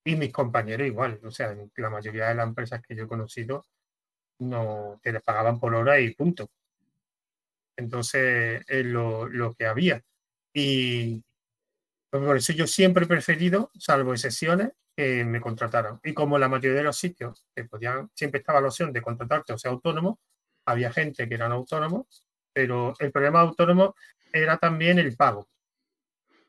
Y 0.06 0.16
mis 0.16 0.32
compañeros 0.32 0.88
igual. 0.88 1.20
O 1.24 1.32
sea, 1.32 1.54
la 1.76 1.90
mayoría 1.90 2.30
de 2.30 2.36
las 2.36 2.48
empresas 2.48 2.82
que 2.82 2.96
yo 2.96 3.04
he 3.04 3.08
conocido 3.08 3.66
no 4.40 5.00
te 5.02 5.12
les 5.12 5.22
pagaban 5.22 5.60
por 5.60 5.76
hora 5.76 6.00
y 6.00 6.14
punto. 6.14 6.50
Entonces 7.76 8.64
es 8.68 8.86
lo, 8.86 9.28
lo 9.28 9.54
que 9.54 9.66
había. 9.66 10.02
Y 10.54 11.24
pues 12.10 12.24
por 12.24 12.38
eso 12.38 12.54
yo 12.54 12.68
siempre 12.68 13.06
he 13.06 13.08
preferido, 13.08 13.72
salvo 13.78 14.14
excepciones, 14.14 14.72
que 14.96 15.26
me 15.26 15.42
contrataran. 15.42 16.00
Y 16.04 16.14
como 16.14 16.38
la 16.38 16.48
mayoría 16.48 16.78
de 16.78 16.84
los 16.84 16.98
sitios 16.98 17.46
que 17.54 17.66
podían, 17.66 18.10
siempre 18.14 18.40
estaba 18.40 18.62
la 18.62 18.68
opción 18.68 18.94
de 18.94 19.02
contratarte 19.02 19.54
o 19.54 19.58
sea 19.58 19.72
autónomo, 19.72 20.20
había 20.66 20.92
gente 20.92 21.28
que 21.28 21.36
eran 21.36 21.52
autónomos, 21.52 22.26
pero 22.54 22.94
el 23.00 23.12
problema 23.12 23.42
autónomo 23.42 23.96
era 24.32 24.58
también 24.58 25.00
el 25.00 25.16
pago. 25.16 25.50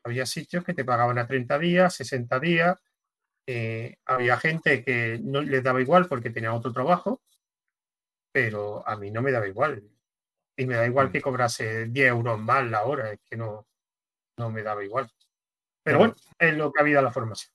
Había 0.03 0.25
sitios 0.25 0.63
que 0.63 0.73
te 0.73 0.85
pagaban 0.85 1.17
a 1.17 1.27
30 1.27 1.59
días, 1.59 1.95
60 1.95 2.39
días. 2.39 2.81
Eh, 3.49 3.95
había 4.05 4.37
gente 4.37 4.83
que 4.83 5.19
no 5.23 5.41
les 5.41 5.63
daba 5.63 5.81
igual 5.81 6.07
porque 6.07 6.29
tenía 6.29 6.53
otro 6.53 6.73
trabajo, 6.73 7.21
pero 8.31 8.87
a 8.87 8.97
mí 8.97 9.09
no 9.09 9.21
me 9.21 9.31
daba 9.31 9.47
igual. 9.47 9.83
Y 10.57 10.65
me 10.65 10.75
da 10.75 10.85
igual 10.85 11.09
mm. 11.09 11.11
que 11.13 11.21
cobrase 11.21 11.85
10 11.85 12.09
euros 12.09 12.39
más 12.39 12.69
la 12.69 12.83
hora, 12.83 13.13
es 13.13 13.19
que 13.29 13.37
no, 13.37 13.65
no 14.37 14.51
me 14.51 14.63
daba 14.63 14.83
igual. 14.83 15.09
Pero 15.81 15.99
bueno, 15.99 16.15
es 16.37 16.53
lo 16.55 16.71
que 16.71 16.79
ha 16.79 16.83
habido 16.83 17.01
la 17.01 17.11
formación. 17.11 17.53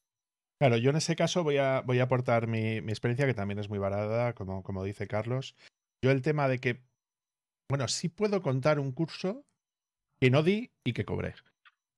Claro, 0.59 0.79
yo 0.79 0.91
en 0.91 0.97
ese 0.97 1.17
caso 1.17 1.43
voy 1.43 1.59
a, 1.59 1.83
voy 1.83 1.99
a 1.99 2.05
aportar 2.05 2.47
mi, 2.47 2.81
mi, 2.81 2.93
experiencia, 2.93 3.27
que 3.27 3.35
también 3.35 3.59
es 3.59 3.69
muy 3.69 3.79
barata, 3.79 4.33
como, 4.33 4.63
como 4.63 4.85
dice 4.85 5.07
Carlos. 5.07 5.55
Yo 6.03 6.11
el 6.11 6.23
tema 6.23 6.49
de 6.49 6.59
que, 6.59 6.83
bueno, 7.69 7.87
sí 7.89 8.09
puedo 8.09 8.41
contar 8.41 8.79
un 8.79 8.93
curso 8.93 9.45
que 10.21 10.31
no 10.31 10.43
di 10.43 10.71
y 10.85 10.95
que 10.95 11.05
cobré. 11.05 11.35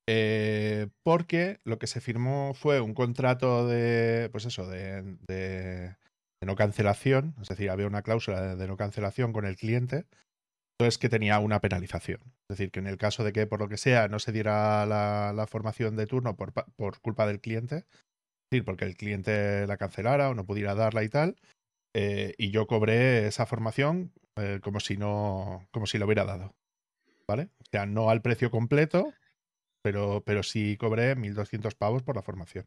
Eh, 0.07 0.89
porque 1.03 1.61
lo 1.65 1.79
que 1.79 1.87
se 1.87 2.01
firmó 2.01 2.53
fue 2.55 2.81
un 2.81 2.95
contrato 2.95 3.67
de, 3.67 4.29
pues 4.31 4.45
eso, 4.45 4.69
de, 4.69 5.97
no 6.43 6.57
cancelación, 6.57 7.35
es 7.41 7.49
decir, 7.49 7.71
había 7.71 7.87
una 7.87 8.03
cláusula 8.03 8.55
de, 8.55 8.67
no 8.67 8.77
cancelación 8.77 9.33
con 9.33 9.47
el 9.47 9.57
cliente, 9.57 10.05
entonces 10.79 10.99
que 10.99 11.09
tenía 11.09 11.39
una 11.39 11.61
penalización. 11.61 12.21
Es 12.51 12.59
decir, 12.59 12.71
que 12.71 12.81
en 12.81 12.87
el 12.87 12.99
caso 12.99 13.25
de 13.25 13.33
que 13.33 13.47
por 13.47 13.61
lo 13.61 13.69
que 13.69 13.79
sea 13.79 14.09
no 14.09 14.19
se 14.19 14.33
diera 14.33 14.85
la, 14.85 15.47
formación 15.49 15.97
de 15.97 16.07
turno 16.07 16.37
por, 16.37 16.53
por, 16.53 17.01
culpa 17.01 17.27
del 17.27 17.41
cliente, 17.41 17.77
es 17.77 18.51
decir, 18.51 18.65
porque 18.65 18.85
el 18.85 18.97
cliente 18.97 19.67
la 19.67 19.79
cancelara 19.79 20.29
o 20.29 20.35
no 20.35 20.45
pudiera 20.45 20.75
darla 20.75 21.03
y 21.03 21.09
tal, 21.09 21.37
eh, 21.95 22.35
y 22.37 22.51
yo 22.51 22.67
cobré 22.67 23.27
esa 23.27 23.47
formación 23.47 24.13
eh, 24.37 24.61
como 24.63 24.81
si 24.81 24.97
no, 24.97 25.67
como 25.71 25.87
si 25.87 25.97
lo 25.97 26.05
hubiera 26.07 26.25
dado. 26.25 26.55
¿Vale? 27.27 27.49
O 27.61 27.65
sea, 27.71 27.87
no 27.87 28.11
al 28.11 28.21
precio 28.21 28.51
completo, 28.51 29.15
pero, 29.85 30.23
pero 30.25 30.43
sí 30.43 30.79
cobré 30.79 31.15
1.200 31.15 31.77
pavos 31.77 32.03
por 32.03 32.17
la 32.17 32.23
formación. 32.23 32.67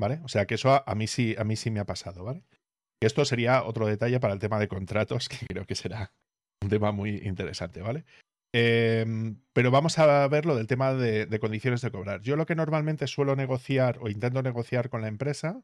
¿Vale? 0.00 0.20
O 0.24 0.28
sea 0.28 0.46
que 0.46 0.54
eso 0.54 0.82
a, 0.88 0.94
mí 0.94 1.06
sí, 1.06 1.36
a 1.38 1.44
mí 1.44 1.56
sí 1.56 1.70
me 1.70 1.80
ha 1.80 1.84
pasado, 1.84 2.24
¿vale? 2.24 2.42
esto 3.02 3.24
sería 3.24 3.64
otro 3.64 3.86
detalle 3.86 4.20
para 4.20 4.34
el 4.34 4.40
tema 4.40 4.58
de 4.58 4.68
contratos, 4.68 5.28
que 5.28 5.46
creo 5.46 5.66
que 5.66 5.74
será 5.74 6.12
un 6.62 6.70
tema 6.70 6.92
muy 6.92 7.16
interesante, 7.24 7.82
¿vale? 7.82 8.04
Em, 8.52 9.40
pero 9.52 9.70
vamos 9.70 9.98
a 9.98 10.26
ver 10.28 10.44
lo 10.44 10.56
del 10.56 10.66
tema 10.66 10.92
de, 10.94 11.38
condiciones 11.40 11.82
de 11.82 11.90
cobrar. 11.90 12.20
Yo 12.22 12.36
lo 12.36 12.46
que 12.46 12.54
normalmente 12.54 13.06
suelo 13.06 13.36
negociar 13.36 13.98
o 14.00 14.08
intento 14.08 14.42
negociar 14.42 14.90
con 14.90 15.02
la 15.02 15.08
empresa 15.08 15.62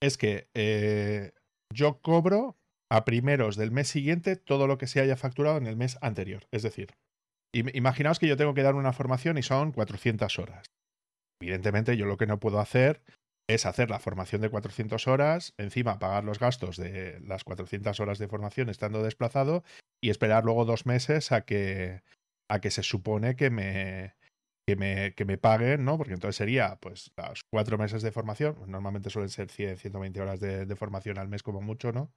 es 0.00 0.16
que 0.16 0.48
eh, 0.54 1.32
yo 1.74 2.00
cobro 2.00 2.56
a 2.90 3.04
primeros 3.04 3.56
del 3.56 3.72
mes 3.72 3.88
siguiente 3.88 4.36
todo 4.36 4.66
lo 4.66 4.78
que 4.78 4.86
se 4.86 5.00
haya 5.00 5.16
facturado 5.16 5.58
en 5.58 5.66
el 5.66 5.76
mes 5.76 5.98
anterior. 6.00 6.46
Es 6.52 6.62
decir, 6.62 6.94
imaginaos 7.52 8.18
que 8.18 8.28
yo 8.28 8.36
tengo 8.36 8.54
que 8.54 8.62
dar 8.62 8.74
una 8.74 8.92
formación 8.92 9.38
y 9.38 9.42
son 9.42 9.72
400 9.72 10.38
horas. 10.38 10.66
Evidentemente, 11.40 11.96
yo 11.96 12.06
lo 12.06 12.16
que 12.16 12.26
no 12.26 12.40
puedo 12.40 12.60
hacer 12.60 13.02
es 13.48 13.64
hacer 13.64 13.90
la 13.90 13.98
formación 13.98 14.42
de 14.42 14.50
400 14.50 15.08
horas, 15.08 15.54
encima 15.56 15.98
pagar 15.98 16.24
los 16.24 16.38
gastos 16.38 16.76
de 16.76 17.20
las 17.20 17.44
400 17.44 17.98
horas 18.00 18.18
de 18.18 18.28
formación 18.28 18.68
estando 18.68 19.02
desplazado 19.02 19.64
y 20.02 20.10
esperar 20.10 20.44
luego 20.44 20.64
dos 20.64 20.84
meses 20.84 21.32
a 21.32 21.42
que, 21.42 22.02
a 22.50 22.60
que 22.60 22.70
se 22.70 22.82
supone 22.82 23.36
que 23.36 23.48
me, 23.48 24.14
que 24.68 24.76
me, 24.76 25.14
que 25.14 25.24
me 25.24 25.38
paguen, 25.38 25.84
¿no? 25.86 25.96
Porque 25.96 26.12
entonces 26.12 26.36
sería, 26.36 26.76
pues, 26.76 27.10
los 27.16 27.40
cuatro 27.50 27.78
meses 27.78 28.02
de 28.02 28.12
formación, 28.12 28.54
normalmente 28.66 29.08
suelen 29.08 29.30
ser 29.30 29.48
100, 29.50 29.78
120 29.78 30.20
horas 30.20 30.40
de, 30.40 30.76
formación 30.76 31.16
al 31.16 31.28
mes 31.28 31.42
como 31.42 31.62
mucho, 31.62 31.90
¿no? 31.90 32.12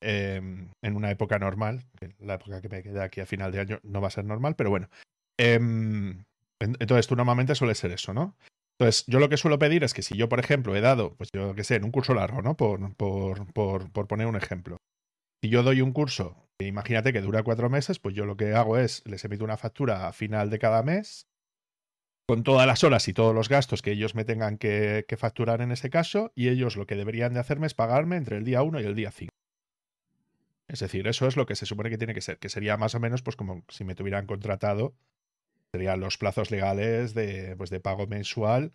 Em, 0.00 0.70
en 0.82 0.96
una 0.96 1.10
época 1.10 1.38
normal, 1.38 1.84
la 2.20 2.34
época 2.34 2.60
que 2.60 2.68
me 2.68 2.82
queda 2.82 3.04
aquí 3.04 3.20
a 3.20 3.26
final 3.26 3.50
de 3.50 3.60
año 3.60 3.80
no 3.82 4.00
va 4.00 4.08
a 4.08 4.12
ser 4.12 4.24
normal, 4.24 4.54
pero 4.56 4.70
bueno. 4.70 4.88
Em, 5.38 6.24
entonces 6.60 7.06
tú 7.06 7.16
normalmente 7.16 7.54
suele 7.54 7.74
ser 7.74 7.92
eso, 7.92 8.14
¿no? 8.14 8.36
Entonces, 8.78 9.04
yo 9.08 9.18
lo 9.18 9.28
que 9.28 9.36
suelo 9.36 9.58
pedir 9.58 9.82
es 9.82 9.92
que 9.92 10.02
si 10.02 10.16
yo, 10.16 10.28
por 10.28 10.38
ejemplo, 10.38 10.76
he 10.76 10.80
dado, 10.80 11.14
pues 11.16 11.30
yo 11.34 11.54
qué 11.54 11.64
sé, 11.64 11.76
en 11.76 11.84
un 11.84 11.90
curso 11.90 12.14
largo, 12.14 12.42
¿no? 12.42 12.56
Por, 12.56 12.94
por, 12.94 13.52
por, 13.52 13.90
por 13.90 14.06
poner 14.06 14.26
un 14.26 14.36
ejemplo. 14.36 14.76
Si 15.42 15.50
yo 15.50 15.62
doy 15.62 15.80
un 15.80 15.92
curso, 15.92 16.48
imagínate 16.60 17.12
que 17.12 17.20
dura 17.20 17.42
cuatro 17.42 17.70
meses, 17.70 17.98
pues 17.98 18.14
yo 18.14 18.24
lo 18.24 18.36
que 18.36 18.54
hago 18.54 18.78
es, 18.78 19.02
les 19.06 19.24
emito 19.24 19.44
una 19.44 19.56
factura 19.56 20.06
a 20.06 20.12
final 20.12 20.50
de 20.50 20.58
cada 20.58 20.82
mes 20.82 21.26
con 22.28 22.42
todas 22.42 22.66
las 22.66 22.84
horas 22.84 23.08
y 23.08 23.14
todos 23.14 23.34
los 23.34 23.48
gastos 23.48 23.80
que 23.80 23.92
ellos 23.92 24.14
me 24.14 24.24
tengan 24.24 24.58
que, 24.58 25.06
facturar 25.16 25.62
en 25.62 25.72
ese 25.72 25.88
caso, 25.88 26.30
y 26.34 26.48
ellos 26.48 26.76
lo 26.76 26.86
que 26.86 26.94
deberían 26.94 27.32
de 27.32 27.40
hacerme 27.40 27.66
es 27.66 27.72
pagarme 27.72 28.16
entre 28.16 28.36
el 28.36 28.44
día 28.44 28.62
1 28.62 28.80
y 28.80 28.84
el 28.84 28.94
día 28.94 29.10
5. 29.10 29.30
Es 30.68 30.80
decir, 30.80 31.08
eso 31.08 31.26
es 31.26 31.36
lo 31.36 31.46
que 31.46 31.56
se 31.56 31.66
supone 31.66 31.90
que 31.90 31.98
tiene 31.98 32.14
que 32.14 32.20
ser, 32.20 32.38
que 32.38 32.48
sería 32.48 32.76
más 32.76 32.94
o 32.94 33.00
menos 33.00 33.22
pues 33.22 33.36
como 33.36 33.64
si 33.68 33.84
me 33.84 33.94
tuvieran 33.94 34.26
contratado, 34.26 34.94
serían 35.72 36.00
los 36.00 36.18
plazos 36.18 36.50
legales 36.50 37.14
de, 37.14 37.56
pues, 37.56 37.70
de 37.70 37.80
pago 37.80 38.06
mensual 38.06 38.72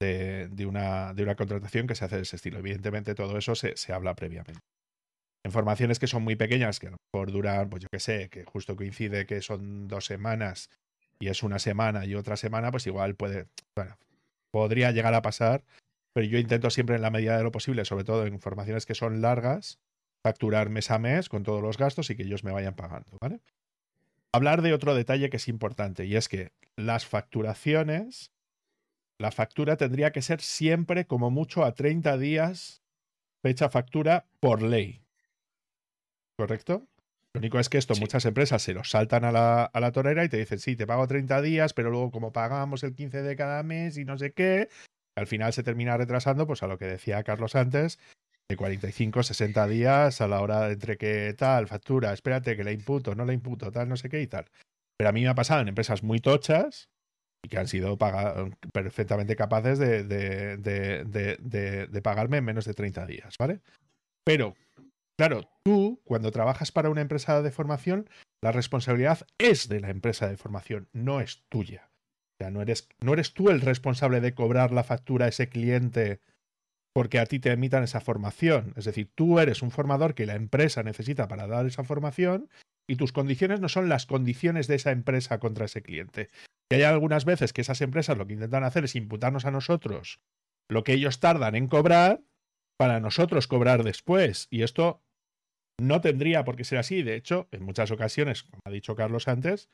de, 0.00 0.66
una, 0.66 1.14
de 1.14 1.22
una 1.22 1.36
contratación 1.36 1.86
que 1.86 1.94
se 1.94 2.04
hace 2.04 2.16
de 2.16 2.22
ese 2.22 2.36
estilo. 2.36 2.58
Evidentemente 2.58 3.14
todo 3.14 3.38
eso 3.38 3.54
se, 3.54 3.76
se 3.76 3.92
habla 3.92 4.14
previamente. 4.14 4.60
En 5.44 5.52
formaciones 5.52 5.98
que 5.98 6.06
son 6.06 6.22
muy 6.24 6.36
pequeñas, 6.36 6.78
que 6.78 6.88
a 6.88 6.90
lo 6.90 6.96
mejor 7.12 7.32
duran, 7.32 7.70
pues 7.70 7.82
yo 7.82 7.88
qué 7.90 8.00
sé, 8.00 8.28
que 8.28 8.44
justo 8.44 8.76
coincide 8.76 9.26
que 9.26 9.40
son 9.40 9.88
dos 9.88 10.04
semanas 10.06 10.70
y 11.20 11.28
es 11.28 11.42
una 11.42 11.58
semana 11.58 12.04
y 12.04 12.14
otra 12.14 12.36
semana, 12.36 12.70
pues 12.70 12.86
igual 12.86 13.14
puede, 13.14 13.46
bueno, 13.76 13.96
podría 14.52 14.90
llegar 14.92 15.14
a 15.14 15.22
pasar, 15.22 15.64
pero 16.12 16.26
yo 16.26 16.38
intento 16.38 16.70
siempre 16.70 16.96
en 16.96 17.02
la 17.02 17.10
medida 17.10 17.36
de 17.36 17.42
lo 17.42 17.52
posible, 17.52 17.84
sobre 17.84 18.04
todo 18.04 18.26
en 18.26 18.40
formaciones 18.40 18.86
que 18.86 18.94
son 18.94 19.20
largas, 19.20 19.78
facturar 20.28 20.68
mes 20.68 20.90
a 20.90 20.98
mes 20.98 21.30
con 21.30 21.42
todos 21.42 21.62
los 21.62 21.78
gastos 21.78 22.10
y 22.10 22.14
que 22.14 22.22
ellos 22.22 22.44
me 22.44 22.52
vayan 22.52 22.74
pagando, 22.74 23.16
¿vale? 23.18 23.40
Hablar 24.30 24.60
de 24.60 24.74
otro 24.74 24.94
detalle 24.94 25.30
que 25.30 25.38
es 25.38 25.48
importante 25.48 26.04
y 26.04 26.16
es 26.16 26.28
que 26.28 26.52
las 26.76 27.06
facturaciones, 27.06 28.30
la 29.18 29.30
factura 29.30 29.78
tendría 29.78 30.12
que 30.12 30.20
ser 30.20 30.42
siempre 30.42 31.06
como 31.06 31.30
mucho 31.30 31.64
a 31.64 31.72
30 31.72 32.18
días 32.18 32.82
fecha 33.42 33.70
factura 33.70 34.26
por 34.38 34.60
ley. 34.60 35.02
¿Correcto? 36.36 36.86
Lo 37.32 37.38
único 37.38 37.58
es 37.58 37.70
que 37.70 37.78
esto 37.78 37.94
muchas 37.98 38.26
empresas 38.26 38.60
se 38.60 38.74
lo 38.74 38.84
saltan 38.84 39.24
a 39.24 39.32
la, 39.32 39.64
a 39.64 39.80
la 39.80 39.92
torera 39.92 40.24
y 40.24 40.28
te 40.28 40.36
dicen, 40.36 40.58
sí, 40.58 40.76
te 40.76 40.86
pago 40.86 41.06
30 41.06 41.40
días, 41.40 41.72
pero 41.72 41.90
luego 41.90 42.10
como 42.10 42.32
pagamos 42.32 42.82
el 42.82 42.94
15 42.94 43.22
de 43.22 43.34
cada 43.34 43.62
mes 43.62 43.96
y 43.96 44.04
no 44.04 44.18
sé 44.18 44.32
qué, 44.34 44.68
al 45.16 45.26
final 45.26 45.54
se 45.54 45.62
termina 45.62 45.96
retrasando, 45.96 46.46
pues 46.46 46.62
a 46.62 46.66
lo 46.66 46.76
que 46.76 46.84
decía 46.84 47.22
Carlos 47.22 47.54
antes, 47.54 47.98
de 48.48 48.56
45, 48.56 49.22
60 49.22 49.66
días 49.66 50.20
a 50.20 50.28
la 50.28 50.40
hora 50.40 50.66
de 50.66 50.72
entre 50.72 50.96
que 50.96 51.34
tal, 51.36 51.68
factura, 51.68 52.12
espérate 52.12 52.56
que 52.56 52.64
la 52.64 52.72
imputo, 52.72 53.14
no 53.14 53.24
la 53.24 53.34
imputo, 53.34 53.70
tal, 53.70 53.88
no 53.88 53.96
sé 53.96 54.08
qué 54.08 54.22
y 54.22 54.26
tal. 54.26 54.46
Pero 54.96 55.10
a 55.10 55.12
mí 55.12 55.22
me 55.22 55.28
ha 55.28 55.34
pasado 55.34 55.60
en 55.60 55.68
empresas 55.68 56.02
muy 56.02 56.18
tochas 56.20 56.88
y 57.44 57.48
que 57.48 57.58
han 57.58 57.68
sido 57.68 57.98
perfectamente 58.72 59.36
capaces 59.36 59.78
de, 59.78 60.02
de, 60.02 60.56
de, 60.56 61.86
de, 61.86 62.02
pagarme 62.02 62.38
en 62.38 62.44
menos 62.44 62.64
de 62.64 62.74
30 62.74 63.06
días, 63.06 63.34
¿vale? 63.38 63.60
Pero 64.24 64.56
Claro, 65.18 65.50
tú 65.64 66.00
cuando 66.04 66.30
trabajas 66.30 66.70
para 66.70 66.90
una 66.90 67.00
empresa 67.00 67.42
de 67.42 67.50
formación, 67.50 68.08
la 68.40 68.52
responsabilidad 68.52 69.26
es 69.38 69.68
de 69.68 69.80
la 69.80 69.90
empresa 69.90 70.28
de 70.28 70.36
formación, 70.36 70.88
no 70.92 71.20
es 71.20 71.42
tuya. 71.48 71.90
O 72.38 72.44
sea, 72.44 72.52
no 72.52 72.62
eres, 72.62 72.88
no 73.00 73.14
eres 73.14 73.34
tú 73.34 73.50
el 73.50 73.60
responsable 73.60 74.20
de 74.20 74.32
cobrar 74.32 74.70
la 74.70 74.84
factura 74.84 75.26
a 75.26 75.28
ese 75.28 75.48
cliente 75.48 76.20
porque 76.98 77.20
a 77.20 77.26
ti 77.26 77.38
te 77.38 77.52
emitan 77.52 77.84
esa 77.84 78.00
formación. 78.00 78.74
Es 78.74 78.84
decir, 78.84 79.08
tú 79.14 79.38
eres 79.38 79.62
un 79.62 79.70
formador 79.70 80.16
que 80.16 80.26
la 80.26 80.34
empresa 80.34 80.82
necesita 80.82 81.28
para 81.28 81.46
dar 81.46 81.64
esa 81.64 81.84
formación 81.84 82.50
y 82.88 82.96
tus 82.96 83.12
condiciones 83.12 83.60
no 83.60 83.68
son 83.68 83.88
las 83.88 84.04
condiciones 84.04 84.66
de 84.66 84.74
esa 84.74 84.90
empresa 84.90 85.38
contra 85.38 85.66
ese 85.66 85.80
cliente. 85.80 86.28
Y 86.68 86.74
hay 86.74 86.82
algunas 86.82 87.24
veces 87.24 87.52
que 87.52 87.60
esas 87.60 87.82
empresas 87.82 88.18
lo 88.18 88.26
que 88.26 88.32
intentan 88.32 88.64
hacer 88.64 88.82
es 88.82 88.96
imputarnos 88.96 89.44
a 89.44 89.52
nosotros 89.52 90.18
lo 90.68 90.82
que 90.82 90.92
ellos 90.92 91.20
tardan 91.20 91.54
en 91.54 91.68
cobrar 91.68 92.20
para 92.76 92.98
nosotros 92.98 93.46
cobrar 93.46 93.84
después. 93.84 94.48
Y 94.50 94.64
esto 94.64 95.00
no 95.80 96.00
tendría 96.00 96.44
por 96.44 96.56
qué 96.56 96.64
ser 96.64 96.78
así. 96.78 97.04
De 97.04 97.14
hecho, 97.14 97.46
en 97.52 97.62
muchas 97.62 97.92
ocasiones, 97.92 98.42
como 98.42 98.60
ha 98.64 98.70
dicho 98.70 98.96
Carlos 98.96 99.28
antes, 99.28 99.68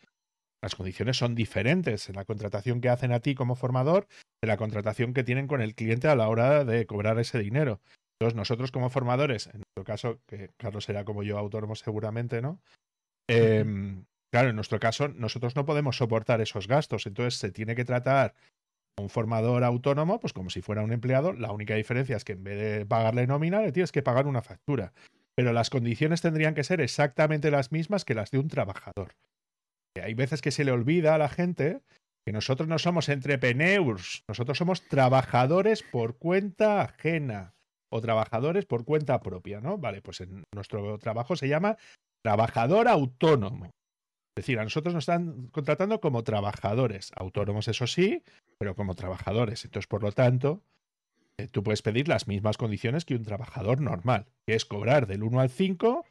las 0.63 0.75
condiciones 0.75 1.17
son 1.17 1.35
diferentes 1.35 2.09
en 2.09 2.17
la 2.17 2.25
contratación 2.25 2.81
que 2.81 2.89
hacen 2.89 3.13
a 3.13 3.21
ti 3.21 3.35
como 3.35 3.57
formador 3.57 4.07
de 4.43 4.49
la 4.49 4.57
contratación 4.57 5.13
que 5.13 5.25
tienen 5.25 5.47
con 5.47 5.61
el 5.61 5.75
cliente 5.75 6.09
a 6.09 6.17
la 6.17 6.29
hora 6.29 6.65
de 6.65 6.87
cobrar 6.87 7.19
ese 7.19 7.39
dinero. 7.39 7.81
Entonces, 8.19 8.37
nosotros 8.37 8.71
como 8.71 8.91
formadores, 8.91 9.49
en 9.49 9.63
nuestro 9.63 9.85
caso, 9.85 10.21
que 10.27 10.51
Carlos 10.57 10.85
será 10.85 11.05
como 11.05 11.23
yo 11.23 11.39
autónomo 11.39 11.75
seguramente, 11.75 12.41
¿no? 12.41 12.61
Em, 13.29 14.05
claro, 14.31 14.51
en 14.51 14.57
nuestro 14.57 14.79
caso, 14.79 15.09
nosotros 15.09 15.57
no 15.57 15.65
podemos 15.65 15.97
soportar 15.97 16.41
esos 16.41 16.69
gastos. 16.69 17.07
Entonces, 17.07 17.39
se 17.39 17.51
tiene 17.51 17.75
que 17.75 17.85
tratar 17.85 18.35
a 18.97 19.03
un 19.03 19.11
formador 19.11 19.65
autónomo, 19.65 20.21
pues 20.21 20.33
como 20.33 20.51
si 20.51 20.63
fuera 20.63 20.83
un 20.83 20.93
empleado. 20.93 21.33
La 21.33 21.53
única 21.53 21.75
diferencia 21.75 22.17
es 22.17 22.25
que 22.25 22.33
en 22.33 22.45
vez 22.45 22.59
de 22.59 22.87
pagarle 22.87 23.27
nómina, 23.27 23.61
le 23.61 23.73
tienes 23.73 23.93
que 23.93 24.03
pagar 24.03 24.27
una 24.27 24.43
factura 24.43 24.93
pero 25.35 25.53
las 25.53 25.71
condiciones 25.71 26.21
tendrían 26.21 26.55
que 26.55 26.65
ser 26.65 26.81
exactamente 26.81 27.51
las 27.51 27.73
mismas 27.73 28.05
que 28.05 28.15
las 28.15 28.31
de 28.31 28.39
un 28.39 28.49
trabajador. 28.49 29.15
Hay 30.03 30.15
veces 30.15 30.43
que 30.43 30.51
se 30.51 30.65
le 30.65 30.73
olvida 30.73 31.15
a 31.15 31.19
la 31.19 31.29
gente 31.29 31.81
que 32.27 32.33
nosotros 32.33 32.69
no 32.69 32.79
somos 32.79 33.09
entrepreneurs, 33.09 34.25
nosotros 34.29 34.57
somos 34.57 34.83
trabajadores 34.89 35.83
por 35.83 36.17
cuenta 36.17 36.81
ajena 36.81 37.55
o 37.93 38.01
trabajadores 38.01 38.65
por 38.65 38.85
cuenta 38.85 39.21
propia, 39.21 39.61
¿no? 39.61 39.79
Vale, 39.79 40.01
pues 40.03 40.21
en 40.21 40.43
nuestro 40.53 40.99
trabajo 40.99 41.37
se 41.37 41.49
llama 41.49 41.77
trabajador 42.25 42.89
autónomo. 42.89 43.67
Es 44.37 44.43
decir, 44.43 44.59
a 44.59 44.65
nosotros 44.65 44.95
nos 44.95 45.03
están 45.03 45.47
contratando 45.49 46.01
como 46.01 46.25
trabajadores, 46.25 47.13
autónomos 47.15 47.69
eso 47.69 47.87
sí, 47.87 48.25
pero 48.59 48.75
como 48.75 48.97
trabajadores. 48.97 49.65
Entonces, 49.65 49.87
por 49.87 50.03
lo 50.03 50.11
tanto, 50.11 50.61
eh, 51.39 51.47
tú 51.47 51.63
puedes 51.63 51.83
pedir 51.83 52.09
las 52.09 52.27
mismas 52.27 52.57
condiciones 52.57 53.05
que 53.05 53.15
un 53.15 53.23
trabajador 53.23 53.81
normal, 53.81 54.27
que 54.47 54.57
es 54.57 54.65
cobrar 54.65 55.07
del 55.07 55.23
1 55.23 55.41
al 55.41 55.51
5 55.51 56.05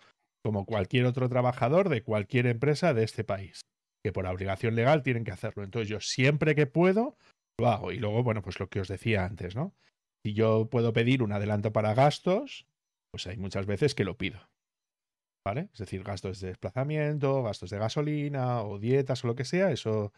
como 0.44 0.66
cualquier 0.66 1.06
otro 1.06 1.28
trabajador 1.28 1.90
de 1.90 2.04
cualquier 2.04 2.48
empresa 2.48 2.94
de 2.94 3.04
este 3.04 3.24
país, 3.24 3.62
que 4.04 4.12
por 4.12 4.26
obligación 4.26 4.76
legal 4.76 5.02
tienen 5.02 5.24
que 5.24 5.32
hacerlo. 5.32 5.64
Entonces 5.64 5.90
yo 5.90 6.00
siempre 6.00 6.56
que 6.56 6.68
puedo 6.68 7.18
lo 7.60 7.68
hago. 7.70 7.92
Y 7.92 8.00
luego, 8.00 8.24
bueno, 8.24 8.42
pues 8.42 8.60
lo 8.60 8.70
que 8.70 8.82
os 8.82 8.88
decía 8.88 9.26
antes, 9.26 9.56
¿no? 9.56 9.76
Si 10.26 10.34
yo 10.34 10.70
puedo 10.70 10.94
pedir 10.94 11.22
un 11.22 11.32
adelanto 11.32 11.72
para 11.72 11.94
gastos, 11.94 12.68
pues 13.12 13.28
hay 13.28 13.38
muchas 13.38 13.66
veces 13.66 13.96
que 13.96 14.06
lo 14.06 14.18
pido. 14.18 14.40
¿Vale? 15.46 15.70
Es 15.74 15.80
decir, 15.80 16.04
gastos 16.04 16.40
de 16.40 16.50
desplazamiento, 16.50 17.44
gastos 17.44 17.70
de 17.70 17.78
gasolina 17.78 18.64
o 18.64 18.80
dietas 18.80 19.24
o 19.24 19.28
lo 19.28 19.36
que 19.36 19.44
sea, 19.44 19.72
eso, 19.72 20.14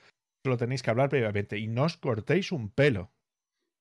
lo 0.46 0.58
tenéis 0.58 0.84
que 0.84 0.92
hablar 0.92 1.10
previamente. 1.10 1.58
Y 1.58 1.68
no 1.68 1.84
os 1.84 1.98
cortéis 1.98 2.52
un 2.52 2.70
pelo. 2.70 3.12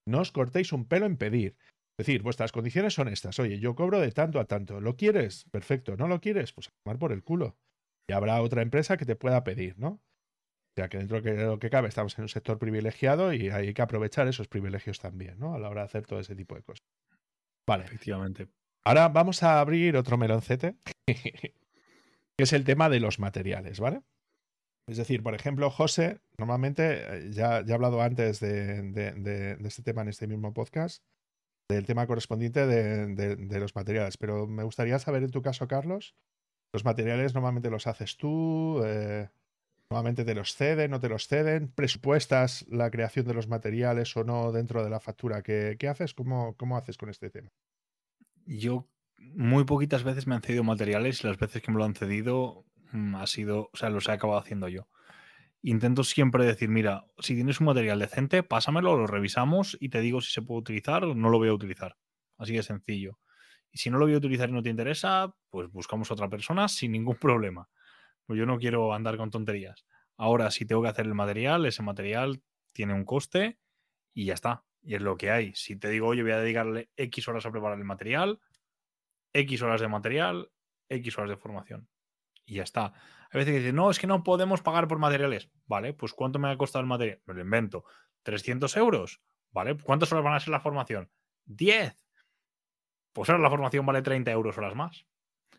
No 0.08 0.20
os 0.20 0.32
cortéis 0.32 0.72
un 0.72 0.86
pelo 0.86 1.06
en 1.06 1.16
pedir. 1.16 1.56
Es 1.98 2.06
decir, 2.06 2.22
vuestras 2.22 2.50
condiciones 2.50 2.94
son 2.94 3.08
estas. 3.08 3.38
Oye, 3.38 3.60
yo 3.60 3.74
cobro 3.74 4.00
de 4.00 4.10
tanto 4.10 4.40
a 4.40 4.46
tanto. 4.46 4.80
¿Lo 4.80 4.96
quieres? 4.96 5.44
Perfecto. 5.50 5.96
¿No 5.96 6.08
lo 6.08 6.20
quieres? 6.20 6.52
Pues 6.52 6.68
a 6.68 6.70
tomar 6.82 6.98
por 6.98 7.12
el 7.12 7.22
culo. 7.22 7.56
Y 8.08 8.12
habrá 8.12 8.40
otra 8.42 8.62
empresa 8.62 8.96
que 8.96 9.04
te 9.04 9.16
pueda 9.16 9.44
pedir, 9.44 9.78
¿no? 9.78 9.88
O 9.88 10.74
sea 10.76 10.88
que 10.88 10.98
dentro 10.98 11.20
de 11.20 11.44
lo 11.44 11.58
que 11.58 11.70
cabe 11.70 11.88
estamos 11.88 12.18
en 12.18 12.22
un 12.22 12.28
sector 12.28 12.58
privilegiado 12.58 13.32
y 13.32 13.48
hay 13.50 13.72
que 13.72 13.82
aprovechar 13.82 14.26
esos 14.26 14.48
privilegios 14.48 14.98
también, 14.98 15.38
¿no? 15.38 15.54
A 15.54 15.58
la 15.58 15.68
hora 15.68 15.82
de 15.82 15.86
hacer 15.86 16.06
todo 16.06 16.18
ese 16.18 16.34
tipo 16.34 16.54
de 16.56 16.62
cosas. 16.62 16.84
Vale. 17.66 17.84
Efectivamente. 17.84 18.48
Ahora 18.84 19.08
vamos 19.08 19.42
a 19.42 19.60
abrir 19.60 19.96
otro 19.96 20.18
meloncete, 20.18 20.76
que 21.06 21.54
es 22.36 22.52
el 22.52 22.64
tema 22.64 22.90
de 22.90 23.00
los 23.00 23.18
materiales, 23.18 23.80
¿vale? 23.80 24.02
Es 24.86 24.98
decir, 24.98 25.22
por 25.22 25.34
ejemplo, 25.34 25.70
José, 25.70 26.20
normalmente, 26.36 27.02
eh, 27.02 27.30
ya, 27.30 27.64
ya 27.64 27.72
he 27.72 27.74
hablado 27.74 28.02
antes 28.02 28.40
de, 28.40 29.56
este 29.64 29.82
tema 29.82 30.02
en 30.02 30.08
este 30.08 30.26
mismo 30.26 30.52
podcast, 30.52 31.02
del 31.70 31.86
tema 31.86 32.06
correspondiente 32.06 32.66
de, 32.66 33.58
los 33.58 33.74
materiales, 33.74 34.18
pero 34.18 34.46
me 34.46 34.64
gustaría 34.64 34.98
saber 34.98 35.22
en 35.22 35.30
tu 35.30 35.40
caso, 35.40 35.66
Carlos, 35.66 36.14
los 36.74 36.84
materiales 36.84 37.32
normalmente 37.32 37.70
los 37.70 37.86
haces 37.86 38.18
tú, 38.18 38.82
eh, 38.84 39.30
normalmente 39.88 40.26
te 40.26 40.34
los 40.34 40.54
ceden, 40.54 40.90
no 40.90 41.00
te 41.00 41.08
los 41.08 41.26
ceden, 41.26 41.68
presupuestas 41.68 42.66
la 42.68 42.90
creación 42.90 43.26
de 43.26 43.32
los 43.32 43.48
materiales 43.48 44.14
o 44.16 44.24
no 44.24 44.52
dentro 44.52 44.84
de 44.84 44.90
la 44.90 45.00
factura 45.00 45.42
¿Qué 45.42 45.88
haces, 45.88 46.12
¿Cómo, 46.12 46.76
haces 46.76 46.98
con 46.98 47.08
este 47.08 47.30
tema. 47.30 47.50
Yo 48.44 48.86
muy 49.18 49.64
poquitas 49.64 50.04
veces 50.04 50.26
me 50.26 50.34
han 50.34 50.42
cedido 50.42 50.64
materiales 50.64 51.24
y 51.24 51.26
las 51.26 51.38
veces 51.38 51.62
que 51.62 51.72
me 51.72 51.78
lo 51.78 51.84
han 51.84 51.94
cedido 51.94 52.66
Mm, 52.94 53.16
ha 53.16 53.26
sido, 53.26 53.70
o 53.72 53.76
sea, 53.76 53.90
los 53.90 54.08
he 54.08 54.12
acabado 54.12 54.40
haciendo 54.40 54.68
yo. 54.68 54.88
Intento 55.62 56.04
siempre 56.04 56.46
decir, 56.46 56.68
mira, 56.68 57.06
si 57.18 57.34
tienes 57.34 57.60
un 57.60 57.66
material 57.66 57.98
decente, 57.98 58.42
pásamelo, 58.42 58.96
lo 58.96 59.06
revisamos 59.06 59.76
y 59.80 59.88
te 59.88 60.00
digo 60.00 60.20
si 60.20 60.32
se 60.32 60.42
puede 60.42 60.60
utilizar 60.60 61.04
o 61.04 61.14
no 61.14 61.30
lo 61.30 61.38
voy 61.38 61.48
a 61.48 61.54
utilizar. 61.54 61.96
Así 62.38 62.54
de 62.54 62.62
sencillo. 62.62 63.18
Y 63.74 63.78
si 63.78 63.90
no 63.90 63.98
lo 63.98 64.06
voy 64.06 64.14
a 64.14 64.18
utilizar 64.18 64.48
y 64.48 64.52
no 64.52 64.62
te 64.62 64.70
interesa, 64.70 65.34
pues 65.50 65.68
buscamos 65.70 66.08
otra 66.12 66.28
persona 66.28 66.68
sin 66.68 66.92
ningún 66.92 67.16
problema. 67.20 67.68
Pues 68.24 68.38
yo 68.38 68.46
no 68.46 68.56
quiero 68.56 68.94
andar 68.94 69.16
con 69.16 69.30
tonterías. 69.30 69.84
Ahora, 70.16 70.52
si 70.52 70.64
tengo 70.64 70.80
que 70.80 70.88
hacer 70.88 71.06
el 71.06 71.14
material, 71.14 71.66
ese 71.66 71.82
material 71.82 72.40
tiene 72.72 72.94
un 72.94 73.04
coste 73.04 73.58
y 74.14 74.26
ya 74.26 74.34
está. 74.34 74.64
Y 74.80 74.94
es 74.94 75.02
lo 75.02 75.16
que 75.16 75.32
hay. 75.32 75.52
Si 75.56 75.76
te 75.76 75.88
digo, 75.88 76.06
oye, 76.06 76.22
voy 76.22 76.30
a 76.30 76.38
dedicarle 76.38 76.88
X 76.96 77.26
horas 77.26 77.44
a 77.46 77.50
preparar 77.50 77.76
el 77.76 77.84
material, 77.84 78.38
X 79.32 79.62
horas 79.62 79.80
de 79.80 79.88
material, 79.88 80.52
X 80.88 81.18
horas 81.18 81.30
de 81.30 81.36
formación. 81.36 81.88
Y 82.46 82.54
ya 82.56 82.62
está. 82.62 82.84
A 82.84 83.36
veces 83.36 83.56
dicen, 83.56 83.74
no, 83.74 83.90
es 83.90 83.98
que 83.98 84.06
no 84.06 84.22
podemos 84.22 84.62
pagar 84.62 84.86
por 84.86 85.00
materiales. 85.00 85.50
Vale, 85.66 85.94
pues 85.94 86.12
¿cuánto 86.12 86.38
me 86.38 86.48
ha 86.48 86.56
costado 86.56 86.82
el 86.82 86.86
material? 86.86 87.20
Me 87.26 87.34
lo 87.34 87.40
invento. 87.40 87.84
¿300 88.24 88.76
euros? 88.76 89.20
Vale, 89.50 89.76
¿cuántas 89.76 90.12
horas 90.12 90.24
van 90.24 90.34
a 90.34 90.40
ser 90.40 90.50
la 90.50 90.60
formación? 90.60 91.10
10. 91.46 92.03
Pues 93.14 93.30
ahora 93.30 93.42
la 93.42 93.48
formación 93.48 93.86
vale 93.86 94.02
30 94.02 94.32
euros 94.32 94.58
horas 94.58 94.74
más. 94.74 95.06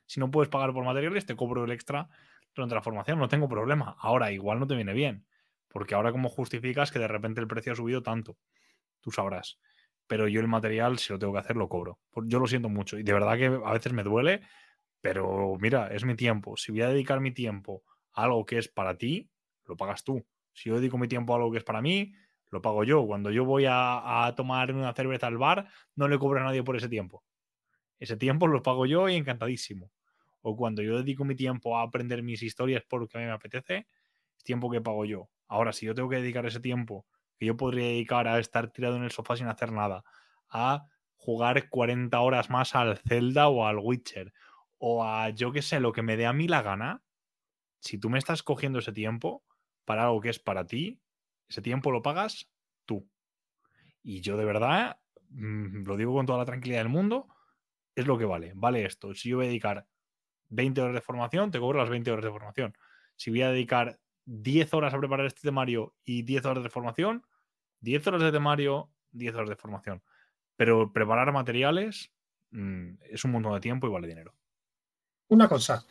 Si 0.06 0.19
no 0.19 0.30
puedes 0.30 0.49
pagar 0.49 0.73
por 0.73 0.84
materiales, 0.86 1.26
te 1.26 1.36
cobro 1.36 1.64
el 1.64 1.72
extra 1.72 2.10
durante 2.53 2.76
la 2.76 2.82
formación, 2.82 3.18
no 3.18 3.30
tengo 3.30 3.49
problema. 3.49 3.95
Ahora, 3.99 4.32
igual 4.32 4.60
no 4.60 4.68
te 4.68 4.76
viene 4.76 4.94
bien, 4.94 5.26
porque 5.69 5.95
ahora 5.95 6.11
cómo 6.11 6.30
justificas 6.30 6.91
que 6.91 6.99
de 6.99 7.07
repente 7.07 7.41
el 7.41 7.48
precio 7.48 7.72
ha 7.73 7.76
subido 7.76 8.03
tanto, 8.03 8.38
tú 9.02 9.11
sabrás. 9.11 9.60
Pero 10.07 10.27
yo 10.27 10.41
el 10.41 10.48
material, 10.48 10.99
si 10.99 11.14
lo 11.14 11.19
tengo 11.19 11.34
que 11.34 11.40
hacer, 11.40 11.56
lo 11.56 11.69
cobro. 11.69 11.99
Yo 12.26 12.40
lo 12.40 12.48
siento 12.48 12.69
mucho 12.69 12.99
y 12.99 13.03
de 13.03 13.14
verdad 13.14 13.38
que 13.38 13.45
a 13.45 13.73
veces 13.73 13.94
me 13.94 14.03
duele, 14.03 14.41
pero 15.02 15.56
mira, 15.60 15.88
es 15.88 16.06
mi 16.06 16.15
tiempo. 16.15 16.57
Si 16.57 16.72
voy 16.72 16.82
a 16.82 16.90
dedicar 16.90 17.22
mi 17.22 17.32
tiempo 17.32 17.84
a 18.14 18.23
algo 18.26 18.45
que 18.45 18.57
es 18.57 18.68
para 18.68 18.98
ti, 18.98 19.30
lo 19.65 19.77
pagas 19.77 20.03
tú. 20.03 20.26
Si 20.53 20.69
yo 20.69 20.76
dedico 20.76 20.98
mi 20.98 21.07
tiempo 21.07 21.34
a 21.34 21.38
algo 21.38 21.52
que 21.52 21.60
es 21.60 21.64
para 21.64 21.82
mí, 21.82 22.14
lo 22.52 22.61
pago 22.61 22.84
yo. 22.84 23.06
Cuando 23.07 23.32
yo 23.32 23.45
voy 23.45 23.65
a, 23.65 24.26
a 24.26 24.36
tomar 24.36 24.73
una 24.73 24.94
cerveza 24.94 25.27
al 25.27 25.38
bar, 25.38 25.68
no 25.95 26.07
le 26.07 26.19
cobro 26.19 26.41
a 26.41 26.44
nadie 26.44 26.64
por 26.64 26.76
ese 26.76 26.90
tiempo. 26.90 27.23
Ese 27.99 28.17
tiempo 28.17 28.47
lo 28.47 28.61
pago 28.61 28.85
yo 28.85 29.09
y 29.09 29.15
encantadísimo 29.15 29.91
o 30.47 30.55
cuando 30.55 30.84
yo 30.84 30.97
dedico 30.97 31.26
mi 31.26 31.35
tiempo 31.35 31.76
a 31.76 31.81
aprender 31.81 32.22
mis 32.22 32.43
historias 32.43 32.84
porque 32.88 33.17
a 33.17 33.22
mí 33.22 33.26
me 33.26 33.31
apetece, 33.31 33.88
es 34.38 34.43
tiempo 34.43 34.69
que 34.69 34.80
pago 34.80 35.03
yo. 35.03 35.27
Ahora, 35.47 35.73
si 35.73 35.88
yo 35.88 35.95
tengo 35.95 36.07
que 36.07 36.17
dedicar 36.17 36.45
ese 36.45 36.59
tiempo 36.59 37.07
que 37.39 37.47
yo 37.47 37.57
podría 37.57 37.85
dedicar 37.85 38.27
a 38.27 38.38
estar 38.38 38.72
tirado 38.72 38.95
en 38.95 39.03
el 39.03 39.09
sofá 39.09 39.35
sin 39.35 39.47
hacer 39.47 39.72
nada, 39.72 40.03
a 40.49 40.85
jugar 41.15 41.67
40 41.69 42.19
horas 42.19 42.51
más 42.51 42.76
al 42.76 42.99
Zelda 42.99 43.47
o 43.47 43.65
al 43.65 43.80
Witcher, 43.80 44.34
o 44.77 45.03
a 45.03 45.31
yo 45.31 45.51
qué 45.51 45.63
sé, 45.63 45.80
lo 45.80 45.91
que 45.93 46.03
me 46.03 46.15
dé 46.15 46.27
a 46.27 46.34
mí 46.34 46.47
la 46.47 46.61
gana, 46.61 47.01
si 47.80 47.97
tú 47.97 48.11
me 48.11 48.19
estás 48.19 48.43
cogiendo 48.43 48.77
ese 48.77 48.91
tiempo 48.91 49.43
para 49.84 50.03
algo 50.03 50.22
que 50.22 50.30
es 50.30 50.38
para 50.38 50.67
ti, 50.67 51.01
ese 51.49 51.63
tiempo 51.63 51.89
lo 51.89 52.03
pagas 52.03 52.51
tú. 52.85 53.09
Y 54.03 54.22
yo 54.22 54.38
de 54.38 54.45
verdad, 54.45 54.99
mm, 55.30 55.88
lo 55.88 55.97
digo 55.97 56.13
con 56.13 56.27
toda 56.27 56.38
la 56.38 56.45
tranquilidad 56.45 56.81
del 56.81 56.89
mundo, 56.89 57.27
es 57.95 58.07
lo 58.07 58.17
que 58.17 58.26
vale. 58.26 58.51
Vale 58.55 58.85
esto. 58.85 59.13
Si 59.13 59.30
yo 59.30 59.38
voy 59.38 59.45
a 59.45 59.49
dedicar 59.49 59.88
20 60.49 60.81
horas 60.81 60.95
de 60.95 61.01
formación, 61.01 61.51
te 61.51 61.59
cobro 61.59 61.80
las 61.80 61.89
20 61.89 62.11
horas 62.11 62.26
de 62.26 62.31
formación. 62.31 62.77
Si 63.15 63.31
voy 63.31 63.41
a 63.41 63.49
dedicar 63.49 63.99
10 64.26 64.73
horas 64.73 64.93
a 64.93 64.99
preparar 64.99 65.26
este 65.26 65.41
temario 65.41 65.95
y 66.03 66.23
10 66.23 66.45
horas 66.45 66.63
de 66.63 66.69
formación, 66.69 67.26
10 67.81 68.07
horas 68.07 68.22
de 68.22 68.31
temario, 68.31 68.89
10 69.11 69.35
horas 69.35 69.49
de 69.49 69.55
formación. 69.55 70.03
Pero 70.55 70.91
preparar 70.91 71.31
materiales 71.31 72.11
mm, 72.51 72.95
es 73.01 73.23
un 73.23 73.31
montón 73.31 73.53
de 73.53 73.59
tiempo 73.61 73.88
y 73.88 73.91
vale 73.91 74.07
dinero. 74.07 74.34
Una 75.27 75.47
cosa, 75.49 75.85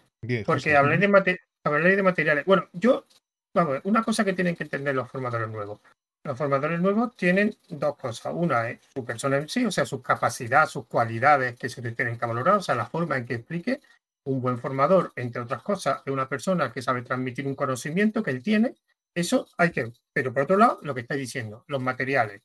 porque 0.47 0.76
hablaré 0.76 0.98
de, 0.98 1.97
de 1.97 2.02
materiales. 2.02 2.44
Bueno, 2.44 2.68
yo, 2.72 3.06
vamos, 3.52 3.81
una 3.85 4.02
cosa 4.02 4.24
que 4.24 4.32
tienen 4.32 4.55
que 4.55 4.64
entender 4.64 4.94
los 4.94 5.10
formadores 5.10 5.48
nuevos. 5.48 5.81
Los 6.24 6.38
formadores 6.38 6.80
nuevos 6.80 7.14
tienen 7.16 7.55
dos 7.68 7.96
cosas. 7.96 8.32
Una 8.34 8.70
es 8.70 8.80
su 8.94 9.05
persona 9.05 9.36
en 9.36 9.48
sí, 9.48 9.66
o 9.66 9.70
sea, 9.70 9.84
su 9.84 10.01
capacidad, 10.01 10.66
sus 10.66 10.86
cualidades 10.86 11.59
que 11.59 11.68
se 11.68 11.82
tienen 11.82 12.18
que 12.18 12.26
valorar, 12.26 12.56
o 12.56 12.62
sea, 12.62 12.74
la 12.74 12.86
forma 12.86 13.18
en 13.18 13.26
que 13.26 13.34
explique 13.34 13.80
un 14.24 14.40
buen 14.40 14.59
formador, 14.59 15.12
entre 15.16 15.42
otras 15.42 15.62
cosas, 15.62 16.02
es 16.05 16.10
una 16.10 16.26
persona 16.26 16.72
que 16.72 16.80
sabe 16.80 17.02
transmitir 17.02 17.46
un 17.46 17.55
conocimiento 17.55 18.22
que 18.22 18.30
él 18.30 18.42
tiene. 18.42 18.74
Eso 19.14 19.46
hay 19.59 19.70
que. 19.70 19.92
Pero 20.14 20.32
por 20.32 20.44
otro 20.44 20.56
lado, 20.56 20.78
lo 20.82 20.94
que 20.94 21.02
estáis 21.02 21.20
diciendo, 21.20 21.64
los 21.68 21.82
materiales. 21.82 22.42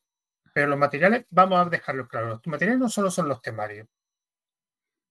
Pero 0.53 0.67
los 0.67 0.77
materiales, 0.77 1.25
vamos 1.29 1.65
a 1.65 1.69
dejarlos 1.69 2.09
claros. 2.09 2.31
Los 2.31 2.47
materiales 2.47 2.79
no 2.79 2.89
solo 2.89 3.09
son 3.09 3.29
los 3.29 3.41
temarios, 3.41 3.87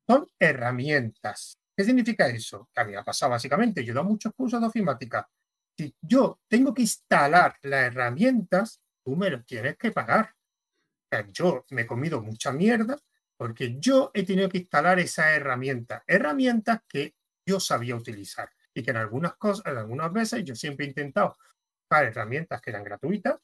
son 0.06 0.26
herramientas. 0.38 1.58
¿Qué 1.74 1.84
significa 1.84 2.28
eso? 2.28 2.68
Que 2.74 2.80
a 2.82 2.84
mí 2.84 2.92
me 2.92 2.98
ha 2.98 3.04
pasado 3.04 3.30
básicamente. 3.30 3.84
Yo 3.84 3.92
he 3.92 3.94
dado 3.94 4.08
muchos 4.08 4.32
cursos 4.34 4.60
de 4.60 4.66
ofimática. 4.66 5.26
Si 5.78 5.94
yo 6.02 6.40
tengo 6.48 6.74
que 6.74 6.82
instalar 6.82 7.56
las 7.62 7.84
herramientas, 7.84 8.82
tú 9.04 9.14
me 9.14 9.30
lo 9.30 9.44
tienes 9.44 9.76
que 9.76 9.92
pagar. 9.92 10.34
yo 11.32 11.64
me 11.70 11.82
he 11.82 11.86
comido 11.86 12.20
mucha 12.20 12.50
mierda 12.50 12.98
porque 13.36 13.76
yo 13.78 14.10
he 14.12 14.26
tenido 14.26 14.48
que 14.48 14.58
instalar 14.58 14.98
esa 14.98 15.32
herramienta, 15.32 16.02
herramientas 16.08 16.80
que 16.88 17.14
yo 17.46 17.60
sabía 17.60 17.94
utilizar 17.94 18.50
y 18.74 18.82
que 18.82 18.90
en 18.90 18.96
algunas 18.96 19.36
cosas, 19.36 19.66
en 19.66 19.78
algunas 19.78 20.12
veces 20.12 20.42
yo 20.44 20.56
siempre 20.56 20.84
he 20.84 20.88
intentado 20.88 21.36
usar 21.88 22.06
herramientas 22.06 22.60
que 22.60 22.70
eran 22.70 22.82
gratuitas, 22.82 23.36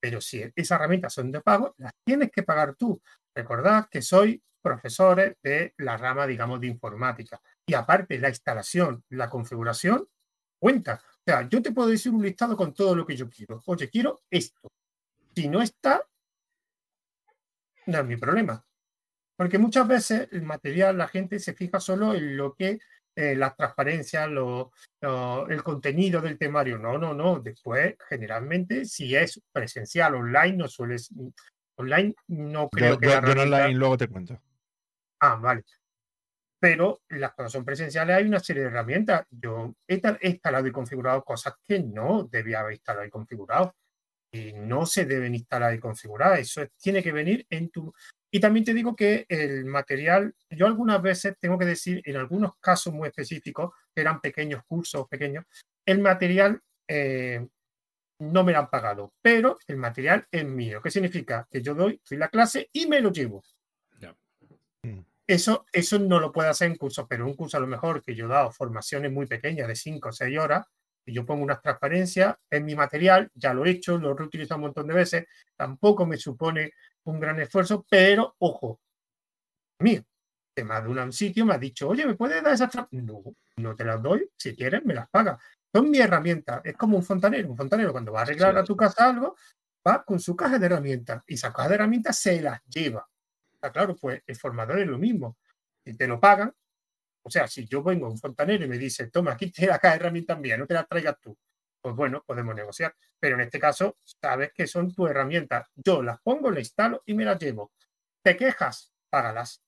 pero 0.00 0.22
si 0.22 0.42
esas 0.56 0.76
herramientas 0.76 1.12
son 1.12 1.30
de 1.30 1.42
pago, 1.42 1.74
las 1.76 1.92
tienes 2.02 2.30
que 2.32 2.42
pagar 2.42 2.74
tú. 2.74 3.02
Recordad 3.34 3.88
que 3.90 4.00
soy 4.00 4.42
profesores 4.62 5.36
de 5.42 5.74
la 5.76 5.98
rama, 5.98 6.26
digamos, 6.26 6.58
de 6.58 6.68
informática. 6.68 7.40
Y 7.66 7.74
aparte, 7.74 8.18
la 8.18 8.30
instalación, 8.30 9.04
la 9.10 9.28
configuración, 9.28 10.08
cuenta. 10.58 11.02
O 11.24 11.30
sea, 11.30 11.48
yo 11.48 11.62
te 11.62 11.70
puedo 11.70 11.88
decir 11.88 12.12
un 12.12 12.22
listado 12.22 12.56
con 12.56 12.74
todo 12.74 12.96
lo 12.96 13.06
que 13.06 13.16
yo 13.16 13.30
quiero. 13.30 13.62
Oye, 13.66 13.88
quiero 13.88 14.22
esto. 14.28 14.72
Si 15.34 15.48
no 15.48 15.62
está, 15.62 16.04
no 17.86 17.98
es 17.98 18.04
mi 18.04 18.16
problema. 18.16 18.64
Porque 19.36 19.58
muchas 19.58 19.86
veces 19.86 20.28
el 20.32 20.42
material, 20.42 20.98
la 20.98 21.06
gente 21.06 21.38
se 21.38 21.54
fija 21.54 21.78
solo 21.78 22.14
en 22.14 22.36
lo 22.36 22.54
que 22.54 22.80
eh, 23.14 23.36
la 23.36 23.54
transparencia, 23.54 24.26
lo, 24.26 24.72
el 25.48 25.62
contenido 25.62 26.20
del 26.20 26.38
temario. 26.38 26.78
No, 26.78 26.98
no, 26.98 27.14
no. 27.14 27.38
Después, 27.38 27.94
generalmente, 28.08 28.84
si 28.84 29.14
es 29.14 29.40
presencial, 29.52 30.16
online, 30.16 30.56
no 30.56 30.68
sueles. 30.68 31.10
Online, 31.76 32.14
no 32.28 32.68
creo 32.68 32.98
que. 32.98 33.06
Yo, 33.06 33.18
online 33.18 33.74
luego 33.74 33.96
te 33.96 34.08
cuento. 34.08 34.40
Ah, 35.20 35.36
vale. 35.36 35.62
Pero 36.62 37.02
las 37.08 37.32
cosas 37.32 37.50
son 37.50 37.64
presenciales, 37.64 38.14
hay 38.14 38.24
una 38.24 38.38
serie 38.38 38.62
de 38.62 38.68
herramientas. 38.68 39.26
Yo 39.30 39.74
he 39.88 40.00
instalado 40.28 40.64
y 40.68 40.70
configurado 40.70 41.24
cosas 41.24 41.54
que 41.66 41.80
no 41.80 42.28
debía 42.30 42.60
haber 42.60 42.74
instalado 42.74 43.04
y 43.04 43.10
configurado. 43.10 43.74
Y 44.30 44.52
no 44.52 44.86
se 44.86 45.04
deben 45.04 45.34
instalar 45.34 45.74
y 45.74 45.80
configurar. 45.80 46.38
Eso 46.38 46.62
tiene 46.80 47.02
que 47.02 47.10
venir 47.10 47.44
en 47.50 47.68
tu. 47.70 47.92
Y 48.30 48.38
también 48.38 48.64
te 48.64 48.74
digo 48.74 48.94
que 48.94 49.26
el 49.28 49.64
material, 49.64 50.36
yo 50.50 50.66
algunas 50.68 51.02
veces 51.02 51.34
tengo 51.40 51.58
que 51.58 51.64
decir, 51.64 52.00
en 52.04 52.16
algunos 52.16 52.56
casos 52.60 52.94
muy 52.94 53.08
específicos, 53.08 53.72
eran 53.92 54.20
pequeños 54.20 54.62
cursos, 54.64 55.08
pequeños, 55.08 55.44
el 55.84 55.98
material 55.98 56.62
eh, 56.86 57.44
no 58.20 58.44
me 58.44 58.52
lo 58.52 58.60
han 58.60 58.70
pagado, 58.70 59.14
pero 59.20 59.58
el 59.66 59.78
material 59.78 60.28
es 60.30 60.44
mío. 60.44 60.80
¿Qué 60.80 60.92
significa? 60.92 61.48
Que 61.50 61.60
yo 61.60 61.74
doy, 61.74 62.00
soy 62.04 62.18
la 62.18 62.28
clase 62.28 62.70
y 62.72 62.86
me 62.86 63.00
lo 63.00 63.10
llevo. 63.10 63.42
Eso, 65.32 65.64
eso 65.72 65.98
no 65.98 66.20
lo 66.20 66.30
puedo 66.30 66.50
hacer 66.50 66.70
en 66.70 66.76
cursos, 66.76 67.06
pero 67.08 67.24
un 67.24 67.32
curso 67.34 67.56
a 67.56 67.60
lo 67.60 67.66
mejor 67.66 68.02
que 68.02 68.14
yo 68.14 68.26
he 68.26 68.28
dado 68.28 68.52
formaciones 68.52 69.10
muy 69.10 69.24
pequeñas 69.24 69.66
de 69.66 69.74
5 69.74 70.10
o 70.10 70.12
6 70.12 70.38
horas, 70.38 70.66
y 71.06 71.14
yo 71.14 71.24
pongo 71.24 71.42
unas 71.42 71.62
transparencias 71.62 72.36
en 72.50 72.66
mi 72.66 72.74
material, 72.74 73.30
ya 73.32 73.54
lo 73.54 73.64
he 73.64 73.70
hecho, 73.70 73.96
lo 73.96 74.10
he 74.10 74.14
reutilizado 74.14 74.56
un 74.56 74.64
montón 74.64 74.88
de 74.88 74.92
veces, 74.92 75.26
tampoco 75.56 76.04
me 76.04 76.18
supone 76.18 76.74
un 77.04 77.18
gran 77.18 77.40
esfuerzo, 77.40 77.86
pero 77.88 78.36
ojo, 78.40 78.78
mío, 79.78 80.02
te 80.54 80.64
de 80.64 80.88
un 80.88 81.12
sitio, 81.14 81.46
me 81.46 81.54
ha 81.54 81.58
dicho, 81.58 81.88
oye, 81.88 82.04
¿me 82.04 82.14
puedes 82.14 82.42
dar 82.42 82.52
esas 82.52 82.70
transparencias? 82.70 83.24
No, 83.24 83.34
no 83.56 83.74
te 83.74 83.86
las 83.86 84.02
doy, 84.02 84.28
si 84.36 84.54
quieres 84.54 84.84
me 84.84 84.92
las 84.92 85.08
pagas. 85.08 85.42
Son 85.74 85.90
mi 85.90 85.96
herramienta, 85.96 86.60
es 86.62 86.76
como 86.76 86.98
un 86.98 87.02
fontanero, 87.02 87.48
un 87.48 87.56
fontanero 87.56 87.92
cuando 87.92 88.12
va 88.12 88.18
a 88.18 88.22
arreglar 88.24 88.58
a 88.58 88.64
tu 88.64 88.76
casa 88.76 89.08
algo, 89.08 89.34
va 89.88 90.04
con 90.04 90.20
su 90.20 90.36
caja 90.36 90.58
de 90.58 90.66
herramientas 90.66 91.22
y 91.26 91.34
esa 91.34 91.54
caja 91.54 91.70
de 91.70 91.74
herramientas 91.76 92.18
se 92.18 92.42
las 92.42 92.62
lleva. 92.64 93.08
Está 93.62 93.70
claro, 93.70 93.94
pues 93.94 94.20
el 94.26 94.34
formador 94.34 94.80
es 94.80 94.88
lo 94.88 94.98
mismo. 94.98 95.38
Si 95.84 95.96
te 95.96 96.08
lo 96.08 96.18
pagan, 96.18 96.52
o 97.22 97.30
sea, 97.30 97.46
si 97.46 97.64
yo 97.64 97.80
vengo 97.80 98.06
a 98.06 98.10
un 98.10 98.18
fontanero 98.18 98.64
y 98.64 98.68
me 98.68 98.76
dice, 98.76 99.06
toma, 99.08 99.34
aquí 99.34 99.52
te 99.52 99.66
la 99.66 99.78
caja 99.78 99.94
de 99.94 100.00
herramientas 100.00 100.40
mía, 100.40 100.56
no 100.56 100.66
te 100.66 100.74
la 100.74 100.82
traigas 100.82 101.20
tú, 101.20 101.38
pues 101.80 101.94
bueno, 101.94 102.24
podemos 102.26 102.56
negociar. 102.56 102.92
Pero 103.20 103.36
en 103.36 103.42
este 103.42 103.60
caso, 103.60 103.98
sabes 104.04 104.52
que 104.52 104.66
son 104.66 104.92
tus 104.92 105.08
herramientas. 105.08 105.68
Yo 105.76 106.02
las 106.02 106.20
pongo, 106.22 106.50
las 106.50 106.58
instalo 106.58 107.04
y 107.06 107.14
me 107.14 107.24
las 107.24 107.38
llevo. 107.38 107.70
¿Te 108.20 108.36
quejas? 108.36 108.92
Págalas. 109.08 109.62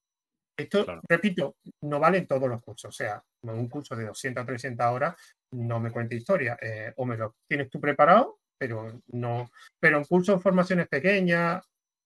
Esto, 0.57 1.01
repito, 1.09 1.57
no 1.83 2.01
vale 2.01 2.19
en 2.19 2.27
todos 2.27 2.49
los 2.49 2.61
cursos. 2.62 2.89
O 2.89 2.93
sea, 2.93 3.23
en 3.43 3.51
un 3.51 3.69
curso 3.69 3.95
de 3.95 4.07
200 4.07 4.43
o 4.43 4.47
300 4.47 4.87
horas 4.87 5.15
no 5.53 5.79
me 5.79 5.93
cuenta 5.93 6.16
historia. 6.16 6.59
Eh, 6.61 6.93
o 6.97 7.07
me 7.07 7.16
lo 7.16 7.37
tienes 7.47 7.71
tú 7.71 7.81
preparado, 7.81 8.41
pero 8.59 9.01
no. 9.12 9.49
Pero 9.79 9.99
en 9.99 10.05
cursos 10.05 10.37
de 10.37 10.43
formaciones 10.43 10.89
pequeñas, 10.89 11.65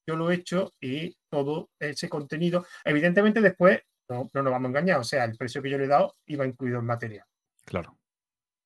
yo 0.08 0.16
lo 0.16 0.30
he 0.30 0.36
hecho 0.36 0.72
y 0.80 1.14
todo 1.28 1.68
ese 1.78 2.08
contenido, 2.08 2.66
evidentemente 2.82 3.42
después 3.42 3.82
no, 4.08 4.30
no 4.32 4.42
nos 4.42 4.50
vamos 4.50 4.66
a 4.66 4.68
engañar, 4.70 5.00
o 5.00 5.04
sea, 5.04 5.24
el 5.24 5.36
precio 5.36 5.60
que 5.60 5.68
yo 5.68 5.76
le 5.76 5.84
he 5.84 5.88
dado 5.88 6.14
iba 6.26 6.46
incluido 6.46 6.78
en 6.78 6.86
material. 6.86 7.26
Claro. 7.66 7.98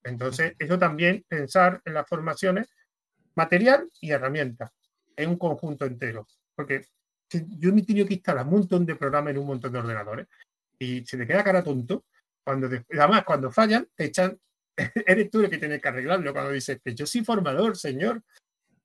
Entonces, 0.04 0.54
eso 0.56 0.78
también, 0.78 1.24
pensar 1.26 1.82
en 1.84 1.94
las 1.94 2.08
formaciones, 2.08 2.68
material 3.34 3.90
y 4.00 4.12
herramientas, 4.12 4.70
en 5.16 5.30
un 5.30 5.36
conjunto 5.36 5.84
entero. 5.84 6.28
Porque 6.54 6.86
yo 7.58 7.72
me 7.72 7.80
he 7.80 7.84
tenido 7.84 8.06
que 8.06 8.14
instalar 8.14 8.44
un 8.44 8.52
montón 8.52 8.86
de 8.86 8.94
programas 8.94 9.32
en 9.32 9.38
un 9.38 9.46
montón 9.46 9.72
de 9.72 9.78
ordenadores 9.80 10.28
y 10.78 11.04
se 11.04 11.16
te 11.16 11.26
queda 11.26 11.42
cara 11.42 11.64
tonto. 11.64 12.04
Cuando 12.44 12.68
además, 12.68 13.24
cuando 13.24 13.50
fallan, 13.50 13.88
te 13.96 14.04
echan, 14.04 14.38
eres 15.06 15.28
tú 15.28 15.40
el 15.40 15.50
que 15.50 15.58
tienes 15.58 15.82
que 15.82 15.88
arreglarlo. 15.88 16.32
Cuando 16.32 16.52
dices 16.52 16.80
que 16.84 16.94
yo 16.94 17.04
soy 17.04 17.24
formador, 17.24 17.76
señor, 17.76 18.22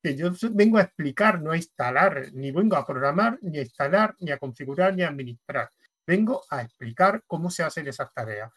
que 0.07 0.15
yo 0.15 0.31
vengo 0.51 0.77
a 0.77 0.83
explicar, 0.83 1.41
no 1.41 1.51
a 1.51 1.57
instalar, 1.57 2.31
ni 2.33 2.51
vengo 2.51 2.77
a 2.77 2.85
programar, 2.85 3.37
ni 3.41 3.57
a 3.57 3.61
instalar, 3.61 4.15
ni 4.19 4.31
a 4.31 4.37
configurar, 4.37 4.95
ni 4.95 5.03
a 5.03 5.09
administrar. 5.09 5.69
Vengo 6.05 6.43
a 6.49 6.61
explicar 6.61 7.23
cómo 7.27 7.49
se 7.49 7.63
hacen 7.63 7.87
esas 7.87 8.13
tareas. 8.13 8.51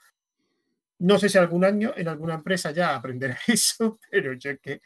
No 1.01 1.19
sé 1.19 1.29
si 1.29 1.39
algún 1.39 1.65
año 1.65 1.93
en 1.97 2.07
alguna 2.07 2.35
empresa 2.35 2.71
ya 2.71 2.95
aprenderá 2.95 3.37
eso, 3.49 3.99
pero 4.11 4.33
yo 4.35 4.51
es 4.51 4.61
que 4.61 4.81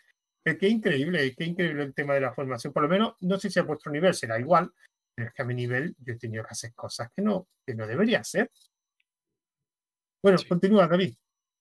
es 0.46 0.58
que 0.58 0.68
increíble, 0.68 1.26
es 1.26 1.36
que 1.36 1.44
increíble 1.44 1.82
el 1.82 1.94
tema 1.94 2.14
de 2.14 2.20
la 2.20 2.34
formación. 2.34 2.72
Por 2.72 2.82
lo 2.82 2.88
menos, 2.88 3.14
no 3.20 3.38
sé 3.38 3.50
si 3.50 3.58
a 3.58 3.62
vuestro 3.62 3.90
nivel 3.90 4.12
será 4.12 4.38
igual, 4.38 4.70
pero 5.14 5.28
es 5.28 5.34
que 5.34 5.42
a 5.42 5.46
mi 5.46 5.54
nivel 5.54 5.94
yo 5.98 6.12
he 6.12 6.18
tenido 6.18 6.44
que 6.44 6.50
hacer 6.50 6.74
cosas 6.74 7.10
que 7.14 7.22
no, 7.22 7.48
que 7.66 7.74
no 7.74 7.86
debería 7.86 8.20
hacer. 8.20 8.50
Bueno, 10.22 10.38
continúa, 10.46 10.86
David. 10.86 11.14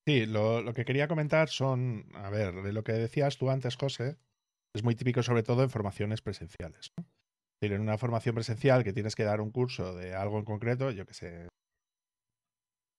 Sí, 0.05 0.25
lo, 0.25 0.73
que 0.73 0.83
quería 0.83 1.07
comentar 1.07 1.47
son, 1.47 2.05
a 2.13 2.29
ver, 2.29 2.53
de 2.61 2.73
lo 2.73 2.83
que 2.83 2.91
decías 2.91 3.37
tú 3.37 3.49
antes, 3.49 3.77
José, 3.77 4.17
es 4.75 4.83
muy 4.83 4.95
típico 4.95 5.23
sobre 5.23 5.43
todo 5.43 5.63
en 5.63 5.69
formaciones 5.69 6.21
presenciales. 6.21 6.91
¿no? 6.97 7.05
En 7.61 7.79
una 7.79 7.97
formación 7.97 8.35
presencial 8.35 8.83
que 8.83 8.93
tienes 8.93 9.15
que 9.15 9.23
dar 9.23 9.39
un 9.39 9.51
curso 9.51 9.95
de 9.95 10.13
algo 10.15 10.37
en 10.37 10.45
concreto, 10.45 10.91
yo 10.91 11.05
que 11.05 11.13
sé, 11.13 11.47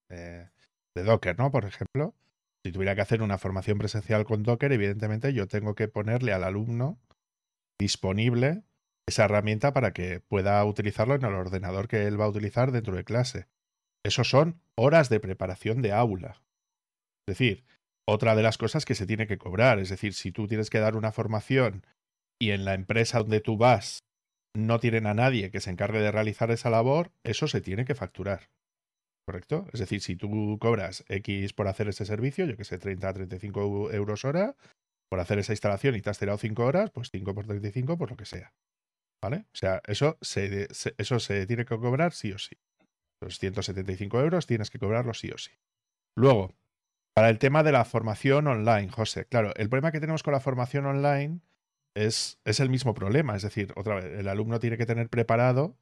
de 0.09 1.03
Docker, 1.03 1.39
¿no? 1.39 1.51
Por 1.51 1.65
ejemplo, 1.65 2.15
si 2.65 2.73
tuviera 2.73 2.95
que 2.95 3.03
hacer 3.03 3.21
una 3.21 3.37
formación 3.37 3.79
presencial 3.79 4.25
con 4.25 4.43
Docker, 4.43 4.73
evidentemente 4.73 5.33
yo 5.35 5.49
tengo 5.49 5.75
que 5.75 5.89
ponerle 5.89 6.33
al 6.33 6.45
alumno 6.45 6.99
disponible 7.79 8.63
esa 9.07 9.25
herramienta 9.25 9.73
para 9.73 9.93
que 9.93 10.21
pueda 10.21 10.65
utilizarlo 10.65 11.15
en 11.15 11.25
el 11.25 11.35
ordenador 11.35 11.89
que 11.89 12.07
él 12.07 12.19
va 12.19 12.25
a 12.25 12.31
utilizar 12.31 12.73
dentro 12.73 12.97
de 12.97 13.05
clase. 13.05 13.49
Eso 14.03 14.25
son 14.25 14.63
horas 14.77 15.09
de 15.09 15.21
preparación 15.21 15.83
de 15.83 15.93
aula. 15.93 16.43
Es 17.27 17.37
decir, 17.37 17.65
otra 18.07 18.35
de 18.35 18.43
las 18.43 18.59
cosas 18.59 18.85
que 18.85 18.95
se 18.95 19.07
tiene 19.07 19.27
que 19.27 19.39
cobrar, 19.39 19.79
es 19.79 19.89
decir, 19.89 20.15
si 20.15 20.33
tú 20.33 20.47
tienes 20.47 20.71
que 20.71 20.81
dar 20.81 20.97
una 20.97 21.13
formación 21.13 21.87
y 22.41 22.51
en 22.51 22.65
la 22.65 22.75
empresa 22.75 23.19
donde 23.19 23.41
tú 23.41 23.57
vas 23.57 24.01
no 24.57 24.79
tienen 24.79 25.07
a 25.07 25.15
nadie 25.15 25.51
que 25.51 25.61
se 25.61 25.71
encargue 25.71 26.01
de 26.01 26.13
realizar 26.13 26.51
esa 26.51 26.71
labor, 26.71 27.11
eso 27.25 27.49
se 27.49 27.61
tiene 27.61 27.85
que 27.85 27.95
facturar. 27.95 28.51
¿correcto? 29.25 29.67
Es 29.73 29.81
decir, 29.81 30.01
si 30.01 30.17
tú 30.17 30.59
cobras 30.61 31.05
X 31.09 31.53
por 31.53 31.69
hacer 31.69 31.89
ese 31.89 32.05
servicio, 32.05 32.45
yo 32.47 32.57
que 32.57 32.65
sé, 32.65 32.79
30 32.79 33.09
a 33.09 33.15
35 33.15 33.91
euros 33.93 34.25
hora, 34.25 34.55
por 35.11 35.21
hacer 35.21 35.39
esa 35.39 35.53
instalación 35.53 35.95
y 35.95 36.03
te 36.03 36.11
has 36.11 36.19
tirado 36.19 36.39
5 36.39 36.65
horas, 36.65 36.91
pues 36.91 37.11
5 37.11 37.35
por 37.35 37.47
35, 37.47 37.97
por 37.97 38.11
lo 38.11 38.17
que 38.17 38.27
sea. 38.27 38.53
¿Vale? 39.23 39.47
O 39.53 39.57
sea, 39.57 39.81
eso 39.87 40.19
se, 40.21 40.69
eso 40.99 41.19
se 41.19 41.47
tiene 41.47 41.65
que 41.65 41.77
cobrar 41.79 42.13
sí 42.13 42.33
o 42.33 42.39
sí. 42.39 42.57
Los 43.23 43.39
175 43.39 44.21
euros 44.21 44.47
tienes 44.47 44.71
que 44.71 44.79
cobrarlo 44.79 45.15
sí 45.15 45.31
o 45.31 45.39
sí. 45.39 45.53
Luego, 46.17 46.55
para 47.15 47.31
el 47.31 47.39
tema 47.39 47.63
de 47.63 47.73
la 47.73 47.85
formación 47.85 48.47
online, 48.47 48.89
José, 48.89 49.27
claro, 49.27 49.55
el 49.57 49.69
problema 49.69 49.93
que 49.93 50.01
tenemos 50.01 50.23
con 50.23 50.33
la 50.33 50.41
formación 50.41 50.87
online 50.87 51.41
es, 51.95 52.41
es 52.45 52.61
el 52.61 52.71
mismo 52.71 52.93
problema. 52.93 53.37
Es 53.37 53.43
decir, 53.43 53.73
otra 53.77 53.97
vez, 53.97 54.05
el 54.19 54.29
alumno 54.29 54.59
tiene 54.59 54.77
que 54.77 54.87
tener 54.87 55.09
preparado 55.09 55.79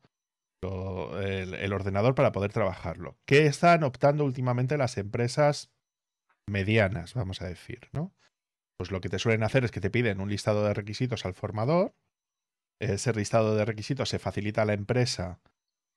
el, 0.62 1.72
ordenador 1.72 2.14
para 2.14 2.32
poder 2.32 2.52
trabajarlo. 2.52 3.18
¿Qué 3.26 3.46
están 3.46 3.82
optando 3.82 4.24
últimamente 4.24 4.76
las 4.76 4.96
empresas 4.96 5.72
medianas, 6.46 7.14
vamos 7.14 7.42
a 7.42 7.48
decir, 7.48 7.88
¿no? 7.92 8.14
Pues 8.76 8.90
lo 8.90 9.00
que 9.00 9.08
te 9.08 9.18
suelen 9.18 9.42
hacer 9.42 9.64
es 9.64 9.70
que 9.70 9.80
te 9.80 9.90
piden 9.90 10.20
un 10.20 10.28
listado 10.28 10.64
de 10.64 10.74
requisitos 10.74 11.24
al 11.24 11.34
formador. 11.34 11.94
Ese 12.80 13.12
listado 13.12 13.56
de 13.56 13.64
requisitos 13.64 14.08
se 14.08 14.18
facilita 14.18 14.62
a 14.62 14.64
la 14.64 14.72
empresa 14.74 15.40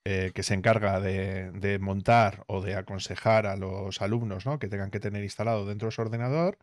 eh, 0.07 0.31
que 0.35 0.43
se 0.43 0.53
encarga 0.53 0.99
de, 0.99 1.79
montar 1.81 2.43
o 2.45 2.61
de 2.61 2.75
aconsejar 2.75 3.47
a 3.47 3.55
los 3.55 4.03
alumnos 4.03 4.45
¿no? 4.45 4.59
que 4.59 4.67
tengan 4.67 4.91
que 4.91 4.99
tener 4.99 5.23
instalado 5.23 5.65
dentro 5.65 5.87
de 5.87 5.93
su 5.93 6.01
ordenador. 6.01 6.59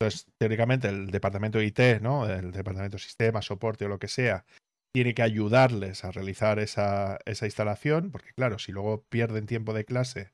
Entonces, 0.00 0.26
teóricamente, 0.38 0.88
el 0.88 1.10
departamento 1.10 1.58
de 1.58 1.66
IT, 1.66 2.00
¿no? 2.00 2.26
el 2.26 2.50
departamento 2.50 2.96
de 2.96 3.02
sistema, 3.02 3.42
soporte 3.42 3.84
o 3.84 3.88
lo 3.88 3.98
que 3.98 4.08
sea, 4.08 4.46
tiene 4.94 5.12
que 5.12 5.22
ayudarles 5.22 6.02
a 6.04 6.12
realizar 6.12 6.58
esa, 6.60 7.18
esa 7.26 7.44
instalación, 7.44 8.10
porque 8.10 8.32
claro, 8.32 8.58
si 8.58 8.72
luego 8.72 9.04
pierden 9.10 9.44
tiempo 9.44 9.74
de 9.74 9.84
clase 9.84 10.30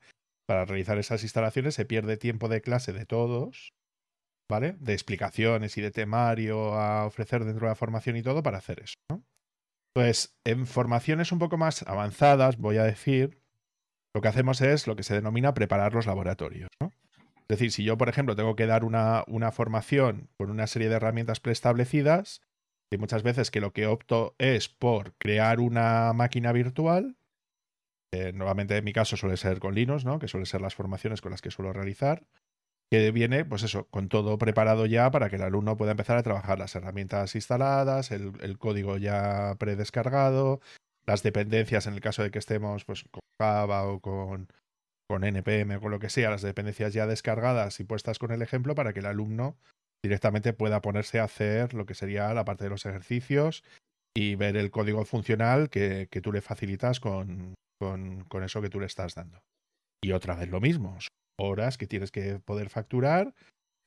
para 0.47 0.63
realizar 0.63 0.97
esas 0.97 1.23
instalaciones, 1.23 1.75
se 1.75 1.83
pierde 1.83 2.15
tiempo 2.15 2.47
de 2.47 2.61
clase 2.61 2.93
de 2.93 3.05
todos, 3.05 3.73
¿vale? 4.49 4.77
De 4.79 4.93
explicaciones 4.93 5.77
y 5.77 5.81
de 5.81 5.91
temario 5.91 6.75
a 6.75 7.05
ofrecer 7.05 7.43
dentro 7.43 7.65
de 7.65 7.71
la 7.71 7.75
formación 7.75 8.15
y 8.15 8.23
todo 8.23 8.43
para 8.43 8.59
hacer 8.59 8.79
eso, 8.79 8.95
¿no? 9.11 9.25
Pues 9.95 10.35
en 10.43 10.67
formaciones 10.67 11.31
un 11.31 11.39
poco 11.39 11.55
más 11.55 11.83
avanzadas, 11.83 12.57
voy 12.57 12.75
a 12.75 12.83
decir, 12.83 13.39
lo 14.13 14.19
que 14.19 14.27
hacemos 14.27 14.59
es 14.59 14.87
lo 14.87 14.97
que 14.97 15.03
se 15.03 15.13
denomina 15.13 15.53
preparar 15.53 15.93
los 15.93 16.05
laboratorios, 16.05 16.69
¿no? 16.81 16.91
Es 17.37 17.47
decir, 17.47 17.71
si 17.71 17.85
yo, 17.85 17.97
por 17.97 18.09
ejemplo, 18.09 18.35
tengo 18.35 18.57
que 18.57 18.65
dar 18.65 18.83
una, 18.83 19.23
una 19.27 19.53
formación 19.53 20.29
con 20.37 20.51
una 20.51 20.67
serie 20.67 20.89
de 20.89 20.95
herramientas 20.95 21.39
preestablecidas, 21.39 22.41
y 22.91 22.97
muchas 22.97 23.23
veces 23.23 23.51
que 23.51 23.61
lo 23.61 23.71
que 23.71 23.87
opto 23.87 24.35
es 24.37 24.67
por 24.67 25.13
crear 25.15 25.61
una 25.61 26.11
máquina 26.11 26.51
virtual. 26.51 27.15
nuevamente 28.33 28.75
en 28.75 28.83
mi 28.83 28.91
caso 28.91 29.15
suele 29.15 29.37
ser 29.37 29.59
con 29.59 29.75
Linux, 29.75 30.03
¿no? 30.03 30.19
Que 30.19 30.27
suelen 30.27 30.45
ser 30.45 30.59
las 30.59 30.75
formaciones 30.75 31.21
con 31.21 31.31
las 31.31 31.41
que 31.41 31.51
suelo 31.51 31.71
realizar. 31.71 32.25
Que 32.91 33.11
viene, 33.11 33.45
pues 33.45 33.63
eso, 33.63 33.87
con 33.87 34.09
todo 34.09 34.37
preparado 34.37 34.85
ya 34.85 35.09
para 35.11 35.29
que 35.29 35.37
el 35.37 35.41
alumno 35.41 35.75
pueda 35.75 35.91
empezar 35.91 36.17
a 36.17 36.23
trabajar 36.23 36.59
las 36.59 36.75
herramientas 36.75 37.35
instaladas, 37.35 38.11
el, 38.11 38.57
código 38.57 38.97
ya 38.97 39.55
predescargado, 39.57 40.61
las 41.05 41.23
dependencias 41.23 41.87
en 41.87 41.93
el 41.95 42.01
caso 42.01 42.21
de 42.23 42.31
que 42.31 42.39
estemos 42.39 42.85
pues, 42.85 43.03
con 43.11 43.21
Java 43.41 43.85
o 43.87 43.99
con, 43.99 44.47
con 45.09 45.23
NPM 45.23 45.77
o 45.77 45.81
con 45.81 45.91
lo 45.91 45.99
que 45.99 46.09
sea, 46.09 46.29
las 46.29 46.41
dependencias 46.41 46.93
ya 46.93 47.07
descargadas 47.07 47.79
y 47.79 47.83
puestas 47.83 48.19
con 48.19 48.31
el 48.31 48.41
ejemplo 48.41 48.75
para 48.75 48.93
que 48.93 48.99
el 48.99 49.07
alumno 49.07 49.57
directamente 50.03 50.53
pueda 50.53 50.81
ponerse 50.81 51.19
a 51.19 51.23
hacer 51.23 51.73
lo 51.73 51.85
que 51.85 51.95
sería 51.95 52.33
la 52.33 52.45
parte 52.45 52.65
de 52.65 52.69
los 52.69 52.85
ejercicios 52.85 53.63
y 54.15 54.35
ver 54.35 54.55
el 54.55 54.71
código 54.71 55.03
funcional 55.03 55.69
que, 55.69 56.07
tú 56.21 56.31
le 56.31 56.41
facilitas 56.41 56.99
con, 56.99 57.55
con, 57.79 58.43
eso 58.43 58.61
que 58.61 58.69
tú 58.69 58.79
le 58.79 58.85
estás 58.85 59.15
dando. 59.15 59.41
Y 60.03 60.11
otra 60.11 60.35
vez 60.35 60.49
lo 60.49 60.61
mismo, 60.61 60.97
horas 61.37 61.77
que 61.77 61.87
tienes 61.87 62.11
que 62.11 62.39
poder 62.39 62.69
facturar 62.69 63.33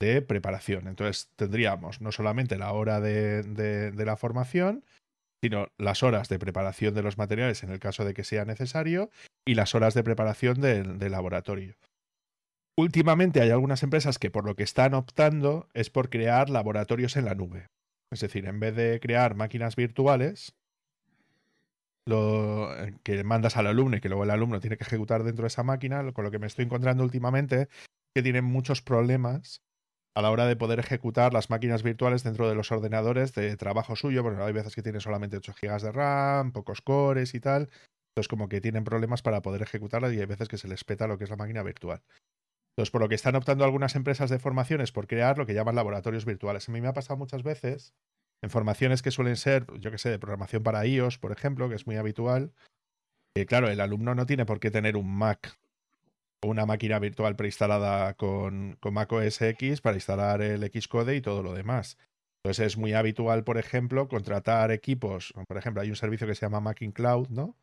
de 0.00 0.22
preparación. 0.22 0.86
Entonces 0.88 1.30
tendríamos 1.36 2.00
no 2.00 2.12
solamente 2.12 2.56
la 2.56 2.72
hora 2.72 3.00
de, 3.00 3.42
de, 3.42 4.04
la 4.04 4.16
formación, 4.16 4.84
sino 5.42 5.68
las 5.78 6.02
horas 6.02 6.28
de 6.28 6.38
preparación 6.38 6.94
de 6.94 7.02
los 7.02 7.18
materiales 7.18 7.62
en 7.62 7.70
el 7.70 7.80
caso 7.80 8.04
de 8.04 8.14
que 8.14 8.24
sea 8.24 8.44
necesario 8.44 9.10
y 9.46 9.54
las 9.54 9.74
horas 9.74 9.94
de 9.94 10.04
preparación 10.04 10.60
del 10.60 11.10
laboratorio. 11.10 11.76
Últimamente 12.76 13.40
hay 13.40 13.50
algunas 13.50 13.82
empresas 13.82 14.18
que 14.18 14.30
por 14.30 14.44
lo 14.44 14.54
que 14.54 14.62
están 14.62 14.94
optando 14.94 15.68
es 15.74 15.90
por 15.90 16.10
crear 16.10 16.48
laboratorios 16.48 17.16
en 17.16 17.24
la 17.24 17.34
nube. 17.34 17.66
Es 18.12 18.20
decir, 18.20 18.46
en 18.46 18.60
vez 18.60 18.74
de 18.76 19.00
crear 19.00 19.34
máquinas 19.34 19.74
virtuales, 19.74 20.54
lo 22.08 22.74
eh, 22.74 22.94
que 23.02 23.22
mandas 23.22 23.56
al 23.56 23.66
alumno 23.66 23.96
y 23.96 24.00
que 24.00 24.08
luego 24.08 24.24
el 24.24 24.30
alumno 24.30 24.60
tiene 24.60 24.76
que 24.76 24.84
ejecutar 24.84 25.24
dentro 25.24 25.42
de 25.42 25.48
esa 25.48 25.62
máquina, 25.62 26.12
con 26.12 26.24
lo 26.24 26.30
que 26.30 26.38
me 26.38 26.46
estoy 26.46 26.64
encontrando 26.64 27.04
últimamente 27.04 27.68
que 28.14 28.22
tienen 28.22 28.44
muchos 28.44 28.80
problemas 28.80 29.62
a 30.16 30.22
la 30.22 30.30
hora 30.30 30.46
de 30.46 30.56
poder 30.56 30.78
ejecutar 30.78 31.32
las 31.32 31.50
máquinas 31.50 31.82
virtuales 31.82 32.24
dentro 32.24 32.48
de 32.48 32.54
los 32.54 32.72
ordenadores 32.72 33.34
de 33.34 33.56
trabajo 33.56 33.94
suyo, 33.94 34.22
porque 34.22 34.42
hay 34.42 34.52
veces 34.52 34.74
que 34.74 34.82
tienen 34.82 35.00
solamente 35.00 35.36
8 35.36 35.54
GB 35.60 35.80
de 35.82 35.92
RAM, 35.92 36.52
pocos 36.52 36.80
cores 36.80 37.34
y 37.34 37.40
tal. 37.40 37.68
Entonces 38.10 38.28
como 38.28 38.48
que 38.48 38.60
tienen 38.60 38.84
problemas 38.84 39.22
para 39.22 39.42
poder 39.42 39.62
ejecutarlas 39.62 40.12
y 40.14 40.20
hay 40.20 40.26
veces 40.26 40.48
que 40.48 40.56
se 40.56 40.66
les 40.66 40.82
peta 40.84 41.06
lo 41.06 41.18
que 41.18 41.24
es 41.24 41.30
la 41.30 41.36
máquina 41.36 41.62
virtual. 41.62 42.02
Entonces, 42.72 42.90
por 42.90 43.00
lo 43.00 43.08
que 43.08 43.16
están 43.16 43.36
optando 43.36 43.64
algunas 43.64 43.96
empresas 43.96 44.30
de 44.30 44.38
formaciones 44.38 44.92
por 44.92 45.08
crear 45.08 45.36
lo 45.36 45.46
que 45.46 45.54
llaman 45.54 45.74
laboratorios 45.74 46.24
virtuales. 46.24 46.68
A 46.68 46.72
mí 46.72 46.80
me 46.80 46.88
ha 46.88 46.92
pasado 46.92 47.16
muchas 47.16 47.42
veces 47.42 47.92
en 48.42 48.50
formaciones 48.50 49.02
que 49.02 49.10
suelen 49.10 49.36
ser, 49.36 49.66
yo 49.78 49.90
que 49.90 49.98
sé, 49.98 50.10
de 50.10 50.18
programación 50.18 50.62
para 50.62 50.86
iOS, 50.86 51.18
por 51.18 51.32
ejemplo, 51.32 51.68
que 51.68 51.74
es 51.74 51.86
muy 51.86 51.96
habitual. 51.96 52.52
Claro, 53.46 53.68
el 53.68 53.80
alumno 53.80 54.14
no 54.14 54.26
tiene 54.26 54.46
por 54.46 54.58
qué 54.58 54.70
tener 54.70 54.96
un 54.96 55.16
Mac 55.16 55.58
o 56.42 56.48
una 56.48 56.66
máquina 56.66 56.98
virtual 56.98 57.36
preinstalada 57.36 58.14
con, 58.14 58.76
con 58.80 58.94
Mac 58.94 59.12
OS 59.12 59.42
X 59.42 59.80
para 59.80 59.96
instalar 59.96 60.42
el 60.42 60.62
Xcode 60.64 61.14
y 61.14 61.20
todo 61.20 61.42
lo 61.42 61.54
demás. 61.54 61.98
Entonces 62.42 62.66
es 62.66 62.76
muy 62.76 62.94
habitual, 62.94 63.44
por 63.44 63.58
ejemplo, 63.58 64.08
contratar 64.08 64.72
equipos. 64.72 65.34
Por 65.46 65.56
ejemplo, 65.56 65.82
hay 65.82 65.90
un 65.90 65.96
servicio 65.96 66.26
que 66.26 66.34
se 66.34 66.46
llama 66.46 66.60
Mac 66.60 66.82
in 66.82 66.92
Cloud, 66.92 67.28
¿no? 67.28 67.56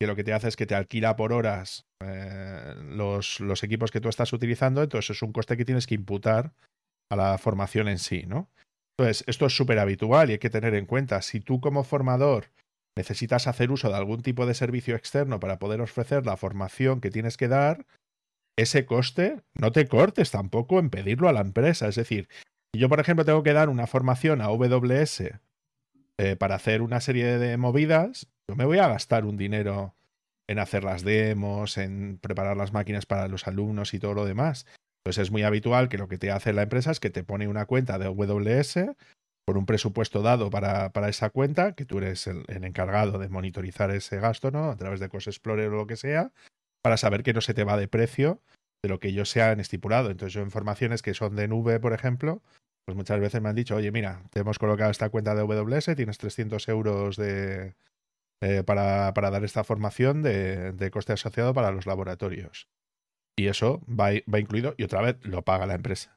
que 0.00 0.06
lo 0.06 0.16
que 0.16 0.24
te 0.24 0.32
hace 0.32 0.48
es 0.48 0.56
que 0.56 0.66
te 0.66 0.74
alquila 0.74 1.16
por 1.16 1.32
horas 1.32 1.86
eh, 2.00 2.74
los, 2.88 3.40
los, 3.40 3.62
equipos 3.62 3.90
que 3.90 4.00
tú 4.00 4.08
estás 4.08 4.32
utilizando, 4.32 4.82
entonces 4.82 5.16
es 5.16 5.22
un 5.22 5.32
coste 5.32 5.56
que 5.56 5.64
tienes 5.64 5.86
que 5.86 5.94
imputar 5.94 6.52
a 7.10 7.16
la 7.16 7.38
formación 7.38 7.88
en 7.88 7.98
sí, 7.98 8.24
¿no? 8.26 8.50
Entonces, 8.96 9.24
esto 9.26 9.46
es 9.46 9.56
súper 9.56 9.78
habitual 9.78 10.30
y 10.30 10.34
hay 10.34 10.38
que 10.38 10.50
tener 10.50 10.74
en 10.74 10.86
cuenta, 10.86 11.20
si 11.22 11.40
tú 11.40 11.60
como 11.60 11.82
formador 11.82 12.50
necesitas 12.96 13.48
hacer 13.48 13.72
uso 13.72 13.88
de 13.88 13.96
algún 13.96 14.22
tipo 14.22 14.46
de 14.46 14.54
servicio 14.54 14.94
externo 14.94 15.40
para 15.40 15.58
poder 15.58 15.80
ofrecer 15.80 16.24
la 16.26 16.36
formación 16.36 17.00
que 17.00 17.10
tienes 17.10 17.36
que 17.36 17.48
dar, 17.48 17.86
ese 18.56 18.86
coste 18.86 19.42
no 19.54 19.72
te 19.72 19.88
cortes 19.88 20.30
tampoco 20.30 20.78
en 20.78 20.90
pedirlo 20.90 21.28
a 21.28 21.32
la 21.32 21.40
empresa. 21.40 21.88
Es 21.88 21.96
decir, 21.96 22.28
si 22.72 22.80
yo, 22.80 22.88
por 22.88 23.00
ejemplo, 23.00 23.24
tengo 23.24 23.42
que 23.42 23.52
dar 23.52 23.68
una 23.68 23.88
formación 23.88 24.40
a 24.40 24.44
AWS 24.44 25.22
eh, 26.18 26.36
para 26.36 26.54
hacer 26.54 26.82
una 26.82 27.00
serie 27.00 27.38
de 27.38 27.56
movidas, 27.56 28.28
yo 28.48 28.54
me 28.54 28.64
voy 28.64 28.78
a 28.78 28.88
gastar 28.88 29.24
un 29.24 29.36
dinero 29.36 29.96
en 30.46 30.58
hacer 30.58 30.84
las 30.84 31.02
demos, 31.02 31.78
en 31.78 32.18
preparar 32.18 32.56
las 32.56 32.72
máquinas 32.72 33.06
para 33.06 33.26
los 33.26 33.48
alumnos 33.48 33.94
y 33.94 33.98
todo 33.98 34.14
lo 34.14 34.24
demás. 34.24 34.66
Pues 35.04 35.18
es 35.18 35.30
muy 35.30 35.42
habitual 35.42 35.88
que 35.88 35.98
lo 35.98 36.08
que 36.08 36.18
te 36.18 36.30
hace 36.30 36.52
la 36.52 36.62
empresa 36.62 36.90
es 36.90 36.98
que 36.98 37.10
te 37.10 37.24
pone 37.24 37.46
una 37.46 37.66
cuenta 37.66 37.98
de 37.98 38.06
AWS, 38.06 38.96
por 39.44 39.58
un 39.58 39.66
presupuesto 39.66 40.22
dado 40.22 40.50
para, 40.50 40.92
para 40.92 41.08
esa 41.08 41.30
cuenta, 41.30 41.74
que 41.74 41.84
tú 41.84 41.98
eres 41.98 42.26
el, 42.26 42.44
encargado 42.48 43.18
de 43.18 43.28
monitorizar 43.28 43.90
ese 43.90 44.18
gasto, 44.18 44.50
¿no? 44.50 44.70
A 44.70 44.76
través 44.76 45.00
de 45.00 45.08
Cost 45.10 45.28
Explorer 45.28 45.68
o 45.68 45.76
lo 45.76 45.86
que 45.86 45.96
sea, 45.96 46.32
para 46.82 46.96
saber 46.96 47.22
que 47.22 47.34
no 47.34 47.42
se 47.42 47.54
te 47.54 47.64
va 47.64 47.76
de 47.76 47.88
precio 47.88 48.40
de 48.82 48.88
lo 48.88 49.00
que 49.00 49.08
ellos 49.08 49.28
se 49.28 49.42
han 49.42 49.60
estipulado. 49.60 50.10
Entonces, 50.10 50.32
yo 50.32 50.40
en 50.40 50.50
formaciones 50.50 51.02
que 51.02 51.14
son 51.14 51.36
de 51.36 51.48
nube, 51.48 51.80
por 51.80 51.92
ejemplo, 51.92 52.42
pues 52.86 52.96
muchas 52.96 53.20
veces 53.20 53.40
me 53.42 53.48
han 53.50 53.54
dicho, 53.54 53.76
oye, 53.76 53.92
mira, 53.92 54.22
te 54.30 54.40
hemos 54.40 54.58
colocado 54.58 54.90
esta 54.90 55.10
cuenta 55.10 55.34
de 55.34 55.42
AWS, 55.42 55.96
tienes 55.96 56.18
300 56.18 56.68
euros 56.68 57.16
de, 57.16 57.74
eh, 58.42 58.62
para, 58.64 59.12
para, 59.14 59.30
dar 59.30 59.44
esta 59.44 59.64
formación 59.64 60.22
de, 60.22 60.72
de, 60.72 60.90
coste 60.90 61.14
asociado 61.14 61.54
para 61.54 61.70
los 61.70 61.86
laboratorios. 61.86 62.68
Y 63.36 63.48
eso 63.48 63.82
va, 63.88 64.10
va, 64.32 64.40
incluido 64.40 64.74
y 64.76 64.84
otra 64.84 65.02
vez 65.02 65.24
lo 65.24 65.42
paga 65.42 65.66
la 65.66 65.74
empresa. 65.74 66.16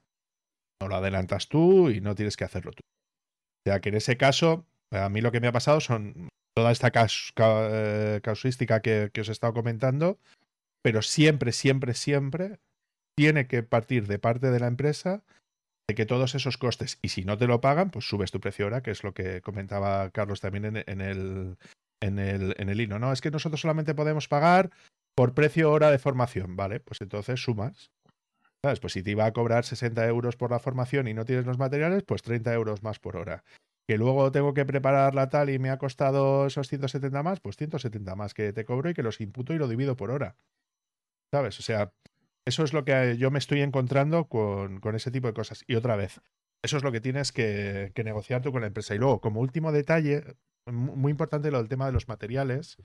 No 0.81 0.87
lo 0.87 0.95
adelantas 0.95 1.47
tú 1.47 1.89
y 1.89 2.01
no 2.01 2.15
tienes 2.15 2.37
que 2.37 2.43
hacerlo 2.43 2.71
tú. 2.71 2.81
O 2.81 3.69
sea 3.69 3.79
que 3.81 3.89
en 3.89 3.95
ese 3.95 4.17
caso, 4.17 4.65
a 4.91 5.09
mí 5.09 5.21
lo 5.21 5.31
que 5.31 5.41
me 5.41 5.47
ha 5.47 5.51
pasado 5.51 5.79
son 5.79 6.29
toda 6.55 6.71
esta 6.71 6.91
caus, 6.91 7.31
ca, 7.35 8.21
casuística 8.21 8.81
que, 8.81 9.09
que 9.13 9.21
os 9.21 9.29
he 9.29 9.31
estado 9.31 9.53
comentando, 9.53 10.19
pero 10.83 11.01
siempre, 11.01 11.51
siempre, 11.51 11.93
siempre 11.93 12.59
tiene 13.17 13.47
que 13.47 13.63
partir 13.63 14.07
de 14.07 14.19
parte 14.19 14.51
de 14.51 14.59
la 14.59 14.67
empresa 14.67 15.23
de 15.89 15.95
que 15.95 16.05
todos 16.05 16.35
esos 16.35 16.57
costes, 16.57 16.99
y 17.01 17.09
si 17.09 17.23
no 17.23 17.37
te 17.37 17.47
lo 17.47 17.61
pagan, 17.61 17.91
pues 17.91 18.07
subes 18.07 18.31
tu 18.31 18.39
precio 18.39 18.67
hora, 18.67 18.81
que 18.81 18.91
es 18.91 19.03
lo 19.03 19.13
que 19.13 19.41
comentaba 19.41 20.09
Carlos 20.11 20.41
también 20.41 20.65
en, 20.65 20.83
en 20.85 21.01
el, 21.01 21.57
en 22.01 22.19
el, 22.19 22.55
en 22.57 22.69
el 22.69 22.81
hilo, 22.81 22.99
¿no? 22.99 23.13
Es 23.13 23.21
que 23.21 23.31
nosotros 23.31 23.61
solamente 23.61 23.95
podemos 23.95 24.27
pagar 24.27 24.69
por 25.17 25.33
precio 25.33 25.71
hora 25.71 25.89
de 25.89 25.97
formación, 25.97 26.55
¿vale? 26.55 26.79
Pues 26.79 27.01
entonces 27.01 27.41
sumas. 27.41 27.91
¿Sabes? 28.61 28.79
Pues 28.79 28.93
si 28.93 29.01
te 29.01 29.11
iba 29.11 29.25
a 29.25 29.33
cobrar 29.33 29.65
60 29.65 30.05
euros 30.05 30.35
por 30.35 30.51
la 30.51 30.59
formación 30.59 31.07
y 31.07 31.15
no 31.15 31.25
tienes 31.25 31.47
los 31.47 31.57
materiales, 31.57 32.03
pues 32.03 32.21
30 32.21 32.53
euros 32.53 32.83
más 32.83 32.99
por 32.99 33.17
hora. 33.17 33.43
Que 33.87 33.97
luego 33.97 34.31
tengo 34.31 34.53
que 34.53 34.63
prepararla 34.63 35.27
tal 35.29 35.49
y 35.49 35.57
me 35.57 35.71
ha 35.71 35.79
costado 35.79 36.45
esos 36.45 36.67
170 36.67 37.23
más, 37.23 37.39
pues 37.39 37.57
170 37.57 38.15
más 38.15 38.35
que 38.35 38.53
te 38.53 38.63
cobro 38.63 38.91
y 38.91 38.93
que 38.93 39.01
los 39.01 39.19
imputo 39.19 39.55
y 39.55 39.57
lo 39.57 39.67
divido 39.67 39.95
por 39.95 40.11
hora. 40.11 40.35
¿Sabes? 41.31 41.57
O 41.59 41.63
sea, 41.63 41.91
eso 42.45 42.63
es 42.63 42.73
lo 42.73 42.85
que 42.85 43.17
yo 43.17 43.31
me 43.31 43.39
estoy 43.39 43.61
encontrando 43.61 44.25
con, 44.25 44.79
con 44.79 44.95
ese 44.95 45.09
tipo 45.09 45.25
de 45.25 45.33
cosas. 45.33 45.63
Y 45.65 45.75
otra 45.75 45.95
vez, 45.95 46.21
eso 46.63 46.77
es 46.77 46.83
lo 46.83 46.91
que 46.91 47.01
tienes 47.01 47.31
que, 47.31 47.91
que 47.95 48.03
negociar 48.03 48.43
tú 48.43 48.51
con 48.51 48.61
la 48.61 48.67
empresa. 48.67 48.93
Y 48.93 48.99
luego, 48.99 49.19
como 49.19 49.39
último 49.39 49.71
detalle, 49.71 50.23
muy 50.67 51.09
importante 51.09 51.49
lo 51.49 51.57
del 51.57 51.69
tema 51.69 51.87
de 51.87 51.93
los 51.93 52.07
materiales, 52.07 52.77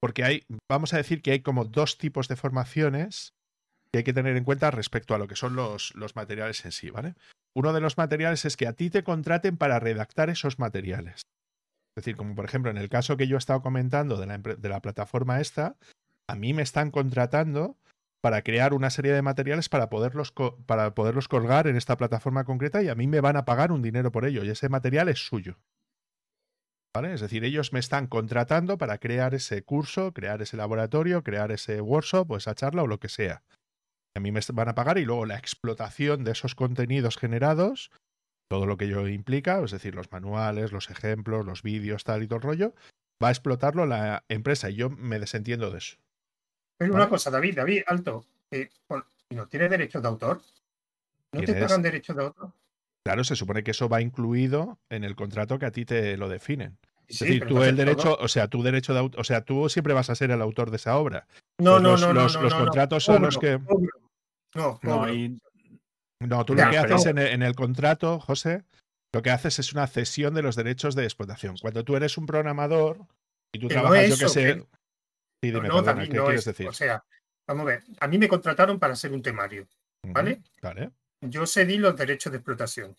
porque 0.00 0.24
hay, 0.24 0.44
vamos 0.70 0.94
a 0.94 0.96
decir 0.96 1.22
que 1.22 1.32
hay 1.32 1.40
como 1.40 1.64
dos 1.64 1.98
tipos 1.98 2.28
de 2.28 2.36
formaciones 2.36 3.34
que 3.92 3.98
hay 3.98 4.04
que 4.04 4.12
tener 4.12 4.36
en 4.36 4.44
cuenta 4.44 4.70
respecto 4.70 5.14
a 5.14 5.18
lo 5.18 5.28
que 5.28 5.36
son 5.36 5.56
los, 5.56 5.94
los 5.94 6.14
materiales 6.14 6.64
en 6.64 6.72
sí, 6.72 6.90
¿vale? 6.90 7.14
Uno 7.54 7.72
de 7.72 7.80
los 7.80 7.96
materiales 7.96 8.44
es 8.44 8.56
que 8.56 8.66
a 8.66 8.74
ti 8.74 8.90
te 8.90 9.02
contraten 9.02 9.56
para 9.56 9.80
redactar 9.80 10.30
esos 10.30 10.58
materiales. 10.58 11.22
Es 11.96 12.04
decir, 12.04 12.16
como 12.16 12.34
por 12.34 12.44
ejemplo 12.44 12.70
en 12.70 12.76
el 12.76 12.88
caso 12.88 13.16
que 13.16 13.26
yo 13.26 13.36
he 13.36 13.38
estado 13.38 13.62
comentando 13.62 14.18
de 14.18 14.26
la, 14.26 14.38
de 14.38 14.68
la 14.68 14.80
plataforma 14.80 15.40
esta, 15.40 15.76
a 16.28 16.36
mí 16.36 16.52
me 16.52 16.62
están 16.62 16.90
contratando 16.90 17.76
para 18.20 18.42
crear 18.42 18.74
una 18.74 18.90
serie 18.90 19.12
de 19.12 19.22
materiales 19.22 19.68
para 19.68 19.88
poderlos, 19.88 20.32
para 20.66 20.94
poderlos 20.94 21.28
colgar 21.28 21.66
en 21.66 21.76
esta 21.76 21.96
plataforma 21.96 22.44
concreta 22.44 22.82
y 22.82 22.88
a 22.88 22.94
mí 22.94 23.06
me 23.06 23.20
van 23.20 23.36
a 23.36 23.44
pagar 23.44 23.72
un 23.72 23.82
dinero 23.82 24.12
por 24.12 24.24
ello 24.24 24.44
y 24.44 24.50
ese 24.50 24.68
material 24.68 25.08
es 25.08 25.26
suyo. 25.26 25.58
¿Vale? 26.98 27.14
Es 27.14 27.20
decir, 27.20 27.44
ellos 27.44 27.72
me 27.72 27.78
están 27.78 28.08
contratando 28.08 28.76
para 28.76 28.98
crear 28.98 29.32
ese 29.32 29.62
curso, 29.62 30.12
crear 30.12 30.42
ese 30.42 30.56
laboratorio, 30.56 31.22
crear 31.22 31.52
ese 31.52 31.80
workshop 31.80 32.28
o 32.28 32.36
esa 32.36 32.56
charla 32.56 32.82
o 32.82 32.88
lo 32.88 32.98
que 32.98 33.08
sea. 33.08 33.44
A 34.16 34.20
mí 34.20 34.32
me 34.32 34.40
van 34.52 34.68
a 34.68 34.74
pagar 34.74 34.98
y 34.98 35.04
luego 35.04 35.24
la 35.24 35.38
explotación 35.38 36.24
de 36.24 36.32
esos 36.32 36.56
contenidos 36.56 37.16
generados, 37.16 37.92
todo 38.50 38.66
lo 38.66 38.76
que 38.76 38.86
ello 38.86 39.06
implica, 39.06 39.62
es 39.62 39.70
decir, 39.70 39.94
los 39.94 40.10
manuales, 40.10 40.72
los 40.72 40.90
ejemplos, 40.90 41.46
los 41.46 41.62
vídeos, 41.62 42.02
tal 42.02 42.24
y 42.24 42.26
todo 42.26 42.38
el 42.38 42.42
rollo, 42.42 42.74
va 43.22 43.28
a 43.28 43.30
explotarlo 43.30 43.86
la 43.86 44.24
empresa 44.28 44.68
y 44.68 44.74
yo 44.74 44.90
me 44.90 45.20
desentiendo 45.20 45.70
de 45.70 45.78
eso. 45.78 45.98
Pero 46.78 46.92
¿Vale? 46.94 47.04
una 47.04 47.10
cosa, 47.10 47.30
David, 47.30 47.58
David, 47.58 47.82
alto. 47.86 48.26
Eh, 48.50 48.70
¿No 49.30 49.46
tienes 49.46 49.70
derechos 49.70 50.02
de 50.02 50.08
autor? 50.08 50.42
¿No 51.32 51.42
te 51.42 51.54
pagan 51.54 51.80
derechos 51.80 52.16
de 52.16 52.24
autor? 52.24 52.52
Claro, 53.04 53.22
se 53.22 53.36
supone 53.36 53.62
que 53.62 53.70
eso 53.70 53.88
va 53.88 54.02
incluido 54.02 54.80
en 54.90 55.04
el 55.04 55.14
contrato 55.14 55.60
que 55.60 55.66
a 55.66 55.70
ti 55.70 55.84
te 55.84 56.16
lo 56.16 56.28
definen. 56.28 56.76
Es 57.08 57.18
sí, 57.18 57.24
decir, 57.24 57.46
tú 57.46 57.62
el 57.62 57.76
derecho, 57.76 58.14
todo. 58.14 58.18
o 58.20 58.28
sea, 58.28 58.48
tu 58.48 58.62
derecho 58.62 58.92
de 58.92 59.10
o 59.16 59.24
sea, 59.24 59.40
tú 59.42 59.68
siempre 59.68 59.94
vas 59.94 60.10
a 60.10 60.14
ser 60.14 60.30
el 60.30 60.42
autor 60.42 60.70
de 60.70 60.76
esa 60.76 60.96
obra. 60.98 61.26
No, 61.58 61.80
no, 61.80 61.92
los, 61.92 62.00
no, 62.02 62.12
los, 62.12 62.34
no, 62.36 62.42
los 62.42 62.52
no, 62.52 62.58
contratos 62.58 63.04
son 63.04 63.22
los 63.22 63.38
que. 63.38 63.58
No, 64.54 64.78
no, 64.82 65.12
y... 65.12 65.38
no, 66.20 66.44
tú 66.44 66.54
lo 66.54 66.70
que 66.70 66.78
haces 66.78 67.06
en 67.06 67.18
el, 67.18 67.28
en 67.28 67.42
el 67.42 67.54
contrato, 67.54 68.20
José, 68.20 68.64
lo 69.14 69.22
que 69.22 69.30
haces 69.30 69.58
es 69.58 69.72
una 69.72 69.86
cesión 69.86 70.34
de 70.34 70.42
los 70.42 70.56
derechos 70.56 70.94
de 70.94 71.04
explotación. 71.04 71.56
Cuando 71.56 71.84
tú 71.84 71.96
eres 71.96 72.18
un 72.18 72.26
programador 72.26 73.00
y 73.54 73.58
tú 73.58 73.68
trabajas, 73.68 74.08
yo 74.08 74.14
eso, 74.14 74.24
que 74.26 74.28
sé. 74.30 74.54
que- 74.54 74.60
Sí, 75.40 75.52
dime, 75.52 75.68
no, 75.68 75.76
perdona, 75.76 75.92
David, 75.94 76.10
¿qué 76.10 76.16
no 76.16 76.24
quieres 76.24 76.40
es- 76.40 76.46
decir? 76.46 76.68
O 76.68 76.72
sea, 76.72 77.04
vamos 77.46 77.62
a 77.62 77.66
ver, 77.66 77.84
a 78.00 78.08
mí 78.08 78.18
me 78.18 78.28
contrataron 78.28 78.78
para 78.78 78.94
hacer 78.94 79.12
un 79.12 79.22
temario. 79.22 79.68
Vale. 80.02 80.40
Yo 81.20 81.46
cedí 81.46 81.78
los 81.78 81.96
derechos 81.96 82.32
de 82.32 82.38
explotación. 82.38 82.96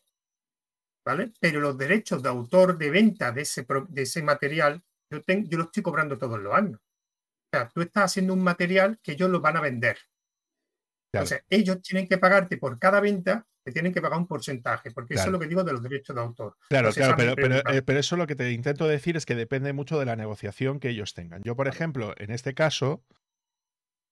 ¿Vale? 1.09 1.31
Pero 1.39 1.59
los 1.59 1.75
derechos 1.75 2.21
de 2.21 2.29
autor 2.29 2.77
de 2.77 2.91
venta 2.91 3.31
de 3.31 3.41
ese, 3.41 3.63
pro- 3.63 3.87
de 3.89 4.03
ese 4.03 4.21
material, 4.21 4.79
yo, 5.11 5.23
ten- 5.23 5.49
yo 5.49 5.57
lo 5.57 5.63
estoy 5.63 5.81
cobrando 5.81 6.19
todos 6.19 6.39
los 6.39 6.53
años. 6.53 6.79
O 6.79 7.57
sea, 7.57 7.67
tú 7.67 7.81
estás 7.81 8.03
haciendo 8.11 8.33
un 8.33 8.43
material 8.43 8.99
que 9.01 9.13
ellos 9.13 9.27
lo 9.31 9.41
van 9.41 9.57
a 9.57 9.61
vender. 9.61 9.97
Claro. 11.11 11.25
Entonces, 11.25 11.43
ellos 11.49 11.81
tienen 11.81 12.07
que 12.07 12.19
pagarte 12.19 12.57
por 12.57 12.77
cada 12.77 12.99
venta, 12.99 13.43
te 13.65 13.71
tienen 13.71 13.91
que 13.91 14.01
pagar 14.03 14.19
un 14.19 14.27
porcentaje, 14.27 14.91
porque 14.91 15.15
eso 15.15 15.23
es 15.25 15.31
lo 15.31 15.39
que 15.39 15.47
digo 15.47 15.63
de 15.63 15.73
los 15.73 15.81
derechos 15.81 16.15
de 16.15 16.21
autor. 16.21 16.55
Claro, 16.69 16.89
Entonces, 16.89 17.15
claro, 17.15 17.35
pero, 17.35 17.35
pero, 17.35 17.75
eh, 17.75 17.81
pero 17.81 17.99
eso 17.99 18.15
lo 18.15 18.27
que 18.27 18.35
te 18.35 18.51
intento 18.51 18.87
decir 18.87 19.17
es 19.17 19.25
que 19.25 19.33
depende 19.33 19.73
mucho 19.73 19.97
de 19.97 20.05
la 20.05 20.15
negociación 20.15 20.79
que 20.79 20.89
ellos 20.89 21.15
tengan. 21.15 21.41
Yo, 21.41 21.55
por 21.55 21.67
ejemplo, 21.67 22.13
en 22.17 22.29
este 22.29 22.53
caso, 22.53 23.03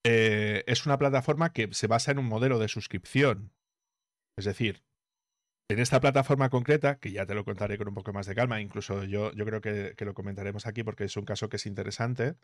eh, 0.04 0.64
es 0.66 0.88
una 0.88 0.98
plataforma 0.98 1.54
que 1.54 1.70
se 1.74 1.86
basa 1.86 2.10
en 2.12 2.18
un 2.18 2.26
modelo 2.26 2.58
de 2.58 2.68
suscripción. 2.70 3.54
Es 4.36 4.46
decir, 4.46 4.84
en 5.70 5.80
esta 5.80 6.00
plataforma 6.00 6.50
concreta, 6.50 6.98
que 6.98 7.12
ya 7.12 7.26
te 7.26 7.36
lo 7.36 7.44
contaré 7.44 7.78
con 7.78 7.90
un 7.90 7.94
poco 7.94 8.14
más 8.14 8.26
de 8.26 8.36
calma, 8.36 8.62
incluso 8.62 9.04
yo, 9.04 9.32
yo 9.34 9.46
creo 9.46 9.62
que, 9.62 9.94
que 9.98 10.06
lo 10.06 10.14
comentaremos 10.14 10.66
aquí 10.66 10.84
porque 10.84 11.06
es 11.06 11.18
un 11.18 11.26
caso 11.26 11.50
que 11.50 11.58
es 11.58 11.66
interesante. 11.66 12.36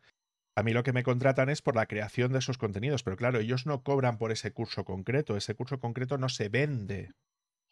A 0.55 0.63
mí 0.63 0.73
lo 0.73 0.83
que 0.83 0.93
me 0.93 1.03
contratan 1.03 1.49
es 1.49 1.61
por 1.61 1.75
la 1.75 1.87
creación 1.87 2.31
de 2.31 2.39
esos 2.39 2.57
contenidos, 2.57 3.03
pero 3.03 3.17
claro, 3.17 3.39
ellos 3.39 3.65
no 3.65 3.81
cobran 3.81 4.17
por 4.17 4.31
ese 4.31 4.51
curso 4.51 4.85
concreto. 4.85 5.35
Ese 5.35 5.55
curso 5.55 5.79
concreto 5.79 6.17
no 6.17 6.29
se 6.29 6.49
vende, 6.49 7.11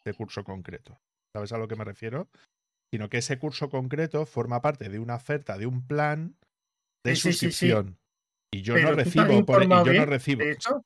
ese 0.04 0.16
curso 0.16 0.42
concreto. 0.42 0.98
¿Sabes 1.32 1.52
a 1.52 1.58
lo 1.58 1.68
que 1.68 1.76
me 1.76 1.84
refiero? 1.84 2.28
Sino 2.92 3.08
que 3.08 3.18
ese 3.18 3.38
curso 3.38 3.70
concreto 3.70 4.26
forma 4.26 4.60
parte 4.60 4.88
de 4.88 4.98
una 4.98 5.14
oferta, 5.14 5.58
de 5.58 5.66
un 5.66 5.86
plan 5.86 6.36
de 7.04 7.14
Sí, 7.14 7.32
sí, 7.32 7.50
sí, 7.50 7.52
sí. 7.52 7.72
Y 8.54 8.60
yo 8.60 8.74
Pero 8.74 8.90
no 8.90 8.96
recibo 8.96 9.46
por 9.46 9.64
y 9.64 9.68
yo 9.68 9.92
no 9.94 10.04
recibo. 10.04 10.42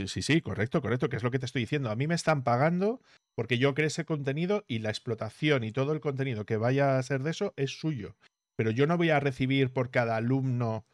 Sí, 0.06 0.22
sí, 0.22 0.40
correcto, 0.40 0.80
correcto, 0.80 1.09
que 1.09 1.16
es 1.16 1.22
lo 1.24 1.32
que 1.32 1.40
te 1.40 1.47
estoy 1.47 1.62
diciendo. 1.62 1.90
A 1.90 1.97
mí 1.97 2.06
me 2.06 2.14
están 2.14 2.44
pagando 2.44 3.01
porque 3.34 3.59
yo 3.59 3.74
creo 3.74 3.88
ese 3.88 4.05
contenido 4.05 4.64
y 4.68 4.78
la 4.78 4.90
explotación 4.90 5.64
y 5.64 5.72
todo 5.72 5.93
el 5.93 6.01
contenido 6.01 6.47
que 6.47 6.56
vaya 6.56 6.97
a 6.97 7.02
ser 7.02 7.22
de 7.22 7.32
eso 7.32 7.52
es 7.56 7.72
suyo. 7.78 8.14
Pero 8.56 8.70
yo 8.70 8.86
no 8.86 8.97
voy 8.97 9.10
a 9.10 9.18
recibir 9.18 9.72
por 9.72 9.90
cada 9.90 10.16
alumno 10.16 10.86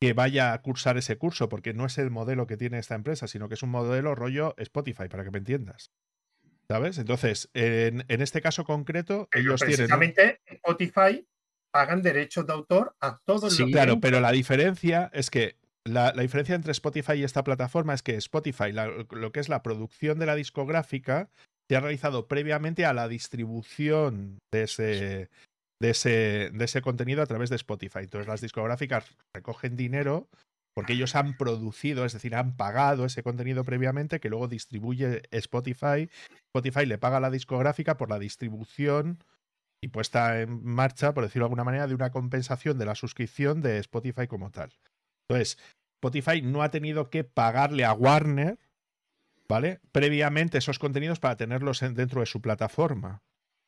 que 0.00 0.12
vaya 0.12 0.52
a 0.52 0.60
cursar 0.60 0.98
ese 0.98 1.16
curso, 1.16 1.48
porque 1.48 1.72
no 1.72 1.86
es 1.86 1.96
el 1.98 2.10
modelo 2.10 2.48
que 2.48 2.56
tiene 2.56 2.80
esta 2.80 2.96
empresa, 2.96 3.28
sino 3.28 3.48
que 3.48 3.54
es 3.54 3.62
un 3.62 3.70
modelo 3.70 4.16
rollo 4.16 4.54
Spotify, 4.58 5.06
para 5.08 5.22
que 5.22 5.30
me 5.30 5.38
entiendas. 5.38 5.92
¿Sabes? 6.68 6.98
Entonces, 6.98 7.48
en, 7.54 8.04
en 8.08 8.20
este 8.22 8.40
caso 8.40 8.64
concreto, 8.64 9.28
ellos 9.32 9.60
tienen. 9.60 9.76
precisamente 9.76 10.40
Spotify 10.46 11.24
pagan 11.70 12.02
derechos 12.02 12.46
de 12.46 12.52
autor 12.52 12.96
a 13.00 13.20
todos 13.24 13.54
Sí, 13.54 13.62
los 13.62 13.70
claro, 13.70 14.00
pero 14.00 14.20
la 14.20 14.32
diferencia 14.32 15.08
es 15.14 15.30
que 15.30 15.56
la, 15.84 16.12
diferencia 16.12 16.54
entre 16.54 16.72
Spotify 16.72 17.14
y 17.14 17.24
esta 17.24 17.44
plataforma 17.44 17.94
es 17.94 18.02
que 18.02 18.14
Spotify, 18.16 18.72
lo 18.72 19.32
que 19.32 19.40
es 19.40 19.48
la 19.48 19.62
producción 19.62 20.18
de 20.18 20.26
la 20.26 20.34
discográfica, 20.34 21.28
se 21.68 21.76
ha 21.76 21.80
realizado 21.80 22.28
previamente 22.28 22.84
a 22.84 22.92
la 22.92 23.08
distribución 23.08 24.38
de 24.52 24.62
ese, 24.64 25.30
de 25.80 25.90
ese, 25.90 26.50
de 26.52 26.64
ese 26.64 26.82
contenido 26.82 27.22
a 27.22 27.26
través 27.26 27.50
de 27.50 27.56
Spotify. 27.56 28.00
Entonces 28.00 28.28
las 28.28 28.40
discográficas 28.40 29.16
recogen 29.34 29.76
dinero 29.76 30.28
porque 30.74 30.94
ellos 30.94 31.16
han 31.16 31.36
producido, 31.36 32.04
es 32.04 32.12
decir, 32.12 32.34
han 32.34 32.56
pagado 32.56 33.04
ese 33.04 33.22
contenido 33.22 33.64
previamente 33.64 34.20
que 34.20 34.30
luego 34.30 34.48
distribuye 34.48 35.22
Spotify. 35.30 36.08
Spotify 36.54 36.86
le 36.86 36.98
paga 36.98 37.18
a 37.18 37.20
la 37.20 37.30
discográfica 37.30 37.96
por 37.96 38.08
la 38.08 38.18
distribución 38.18 39.18
y 39.82 39.88
puesta 39.88 40.40
en 40.40 40.64
marcha, 40.64 41.12
por 41.12 41.24
decirlo 41.24 41.44
de 41.44 41.48
alguna 41.48 41.64
manera, 41.64 41.86
de 41.86 41.94
una 41.94 42.10
compensación 42.10 42.78
de 42.78 42.86
la 42.86 42.94
suscripción 42.94 43.60
de 43.60 43.78
Spotify 43.78 44.26
como 44.26 44.50
tal. 44.50 44.72
Entonces, 45.32 45.58
Spotify 46.02 46.42
no 46.42 46.62
ha 46.62 46.70
tenido 46.70 47.10
que 47.10 47.24
pagarle 47.24 47.84
a 47.84 47.92
Warner, 47.92 48.58
¿vale? 49.48 49.80
Previamente 49.92 50.58
esos 50.58 50.78
contenidos 50.78 51.20
para 51.20 51.36
tenerlos 51.36 51.82
en- 51.82 51.94
dentro 51.94 52.20
de 52.20 52.26
su 52.26 52.40
plataforma, 52.40 53.22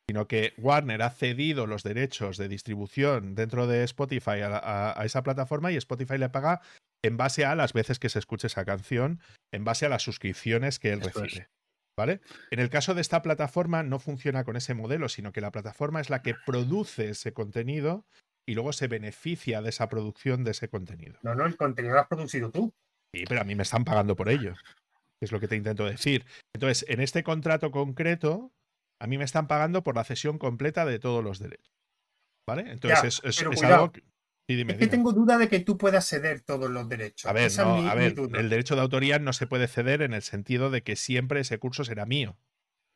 sino 0.07 0.27
que 0.27 0.53
Warner 0.57 1.01
ha 1.01 1.09
cedido 1.09 1.65
los 1.65 1.83
derechos 1.83 2.37
de 2.37 2.47
distribución 2.49 3.35
dentro 3.35 3.67
de 3.67 3.83
Spotify 3.83 4.41
a, 4.41 4.49
la- 4.49 4.57
a- 4.59 5.01
a 5.01 5.05
esa 5.05 5.23
plataforma 5.23 5.71
y 5.71 5.77
Spotify 5.77 6.17
le 6.17 6.29
paga 6.29 6.61
en 7.03 7.17
base 7.17 7.45
a 7.45 7.55
las 7.55 7.73
veces 7.73 7.99
que 7.99 8.09
se 8.09 8.19
escuche 8.19 8.47
esa 8.47 8.65
canción, 8.65 9.19
en 9.53 9.63
base 9.63 9.85
a 9.85 9.89
las 9.89 10.03
suscripciones 10.03 10.79
que 10.79 10.91
él 10.93 10.99
Esto 11.01 11.19
es. 11.19 11.31
recibe. 11.31 11.49
¿Vale? 11.97 12.19
En 12.51 12.59
el 12.59 12.69
caso 12.69 12.93
de 12.93 12.99
esta 12.99 13.21
plataforma 13.21 13.81
no 13.81 13.99
funciona 13.99 14.43
con 14.43 14.57
ese 14.57 14.73
modelo, 14.73 15.07
sino 15.07 15.31
que 15.31 15.39
la 15.39 15.51
plataforma 15.51 16.01
es 16.01 16.09
la 16.09 16.21
que 16.21 16.35
produce 16.45 17.09
ese 17.11 17.31
contenido 17.31 18.05
y 18.47 18.53
luego 18.53 18.73
se 18.73 18.87
beneficia 18.87 19.61
de 19.61 19.69
esa 19.69 19.89
producción 19.89 20.43
de 20.43 20.51
ese 20.51 20.69
contenido. 20.69 21.17
No, 21.23 21.35
no, 21.35 21.45
el 21.45 21.57
contenido 21.57 21.95
lo 21.95 22.01
has 22.01 22.07
producido 22.07 22.51
tú. 22.51 22.73
Sí, 23.13 23.23
pero 23.27 23.41
a 23.41 23.43
mí 23.43 23.55
me 23.55 23.63
están 23.63 23.85
pagando 23.85 24.15
por 24.15 24.29
ello. 24.29 24.53
Es 25.21 25.31
lo 25.31 25.39
que 25.39 25.47
te 25.47 25.55
intento 25.55 25.85
decir. 25.85 26.25
Entonces, 26.53 26.85
en 26.89 27.01
este 27.01 27.23
contrato 27.23 27.71
concreto, 27.71 28.51
a 29.01 29.07
mí 29.07 29.17
me 29.17 29.23
están 29.23 29.47
pagando 29.47 29.83
por 29.83 29.95
la 29.95 30.03
cesión 30.03 30.37
completa 30.37 30.85
de 30.85 30.99
todos 30.99 31.23
los 31.23 31.39
derechos. 31.39 31.73
¿Vale? 32.47 32.71
Entonces, 32.71 33.21
es, 33.23 33.41
algo. 33.63 33.91
es 34.47 34.77
que 34.77 34.87
tengo 34.87 35.13
duda 35.13 35.39
de 35.39 35.49
que 35.49 35.59
tú 35.61 35.77
puedas 35.79 36.07
ceder 36.07 36.41
todos 36.41 36.69
los 36.69 36.87
derechos. 36.87 37.27
A 37.27 37.33
ver, 37.33 37.49
a 37.59 37.95
ver 37.95 38.13
el 38.35 38.49
derecho 38.49 38.75
de 38.75 38.81
autoría 38.81 39.17
no 39.17 39.33
se 39.33 39.47
puede 39.47 39.67
ceder 39.67 40.03
en 40.03 40.13
el 40.13 40.21
sentido 40.21 40.69
de 40.69 40.83
que 40.83 40.95
siempre 40.95 41.39
ese 41.39 41.57
curso 41.57 41.83
será 41.83 42.05
mío. 42.05 42.37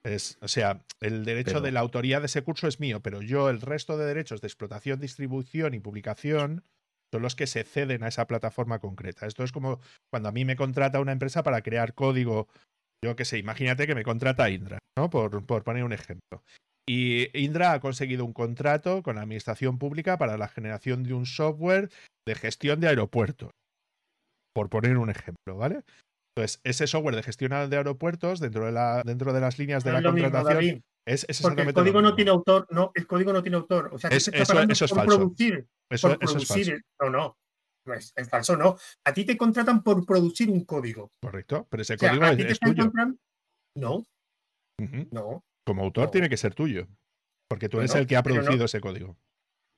Es, 0.03 0.37
o 0.41 0.47
sea, 0.47 0.85
el 1.01 1.25
derecho 1.25 1.59
de 1.59 1.71
la 1.71 1.81
autoría 1.81 2.19
de 2.19 2.27
ese 2.27 2.41
curso 2.41 2.67
es 2.67 2.79
mío, 2.79 3.01
pero 3.01 3.21
yo 3.21 3.49
el 3.49 3.59
resto 3.59 3.97
de 3.97 4.05
derechos 4.05 4.39
de 4.39 4.47
explotación, 4.47 4.99
distribución 4.99 5.73
y 5.73 5.79
publicación 5.79 6.63
son 7.11 7.21
los 7.21 7.35
que 7.35 7.47
se 7.47 7.63
ceden 7.63 8.03
a 8.03 8.07
esa 8.07 8.27
plataforma 8.27 8.79
concreta. 8.79 9.25
Esto 9.25 9.43
es 9.43 9.51
como 9.51 9.81
cuando 10.09 10.29
a 10.29 10.31
mí 10.31 10.45
me 10.45 10.55
contrata 10.55 11.01
una 11.01 11.11
empresa 11.11 11.43
para 11.43 11.61
crear 11.61 11.93
código, 11.93 12.47
yo 13.03 13.15
qué 13.15 13.25
sé, 13.25 13.39
imagínate 13.39 13.87
que 13.87 13.95
me 13.95 14.03
contrata 14.03 14.49
Indra, 14.49 14.79
¿no? 14.97 15.09
Por, 15.09 15.45
por 15.45 15.63
poner 15.63 15.83
un 15.83 15.93
ejemplo. 15.93 16.43
Y 16.87 17.37
Indra 17.37 17.73
ha 17.73 17.79
conseguido 17.79 18.25
un 18.25 18.33
contrato 18.33 19.03
con 19.03 19.15
la 19.15 19.21
administración 19.21 19.77
pública 19.77 20.17
para 20.17 20.37
la 20.37 20.47
generación 20.47 21.03
de 21.03 21.13
un 21.13 21.25
software 21.25 21.89
de 22.27 22.35
gestión 22.35 22.79
de 22.79 22.87
aeropuertos, 22.87 23.51
por 24.55 24.69
poner 24.69 24.97
un 24.97 25.09
ejemplo, 25.09 25.57
¿vale? 25.57 25.83
Entonces, 26.39 26.61
ese 26.63 26.87
software 26.87 27.15
de 27.15 27.23
gestión 27.23 27.51
de 27.69 27.75
aeropuertos, 27.75 28.39
dentro 28.39 28.65
de, 28.65 28.71
la, 28.71 29.03
dentro 29.03 29.33
de 29.33 29.41
las 29.41 29.59
líneas 29.59 29.83
de 29.83 29.91
la 29.91 30.01
contratación, 30.01 30.85
es, 31.05 31.25
es 31.27 31.41
Porque 31.41 31.63
el 31.63 31.73
código 31.73 32.01
no 32.01 32.15
tiene 32.15 32.31
autor, 32.31 32.65
no, 32.69 32.91
el 32.95 33.07
código 33.07 33.33
no 33.33 33.41
tiene 33.41 33.57
autor. 33.57 33.89
O 33.93 33.99
sea, 33.99 34.09
es, 34.09 34.29
eso, 34.29 34.61
eso, 34.61 34.85
es 34.85 34.91
falso. 34.91 35.17
Producir, 35.17 35.67
eso, 35.89 36.07
por 36.07 36.19
producir, 36.19 36.73
es 36.73 36.83
falso. 36.97 37.01
No, 37.01 37.09
no. 37.09 37.93
Es, 37.93 38.13
es, 38.15 38.29
falso, 38.29 38.55
no. 38.55 38.77
A 39.03 39.13
ti 39.13 39.25
te 39.25 39.35
contratan 39.35 39.83
por 39.83 40.05
producir 40.05 40.49
un 40.49 40.63
código. 40.63 41.11
Correcto, 41.21 41.67
pero 41.69 41.81
ese 41.81 41.97
código 41.97 42.23
es, 42.25 42.59
tuyo. 42.59 42.89
No. 43.75 44.05
No. 45.11 45.43
Como 45.65 45.83
autor 45.83 46.09
tiene 46.09 46.29
que 46.29 46.37
ser 46.37 46.55
tuyo. 46.55 46.87
Porque 47.49 47.67
tú 47.67 47.79
eres 47.79 47.95
el 47.95 48.07
que 48.07 48.15
ha 48.15 48.23
producido 48.23 48.63
ese 48.63 48.79
código. 48.79 49.17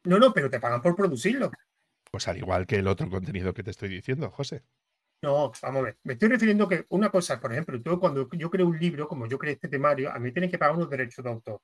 No, 0.04 0.20
no, 0.20 0.32
pero 0.32 0.50
te 0.50 0.60
pagan 0.60 0.82
por 0.82 0.96
producirlo. 0.96 1.50
Pues 2.12 2.28
al 2.28 2.38
igual 2.38 2.68
que 2.68 2.76
el 2.76 2.88
otro 2.88 3.10
contenido 3.10 3.54
que 3.54 3.64
te 3.64 3.72
estoy 3.72 3.90
diciendo, 3.90 4.30
José. 4.30 4.64
No, 5.22 5.52
vamos 5.62 5.80
a 5.80 5.82
ver. 5.82 5.98
Me 6.04 6.14
estoy 6.14 6.30
refiriendo 6.30 6.68
que 6.68 6.86
una 6.90 7.10
cosa, 7.10 7.40
por 7.40 7.52
ejemplo, 7.52 7.78
yo 7.78 8.00
cuando 8.00 8.28
yo 8.32 8.50
creo 8.50 8.68
un 8.68 8.80
libro, 8.80 9.08
como 9.08 9.28
yo 9.28 9.38
creo 9.38 9.54
este 9.54 9.68
temario, 9.68 10.12
a 10.12 10.18
mí 10.18 10.32
tienen 10.32 10.50
que 10.50 10.58
pagar 10.58 10.76
unos 10.76 10.90
derechos 10.90 11.24
de 11.24 11.30
autor. 11.30 11.62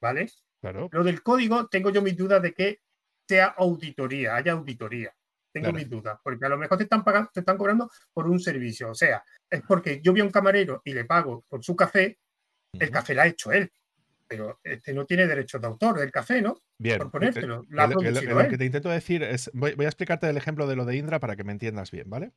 ¿Vale? 0.00 0.30
Claro. 0.60 0.88
Lo 0.92 1.04
del 1.04 1.22
código, 1.22 1.66
tengo 1.66 1.90
yo 1.90 2.00
mis 2.02 2.16
dudas 2.16 2.40
de 2.40 2.54
que 2.54 2.80
sea 3.28 3.46
auditoría, 3.46 4.36
haya 4.36 4.52
auditoría. 4.52 5.12
Tengo 5.52 5.72
mis 5.72 5.90
dudas, 5.90 6.18
porque 6.22 6.46
a 6.46 6.48
lo 6.48 6.56
mejor 6.56 6.78
te 6.78 6.84
están 6.84 7.02
pagando, 7.02 7.28
te 7.34 7.40
están 7.40 7.56
cobrando 7.56 7.90
por 8.12 8.28
un 8.28 8.38
servicio. 8.38 8.90
O 8.90 8.94
sea, 8.94 9.24
es 9.50 9.62
porque 9.66 10.00
yo 10.00 10.12
vi 10.12 10.20
a 10.20 10.24
un 10.24 10.30
camarero 10.30 10.80
y 10.84 10.92
le 10.94 11.04
pago 11.04 11.44
por 11.48 11.64
su 11.64 11.74
café, 11.74 12.18
el 12.72 12.90
café 12.90 13.14
lo 13.14 13.22
ha 13.22 13.26
hecho 13.26 13.50
él. 13.50 13.70
Pero 14.28 14.60
este 14.62 14.94
no 14.94 15.06
tiene 15.06 15.26
derechos 15.26 15.60
de 15.60 15.66
autor 15.66 15.98
del 15.98 16.12
café, 16.12 16.40
¿no? 16.40 16.56
Bien. 16.78 16.98
Por 16.98 17.10
ponértelo. 17.10 17.64
Lo, 17.68 17.86
lo 17.88 18.48
que 18.48 18.58
te 18.58 18.64
intento 18.64 18.90
decir 18.90 19.24
es. 19.24 19.50
Voy, 19.52 19.74
voy, 19.74 19.86
a 19.86 19.88
explicarte 19.88 20.30
el 20.30 20.36
ejemplo 20.36 20.68
de 20.68 20.76
lo 20.76 20.84
de 20.84 20.96
Indra 20.96 21.18
para 21.18 21.34
que 21.34 21.42
me 21.42 21.50
entiendas 21.50 21.90
bien, 21.90 22.08
¿vale? 22.08 22.32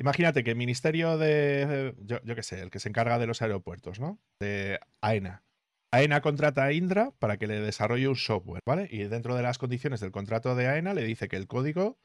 Imagínate 0.00 0.42
que 0.42 0.52
el 0.52 0.56
Ministerio 0.56 1.18
de, 1.18 1.94
yo, 2.00 2.20
qué 2.22 2.42
sé, 2.42 2.62
el 2.62 2.70
que 2.70 2.80
se 2.80 2.88
encarga 2.88 3.18
de 3.18 3.26
los 3.26 3.42
aeropuertos, 3.42 4.00
¿no? 4.00 4.18
De 4.40 4.80
AENA. 5.02 5.44
AENA 5.92 6.22
contrata 6.22 6.64
a 6.64 6.72
Indra 6.72 7.12
para 7.18 7.36
que 7.36 7.46
le 7.46 7.60
desarrolle 7.60 8.08
un 8.08 8.16
software, 8.16 8.62
¿vale? 8.64 8.88
Y 8.90 9.02
dentro 9.04 9.36
de 9.36 9.42
las 9.42 9.58
condiciones 9.58 10.00
del 10.00 10.10
contrato 10.10 10.54
de 10.54 10.68
AENA 10.68 10.94
le 10.94 11.04
dice 11.04 11.28
que 11.28 11.36
el 11.36 11.46
código 11.46 11.98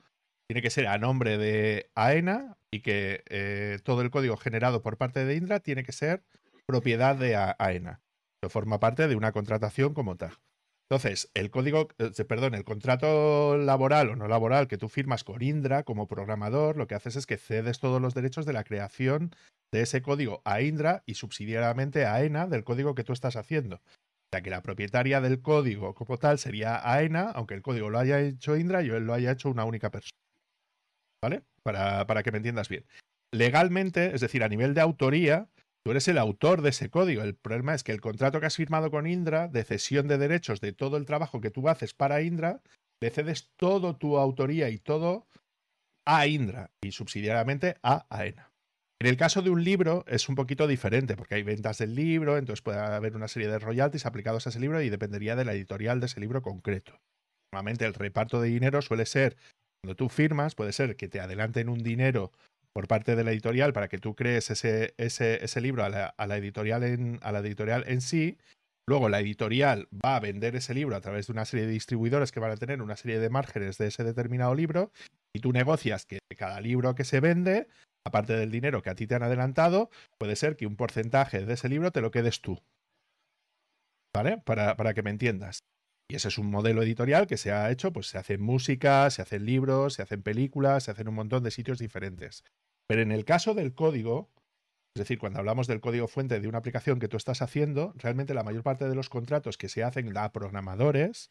tiene 0.49 0.61
que 0.61 0.71
ser 0.71 0.87
a 0.87 0.97
nombre 0.97 1.37
de 1.37 1.89
AENA 1.95 2.57
y 2.69 2.81
que 2.81 3.23
eh, 3.29 3.79
todo 3.83 4.01
el 4.01 4.11
código 4.11 4.35
generado 4.35 4.81
por 4.81 4.97
parte 4.97 5.23
de 5.23 5.35
Indra 5.35 5.61
tiene 5.61 5.83
que 5.83 5.93
ser 5.93 6.25
propiedad 6.65 7.15
de 7.15 7.37
AENA. 7.37 8.01
Forma 8.49 8.79
parte 8.79 9.07
de 9.07 9.15
una 9.15 9.31
contratación 9.31 9.93
como 9.93 10.17
tal. 10.17 10.33
Entonces, 10.89 11.31
el 11.33 11.49
código, 11.49 11.87
eh, 11.97 12.25
perdón, 12.25 12.53
el 12.53 12.63
contrato 12.63 13.57
laboral 13.57 14.09
o 14.09 14.15
no 14.15 14.27
laboral 14.27 14.67
que 14.67 14.77
tú 14.77 14.87
firmas 14.87 15.23
con 15.23 15.41
Indra 15.41 15.83
como 15.83 16.07
programador, 16.07 16.77
lo 16.77 16.85
que 16.85 16.93
haces 16.93 17.15
es 17.15 17.25
que 17.25 17.37
cedes 17.37 17.79
todos 17.79 17.99
los 17.99 18.13
derechos 18.13 18.45
de 18.45 18.53
la 18.53 18.63
creación 18.63 19.31
de 19.71 19.81
ese 19.81 20.03
código 20.03 20.43
a 20.45 20.61
Indra 20.61 21.01
y 21.07 21.15
subsidiariamente 21.15 22.05
a 22.05 22.23
ENA 22.23 22.45
del 22.45 22.63
código 22.63 22.93
que 22.93 23.03
tú 23.03 23.13
estás 23.13 23.35
haciendo. 23.35 23.77
O 23.77 24.29
sea 24.31 24.41
que 24.41 24.51
la 24.51 24.61
propietaria 24.61 25.21
del 25.21 25.41
código 25.41 25.95
como 25.95 26.17
tal 26.17 26.37
sería 26.37 26.77
AENA, 26.77 27.31
aunque 27.31 27.55
el 27.55 27.63
código 27.63 27.89
lo 27.89 27.97
haya 27.97 28.19
hecho 28.19 28.55
Indra 28.55 28.83
y 28.83 28.87
lo 28.87 29.13
haya 29.13 29.31
hecho 29.31 29.49
una 29.49 29.65
única 29.65 29.89
persona. 29.89 30.17
¿Vale? 31.23 31.43
Para, 31.63 32.05
para 32.05 32.21
que 32.21 32.31
me 32.31 32.37
entiendas 32.37 32.69
bien. 32.69 32.85
Legalmente, 33.31 34.13
es 34.13 34.21
decir, 34.21 34.43
a 34.43 34.49
nivel 34.49 34.75
de 34.75 34.81
autoría, 34.81 35.49
Tú 35.85 35.91
eres 35.91 36.07
el 36.07 36.17
autor 36.17 36.63
de 36.63 36.69
ese 36.69 36.89
código. 36.89 37.21
El 37.21 37.35
problema 37.35 37.75
es 37.75 37.83
que 37.83 37.91
el 37.91 38.01
contrato 38.01 38.39
que 38.39 38.47
has 38.47 38.55
firmado 38.55 38.89
con 38.89 39.05
Indra 39.05 39.47
de 39.47 39.63
cesión 39.63 40.07
de 40.07 40.17
derechos 40.17 40.59
de 40.59 40.73
todo 40.73 40.97
el 40.97 41.05
trabajo 41.05 41.41
que 41.41 41.51
tú 41.51 41.69
haces 41.69 41.93
para 41.93 42.23
Indra, 42.23 42.63
le 42.99 43.11
cedes 43.11 43.51
todo 43.55 43.95
tu 43.95 44.17
autoría 44.17 44.69
y 44.69 44.79
todo 44.79 45.27
a 46.07 46.25
Indra 46.25 46.71
y 46.81 46.91
subsidiariamente 46.91 47.75
a 47.83 48.07
AENA. 48.09 48.51
En 48.99 49.07
el 49.07 49.15
caso 49.15 49.43
de 49.43 49.51
un 49.51 49.63
libro 49.63 50.03
es 50.07 50.27
un 50.27 50.33
poquito 50.33 50.65
diferente 50.65 51.15
porque 51.15 51.35
hay 51.35 51.43
ventas 51.43 51.77
del 51.77 51.93
libro, 51.93 52.37
entonces 52.37 52.63
puede 52.63 52.79
haber 52.79 53.15
una 53.15 53.27
serie 53.27 53.47
de 53.47 53.59
royalties 53.59 54.07
aplicados 54.07 54.47
a 54.47 54.49
ese 54.49 54.59
libro 54.59 54.81
y 54.81 54.89
dependería 54.89 55.35
de 55.35 55.45
la 55.45 55.53
editorial 55.53 55.99
de 55.99 56.07
ese 56.07 56.19
libro 56.19 56.41
concreto. 56.41 56.99
Normalmente 57.53 57.85
el 57.85 57.93
reparto 57.93 58.41
de 58.41 58.49
dinero 58.49 58.81
suele 58.81 59.05
ser, 59.05 59.37
cuando 59.83 59.95
tú 59.95 60.09
firmas, 60.09 60.55
puede 60.55 60.73
ser 60.73 60.95
que 60.95 61.09
te 61.09 61.19
adelanten 61.19 61.69
un 61.69 61.83
dinero 61.83 62.31
por 62.75 62.89
parte 62.89 63.15
de 63.15 63.23
la 63.23 63.31
editorial 63.31 63.71
para 63.71 63.87
que 63.87 63.99
tú 63.99 64.15
crees 64.15 64.51
ese, 64.51 64.93
ese, 64.97 65.61
libro 65.61 65.85
a 65.85 65.89
la, 65.89 66.37
editorial 66.37 66.83
en, 66.83 67.19
a 67.21 67.31
la 67.31 67.39
editorial 67.39 67.85
en 67.87 68.01
sí. 68.01 68.37
Luego 68.85 69.07
la 69.07 69.21
editorial 69.21 69.87
va 69.93 70.17
a 70.17 70.19
vender 70.19 70.57
ese 70.57 70.73
libro 70.73 70.95
a 70.97 71.01
través 71.01 71.27
de 71.27 71.33
una 71.33 71.45
serie 71.45 71.67
de 71.67 71.71
distribuidores 71.71 72.33
que 72.33 72.41
van 72.41 72.51
a 72.51 72.57
tener 72.57 72.81
una 72.81 72.97
serie 72.97 73.19
de 73.19 73.29
márgenes 73.29 73.77
de 73.77 73.87
ese 73.87 74.03
determinado 74.03 74.53
libro 74.53 74.91
y 75.33 75.39
tú 75.39 75.53
negocias 75.53 76.05
que 76.05 76.19
cada 76.37 76.59
libro 76.59 76.95
que 76.95 77.05
se 77.05 77.21
vende, 77.21 77.69
aparte 78.05 78.33
del 78.33 78.51
dinero 78.51 78.81
que 78.81 78.89
a 78.89 78.95
ti 78.95 79.07
te 79.07 79.15
han 79.15 79.23
adelantado, 79.23 79.89
puede 80.19 80.35
ser 80.35 80.57
que 80.57 80.67
un 80.67 80.75
porcentaje 80.75 81.45
de 81.45 81.53
ese 81.53 81.69
libro 81.69 81.91
te 81.91 82.01
lo 82.01 82.11
quedes 82.11 82.41
tú. 82.41 82.61
¿Vale? 84.13 84.39
Para, 84.39 84.75
para 84.75 84.93
que 84.93 85.01
me 85.01 85.11
entiendas. 85.11 85.59
Y 86.09 86.17
ese 86.17 86.27
es 86.27 86.37
un 86.37 86.51
modelo 86.51 86.83
editorial 86.83 87.25
que 87.25 87.37
se 87.37 87.51
ha 87.51 87.71
hecho, 87.71 87.91
pues 87.93 88.07
se 88.07 88.17
hace 88.17 88.37
música, 88.37 89.09
se 89.09 89.21
hacen 89.21 89.45
libros, 89.45 89.93
se 89.95 90.01
hacen 90.03 90.21
películas, 90.21 90.83
se 90.83 90.91
hacen 90.91 91.07
un 91.07 91.15
montón 91.15 91.41
de 91.43 91.51
sitios 91.51 91.79
diferentes. 91.79 92.43
Pero 92.87 93.01
en 93.01 93.11
el 93.11 93.25
caso 93.25 93.53
del 93.53 93.73
código, 93.73 94.29
es 94.95 94.99
decir, 94.99 95.19
cuando 95.19 95.39
hablamos 95.39 95.67
del 95.67 95.81
código 95.81 96.07
fuente 96.07 96.39
de 96.39 96.47
una 96.47 96.59
aplicación 96.59 96.99
que 96.99 97.07
tú 97.07 97.17
estás 97.17 97.41
haciendo, 97.41 97.93
realmente 97.97 98.33
la 98.33 98.43
mayor 98.43 98.63
parte 98.63 98.87
de 98.87 98.95
los 98.95 99.09
contratos 99.09 99.57
que 99.57 99.69
se 99.69 99.83
hacen 99.83 100.15
a 100.17 100.31
programadores 100.31 101.29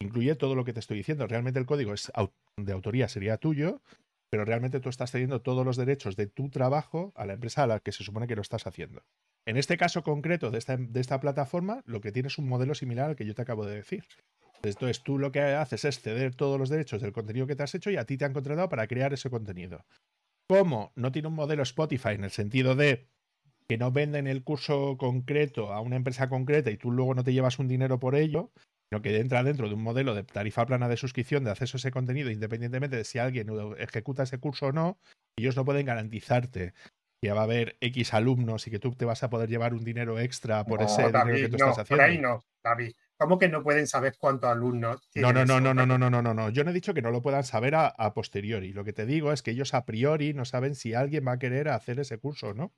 incluye 0.00 0.34
todo 0.34 0.54
lo 0.54 0.64
que 0.64 0.72
te 0.72 0.80
estoy 0.80 0.98
diciendo. 0.98 1.26
Realmente 1.26 1.58
el 1.58 1.66
código 1.66 1.94
es 1.94 2.12
de 2.56 2.72
autoría, 2.72 3.08
sería 3.08 3.38
tuyo, 3.38 3.80
pero 4.30 4.44
realmente 4.44 4.80
tú 4.80 4.88
estás 4.88 5.10
cediendo 5.10 5.40
todos 5.40 5.64
los 5.64 5.76
derechos 5.76 6.16
de 6.16 6.26
tu 6.26 6.50
trabajo 6.50 7.12
a 7.16 7.26
la 7.26 7.34
empresa 7.34 7.62
a 7.62 7.66
la 7.66 7.80
que 7.80 7.92
se 7.92 8.04
supone 8.04 8.26
que 8.26 8.36
lo 8.36 8.42
estás 8.42 8.66
haciendo. 8.66 9.02
En 9.46 9.56
este 9.56 9.78
caso 9.78 10.02
concreto 10.02 10.50
de 10.50 10.58
esta, 10.58 10.76
de 10.76 11.00
esta 11.00 11.20
plataforma, 11.20 11.82
lo 11.86 12.00
que 12.00 12.12
tienes 12.12 12.32
es 12.32 12.38
un 12.38 12.48
modelo 12.48 12.74
similar 12.74 13.10
al 13.10 13.16
que 13.16 13.24
yo 13.24 13.34
te 13.34 13.42
acabo 13.42 13.64
de 13.64 13.76
decir. 13.76 14.04
Entonces 14.62 15.02
tú 15.02 15.18
lo 15.18 15.32
que 15.32 15.40
haces 15.40 15.84
es 15.84 16.00
ceder 16.00 16.34
todos 16.34 16.58
los 16.58 16.68
derechos 16.68 17.00
del 17.00 17.12
contenido 17.12 17.46
que 17.46 17.56
te 17.56 17.62
has 17.62 17.74
hecho 17.74 17.90
y 17.90 17.96
a 17.96 18.04
ti 18.04 18.18
te 18.18 18.24
han 18.24 18.32
contratado 18.32 18.68
para 18.68 18.86
crear 18.86 19.12
ese 19.14 19.30
contenido. 19.30 19.84
Como 20.48 20.92
no 20.96 21.12
tiene 21.12 21.28
un 21.28 21.34
modelo 21.34 21.62
Spotify 21.62 22.10
en 22.10 22.24
el 22.24 22.30
sentido 22.30 22.74
de 22.74 23.06
que 23.68 23.76
no 23.76 23.92
venden 23.92 24.26
el 24.26 24.42
curso 24.42 24.96
concreto 24.96 25.72
a 25.74 25.80
una 25.80 25.96
empresa 25.96 26.28
concreta 26.28 26.70
y 26.70 26.78
tú 26.78 26.90
luego 26.90 27.14
no 27.14 27.22
te 27.22 27.34
llevas 27.34 27.58
un 27.58 27.68
dinero 27.68 28.00
por 28.00 28.14
ello, 28.14 28.50
sino 28.88 29.02
que 29.02 29.18
entra 29.18 29.42
dentro 29.42 29.68
de 29.68 29.74
un 29.74 29.82
modelo 29.82 30.14
de 30.14 30.22
tarifa 30.24 30.64
plana 30.64 30.88
de 30.88 30.96
suscripción 30.96 31.44
de 31.44 31.50
acceso 31.50 31.76
a 31.76 31.78
ese 31.78 31.90
contenido, 31.90 32.30
independientemente 32.30 32.96
de 32.96 33.04
si 33.04 33.18
alguien 33.18 33.48
ejecuta 33.76 34.22
ese 34.22 34.38
curso 34.38 34.66
o 34.66 34.72
no, 34.72 34.98
ellos 35.36 35.54
no 35.54 35.66
pueden 35.66 35.84
garantizarte 35.84 36.72
que 37.22 37.32
va 37.32 37.40
a 37.40 37.44
haber 37.44 37.76
X 37.80 38.14
alumnos 38.14 38.66
y 38.66 38.70
que 38.70 38.78
tú 38.78 38.92
te 38.92 39.04
vas 39.04 39.22
a 39.22 39.28
poder 39.28 39.50
llevar 39.50 39.74
un 39.74 39.84
dinero 39.84 40.18
extra 40.18 40.64
por 40.64 40.80
ese 40.80 41.08
dinero 41.08 41.34
que 41.34 41.48
tú 41.48 41.56
estás 41.56 41.78
haciendo. 41.78 42.02
Por 42.02 42.10
ahí 42.10 42.18
no, 42.18 42.42
David. 42.62 42.92
¿Cómo 43.18 43.36
que 43.36 43.48
no 43.48 43.64
pueden 43.64 43.88
saber 43.88 44.14
cuántos 44.16 44.48
alumnos 44.48 45.00
No, 45.16 45.32
no, 45.32 45.44
no, 45.44 45.60
no, 45.60 45.74
no, 45.74 45.84
no, 45.84 45.98
no, 45.98 46.08
no, 46.08 46.22
no, 46.22 46.34
no. 46.34 46.50
Yo 46.50 46.62
no 46.62 46.70
he 46.70 46.74
dicho 46.74 46.94
que 46.94 47.02
no 47.02 47.10
lo 47.10 47.20
puedan 47.20 47.42
saber 47.42 47.74
a, 47.74 48.14
posteriori. 48.14 48.72
Lo 48.72 48.84
que 48.84 48.92
te 48.92 49.06
digo 49.06 49.32
es 49.32 49.42
que 49.42 49.50
ellos 49.50 49.74
a 49.74 49.84
priori 49.84 50.34
no 50.34 50.44
saben 50.44 50.76
si 50.76 50.94
alguien 50.94 51.26
va 51.26 51.32
a 51.32 51.38
querer 51.38 51.68
hacer 51.68 51.98
ese 51.98 52.18
curso 52.18 52.50
o 52.50 52.54
no. 52.54 52.72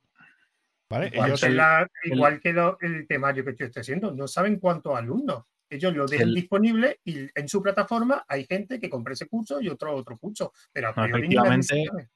¿Vale? 0.89 1.09
Igual, 1.13 1.39
que, 1.39 2.09
igual 2.09 2.41
que 2.41 2.55
el 2.81 3.07
temario 3.07 3.45
que 3.45 3.55
yo 3.55 3.67
estoy 3.67 3.83
haciendo, 3.83 4.13
no 4.13 4.27
saben 4.27 4.59
cuántos 4.59 4.97
alumnos. 4.97 5.45
Ellos 5.69 5.95
lo 5.95 6.07
dejan 6.07 6.35
disponible 6.35 6.99
y 7.05 7.29
en 7.33 7.49
su 7.49 7.63
plataforma 7.63 8.25
hay 8.27 8.45
gente 8.45 8.81
que 8.81 8.91
compra 8.91 9.13
ese 9.13 9.29
curso 9.29 9.61
y 9.61 9.69
otro 9.69 9.95
otro 9.95 10.19
curso. 10.19 10.53
Pero 10.73 10.89
a 10.89 10.95
priori 10.95 11.21
efectivamente, 11.21 12.09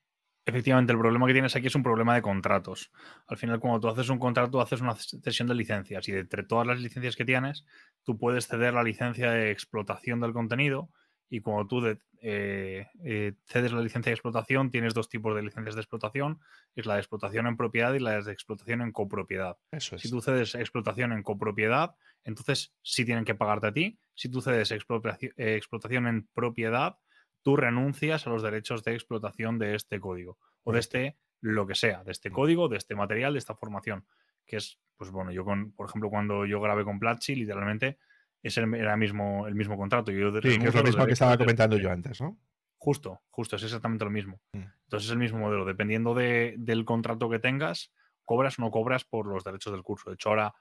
Efectivamente, 0.47 0.93
el 0.93 0.99
problema 0.99 1.27
que 1.27 1.33
tienes 1.33 1.57
aquí 1.57 1.69
es 1.69 1.75
un 1.75 1.83
problema 1.83 2.15
de 2.15 2.23
contratos. 2.23 2.91
Al 3.27 3.39
final, 3.39 3.61
cuando 3.61 3.81
tú 3.81 3.89
haces 3.89 4.11
un 4.11 4.19
contrato, 4.19 4.61
haces 4.61 4.83
una 4.83 4.95
cesión 4.95 5.49
de 5.49 5.55
licencias 5.55 6.07
y 6.09 6.13
de 6.13 6.21
entre 6.21 6.43
todas 6.43 6.67
las 6.67 6.81
licencias 6.81 7.17
que 7.17 7.25
tienes, 7.25 7.65
tú 8.03 8.19
puedes 8.19 8.47
ceder 8.47 8.75
la 8.75 8.83
licencia 8.83 9.31
de 9.31 9.51
explotación 9.51 10.21
del 10.21 10.35
contenido 10.35 10.91
y 11.31 11.41
cuando 11.41 11.67
tú 11.67 11.85
eh, 11.87 12.87
eh, 13.05 13.33
cedes 13.47 13.73
la 13.73 13.81
licencia 13.81 14.11
de 14.11 14.15
explotación, 14.15 14.71
tienes 14.71 14.95
dos 14.95 15.09
tipos 15.09 15.35
de 15.35 15.43
licencias 15.43 15.75
de 15.75 15.81
explotación, 15.81 16.41
es 16.77 16.87
la 16.87 16.95
de 16.95 17.01
explotación 17.01 17.47
en 17.47 17.57
propiedad 17.57 17.95
y 17.95 17.99
la 17.99 18.21
de 18.21 18.33
explotación 18.33 18.83
en 18.83 18.93
copropiedad. 18.93 19.57
Eso 19.71 19.97
es. 19.97 20.03
Si 20.03 20.11
tú 20.11 20.21
cedes 20.21 20.55
explotación 20.55 21.13
en 21.13 21.23
copropiedad, 21.23 21.97
entonces 22.23 22.75
sí 22.83 23.05
tienen 23.05 23.25
que 23.25 23.35
pagarte 23.35 23.67
a 23.69 23.73
ti. 23.73 23.99
Si 24.15 24.29
tú 24.29 24.41
cedes 24.41 24.71
eh, 24.71 25.57
explotación 25.57 26.07
en 26.07 26.29
propiedad, 26.35 26.99
tú 27.45 27.57
renuncias 27.57 28.27
a 28.27 28.31
los 28.31 28.43
derechos 28.43 28.83
de 28.83 28.95
explotación 28.95 29.59
de 29.59 29.77
este 29.77 30.01
código 30.01 30.39
o 30.65 30.73
de 30.73 30.81
este 30.81 31.17
lo 31.41 31.67
que 31.67 31.75
sea, 31.75 32.03
de 32.03 32.11
este 32.11 32.31
mm. 32.31 32.33
código, 32.33 32.69
de 32.69 32.79
este 32.79 32.97
material, 32.97 33.35
de 33.35 33.39
esta 33.39 33.55
formación. 33.55 34.07
Que 34.47 34.57
es, 34.57 34.81
pues 34.97 35.11
bueno, 35.11 35.31
yo 35.31 35.45
con, 35.45 35.73
por 35.73 35.89
ejemplo, 35.89 36.09
cuando 36.09 36.47
yo 36.47 36.61
grabé 36.61 36.85
con 36.85 36.99
Platzi, 36.99 37.37
literalmente 37.37 37.99
es 38.43 38.57
el, 38.57 38.75
era 38.75 38.97
mismo, 38.97 39.47
el 39.47 39.55
mismo 39.55 39.77
contrato. 39.77 40.11
Yo 40.11 40.33
sí, 40.41 40.59
que 40.59 40.69
es 40.69 40.75
lo 40.75 40.83
mismo 40.83 41.07
que 41.07 41.13
estaba 41.13 41.37
comentando 41.37 41.77
yo 41.77 41.91
antes, 41.91 42.21
¿no? 42.21 42.39
Justo, 42.79 43.23
justo, 43.31 43.57
es 43.57 43.63
exactamente 43.63 44.07
lo 44.07 44.11
mismo. 44.11 44.41
Mm. 44.53 44.65
Entonces 44.85 45.07
es 45.07 45.13
el 45.13 45.19
mismo 45.19 45.39
modelo. 45.39 45.67
Dependiendo 45.67 46.15
del 46.15 46.85
contrato 46.87 47.29
que 47.29 47.39
tengas, 47.39 47.93
cobras 48.25 48.59
o 48.59 48.63
no 48.63 48.71
cobras 48.71 49.05
por 49.05 49.27
los 49.27 49.45
derechos 49.45 49.73
del 49.73 49.83
curso. 49.83 50.09
De 50.09 50.15
hecho, 50.15 50.31
ahora, 50.31 50.55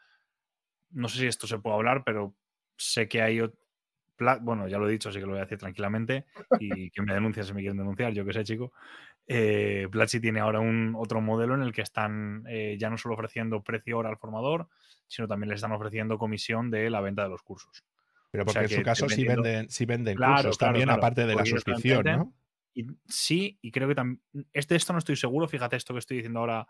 no 0.92 1.08
sé 1.08 1.20
si 1.20 1.28
esto 1.28 1.48
se 1.48 1.60
puede 1.60 1.78
hablar, 1.78 2.04
pero 2.04 2.36
sé 2.76 3.08
que 3.08 3.22
hay 3.22 3.40
bueno, 4.42 4.68
ya 4.68 4.78
lo 4.78 4.88
he 4.88 4.92
dicho, 4.92 5.10
así 5.10 5.20
que 5.20 5.26
lo 5.26 5.32
voy 5.32 5.40
a 5.40 5.44
decir 5.44 5.58
tranquilamente 5.58 6.26
y 6.60 6.90
que 6.92 7.02
me 7.02 7.14
denuncien 7.14 7.46
si 7.46 7.54
me 7.54 7.62
quieren 7.62 7.78
denunciar, 7.78 8.14
yo 8.14 8.26
que 8.26 8.34
sé, 8.34 8.44
chico. 8.44 8.74
Eh, 9.26 9.88
Platzi 9.90 10.20
tiene 10.20 10.40
ahora 10.40 10.60
un 10.60 10.96
otro 10.98 11.22
modelo 11.22 11.56
en 11.56 11.62
el 11.62 11.72
que 11.72 11.82
están 11.82 12.44
eh, 12.48 12.76
ya 12.78 12.90
no 12.90 12.98
solo 12.98 13.16
ofreciendo 13.16 13.64
precio 13.64 13.98
hora 13.98 14.10
al 14.10 14.18
formador, 14.18 14.68
sino 15.08 15.28
también 15.28 15.50
le 15.50 15.56
están 15.56 15.72
ofreciendo 15.72 16.18
comisión 16.18 16.70
de 16.70 16.90
la 16.90 17.02
venta 17.02 17.24
de 17.24 17.30
los 17.30 17.42
cursos. 17.42 17.84
Pero 18.32 18.46
porque 18.46 18.62
en 18.62 18.70
su 18.70 18.82
caso 18.82 19.08
sí 19.08 19.26
venden, 19.26 19.70
sí 19.70 19.86
venden 19.86 20.18
cursos 20.18 20.58
también, 20.58 20.90
aparte 20.90 21.26
de 21.26 21.36
la 21.36 21.46
suscripción, 21.46 22.04
¿no? 22.04 22.34
Y, 22.74 22.88
sí, 23.08 23.60
y 23.62 23.72
creo 23.72 23.88
que 23.88 23.96
también. 23.96 24.22
Este, 24.52 24.76
esto 24.76 24.92
no 24.94 25.00
estoy 25.00 25.16
seguro, 25.16 25.48
fíjate 25.48 25.76
esto 25.76 25.94
que 25.94 26.00
estoy 26.00 26.18
diciendo 26.18 26.40
ahora, 26.40 26.68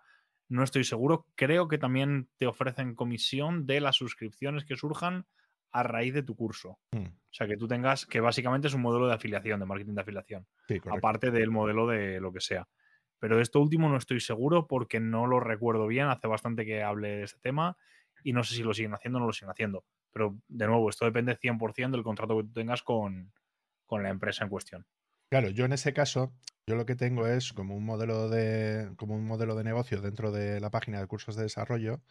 no 0.50 0.64
estoy 0.64 0.84
seguro. 0.84 1.26
Creo 1.36 1.70
que 1.70 1.78
también 1.78 2.28
te 2.38 2.48
ofrecen 2.48 2.96
comisión 2.96 3.66
de 3.66 3.80
las 3.80 3.96
suscripciones 3.96 4.66
que 4.66 4.76
surjan 4.76 5.26
a 5.74 5.84
raíz 5.84 6.14
de 6.14 6.24
tu 6.24 6.36
curso. 6.36 6.80
Mm. 6.92 7.06
O 7.06 7.36
sea, 7.36 7.48
que 7.48 7.58
tú 7.58 7.68
tengas, 7.68 8.06
que 8.06 8.22
básicamente 8.22 8.68
es 8.68 8.74
un 8.74 8.82
modelo 8.82 9.08
de 9.08 9.16
afiliación, 9.16 9.60
de 9.60 9.66
marketing 9.66 9.96
de 9.96 10.02
afiliación, 10.02 10.48
aparte 10.92 11.32
del 11.32 11.50
modelo 11.50 11.88
de 11.88 12.22
lo 12.22 12.32
que 12.32 12.40
sea. 12.40 12.68
Pero 13.20 13.38
de 13.38 13.44
esto 13.44 13.60
último 13.60 13.90
no 13.90 13.98
estoy 13.98 14.20
seguro 14.20 14.68
porque 14.68 15.00
no 15.00 15.26
lo 15.26 15.40
recuerdo 15.40 15.88
bien, 15.88 16.08
hace 16.08 16.28
bastante 16.28 16.66
que 16.66 16.84
hable 16.84 17.10
de 17.10 17.24
este 17.24 17.40
tema 17.40 17.76
y 18.24 18.34
no 18.34 18.44
sé 18.44 18.56
si 18.56 18.64
lo 18.64 18.74
siguen 18.74 18.94
haciendo 18.94 19.18
o 19.18 19.22
no 19.22 19.28
lo 19.28 19.34
siguen 19.34 19.50
haciendo. 19.50 19.84
Pero 20.12 20.38
de 20.48 20.68
nuevo, 20.68 20.90
esto 20.90 21.06
depende 21.06 21.38
100% 21.38 21.92
del 21.92 22.04
contrato 22.04 22.38
que 22.38 22.44
tú 22.44 22.54
tengas 22.54 22.84
con, 22.84 23.34
con 23.86 24.04
la 24.04 24.10
empresa 24.10 24.44
en 24.44 24.50
cuestión. 24.50 24.86
Claro, 25.30 25.50
yo 25.50 25.66
en 25.66 25.74
ese 25.74 25.94
caso, 25.94 26.32
yo 26.68 26.76
lo 26.76 26.86
que 26.86 26.96
tengo 26.96 27.26
es 27.26 27.54
como 27.54 27.76
un 27.76 27.84
modelo 27.84 28.30
de, 28.30 28.92
como 28.98 29.16
un 29.16 29.26
modelo 29.26 29.56
de 29.56 29.64
negocio 29.64 30.02
dentro 30.02 30.32
de 30.32 30.60
la 30.60 30.70
página 30.70 31.00
de 31.00 31.08
cursos 31.08 31.36
de 31.36 31.44
desarrollo, 31.44 32.02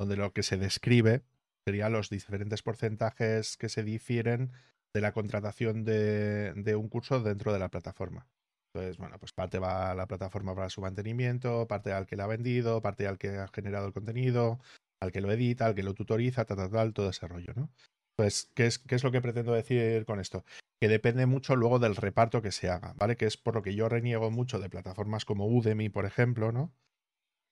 donde 0.00 0.16
lo 0.16 0.32
que 0.32 0.42
se 0.42 0.56
describe 0.56 1.22
serían 1.66 1.92
los 1.92 2.10
diferentes 2.10 2.62
porcentajes 2.62 3.56
que 3.56 3.68
se 3.68 3.82
difieren 3.82 4.52
de 4.94 5.00
la 5.00 5.12
contratación 5.12 5.84
de, 5.84 6.74
un 6.76 6.88
curso 6.88 7.20
dentro 7.20 7.52
de 7.52 7.58
la 7.58 7.68
plataforma. 7.68 8.28
Entonces, 8.72 8.98
bueno, 8.98 9.18
pues 9.18 9.32
parte 9.32 9.58
va 9.58 9.90
a 9.90 9.94
la 9.94 10.06
plataforma 10.06 10.54
para 10.54 10.70
su 10.70 10.80
mantenimiento, 10.80 11.66
parte 11.66 11.92
al 11.92 12.06
que 12.06 12.16
la 12.16 12.24
ha 12.24 12.28
vendido, 12.28 12.82
parte 12.82 13.06
al 13.06 13.18
que 13.18 13.30
ha 13.30 13.48
generado 13.48 13.86
el 13.86 13.92
contenido, 13.92 14.60
al 15.00 15.12
que 15.12 15.20
lo 15.20 15.32
edita, 15.32 15.66
al 15.66 15.74
que 15.74 15.82
lo 15.82 15.94
tutoriza, 15.94 16.44
tal, 16.44 16.56
tal, 16.56 16.70
tal, 16.70 16.94
todo 16.94 17.10
ese 17.10 17.26
rollo, 17.26 17.52
¿no? 17.56 17.70
Pues, 18.16 18.50
¿qué 18.54 18.66
es, 18.66 18.78
¿qué 18.78 18.94
es 18.94 19.04
lo 19.04 19.12
que 19.12 19.20
pretendo 19.20 19.52
decir 19.52 20.04
con 20.06 20.20
esto? 20.20 20.44
Que 20.80 20.88
depende 20.88 21.26
mucho 21.26 21.56
luego 21.56 21.78
del 21.78 21.96
reparto 21.96 22.42
que 22.42 22.52
se 22.52 22.70
haga, 22.70 22.94
¿vale? 22.96 23.16
Que 23.16 23.26
es 23.26 23.36
por 23.36 23.54
lo 23.54 23.62
que 23.62 23.74
yo 23.74 23.88
reniego 23.88 24.30
mucho 24.30 24.58
de 24.58 24.70
plataformas 24.70 25.24
como 25.24 25.46
Udemy, 25.46 25.88
por 25.88 26.06
ejemplo, 26.06 26.52
¿no? 26.52 26.72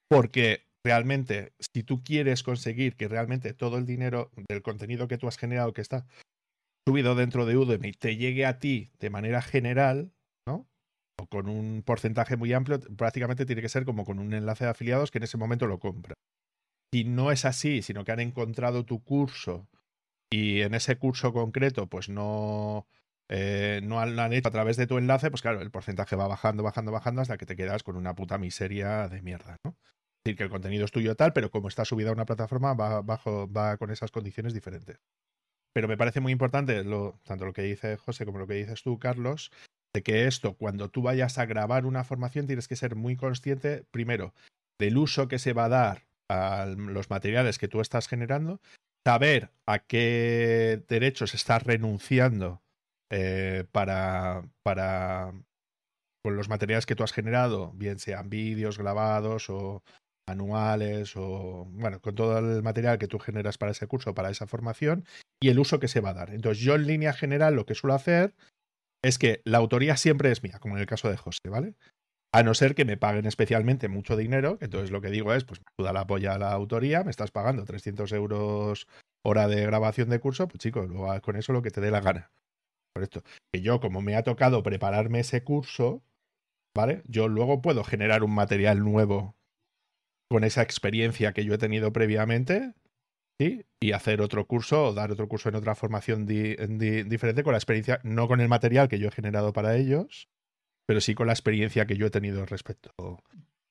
Porque 0.08 0.66
realmente, 0.84 1.54
si 1.58 1.82
tú 1.82 2.02
quieres 2.04 2.42
conseguir 2.42 2.96
que 2.96 3.08
realmente 3.08 3.54
todo 3.54 3.78
el 3.78 3.86
dinero 3.86 4.30
del 4.48 4.62
contenido 4.62 5.08
que 5.08 5.18
tú 5.18 5.26
has 5.26 5.38
generado, 5.38 5.72
que 5.72 5.80
está 5.80 6.06
subido 6.86 7.14
dentro 7.14 7.46
de 7.46 7.56
Udemy, 7.56 7.92
te 7.92 8.16
llegue 8.16 8.44
a 8.44 8.58
ti 8.58 8.90
de 9.00 9.10
manera 9.10 9.40
general, 9.40 10.12
¿no? 10.46 10.68
O 11.18 11.26
con 11.26 11.48
un 11.48 11.82
porcentaje 11.82 12.36
muy 12.36 12.52
amplio, 12.52 12.80
prácticamente 12.96 13.46
tiene 13.46 13.62
que 13.62 13.68
ser 13.68 13.84
como 13.84 14.04
con 14.04 14.18
un 14.18 14.34
enlace 14.34 14.64
de 14.64 14.70
afiliados 14.70 15.10
que 15.10 15.18
en 15.18 15.24
ese 15.24 15.38
momento 15.38 15.66
lo 15.66 15.78
compra. 15.78 16.14
Si 16.92 17.04
no 17.04 17.32
es 17.32 17.44
así, 17.44 17.82
sino 17.82 18.04
que 18.04 18.12
han 18.12 18.20
encontrado 18.20 18.84
tu 18.84 19.02
curso 19.02 19.66
y 20.30 20.60
en 20.60 20.74
ese 20.74 20.96
curso 20.96 21.32
concreto, 21.32 21.88
pues 21.88 22.08
no, 22.08 22.86
eh, 23.30 23.80
no 23.82 24.04
lo 24.04 24.22
han 24.22 24.32
hecho 24.32 24.48
a 24.48 24.52
través 24.52 24.76
de 24.76 24.86
tu 24.86 24.98
enlace, 24.98 25.30
pues 25.30 25.42
claro, 25.42 25.62
el 25.62 25.70
porcentaje 25.70 26.14
va 26.14 26.28
bajando, 26.28 26.62
bajando, 26.62 26.92
bajando 26.92 27.22
hasta 27.22 27.38
que 27.38 27.46
te 27.46 27.56
quedas 27.56 27.82
con 27.82 27.96
una 27.96 28.14
puta 28.14 28.36
miseria 28.36 29.08
de 29.08 29.22
mierda, 29.22 29.56
¿no? 29.64 29.76
Decir, 30.24 30.36
que 30.36 30.44
el 30.44 30.50
contenido 30.50 30.84
es 30.84 30.90
tuyo 30.90 31.14
tal, 31.16 31.32
pero 31.32 31.50
como 31.50 31.68
está 31.68 31.84
subido 31.84 32.10
a 32.10 32.14
una 32.14 32.24
plataforma, 32.24 32.74
va, 32.74 33.02
bajo, 33.02 33.50
va 33.50 33.76
con 33.76 33.90
esas 33.90 34.10
condiciones 34.10 34.54
diferentes. 34.54 34.98
Pero 35.74 35.88
me 35.88 35.96
parece 35.96 36.20
muy 36.20 36.32
importante, 36.32 36.82
tanto 37.24 37.44
lo 37.44 37.52
que 37.52 37.62
dice 37.62 37.96
José 37.96 38.24
como 38.24 38.38
lo 38.38 38.46
que 38.46 38.54
dices 38.54 38.82
tú, 38.82 38.98
Carlos, 38.98 39.50
de 39.92 40.02
que 40.02 40.26
esto, 40.26 40.54
cuando 40.54 40.88
tú 40.88 41.02
vayas 41.02 41.38
a 41.38 41.46
grabar 41.46 41.84
una 41.84 42.04
formación, 42.04 42.46
tienes 42.46 42.68
que 42.68 42.76
ser 42.76 42.96
muy 42.96 43.16
consciente, 43.16 43.84
primero, 43.90 44.34
del 44.78 44.96
uso 44.96 45.28
que 45.28 45.38
se 45.38 45.52
va 45.52 45.66
a 45.66 45.68
dar 45.68 46.06
a 46.30 46.66
los 46.66 47.10
materiales 47.10 47.58
que 47.58 47.68
tú 47.68 47.80
estás 47.80 48.08
generando, 48.08 48.60
saber 49.06 49.50
a 49.66 49.80
qué 49.80 50.82
derechos 50.88 51.34
estás 51.34 51.64
renunciando 51.64 52.62
eh, 53.10 53.64
para, 53.72 54.48
para 54.62 55.32
con 56.24 56.36
los 56.36 56.48
materiales 56.48 56.86
que 56.86 56.94
tú 56.94 57.02
has 57.02 57.12
generado, 57.12 57.72
bien 57.74 57.98
sean 57.98 58.30
vídeos 58.30 58.78
grabados 58.78 59.50
o, 59.50 59.82
manuales 60.28 61.16
o, 61.16 61.66
bueno, 61.70 62.00
con 62.00 62.14
todo 62.14 62.38
el 62.38 62.62
material 62.62 62.98
que 62.98 63.08
tú 63.08 63.18
generas 63.18 63.58
para 63.58 63.72
ese 63.72 63.86
curso, 63.86 64.14
para 64.14 64.30
esa 64.30 64.46
formación 64.46 65.04
y 65.40 65.50
el 65.50 65.58
uso 65.58 65.80
que 65.80 65.88
se 65.88 66.00
va 66.00 66.10
a 66.10 66.14
dar. 66.14 66.30
Entonces, 66.30 66.62
yo 66.62 66.74
en 66.74 66.86
línea 66.86 67.12
general 67.12 67.54
lo 67.54 67.66
que 67.66 67.74
suelo 67.74 67.94
hacer 67.94 68.34
es 69.02 69.18
que 69.18 69.42
la 69.44 69.58
autoría 69.58 69.96
siempre 69.96 70.30
es 70.30 70.42
mía, 70.42 70.58
como 70.60 70.76
en 70.76 70.80
el 70.80 70.86
caso 70.86 71.10
de 71.10 71.16
José, 71.16 71.40
¿vale? 71.50 71.74
A 72.32 72.42
no 72.42 72.54
ser 72.54 72.74
que 72.74 72.84
me 72.84 72.96
paguen 72.96 73.26
especialmente 73.26 73.88
mucho 73.88 74.16
dinero, 74.16 74.58
entonces 74.60 74.90
lo 74.90 75.00
que 75.00 75.10
digo 75.10 75.34
es, 75.34 75.44
pues 75.44 75.60
me 75.78 75.92
la 75.92 76.06
polla 76.06 76.34
a 76.34 76.38
la 76.38 76.52
autoría, 76.52 77.04
me 77.04 77.10
estás 77.10 77.30
pagando 77.30 77.64
300 77.64 78.10
euros 78.12 78.88
hora 79.22 79.46
de 79.46 79.64
grabación 79.66 80.08
de 80.08 80.20
curso, 80.20 80.48
pues 80.48 80.58
chicos, 80.58 80.90
con 81.22 81.36
eso 81.36 81.52
lo 81.52 81.62
que 81.62 81.70
te 81.70 81.80
dé 81.80 81.90
la 81.90 82.00
gana. 82.00 82.32
Por 82.92 83.02
esto, 83.02 83.22
que 83.52 83.60
yo 83.60 83.78
como 83.78 84.00
me 84.00 84.16
ha 84.16 84.22
tocado 84.22 84.62
prepararme 84.62 85.20
ese 85.20 85.44
curso, 85.44 86.02
¿vale? 86.74 87.02
Yo 87.06 87.28
luego 87.28 87.60
puedo 87.60 87.84
generar 87.84 88.24
un 88.24 88.34
material 88.34 88.80
nuevo 88.80 89.36
con 90.30 90.44
esa 90.44 90.62
experiencia 90.62 91.32
que 91.32 91.44
yo 91.44 91.54
he 91.54 91.58
tenido 91.58 91.92
previamente 91.92 92.74
¿sí? 93.38 93.64
y 93.80 93.92
hacer 93.92 94.20
otro 94.20 94.46
curso 94.46 94.86
o 94.86 94.94
dar 94.94 95.10
otro 95.10 95.28
curso 95.28 95.48
en 95.48 95.56
otra 95.56 95.74
formación 95.74 96.26
diferente 96.26 97.42
con 97.42 97.52
la 97.52 97.58
experiencia, 97.58 98.00
no 98.02 98.28
con 98.28 98.40
el 98.40 98.48
material 98.48 98.88
que 98.88 98.98
yo 98.98 99.08
he 99.08 99.12
generado 99.12 99.52
para 99.52 99.76
ellos, 99.76 100.28
pero 100.86 101.00
sí 101.00 101.14
con 101.14 101.26
la 101.26 101.32
experiencia 101.32 101.86
que 101.86 101.96
yo 101.96 102.06
he 102.06 102.10
tenido 102.10 102.44
respecto 102.46 102.90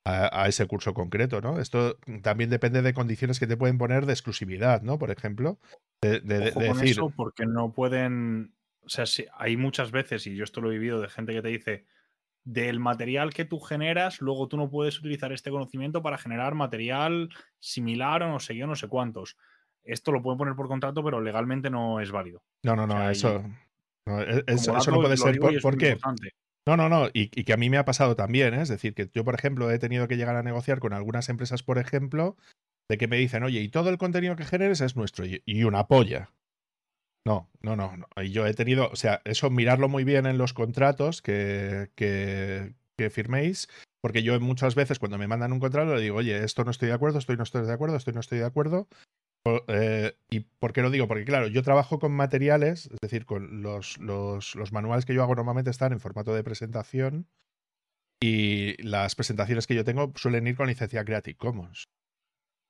a, 0.06 0.48
ese 0.50 0.68
curso 0.68 0.94
concreto, 0.94 1.40
¿no? 1.40 1.60
Esto 1.60 1.98
también 2.22 2.50
depende 2.50 2.82
de 2.82 2.94
condiciones 2.94 3.40
que 3.40 3.48
te 3.48 3.56
pueden 3.56 3.78
poner 3.78 4.06
de 4.06 4.12
exclusividad, 4.14 4.82
¿no? 4.82 5.00
Por 5.00 5.12
ejemplo, 5.12 5.60
de, 6.02 6.20
decir... 6.20 6.90
Eso 6.90 7.10
porque 7.16 7.46
no 7.46 7.72
pueden, 7.72 8.54
o 8.82 8.90
sea, 8.90 9.06
hay 9.38 9.56
muchas 9.56 9.92
veces, 9.92 10.28
y 10.28 10.36
yo 10.36 10.44
esto 10.44 10.60
lo 10.60 10.70
he 10.70 10.74
vivido, 10.74 11.00
de 11.00 11.08
gente 11.08 11.34
que 11.34 11.42
te 11.42 11.48
dice, 11.48 11.86
del 12.44 12.80
material 12.80 13.34
que 13.34 13.46
tú 13.46 13.60
generas, 13.60 14.22
luego 14.22 14.48
tú 14.48 14.58
no 14.58 14.70
puedes 14.70 15.00
utilizar 15.00 15.32
este 15.32 15.50
conocimiento 15.50 16.02
para 16.02 16.18
generar 16.18 16.56
material 16.56 17.30
similar 17.60 18.24
o 18.24 18.30
no 18.30 18.40
sé 18.40 18.56
yo, 18.56 18.68
no 18.68 18.76
sé 18.76 18.88
cuántos. 18.88 19.38
Esto 19.84 20.12
lo 20.12 20.22
pueden 20.22 20.38
poner 20.38 20.56
por 20.56 20.68
contrato, 20.68 21.04
pero 21.04 21.22
legalmente 21.22 21.70
no 21.70 22.00
es 22.00 22.12
válido. 22.12 22.44
No, 22.64 22.76
no, 22.76 22.88
no, 22.88 23.10
eso, 23.10 23.44
no, 24.06 24.22
e, 24.22 24.44
eso, 24.48 24.74
no 24.74 25.02
puede 25.02 25.18
ser. 25.18 25.40
Por, 25.40 25.78
qué? 25.78 25.98
No, 26.66 26.78
no, 26.78 26.90
no, 26.90 27.10
y, 27.14 27.28
que 27.30 27.54
a 27.54 27.58
mí 27.58 27.70
me 27.70 27.78
ha 27.78 27.86
pasado 27.86 28.16
también, 28.16 28.54
¿eh? 28.54 28.62
es 28.62 28.70
decir, 28.70 28.94
que 28.94 29.10
yo, 29.14 29.24
por 29.24 29.36
ejemplo, 29.36 29.70
he 29.72 29.80
tenido 29.80 30.08
que 30.08 30.18
llegar 30.18 30.36
a 30.36 30.44
negociar 30.44 30.80
con 30.80 30.94
algunas 30.94 31.28
empresas, 31.30 31.64
por 31.64 31.78
ejemplo, 31.78 32.38
de 32.90 32.98
que 32.98 33.08
me 33.08 33.18
dicen, 33.18 33.44
oye, 33.44 33.60
y 33.62 33.70
todo 33.70 33.90
el 33.90 33.98
contenido 33.98 34.36
que 34.36 34.46
generes 34.46 34.80
es 34.82 34.96
nuestro, 34.96 35.26
y 35.26 35.64
una 35.64 35.88
polla. 35.88 36.30
No, 37.26 37.50
no, 37.62 37.76
no, 37.76 37.96
no. 37.96 38.24
Yo 38.24 38.46
he 38.46 38.54
tenido, 38.54 38.90
o 38.90 38.96
sea, 38.96 39.22
eso 39.24 39.50
mirarlo 39.50 39.88
muy 39.88 40.04
bien 40.04 40.26
en 40.26 40.38
los 40.38 40.54
contratos 40.54 41.22
que, 41.22 41.90
que, 41.96 42.76
firméis, 43.10 43.70
porque 44.02 44.24
yo 44.24 44.40
muchas 44.40 44.76
veces 44.76 45.00
cuando 45.00 45.18
me 45.18 45.28
mandan 45.28 45.52
un 45.52 45.60
contrato 45.60 45.96
le 45.96 46.02
digo, 46.02 46.18
oye, 46.18 46.44
esto 46.44 46.64
no 46.64 46.72
estoy 46.72 46.88
de 46.90 46.94
acuerdo, 46.94 47.20
estoy 47.20 47.36
no 47.38 47.44
estoy 47.44 47.66
de 47.66 47.74
acuerdo, 47.74 47.96
estoy 47.98 48.14
no 48.14 48.20
estoy 48.22 48.40
de 48.40 48.46
acuerdo. 48.46 48.88
Eh, 49.68 50.16
¿Y 50.30 50.42
por 50.42 50.74
qué 50.74 50.82
lo 50.82 50.90
digo? 50.92 51.08
Porque 51.08 51.26
claro, 51.26 51.48
yo 51.48 51.64
trabajo 51.64 52.00
con 52.00 52.14
materiales, 52.14 52.88
es 52.88 52.98
decir, 53.02 53.26
con 53.26 53.62
los, 53.62 53.98
los, 54.00 54.56
los 54.56 54.72
manuales 54.74 55.06
que 55.06 55.14
yo 55.14 55.24
hago 55.24 55.36
normalmente 55.36 55.72
están 55.72 55.94
en 55.94 56.00
formato 56.00 56.34
de 56.34 56.44
presentación 56.44 57.28
Y 58.22 58.82
las 58.82 59.16
presentaciones 59.16 59.68
que 59.68 59.76
yo 59.76 59.84
tengo 59.84 60.14
suelen 60.16 60.48
ir 60.48 60.56
con 60.56 60.68
licencia 60.68 61.06
Creative 61.06 61.38
Commons. 61.38 61.86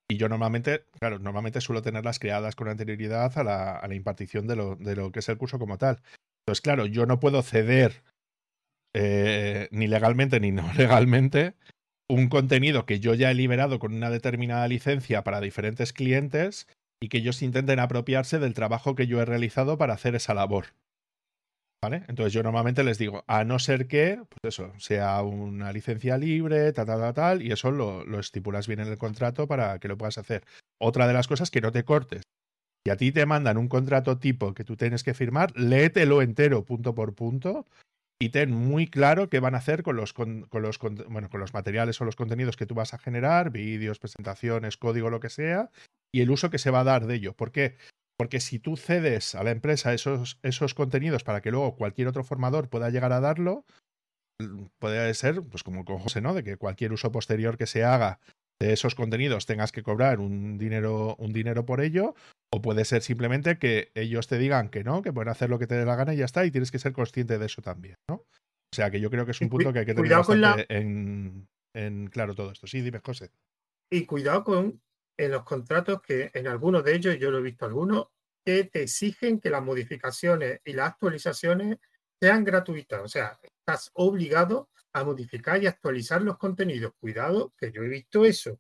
Y 0.10 0.18
yo 0.18 0.30
normalmente, 0.30 0.86
claro, 1.00 1.20
normalmente 1.20 1.62
suelo 1.62 1.82
tenerlas 1.82 2.20
creadas 2.20 2.56
con 2.56 2.68
anterioridad 2.68 3.38
a 3.38 3.44
la, 3.44 3.78
a 3.78 3.88
la 3.88 3.96
impartición 3.96 4.48
de 4.48 4.56
lo, 4.56 4.76
de 4.76 4.96
lo, 4.96 5.12
que 5.12 5.20
es 5.20 5.30
el 5.30 5.38
curso 5.38 5.60
como 5.60 5.78
tal. 5.78 6.02
Entonces, 6.46 6.62
claro, 6.62 6.86
yo 6.86 7.06
no 7.06 7.20
puedo 7.20 7.42
ceder 7.42 8.04
eh, 8.94 9.70
ni 9.72 9.88
legalmente 9.88 10.40
ni 10.40 10.52
no 10.52 10.72
legalmente 10.78 11.56
un 12.10 12.28
contenido 12.28 12.86
que 12.86 13.00
yo 13.00 13.14
ya 13.14 13.32
he 13.32 13.34
liberado 13.34 13.80
con 13.80 13.94
una 13.94 14.10
determinada 14.10 14.68
licencia 14.68 15.24
para 15.24 15.42
diferentes 15.42 15.94
clientes 15.94 16.68
y 17.02 17.10
que 17.10 17.18
ellos 17.18 17.42
intenten 17.42 17.80
apropiarse 17.80 18.40
del 18.40 18.54
trabajo 18.54 18.96
que 18.96 19.08
yo 19.08 19.22
he 19.22 19.26
realizado 19.26 19.78
para 19.78 19.94
hacer 19.94 20.16
esa 20.16 20.34
labor. 20.34 20.68
¿Vale? 21.84 22.06
Entonces 22.08 22.32
yo 22.32 22.44
normalmente 22.44 22.82
les 22.86 22.98
digo, 22.98 23.26
a 23.28 23.44
no 23.44 23.60
ser 23.60 23.88
que, 23.88 24.18
pues 24.30 24.56
eso, 24.56 24.72
sea 24.78 25.22
una 25.22 25.74
licencia 25.74 26.18
libre, 26.18 26.72
tal, 26.72 26.86
tal, 26.86 27.02
tal, 27.02 27.14
tal, 27.14 27.42
y 27.42 27.52
eso 27.52 27.72
lo, 27.72 28.06
lo 28.06 28.22
estipulas 28.22 28.68
bien 28.68 28.80
en 28.80 28.88
el 28.88 28.98
contrato 28.98 29.50
para 29.50 29.78
que 29.80 29.90
lo 29.90 29.98
puedas 29.98 30.18
hacer. 30.18 30.46
Otra 30.80 31.08
de 31.08 31.14
las 31.14 31.28
cosas 31.28 31.52
que 31.52 31.60
no 31.60 31.74
te 31.74 31.84
cortes. 31.84 32.22
Si 32.86 32.90
a 32.90 32.96
ti 32.96 33.12
te 33.12 33.26
mandan 33.26 33.58
un 33.58 33.68
contrato 33.68 34.18
tipo 34.18 34.54
que 34.54 34.64
tú 34.64 34.78
tienes 34.78 35.04
que 35.04 35.14
firmar, 35.14 35.52
léetelo 35.58 36.22
entero, 36.22 36.64
punto 36.64 36.96
por 36.96 37.16
punto, 37.16 37.68
y 38.18 38.30
ten 38.30 38.54
muy 38.54 38.88
claro 38.88 39.30
qué 39.30 39.42
van 39.42 39.54
a 39.54 39.58
hacer 39.58 39.84
con 39.84 39.98
los, 39.98 40.14
con, 40.14 40.48
los, 40.54 40.80
bueno, 41.10 41.30
con 41.30 41.42
los 41.42 41.54
materiales 41.54 42.00
o 42.00 42.06
los 42.06 42.16
contenidos 42.16 42.56
que 42.56 42.66
tú 42.66 42.76
vas 42.76 42.94
a 42.94 42.98
generar, 42.98 43.50
vídeos, 43.50 44.00
presentaciones, 44.00 44.78
código, 44.78 45.10
lo 45.10 45.20
que 45.20 45.30
sea, 45.30 45.70
y 46.14 46.22
el 46.22 46.32
uso 46.32 46.50
que 46.50 46.60
se 46.60 46.72
va 46.72 46.80
a 46.80 46.86
dar 46.86 47.08
de 47.08 47.16
ello. 47.16 47.34
¿Por 47.34 47.52
qué? 47.52 47.76
Porque 48.24 48.40
si 48.40 48.58
tú 48.58 48.78
cedes 48.78 49.36
a 49.36 49.44
la 49.44 49.52
empresa 49.52 49.94
esos, 49.94 50.40
esos 50.44 50.74
contenidos 50.74 51.26
para 51.26 51.42
que 51.42 51.52
luego 51.52 51.76
cualquier 51.76 52.08
otro 52.08 52.24
formador 52.24 52.70
pueda 52.70 52.90
llegar 52.90 53.12
a 53.12 53.20
darlo, 53.20 53.66
puede 54.80 55.14
ser, 55.14 55.42
pues 55.52 55.62
como 55.62 55.84
con 55.84 55.98
José, 56.00 56.22
¿no? 56.22 56.34
De 56.34 56.42
que 56.42 56.56
cualquier 56.56 56.94
uso 56.94 57.12
posterior 57.12 57.58
que 57.58 57.68
se 57.68 57.84
haga 57.84 58.22
de 58.62 58.72
esos 58.72 58.96
contenidos 58.96 59.46
tengas 59.46 59.74
que 59.74 59.84
cobrar 59.84 60.22
un 60.22 60.58
dinero, 60.58 61.18
un 61.20 61.34
dinero 61.34 61.66
por 61.66 61.82
ello, 61.82 62.16
o 62.50 62.62
puede 62.62 62.86
ser 62.86 63.02
simplemente 63.02 63.58
que 63.58 63.92
ellos 63.94 64.28
te 64.28 64.38
digan 64.38 64.70
que 64.70 64.86
no, 64.86 65.02
que 65.02 65.12
pueden 65.12 65.28
hacer 65.28 65.50
lo 65.50 65.60
que 65.60 65.68
te 65.68 65.76
dé 65.76 65.84
la 65.84 65.98
gana 65.98 66.14
y 66.14 66.18
ya 66.20 66.26
está, 66.26 66.46
y 66.46 66.52
tienes 66.52 66.72
que 66.72 66.80
ser 66.80 66.94
consciente 66.94 67.38
de 67.38 67.46
eso 67.46 67.62
también, 67.62 67.98
¿no? 68.08 68.16
O 68.16 68.74
sea 68.74 68.90
que 68.90 69.02
yo 69.02 69.10
creo 69.10 69.26
que 69.26 69.32
es 69.32 69.42
un 69.42 69.50
punto 69.50 69.74
que 69.74 69.80
hay 69.80 69.86
que 69.86 69.96
tener 69.96 70.66
en, 70.70 71.50
en, 71.76 72.08
claro 72.08 72.36
todo 72.36 72.54
esto. 72.54 72.68
Sí, 72.68 72.80
dime, 72.80 73.02
José. 73.04 73.32
Y 73.92 74.06
cuidado 74.06 74.46
con 74.46 74.82
en 75.18 75.32
los 75.32 75.44
contratos 75.44 76.02
que 76.02 76.32
en 76.34 76.48
algunos 76.48 76.84
de 76.84 76.96
ellos, 76.96 77.18
yo 77.18 77.32
lo 77.32 77.40
he 77.40 77.44
visto 77.44 77.66
algunos, 77.66 78.08
que 78.46 78.66
te 78.66 78.84
exigen 78.84 79.40
que 79.40 79.50
las 79.50 79.64
modificaciones 79.64 80.60
y 80.66 80.74
las 80.74 80.92
actualizaciones 80.92 81.78
sean 82.22 82.44
gratuitas. 82.44 83.02
O 83.04 83.08
sea, 83.08 83.40
estás 83.42 83.92
obligado 83.94 84.70
a 84.94 85.04
modificar 85.04 85.62
y 85.64 85.68
actualizar 85.68 86.22
los 86.22 86.38
contenidos. 86.38 86.94
Cuidado, 87.00 87.54
que 87.58 87.72
yo 87.72 87.84
he 87.84 87.88
visto 87.88 88.26
eso 88.26 88.60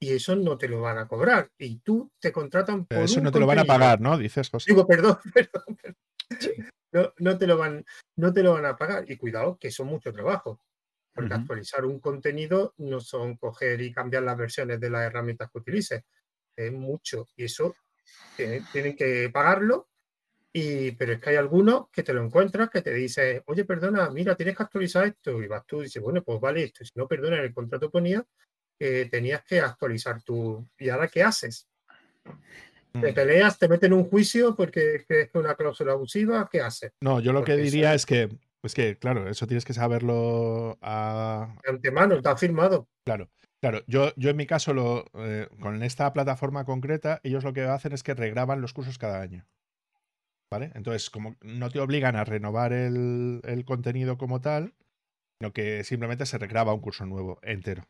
y 0.00 0.12
eso 0.12 0.36
no 0.36 0.56
te 0.56 0.68
lo 0.68 0.80
van 0.80 0.98
a 0.98 1.08
cobrar. 1.08 1.50
Y 1.58 1.80
tú 1.80 2.10
te 2.20 2.32
contratan 2.32 2.86
por. 2.86 2.98
eso 2.98 3.20
no 3.20 3.32
te 3.32 3.40
lo 3.40 3.46
van 3.46 3.58
a 3.58 3.64
pagar, 3.64 4.00
¿no? 4.00 4.16
Dices 4.16 4.48
cosas. 4.50 4.66
Digo, 4.66 4.86
perdón, 4.86 5.18
perdón. 5.34 5.78
No, 6.92 7.12
no, 7.18 7.36
te 7.36 7.46
lo 7.46 7.56
van, 7.56 7.84
no 8.16 8.32
te 8.32 8.42
lo 8.42 8.54
van 8.54 8.66
a 8.66 8.76
pagar. 8.76 9.10
Y 9.10 9.16
cuidado, 9.16 9.58
que 9.58 9.70
son 9.70 9.88
mucho 9.88 10.12
trabajo. 10.12 10.60
Porque 11.18 11.34
actualizar 11.34 11.84
un 11.84 11.98
contenido 11.98 12.74
no 12.78 13.00
son 13.00 13.36
coger 13.36 13.80
y 13.80 13.92
cambiar 13.92 14.22
las 14.22 14.36
versiones 14.36 14.78
de 14.78 14.88
las 14.88 15.02
herramientas 15.02 15.50
que 15.50 15.58
utilices. 15.58 16.02
Es 16.54 16.72
mucho. 16.72 17.26
Y 17.34 17.44
eso 17.44 17.74
tienen, 18.36 18.64
tienen 18.70 18.94
que 18.94 19.30
pagarlo. 19.32 19.88
Y, 20.52 20.92
pero 20.92 21.14
es 21.14 21.20
que 21.20 21.30
hay 21.30 21.36
algunos 21.36 21.90
que 21.90 22.04
te 22.04 22.12
lo 22.12 22.24
encuentras 22.24 22.70
que 22.70 22.82
te 22.82 22.94
dicen, 22.94 23.42
oye, 23.46 23.64
perdona, 23.64 24.08
mira, 24.10 24.36
tienes 24.36 24.56
que 24.56 24.62
actualizar 24.62 25.06
esto. 25.06 25.42
Y 25.42 25.48
vas 25.48 25.66
tú 25.66 25.80
y 25.80 25.84
dices, 25.84 26.00
bueno, 26.00 26.22
pues 26.22 26.40
vale 26.40 26.62
esto. 26.62 26.84
Y 26.84 26.86
si 26.86 26.92
no, 26.94 27.08
perdona, 27.08 27.38
en 27.38 27.44
el 27.44 27.54
contrato 27.54 27.90
ponía 27.90 28.24
que 28.78 29.06
tenías 29.06 29.42
que 29.44 29.60
actualizar 29.60 30.22
tu... 30.22 30.68
¿Y 30.78 30.88
ahora 30.88 31.08
qué 31.08 31.22
haces? 31.24 31.68
¿Te 32.92 33.10
mm. 33.10 33.14
peleas, 33.14 33.58
te 33.58 33.68
meten 33.68 33.92
en 33.92 33.98
un 33.98 34.04
juicio 34.04 34.54
porque 34.54 35.04
crees 35.06 35.30
que 35.30 35.38
una 35.38 35.54
cláusula 35.54 35.92
abusiva? 35.92 36.48
¿Qué 36.50 36.60
haces? 36.60 36.92
No, 37.00 37.20
yo 37.20 37.32
lo 37.32 37.42
que 37.42 37.56
diría 37.56 37.94
es 37.94 38.06
que, 38.06 38.28
pues 38.60 38.74
que, 38.74 38.98
claro, 38.98 39.28
eso 39.28 39.46
tienes 39.46 39.64
que 39.64 39.72
saberlo 39.72 40.78
a... 40.82 41.56
De 41.64 41.70
antemano, 41.70 42.16
está 42.16 42.36
firmado. 42.36 42.88
Claro. 43.04 43.30
Claro, 43.60 43.82
yo, 43.88 44.12
yo 44.16 44.30
en 44.30 44.36
mi 44.36 44.46
caso, 44.46 44.72
lo, 44.72 45.06
eh, 45.14 45.48
con 45.60 45.82
esta 45.82 46.12
plataforma 46.12 46.64
concreta, 46.64 47.20
ellos 47.24 47.42
lo 47.42 47.52
que 47.52 47.62
hacen 47.62 47.92
es 47.92 48.04
que 48.04 48.14
regraban 48.14 48.60
los 48.60 48.72
cursos 48.72 48.98
cada 48.98 49.20
año. 49.20 49.46
¿Vale? 50.50 50.70
Entonces, 50.74 51.10
como 51.10 51.36
no 51.42 51.68
te 51.68 51.80
obligan 51.80 52.14
a 52.14 52.24
renovar 52.24 52.72
el, 52.72 53.40
el 53.44 53.64
contenido 53.64 54.16
como 54.16 54.40
tal, 54.40 54.74
sino 55.40 55.52
que 55.52 55.82
simplemente 55.82 56.24
se 56.24 56.38
regraba 56.38 56.72
un 56.72 56.80
curso 56.80 57.04
nuevo, 57.04 57.40
entero 57.42 57.88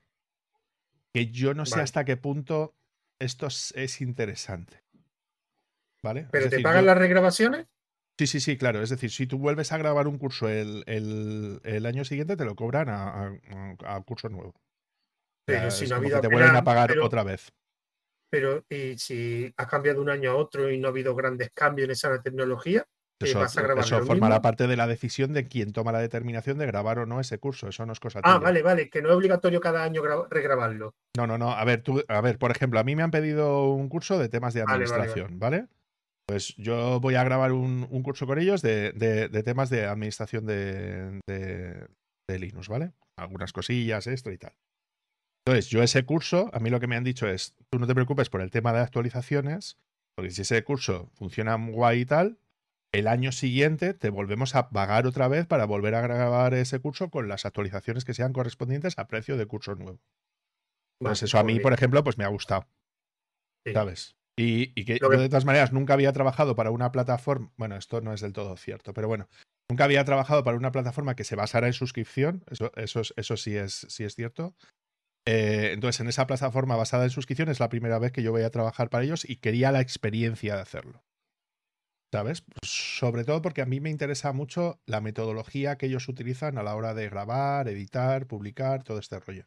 que 1.13 1.31
yo 1.31 1.55
no 1.55 1.67
sé 1.67 1.81
hasta 1.81 2.05
qué 2.05 2.17
punto 2.17 2.75
esto 3.19 3.47
es, 3.47 4.01
interesante. 4.01 4.83
¿Vale? 6.03 6.29
¿Pero 6.31 6.49
te 6.49 6.61
pagan 6.61 6.87
las 6.87 6.97
regrabaciones? 6.97 7.67
Sí, 8.19 8.27
sí, 8.27 8.41
sí, 8.41 8.57
claro. 8.57 8.83
Es 8.83 8.91
decir, 8.91 9.11
si 9.13 9.29
tú 9.29 9.39
vuelves 9.39 9.71
a 9.71 9.79
grabar 9.79 10.09
un 10.09 10.19
curso 10.19 10.49
el, 10.49 10.83
el, 10.87 11.87
año 11.87 12.05
siguiente, 12.05 12.37
te 12.37 12.45
lo 12.45 12.57
cobran 12.57 12.89
a, 12.89 14.03
curso 14.05 14.29
nuevo. 14.29 14.55
Pero 15.47 15.71
si 15.71 15.87
no 15.87 15.95
ha 15.95 15.99
habido. 15.99 16.21
te 16.21 16.29
vuelven 16.29 16.57
a 16.57 16.65
pagar 16.65 16.99
otra 16.99 17.23
vez. 17.23 17.53
Pero, 18.31 18.65
¿y 18.69 18.99
si 18.99 19.53
has 19.57 19.67
cambiado 19.69 19.99
de 19.99 20.03
un 20.03 20.11
año 20.11 20.33
a 20.33 20.35
otro 20.35 20.71
y 20.71 20.79
no 20.79 20.89
ha 20.89 20.91
habido 20.91 21.15
grandes 21.15 21.51
cambios 21.55 21.87
en 21.87 21.93
esa 21.93 22.21
tecnología? 22.21 22.85
Eso, 23.21 24.05
formará 24.05 24.43
parte 24.43 24.69
de 24.69 24.77
la 24.77 24.87
decisión 24.87 25.33
de 25.33 25.49
quién 25.49 25.73
toma 25.73 25.91
la 25.91 25.99
determinación 25.99 26.57
de 26.59 26.67
grabar 26.67 27.01
o 27.01 27.07
no 27.07 27.19
ese 27.19 27.39
curso. 27.39 27.69
Eso 27.69 27.85
no 27.85 27.93
es 27.93 27.99
cosa 27.99 28.21
Ah, 28.23 28.39
vale, 28.39 28.63
vale, 28.63 28.91
que 28.91 29.03
no 29.03 29.09
es 29.09 29.15
obligatorio 29.15 29.61
cada 29.61 29.83
año 29.83 30.03
regrabarlo. 30.31 30.95
No, 31.17 31.27
no, 31.27 31.37
no. 31.37 31.51
A 31.51 31.65
ver, 31.65 31.83
tú, 31.83 32.03
a 32.07 32.21
ver, 32.21 32.39
por 32.39 32.53
ejemplo, 32.53 32.79
a 32.79 32.85
mí 32.85 32.95
me 32.95 33.03
han 33.03 33.11
pedido 33.11 33.73
un 33.73 33.89
curso 33.89 34.19
de 34.19 34.29
temas 34.29 34.55
de 34.55 34.63
administración, 34.63 35.39
¿vale? 35.41 35.67
Pues 36.29 36.55
yo 36.59 37.01
voy 37.01 37.15
a 37.15 37.25
grabar 37.25 37.53
un, 37.53 37.87
curso 38.03 38.27
con 38.27 38.39
ellos 38.39 38.61
de, 38.61 38.93
temas 39.47 39.71
de 39.71 39.87
administración 39.87 40.45
de, 40.45 41.21
de, 41.27 42.39
Linux, 42.39 42.69
¿vale? 42.69 42.93
Algunas 43.17 43.55
cosillas, 43.55 44.07
esto 44.07 44.31
y 44.31 44.37
tal. 44.37 44.53
Entonces, 45.47 45.71
yo 45.71 45.83
ese 45.83 46.05
curso, 46.05 46.51
a 46.53 46.61
mí 46.61 46.69
lo 46.69 46.81
que 46.81 46.87
me 46.87 46.97
han 46.97 47.05
dicho 47.05 47.27
es, 47.27 47.57
tú 47.71 47.79
no 47.79 47.87
te 47.87 47.95
preocupes 47.95 48.29
por 48.29 48.43
el 48.43 48.51
tema 48.51 48.75
de 48.75 48.81
actualizaciones, 48.81 49.79
porque 50.15 50.31
si 50.31 50.43
ese 50.43 50.63
curso 50.65 51.11
funciona 51.15 51.55
guay 51.55 52.01
y 52.01 52.05
tal, 52.05 52.39
el 52.93 53.07
año 53.07 53.33
siguiente 53.33 53.95
te 53.95 54.11
volvemos 54.11 54.55
a 54.55 54.69
pagar 54.69 55.07
otra 55.07 55.29
vez 55.29 55.47
para 55.47 55.65
volver 55.65 55.95
a 55.95 56.03
grabar 56.03 56.53
ese 56.53 56.79
curso 56.79 57.09
con 57.09 57.29
las 57.29 57.47
actualizaciones 57.47 58.05
que 58.05 58.13
sean 58.13 58.35
correspondientes 58.35 58.99
a 58.99 59.09
precio 59.09 59.39
de 59.39 59.47
curso 59.47 59.77
nuevo. 59.77 60.01
Pues 61.01 61.23
eso 61.23 61.39
a 61.39 61.45
mí, 61.45 61.59
por 61.59 61.73
ejemplo, 61.73 62.05
pues 62.05 62.19
me 62.19 62.25
ha 62.25 62.29
gustado. 62.29 62.69
¿Sabes? 63.73 64.18
Y, 64.41 64.85
que 64.85 64.99
yo 65.01 65.09
de 65.09 65.29
todas 65.29 65.45
maneras 65.45 65.73
nunca 65.73 65.95
había 65.95 66.13
trabajado 66.13 66.55
para 66.55 66.71
una 66.71 66.93
plataforma, 66.93 67.51
bueno, 67.57 67.77
esto 67.77 68.01
no 68.01 68.13
es 68.13 68.21
del 68.21 68.33
todo 68.33 68.57
cierto, 68.57 68.95
pero 68.95 69.09
bueno, 69.09 69.29
nunca 69.69 69.85
había 69.85 70.05
trabajado 70.05 70.45
para 70.45 70.57
una 70.57 70.71
plataforma 70.71 71.17
que 71.17 71.25
se 71.25 71.35
basara 71.35 71.67
en 71.67 71.73
suscripción, 71.73 72.45
eso, 72.49 72.71
eso, 72.77 73.03
eso 73.17 73.37
sí, 73.37 73.57
es, 73.57 73.87
sí 73.89 74.05
es 74.05 74.15
cierto. 74.15 74.55
Eh, 75.27 75.73
entonces, 75.73 76.01
en 76.01 76.09
esa 76.09 76.27
plataforma 76.27 76.77
basada 76.77 77.05
en 77.05 77.11
suscripción 77.11 77.49
es 77.49 77.59
la 77.59 77.69
primera 77.69 77.99
vez 77.99 78.13
que 78.13 78.23
yo 78.23 78.31
voy 78.31 78.43
a 78.43 78.51
trabajar 78.51 78.91
para 78.91 79.05
ellos 79.05 79.29
y 79.29 79.37
quería 79.37 79.73
la 79.73 79.81
experiencia 79.81 80.55
de 80.55 80.63
hacerlo. 80.63 81.03
¿Sabes? 82.13 82.45
Sobre 82.63 83.25
todo 83.25 83.43
porque 83.43 83.61
a 83.61 83.67
mí 83.67 83.81
me 83.81 83.91
interesa 83.91 84.33
mucho 84.33 84.81
la 84.87 85.03
metodología 85.03 85.77
que 85.77 85.87
ellos 85.87 86.09
utilizan 86.09 86.57
a 86.57 86.63
la 86.63 86.75
hora 86.77 86.95
de 86.95 87.11
grabar, 87.11 87.69
editar, 87.69 88.27
publicar, 88.27 88.85
todo 88.85 88.99
este 88.99 89.21
rollo. 89.21 89.47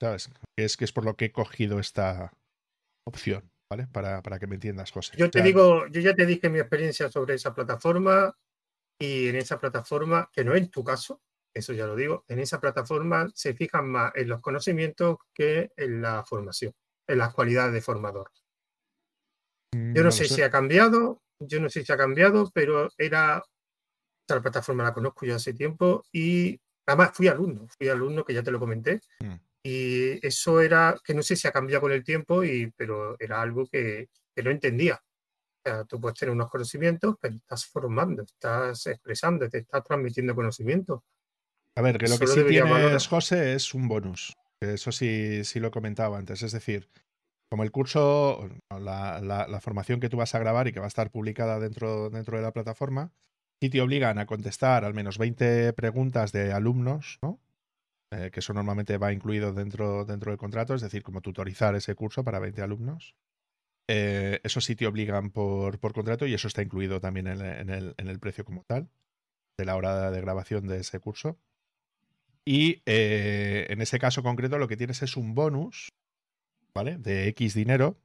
¿Sabes? 0.00 0.30
Es, 0.56 0.76
que 0.76 0.84
es 0.84 0.92
por 0.92 1.04
lo 1.04 1.16
que 1.16 1.26
he 1.26 1.32
cogido 1.32 1.80
esta 1.80 2.32
opción, 3.04 3.50
¿vale? 3.74 3.88
Para, 3.88 4.22
para 4.22 4.38
que 4.38 4.46
me 4.46 4.54
entiendas, 4.54 4.92
José. 4.92 5.16
Yo 5.16 5.30
te 5.30 5.42
digo, 5.42 5.86
yo 5.88 6.00
ya 6.00 6.14
te 6.14 6.26
dije 6.26 6.48
mi 6.48 6.60
experiencia 6.60 7.10
sobre 7.10 7.34
esa 7.34 7.52
plataforma 7.54 8.36
y 8.98 9.28
en 9.28 9.36
esa 9.36 9.58
plataforma, 9.58 10.30
que 10.32 10.44
no 10.44 10.54
es 10.54 10.70
tu 10.70 10.84
caso, 10.84 11.20
eso 11.52 11.72
ya 11.72 11.86
lo 11.86 11.96
digo, 11.96 12.24
en 12.28 12.38
esa 12.38 12.60
plataforma 12.60 13.28
se 13.34 13.54
fijan 13.54 13.88
más 13.88 14.12
en 14.14 14.28
los 14.28 14.40
conocimientos 14.40 15.18
que 15.32 15.72
en 15.76 16.00
la 16.00 16.24
formación, 16.24 16.72
en 17.08 17.18
las 17.18 17.34
cualidades 17.34 17.72
de 17.72 17.80
formador. 17.80 18.30
Mm, 19.74 19.94
yo 19.94 20.04
no, 20.04 20.12
sé, 20.12 20.26
si 20.26 20.42
ha 20.42 20.50
cambiado, 20.50 21.22
yo 21.40 21.60
no 21.60 21.68
sé 21.68 21.84
si 21.84 21.92
ha 21.92 21.96
cambiado, 21.96 22.50
pero 22.54 22.90
era, 22.96 23.42
esta 24.22 24.40
plataforma 24.40 24.84
la 24.84 24.94
conozco 24.94 25.26
ya 25.26 25.36
hace 25.36 25.52
tiempo 25.52 26.04
y 26.12 26.60
además 26.86 27.10
fui 27.12 27.26
alumno, 27.26 27.66
fui 27.76 27.88
alumno 27.88 28.24
que 28.24 28.34
ya 28.34 28.42
te 28.42 28.52
lo 28.52 28.60
comenté. 28.60 29.00
Mm. 29.18 29.34
Y 29.66 30.24
eso 30.26 30.60
era, 30.60 30.94
que 31.02 31.14
no 31.14 31.22
sé 31.22 31.36
si 31.36 31.48
ha 31.48 31.52
cambiado 31.52 31.80
con 31.80 31.92
el 31.92 32.04
tiempo, 32.04 32.44
y, 32.44 32.70
pero 32.76 33.16
era 33.18 33.40
algo 33.40 33.66
que, 33.66 34.10
no 34.36 34.50
entendía. 34.50 34.96
O 34.96 35.68
sea, 35.68 35.84
tú 35.84 35.98
puedes 35.98 36.18
tener 36.18 36.34
unos 36.34 36.50
conocimientos, 36.50 37.16
pero 37.18 37.36
estás 37.36 37.64
formando, 37.64 38.24
estás 38.24 38.86
expresando, 38.86 39.48
te 39.48 39.58
estás 39.58 39.82
transmitiendo 39.82 40.34
conocimiento. 40.34 41.04
A 41.76 41.82
ver, 41.82 41.96
que 41.96 42.08
lo 42.08 42.18
que 42.18 42.26
sí 42.26 42.44
tienes, 42.46 43.06
José, 43.08 43.54
es 43.54 43.72
un 43.72 43.88
bonus. 43.88 44.34
Eso 44.60 44.92
sí, 44.92 45.44
sí 45.44 45.60
lo 45.60 45.70
comentaba 45.70 46.18
antes. 46.18 46.42
Es 46.42 46.52
decir, 46.52 46.90
como 47.50 47.62
el 47.62 47.70
curso, 47.70 48.48
la, 48.68 49.60
formación 49.62 49.98
que 49.98 50.10
tú 50.10 50.18
vas 50.18 50.34
a 50.34 50.38
grabar 50.38 50.68
y 50.68 50.72
que 50.72 50.80
va 50.80 50.86
a 50.86 50.88
estar 50.88 51.10
publicada 51.10 51.58
dentro, 51.58 52.10
dentro 52.10 52.36
de 52.36 52.42
la 52.42 52.52
plataforma, 52.52 53.12
sí 53.62 53.70
te 53.70 53.80
obligan 53.80 54.18
a 54.18 54.26
contestar 54.26 54.84
al 54.84 54.92
menos 54.92 55.16
20 55.16 55.72
preguntas 55.72 56.32
de 56.32 56.52
alumnos, 56.52 57.18
¿no? 57.22 57.40
Eh, 58.10 58.30
que 58.32 58.40
eso 58.40 58.52
normalmente 58.52 58.98
va 58.98 59.12
incluido 59.12 59.52
dentro, 59.52 60.04
dentro 60.04 60.30
del 60.30 60.38
contrato, 60.38 60.74
es 60.74 60.82
decir, 60.82 61.02
como 61.02 61.20
tutorizar 61.20 61.74
ese 61.74 61.94
curso 61.94 62.24
para 62.24 62.38
20 62.38 62.62
alumnos. 62.62 63.14
Eh, 63.88 64.40
eso 64.44 64.60
sí 64.60 64.76
te 64.76 64.86
obligan 64.86 65.30
por, 65.30 65.78
por, 65.78 65.92
contrato 65.92 66.26
y 66.26 66.34
eso 66.34 66.48
está 66.48 66.62
incluido 66.62 67.00
también 67.00 67.26
en, 67.26 67.40
el, 67.70 67.94
en, 67.98 68.08
el, 68.08 68.18
precio 68.18 68.44
como 68.44 68.64
tal, 68.64 68.88
de 69.58 69.64
la 69.66 69.76
hora 69.76 70.10
de 70.10 70.20
grabación 70.20 70.66
de 70.66 70.78
ese 70.78 71.00
curso. 71.00 71.38
Y 72.46 72.82
eh, 72.86 73.66
en 73.70 73.80
ese 73.80 73.98
caso 73.98 74.22
concreto 74.22 74.58
lo 74.58 74.68
que 74.68 74.76
tienes 74.76 75.02
es 75.02 75.16
un 75.16 75.34
bonus, 75.34 75.88
¿vale? 76.74 76.96
De 76.98 77.28
X 77.28 77.54
dinero, 77.54 77.98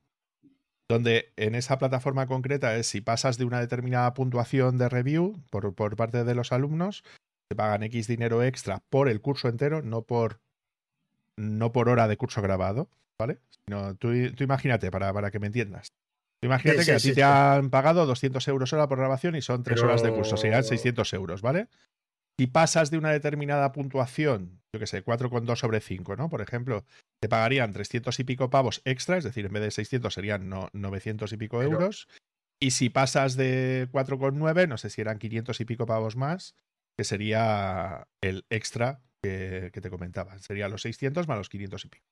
donde 0.89 1.33
en 1.37 1.55
esa 1.55 1.77
plataforma 1.77 2.27
concreta 2.27 2.75
es 2.75 2.87
si 2.87 2.99
pasas 2.99 3.37
de 3.37 3.45
una 3.45 3.59
determinada 3.59 4.13
puntuación 4.13 4.77
de 4.77 4.89
review 4.89 5.41
por, 5.49 5.73
por 5.75 5.95
parte 5.95 6.23
de 6.23 6.35
los 6.35 6.51
alumnos, 6.51 7.03
te 7.49 7.55
pagan 7.55 7.83
X 7.83 8.07
dinero 8.07 8.43
extra 8.43 8.83
por 8.89 9.09
el 9.09 9.21
curso 9.21 9.49
entero, 9.49 9.81
no 9.81 10.03
por, 10.03 10.39
no 11.35 11.71
por 11.71 11.89
hora 11.89 12.07
de 12.07 12.15
curso 12.15 12.41
grabado, 12.41 12.89
¿vale? 13.17 13.39
Sino, 13.65 13.95
tú, 13.95 14.09
tú 14.35 14.43
imagínate, 14.43 14.91
para, 14.91 15.11
para 15.11 15.31
que 15.31 15.39
me 15.39 15.47
entiendas. 15.47 15.91
Tú 16.39 16.45
imagínate 16.45 16.85
que 16.85 16.91
a 16.91 16.97
ti 16.97 17.13
te 17.13 17.23
han 17.23 17.71
pagado 17.71 18.05
200 18.05 18.47
euros 18.47 18.71
hora 18.71 18.87
por 18.87 18.99
grabación 18.99 19.35
y 19.35 19.41
son 19.41 19.63
3 19.63 19.81
horas 19.81 20.03
de 20.03 20.13
curso, 20.13 20.37
serían 20.37 20.63
600 20.63 21.11
euros, 21.13 21.41
¿vale? 21.41 21.67
Si 22.37 22.47
pasas 22.47 22.91
de 22.91 22.97
una 22.97 23.11
determinada 23.11 23.73
puntuación, 23.73 24.61
yo 24.71 24.79
qué 24.79 24.87
sé, 24.87 25.03
4,2 25.03 25.57
sobre 25.57 25.81
5, 25.81 26.15
¿no? 26.15 26.29
Por 26.29 26.41
ejemplo, 26.41 26.85
te 27.19 27.27
pagarían 27.27 27.73
300 27.73 28.17
y 28.19 28.23
pico 28.23 28.49
pavos 28.49 28.81
extra, 28.85 29.17
es 29.17 29.25
decir, 29.25 29.47
en 29.47 29.53
vez 29.53 29.63
de 29.63 29.71
600 29.71 30.13
serían 30.13 30.47
no, 30.47 30.69
900 30.71 31.33
y 31.33 31.37
pico 31.37 31.61
euros. 31.61 32.07
Y 32.61 32.71
si 32.71 32.89
pasas 32.89 33.35
de 33.35 33.89
4,9, 33.91 34.67
no 34.69 34.77
sé 34.77 34.89
si 34.89 35.01
eran 35.01 35.17
500 35.17 35.59
y 35.59 35.65
pico 35.65 35.85
pavos 35.85 36.15
más, 36.15 36.55
que 36.99 37.05
sería 37.05 38.05
el 38.19 38.45
extra 38.49 39.01
que, 39.23 39.71
te 39.71 39.89
comentaba. 39.89 40.37
Sería 40.39 40.67
los 40.67 40.81
600 40.81 41.29
más 41.29 41.37
los 41.37 41.47
500 41.47 41.85
y 41.85 41.87
pico. 41.87 42.05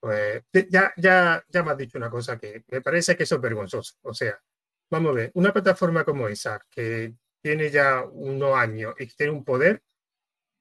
Pues 0.00 0.42
ya, 0.70 0.90
ya, 0.96 1.44
ya 1.50 1.62
me 1.62 1.72
has 1.72 1.76
dicho 1.76 1.98
una 1.98 2.08
cosa 2.08 2.38
que 2.38 2.64
me 2.68 2.80
parece 2.80 3.14
que 3.14 3.24
eso 3.24 3.34
es 3.34 3.40
vergonzoso. 3.42 3.96
O 4.00 4.14
sea, 4.14 4.42
vamos 4.90 5.10
a 5.10 5.14
ver, 5.16 5.32
una 5.34 5.52
plataforma 5.52 6.02
como 6.02 6.28
esa, 6.28 6.58
que 6.70 7.12
tiene 7.42 7.70
ya 7.70 8.04
unos 8.06 8.56
años 8.56 8.94
y 8.98 9.06
tiene 9.08 9.32
un 9.32 9.44
poder, 9.44 9.82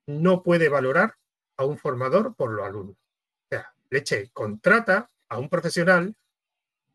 no 0.05 0.43
puede 0.43 0.67
valorar 0.67 1.15
a 1.55 1.63
un 1.63 1.77
formador 1.77 2.35
por 2.35 2.51
los 2.51 2.65
alumnos. 2.65 2.97
O 2.97 3.55
sea, 3.55 3.73
leche, 3.89 4.31
contrata 4.33 5.09
a 5.29 5.39
un 5.39 5.47
profesional 5.47 6.13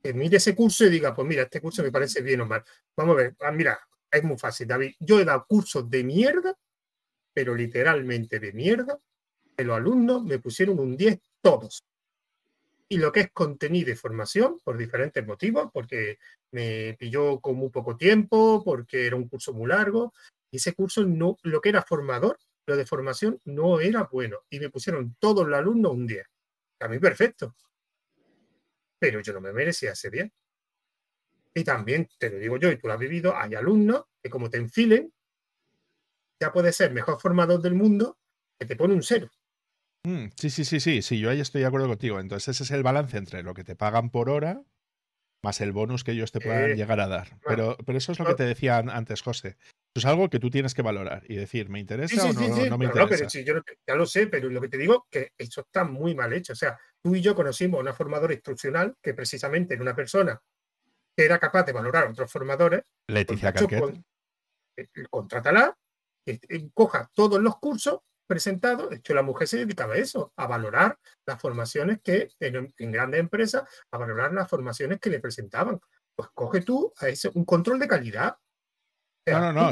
que 0.02 0.12
mire 0.12 0.36
ese 0.36 0.54
curso 0.54 0.84
y 0.84 0.90
diga, 0.90 1.14
pues 1.14 1.26
mira, 1.26 1.44
este 1.44 1.62
curso 1.62 1.82
me 1.82 1.90
parece 1.90 2.20
bien 2.20 2.42
o 2.42 2.46
mal. 2.46 2.62
Vamos 2.94 3.14
a 3.14 3.22
ver, 3.22 3.36
ah, 3.40 3.50
mira, 3.50 3.80
es 4.10 4.22
muy 4.22 4.36
fácil, 4.36 4.68
David. 4.68 4.92
Yo 5.00 5.18
he 5.18 5.24
dado 5.24 5.46
cursos 5.48 5.88
de 5.88 6.04
mierda, 6.04 6.54
pero 7.36 7.54
literalmente 7.54 8.40
de 8.40 8.54
mierda, 8.54 8.98
que 9.54 9.62
los 9.62 9.76
alumnos 9.76 10.24
me 10.24 10.38
pusieron 10.38 10.78
un 10.78 10.96
10 10.96 11.20
todos. 11.42 11.84
Y 12.88 12.96
lo 12.96 13.12
que 13.12 13.20
es 13.20 13.30
contenido 13.30 13.92
y 13.92 13.94
formación, 13.94 14.58
por 14.64 14.78
diferentes 14.78 15.26
motivos, 15.26 15.68
porque 15.70 16.16
me 16.52 16.96
pilló 16.98 17.38
con 17.40 17.56
muy 17.56 17.68
poco 17.68 17.94
tiempo, 17.94 18.62
porque 18.64 19.06
era 19.06 19.16
un 19.16 19.28
curso 19.28 19.52
muy 19.52 19.68
largo. 19.68 20.14
Y 20.50 20.56
ese 20.56 20.72
curso, 20.72 21.04
no, 21.04 21.36
lo 21.42 21.60
que 21.60 21.68
era 21.68 21.82
formador, 21.82 22.38
lo 22.64 22.74
de 22.74 22.86
formación, 22.86 23.38
no 23.44 23.80
era 23.80 24.04
bueno. 24.10 24.38
Y 24.48 24.58
me 24.58 24.70
pusieron 24.70 25.14
todos 25.18 25.46
los 25.46 25.58
alumnos 25.58 25.92
un 25.92 26.06
10. 26.06 26.26
A 26.80 26.88
mí 26.88 26.98
perfecto. 26.98 27.54
Pero 28.98 29.20
yo 29.20 29.34
no 29.34 29.42
me 29.42 29.52
merecía 29.52 29.92
ese 29.92 30.08
10. 30.08 30.32
Y 31.52 31.64
también, 31.64 32.08
te 32.18 32.30
lo 32.30 32.38
digo 32.38 32.56
yo, 32.56 32.72
y 32.72 32.78
tú 32.78 32.86
lo 32.86 32.94
has 32.94 32.98
vivido, 32.98 33.36
hay 33.36 33.54
alumnos 33.56 34.04
que 34.22 34.30
como 34.30 34.48
te 34.48 34.56
enfilen, 34.56 35.12
ya 36.40 36.52
puedes 36.52 36.76
ser 36.76 36.92
mejor 36.92 37.20
formador 37.20 37.60
del 37.60 37.74
mundo 37.74 38.18
que 38.58 38.66
te 38.66 38.76
pone 38.76 38.94
un 38.94 39.02
cero. 39.02 39.30
Mm, 40.04 40.26
sí, 40.36 40.50
sí, 40.50 40.64
sí, 40.64 40.80
sí, 40.80 41.02
sí, 41.02 41.18
yo 41.18 41.30
ahí 41.30 41.40
estoy 41.40 41.62
de 41.62 41.66
acuerdo 41.66 41.88
contigo. 41.88 42.20
Entonces 42.20 42.48
ese 42.48 42.64
es 42.64 42.70
el 42.70 42.82
balance 42.82 43.16
entre 43.16 43.42
lo 43.42 43.54
que 43.54 43.64
te 43.64 43.76
pagan 43.76 44.10
por 44.10 44.30
hora 44.30 44.62
más 45.46 45.60
el 45.60 45.72
bonus 45.72 46.02
que 46.02 46.12
ellos 46.12 46.32
te 46.32 46.40
puedan 46.40 46.72
eh, 46.72 46.74
llegar 46.74 46.98
a 47.00 47.06
dar. 47.06 47.38
Pero, 47.46 47.76
pero 47.86 47.98
eso 47.98 48.10
es 48.10 48.18
lo 48.18 48.26
que 48.26 48.34
te 48.34 48.44
decía 48.44 48.78
antes, 48.78 49.22
José. 49.22 49.56
Eso 49.94 50.00
es 50.00 50.04
algo 50.04 50.28
que 50.28 50.40
tú 50.40 50.50
tienes 50.50 50.74
que 50.74 50.82
valorar 50.82 51.22
y 51.28 51.36
decir, 51.36 51.68
¿me 51.68 51.78
interesa 51.78 52.24
o 52.24 52.32
no, 52.32 52.78
me 52.78 52.86
interesa? 52.86 53.06
pero 53.08 53.28
yo 53.28 53.62
ya 53.86 53.94
lo 53.94 54.06
sé, 54.06 54.26
pero 54.26 54.50
lo 54.50 54.60
que 54.60 54.68
te 54.68 54.76
digo 54.76 55.06
que 55.08 55.32
eso 55.38 55.60
está 55.60 55.84
muy 55.84 56.14
mal 56.14 56.32
hecho. 56.32 56.52
O 56.52 56.56
sea, 56.56 56.76
tú 57.00 57.14
y 57.14 57.22
yo 57.22 57.34
conocimos 57.34 57.78
a 57.78 57.82
una 57.82 57.92
formadora 57.92 58.34
instruccional 58.34 58.96
que 59.00 59.14
precisamente 59.14 59.74
era 59.74 59.82
una 59.82 59.94
persona 59.94 60.40
que 61.16 61.24
era 61.24 61.38
capaz 61.38 61.62
de 61.64 61.72
valorar 61.72 62.08
a 62.08 62.10
otros 62.10 62.30
formadores. 62.30 62.82
Leticia 63.06 63.52
Calquet. 63.52 64.02
Eh, 64.76 64.88
contrátala, 65.08 65.74
coja 66.74 67.10
todos 67.14 67.40
los 67.40 67.58
cursos 67.58 68.00
presentado, 68.26 68.88
de 68.88 68.96
hecho 68.96 69.14
la 69.14 69.22
mujer 69.22 69.48
se 69.48 69.58
dedicaba 69.58 69.94
a 69.94 69.98
eso, 69.98 70.32
a 70.36 70.46
valorar 70.46 70.98
las 71.24 71.40
formaciones 71.40 72.00
que 72.02 72.28
en, 72.40 72.92
grandes 72.92 73.20
empresas, 73.20 73.62
a 73.90 73.98
valorar 73.98 74.32
las 74.32 74.48
formaciones 74.48 75.00
que 75.00 75.10
le 75.10 75.20
presentaban. 75.20 75.80
Pues 76.14 76.28
coge 76.34 76.62
tú 76.62 76.92
a 76.98 77.08
ese, 77.08 77.30
un 77.34 77.44
control 77.44 77.78
de 77.78 77.88
calidad. 77.88 78.36
no, 79.26 79.52
no, 79.52 79.52
no, 79.52 79.70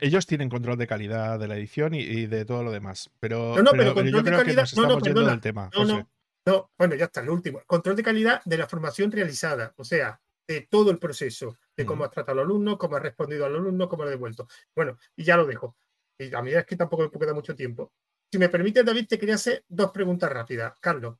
ellos, 0.00 0.26
tienen 0.26 0.48
control 0.48 0.76
de 0.76 0.86
calidad 0.86 1.38
de 1.38 1.48
la 1.48 1.56
edición 1.56 1.94
y, 1.94 2.26
de 2.26 2.44
todo 2.44 2.62
lo 2.62 2.72
demás. 2.72 3.10
Pero, 3.18 3.56
no, 3.56 3.62
no, 3.62 3.70
pero, 3.72 3.94
control 3.94 4.24
de 4.24 4.30
calidad, 4.30 4.68
no, 4.76 4.86
no, 4.86 4.98
perdona, 4.98 5.40
tema. 5.40 5.70
No, 5.74 6.06
no, 6.46 6.70
bueno, 6.76 6.94
ya 6.94 7.04
está, 7.04 7.22
lo 7.22 7.32
último. 7.32 7.62
Control 7.66 7.96
de 7.96 8.02
calidad 8.02 8.42
de 8.44 8.58
la 8.58 8.66
formación 8.66 9.12
realizada, 9.12 9.74
o 9.76 9.84
sea, 9.84 10.20
de 10.48 10.66
todo 10.68 10.90
el 10.90 10.98
proceso, 10.98 11.56
de 11.80 11.86
cómo 11.86 12.04
has 12.04 12.10
tratado 12.10 12.40
al 12.40 12.46
alumno, 12.46 12.76
cómo 12.76 12.96
has 12.96 13.02
respondido 13.02 13.46
al 13.46 13.54
alumno, 13.54 13.88
cómo 13.88 14.02
lo 14.02 14.08
has 14.08 14.14
devuelto. 14.14 14.46
Bueno, 14.74 14.98
y 15.16 15.24
ya 15.24 15.36
lo 15.36 15.46
dejo. 15.46 15.76
Y 16.18 16.34
a 16.34 16.42
mí 16.42 16.52
es 16.52 16.66
que 16.66 16.76
tampoco 16.76 17.04
me 17.04 17.18
queda 17.18 17.34
mucho 17.34 17.54
tiempo. 17.54 17.92
Si 18.30 18.38
me 18.38 18.48
permite, 18.48 18.84
David, 18.84 19.06
te 19.08 19.18
quería 19.18 19.36
hacer 19.36 19.64
dos 19.68 19.90
preguntas 19.90 20.30
rápidas. 20.30 20.78
Carlos. 20.80 21.16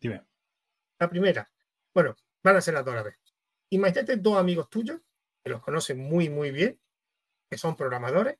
Dime. 0.00 0.24
La 0.98 1.10
primera, 1.10 1.50
bueno, 1.94 2.16
van 2.42 2.56
a 2.56 2.60
ser 2.60 2.74
las 2.74 2.84
dos 2.84 2.94
a 2.94 2.96
la 2.96 3.02
vez. 3.02 3.18
Imagínate 3.70 4.16
dos 4.16 4.38
amigos 4.38 4.70
tuyos, 4.70 5.00
que 5.44 5.50
los 5.50 5.62
conocen 5.62 5.98
muy, 5.98 6.30
muy 6.30 6.50
bien, 6.50 6.80
que 7.50 7.58
son 7.58 7.76
programadores, 7.76 8.38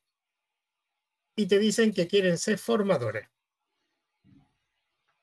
y 1.36 1.46
te 1.46 1.58
dicen 1.58 1.92
que 1.92 2.08
quieren 2.08 2.38
ser 2.38 2.58
formadores. 2.58 3.28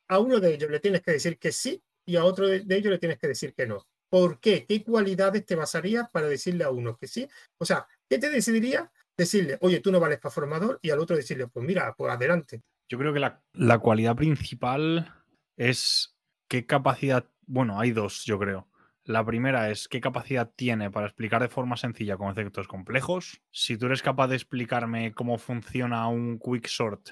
A 0.10 0.20
uno 0.20 0.40
de 0.40 0.54
ellos 0.54 0.70
le 0.70 0.80
tienes 0.80 1.02
que 1.02 1.12
decir 1.12 1.40
que 1.40 1.52
sí 1.52 1.84
y 2.06 2.18
a 2.18 2.26
otro 2.26 2.48
de 2.48 2.76
ellos 2.76 2.92
le 2.92 3.00
tienes 3.00 3.18
que 3.18 3.28
decir 3.28 3.54
que 3.56 3.66
no. 3.66 3.88
¿Por 4.14 4.40
qué? 4.40 4.68
¿Qué 4.68 4.84
cualidades 4.84 5.44
te 5.44 5.56
basarías 5.56 6.08
para 6.12 6.28
decirle 6.28 6.64
a 6.64 6.70
uno 6.70 6.96
que 6.96 7.08
sí? 7.08 7.28
O 7.58 7.66
sea, 7.66 7.88
¿qué 8.08 8.20
te 8.20 8.30
decidiría 8.30 8.92
decirle, 9.18 9.58
oye, 9.62 9.80
tú 9.80 9.92
no 9.92 10.00
vales 10.00 10.20
para 10.20 10.32
formador, 10.32 10.78
y 10.84 10.92
al 10.92 11.00
otro 11.00 11.16
decirle, 11.16 11.48
pues 11.48 11.66
mira, 11.66 11.92
pues 11.98 12.14
adelante. 12.14 12.62
Yo 12.88 13.00
creo 13.00 13.12
que 13.12 13.20
la, 13.20 13.80
cualidad 13.80 14.16
principal 14.16 15.12
es 15.58 16.16
qué 16.48 16.68
capacidad, 16.68 17.28
bueno, 17.48 17.80
hay 17.80 17.90
dos, 17.90 18.24
yo 18.24 18.38
creo. 18.38 18.70
La 19.04 19.26
primera 19.26 19.72
es 19.72 19.88
qué 19.88 20.00
capacidad 20.00 20.54
tiene 20.56 20.92
para 20.92 21.08
explicar 21.08 21.42
de 21.42 21.50
forma 21.50 21.76
sencilla 21.76 22.16
conceptos 22.16 22.68
complejos. 22.68 23.42
Si 23.50 23.78
tú 23.78 23.88
eres 23.88 24.04
capaz 24.04 24.28
de 24.28 24.36
explicarme 24.36 25.16
cómo 25.16 25.40
funciona 25.40 26.08
un 26.08 26.38
quick 26.38 26.68
sort, 26.68 27.10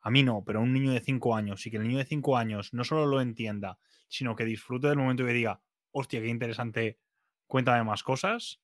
a 0.00 0.10
mí 0.10 0.22
no, 0.22 0.42
pero 0.46 0.60
a 0.60 0.62
un 0.62 0.72
niño 0.72 0.92
de 0.92 1.00
5 1.00 1.36
años, 1.36 1.66
y 1.66 1.70
que 1.70 1.76
el 1.76 1.82
niño 1.82 1.98
de 1.98 2.06
5 2.06 2.38
años 2.38 2.72
no 2.72 2.84
solo 2.84 3.04
lo 3.04 3.20
entienda, 3.20 3.78
sino 4.08 4.34
que 4.34 4.46
disfrute 4.46 4.88
del 4.88 4.96
momento 4.96 5.24
y 5.24 5.26
que 5.26 5.32
diga, 5.34 5.60
hostia, 5.92 6.20
qué 6.20 6.28
interesante, 6.28 6.98
cuéntame 7.46 7.84
más 7.84 8.02
cosas, 8.02 8.60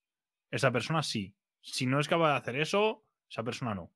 esa 0.50 0.70
persona 0.70 1.02
sí. 1.02 1.34
Si 1.60 1.86
no 1.86 1.98
es 1.98 2.08
capaz 2.08 2.30
de 2.30 2.36
hacer 2.36 2.56
eso, 2.56 3.04
esa 3.28 3.42
persona 3.42 3.74
no. 3.74 3.90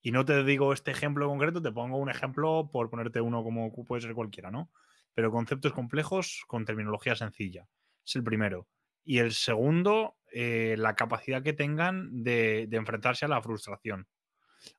Y 0.00 0.12
no 0.12 0.24
te 0.24 0.44
digo 0.44 0.72
este 0.72 0.90
ejemplo 0.90 1.28
concreto, 1.28 1.60
te 1.60 1.72
pongo 1.72 1.98
un 1.98 2.10
ejemplo 2.10 2.70
por 2.72 2.90
ponerte 2.90 3.20
uno 3.20 3.42
como 3.42 3.72
puede 3.84 4.02
ser 4.02 4.14
cualquiera, 4.14 4.50
¿no? 4.50 4.70
Pero 5.14 5.30
conceptos 5.30 5.72
complejos 5.72 6.44
con 6.46 6.64
terminología 6.64 7.16
sencilla. 7.16 7.68
Es 8.04 8.16
el 8.16 8.22
primero. 8.22 8.68
Y 9.04 9.18
el 9.18 9.32
segundo, 9.32 10.16
eh, 10.32 10.76
la 10.78 10.94
capacidad 10.94 11.42
que 11.42 11.52
tengan 11.52 12.22
de, 12.22 12.66
de 12.68 12.76
enfrentarse 12.76 13.24
a 13.24 13.28
la 13.28 13.42
frustración. 13.42 14.06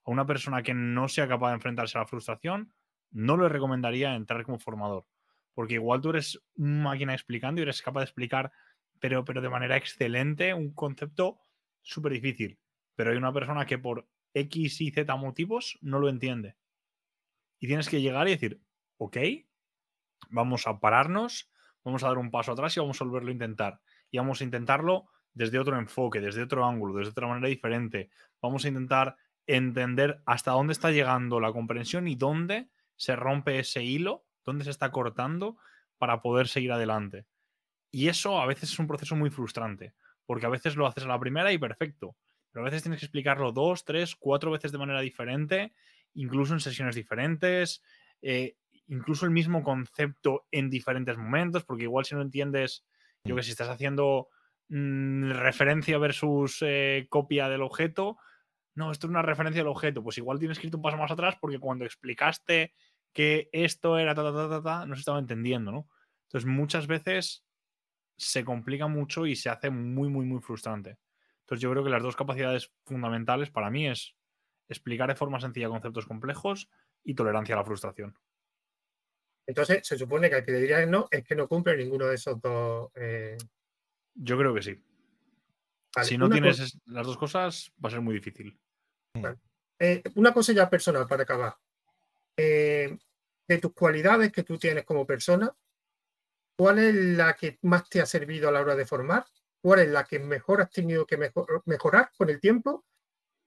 A 0.05 0.11
una 0.11 0.25
persona 0.25 0.63
que 0.63 0.73
no 0.73 1.07
sea 1.07 1.27
capaz 1.27 1.49
de 1.49 1.55
enfrentarse 1.55 1.97
a 1.97 2.01
la 2.01 2.07
frustración, 2.07 2.73
no 3.11 3.37
le 3.37 3.49
recomendaría 3.49 4.15
entrar 4.15 4.43
como 4.43 4.59
formador. 4.59 5.05
Porque 5.57 5.73
igual 5.73 6.01
tú 6.01 6.11
eres 6.11 6.39
una 6.55 6.83
máquina 6.83 7.15
explicando 7.15 7.59
y 7.59 7.63
eres 7.63 7.81
capaz 7.81 8.01
de 8.01 8.03
explicar, 8.03 8.51
pero, 8.99 9.25
pero 9.25 9.41
de 9.41 9.49
manera 9.49 9.75
excelente, 9.75 10.53
un 10.53 10.71
concepto 10.71 11.39
súper 11.81 12.11
difícil. 12.11 12.59
Pero 12.95 13.09
hay 13.09 13.17
una 13.17 13.33
persona 13.33 13.65
que 13.65 13.79
por 13.79 14.07
X 14.35 14.81
y 14.81 14.91
Z 14.91 15.15
motivos 15.15 15.79
no 15.81 15.97
lo 15.97 16.09
entiende. 16.09 16.57
Y 17.57 17.65
tienes 17.65 17.89
que 17.89 18.01
llegar 18.01 18.27
y 18.27 18.33
decir, 18.33 18.61
ok, 18.97 19.17
vamos 20.29 20.67
a 20.67 20.79
pararnos, 20.79 21.49
vamos 21.83 22.03
a 22.03 22.09
dar 22.09 22.19
un 22.19 22.29
paso 22.29 22.51
atrás 22.51 22.77
y 22.77 22.79
vamos 22.79 23.01
a 23.01 23.05
volverlo 23.05 23.29
a 23.29 23.33
intentar. 23.33 23.81
Y 24.11 24.19
vamos 24.19 24.41
a 24.41 24.43
intentarlo 24.43 25.07
desde 25.33 25.57
otro 25.57 25.79
enfoque, 25.79 26.21
desde 26.21 26.43
otro 26.43 26.67
ángulo, 26.67 26.99
desde 26.99 27.13
otra 27.13 27.25
manera 27.25 27.47
diferente. 27.47 28.11
Vamos 28.43 28.63
a 28.63 28.67
intentar 28.67 29.17
entender 29.47 30.21
hasta 30.27 30.51
dónde 30.51 30.73
está 30.73 30.91
llegando 30.91 31.39
la 31.39 31.51
comprensión 31.51 32.07
y 32.07 32.13
dónde 32.13 32.69
se 32.95 33.15
rompe 33.15 33.57
ese 33.57 33.83
hilo, 33.83 34.26
dónde 34.47 34.63
se 34.63 34.71
está 34.71 34.91
cortando 34.91 35.57
para 35.99 36.21
poder 36.21 36.47
seguir 36.47 36.71
adelante. 36.71 37.27
Y 37.91 38.07
eso 38.07 38.41
a 38.41 38.47
veces 38.47 38.71
es 38.71 38.79
un 38.79 38.87
proceso 38.87 39.15
muy 39.15 39.29
frustrante, 39.29 39.93
porque 40.25 40.47
a 40.47 40.49
veces 40.49 40.75
lo 40.75 40.87
haces 40.87 41.03
a 41.03 41.07
la 41.07 41.19
primera 41.19 41.51
y 41.51 41.59
perfecto, 41.59 42.15
pero 42.51 42.65
a 42.65 42.69
veces 42.69 42.81
tienes 42.81 42.99
que 42.99 43.05
explicarlo 43.05 43.51
dos, 43.51 43.85
tres, 43.85 44.15
cuatro 44.15 44.49
veces 44.51 44.71
de 44.71 44.77
manera 44.79 45.01
diferente 45.01 45.73
incluso 46.17 46.53
en 46.53 46.59
sesiones 46.59 46.95
diferentes, 46.95 47.81
eh, 48.21 48.55
incluso 48.87 49.25
el 49.25 49.31
mismo 49.31 49.63
concepto 49.63 50.47
en 50.51 50.69
diferentes 50.69 51.17
momentos, 51.17 51.63
porque 51.63 51.83
igual 51.83 52.05
si 52.05 52.15
no 52.15 52.21
entiendes, 52.21 52.85
yo 53.23 53.35
que 53.35 53.43
si 53.43 53.51
estás 53.51 53.69
haciendo 53.69 54.29
mm, 54.69 55.31
referencia 55.31 55.97
versus 55.97 56.57
eh, 56.61 57.05
copia 57.09 57.49
del 57.49 57.61
objeto, 57.61 58.17
no, 58.73 58.91
esto 58.91 59.07
es 59.07 59.11
una 59.11 59.21
referencia 59.21 59.61
del 59.61 59.71
objeto, 59.71 60.03
pues 60.03 60.17
igual 60.17 60.39
tienes 60.39 60.59
que 60.59 60.67
irte 60.67 60.77
un 60.77 60.83
paso 60.83 60.97
más 60.97 61.11
atrás 61.11 61.35
porque 61.39 61.59
cuando 61.59 61.85
explicaste 61.85 62.73
que 63.13 63.49
esto 63.51 63.97
era 63.97 64.13
ta, 64.13 64.23
ta, 64.23 64.33
ta, 64.33 64.49
ta, 64.49 64.63
ta, 64.63 64.85
no 64.85 64.95
se 64.95 64.99
estaba 64.99 65.19
entendiendo, 65.19 65.71
¿no? 65.71 65.89
Entonces 66.27 66.47
muchas 66.47 66.87
veces 66.87 67.45
se 68.17 68.43
complica 68.43 68.87
mucho 68.87 69.25
y 69.25 69.35
se 69.35 69.49
hace 69.49 69.69
muy, 69.69 70.09
muy, 70.09 70.25
muy 70.25 70.41
frustrante. 70.41 70.97
Entonces 71.41 71.61
yo 71.61 71.71
creo 71.71 71.83
que 71.83 71.89
las 71.89 72.03
dos 72.03 72.15
capacidades 72.15 72.73
fundamentales 72.85 73.51
para 73.51 73.69
mí 73.69 73.87
es 73.87 74.15
explicar 74.67 75.07
de 75.07 75.15
forma 75.15 75.39
sencilla 75.39 75.69
conceptos 75.69 76.05
complejos 76.05 76.69
y 77.03 77.15
tolerancia 77.15 77.55
a 77.55 77.59
la 77.59 77.65
frustración. 77.65 78.17
Entonces, 79.47 79.87
se 79.87 79.97
supone 79.97 80.29
que 80.29 80.37
el 80.37 80.45
que 80.45 80.51
le 80.51 80.59
diría 80.59 80.79
que 80.81 80.87
no 80.87 81.07
es 81.09 81.23
que 81.23 81.35
no 81.35 81.47
cumple 81.47 81.77
ninguno 81.77 82.05
de 82.07 82.15
esos 82.15 82.39
dos. 82.41 82.91
eh, 82.95 83.37
Yo 84.13 84.37
creo 84.37 84.53
que 84.53 84.61
sí. 84.61 84.83
vale. 85.95 86.07
si 86.07 86.17
no 86.17 86.29
tienes 86.29 86.77
las 86.85 87.07
dos 87.07 87.17
cosas, 87.17 87.71
va 87.83 87.87
a 87.87 87.91
ser 87.91 88.01
muy 88.01 88.15
difícil. 88.15 88.59
eh, 89.79 90.03
una 90.15 90.33
cosa 90.33 90.51
ya 90.51 90.69
personal 90.69 91.07
para 91.07 91.23
acabar. 91.23 91.55
Eh, 92.37 92.97
de 93.47 93.57
tus 93.57 93.73
cualidades 93.73 94.31
que 94.31 94.43
tú 94.43 94.57
tienes 94.57 94.83
como 94.85 95.05
persona, 95.05 95.51
¿cuál 96.55 96.79
es 96.79 96.93
la 96.93 97.33
que 97.33 97.57
más 97.63 97.89
te 97.89 98.01
ha 98.01 98.05
servido 98.05 98.49
a 98.49 98.51
la 98.51 98.61
hora 98.61 98.75
de 98.75 98.85
formar? 98.85 99.25
¿Cuál 99.61 99.79
es 99.79 99.89
la 99.89 100.03
que 100.03 100.19
mejor 100.19 100.61
has 100.61 100.69
tenido 100.69 101.05
que 101.05 101.17
mejor- 101.17 101.63
mejorar 101.65 102.11
con 102.17 102.29
el 102.29 102.39
tiempo? 102.39 102.85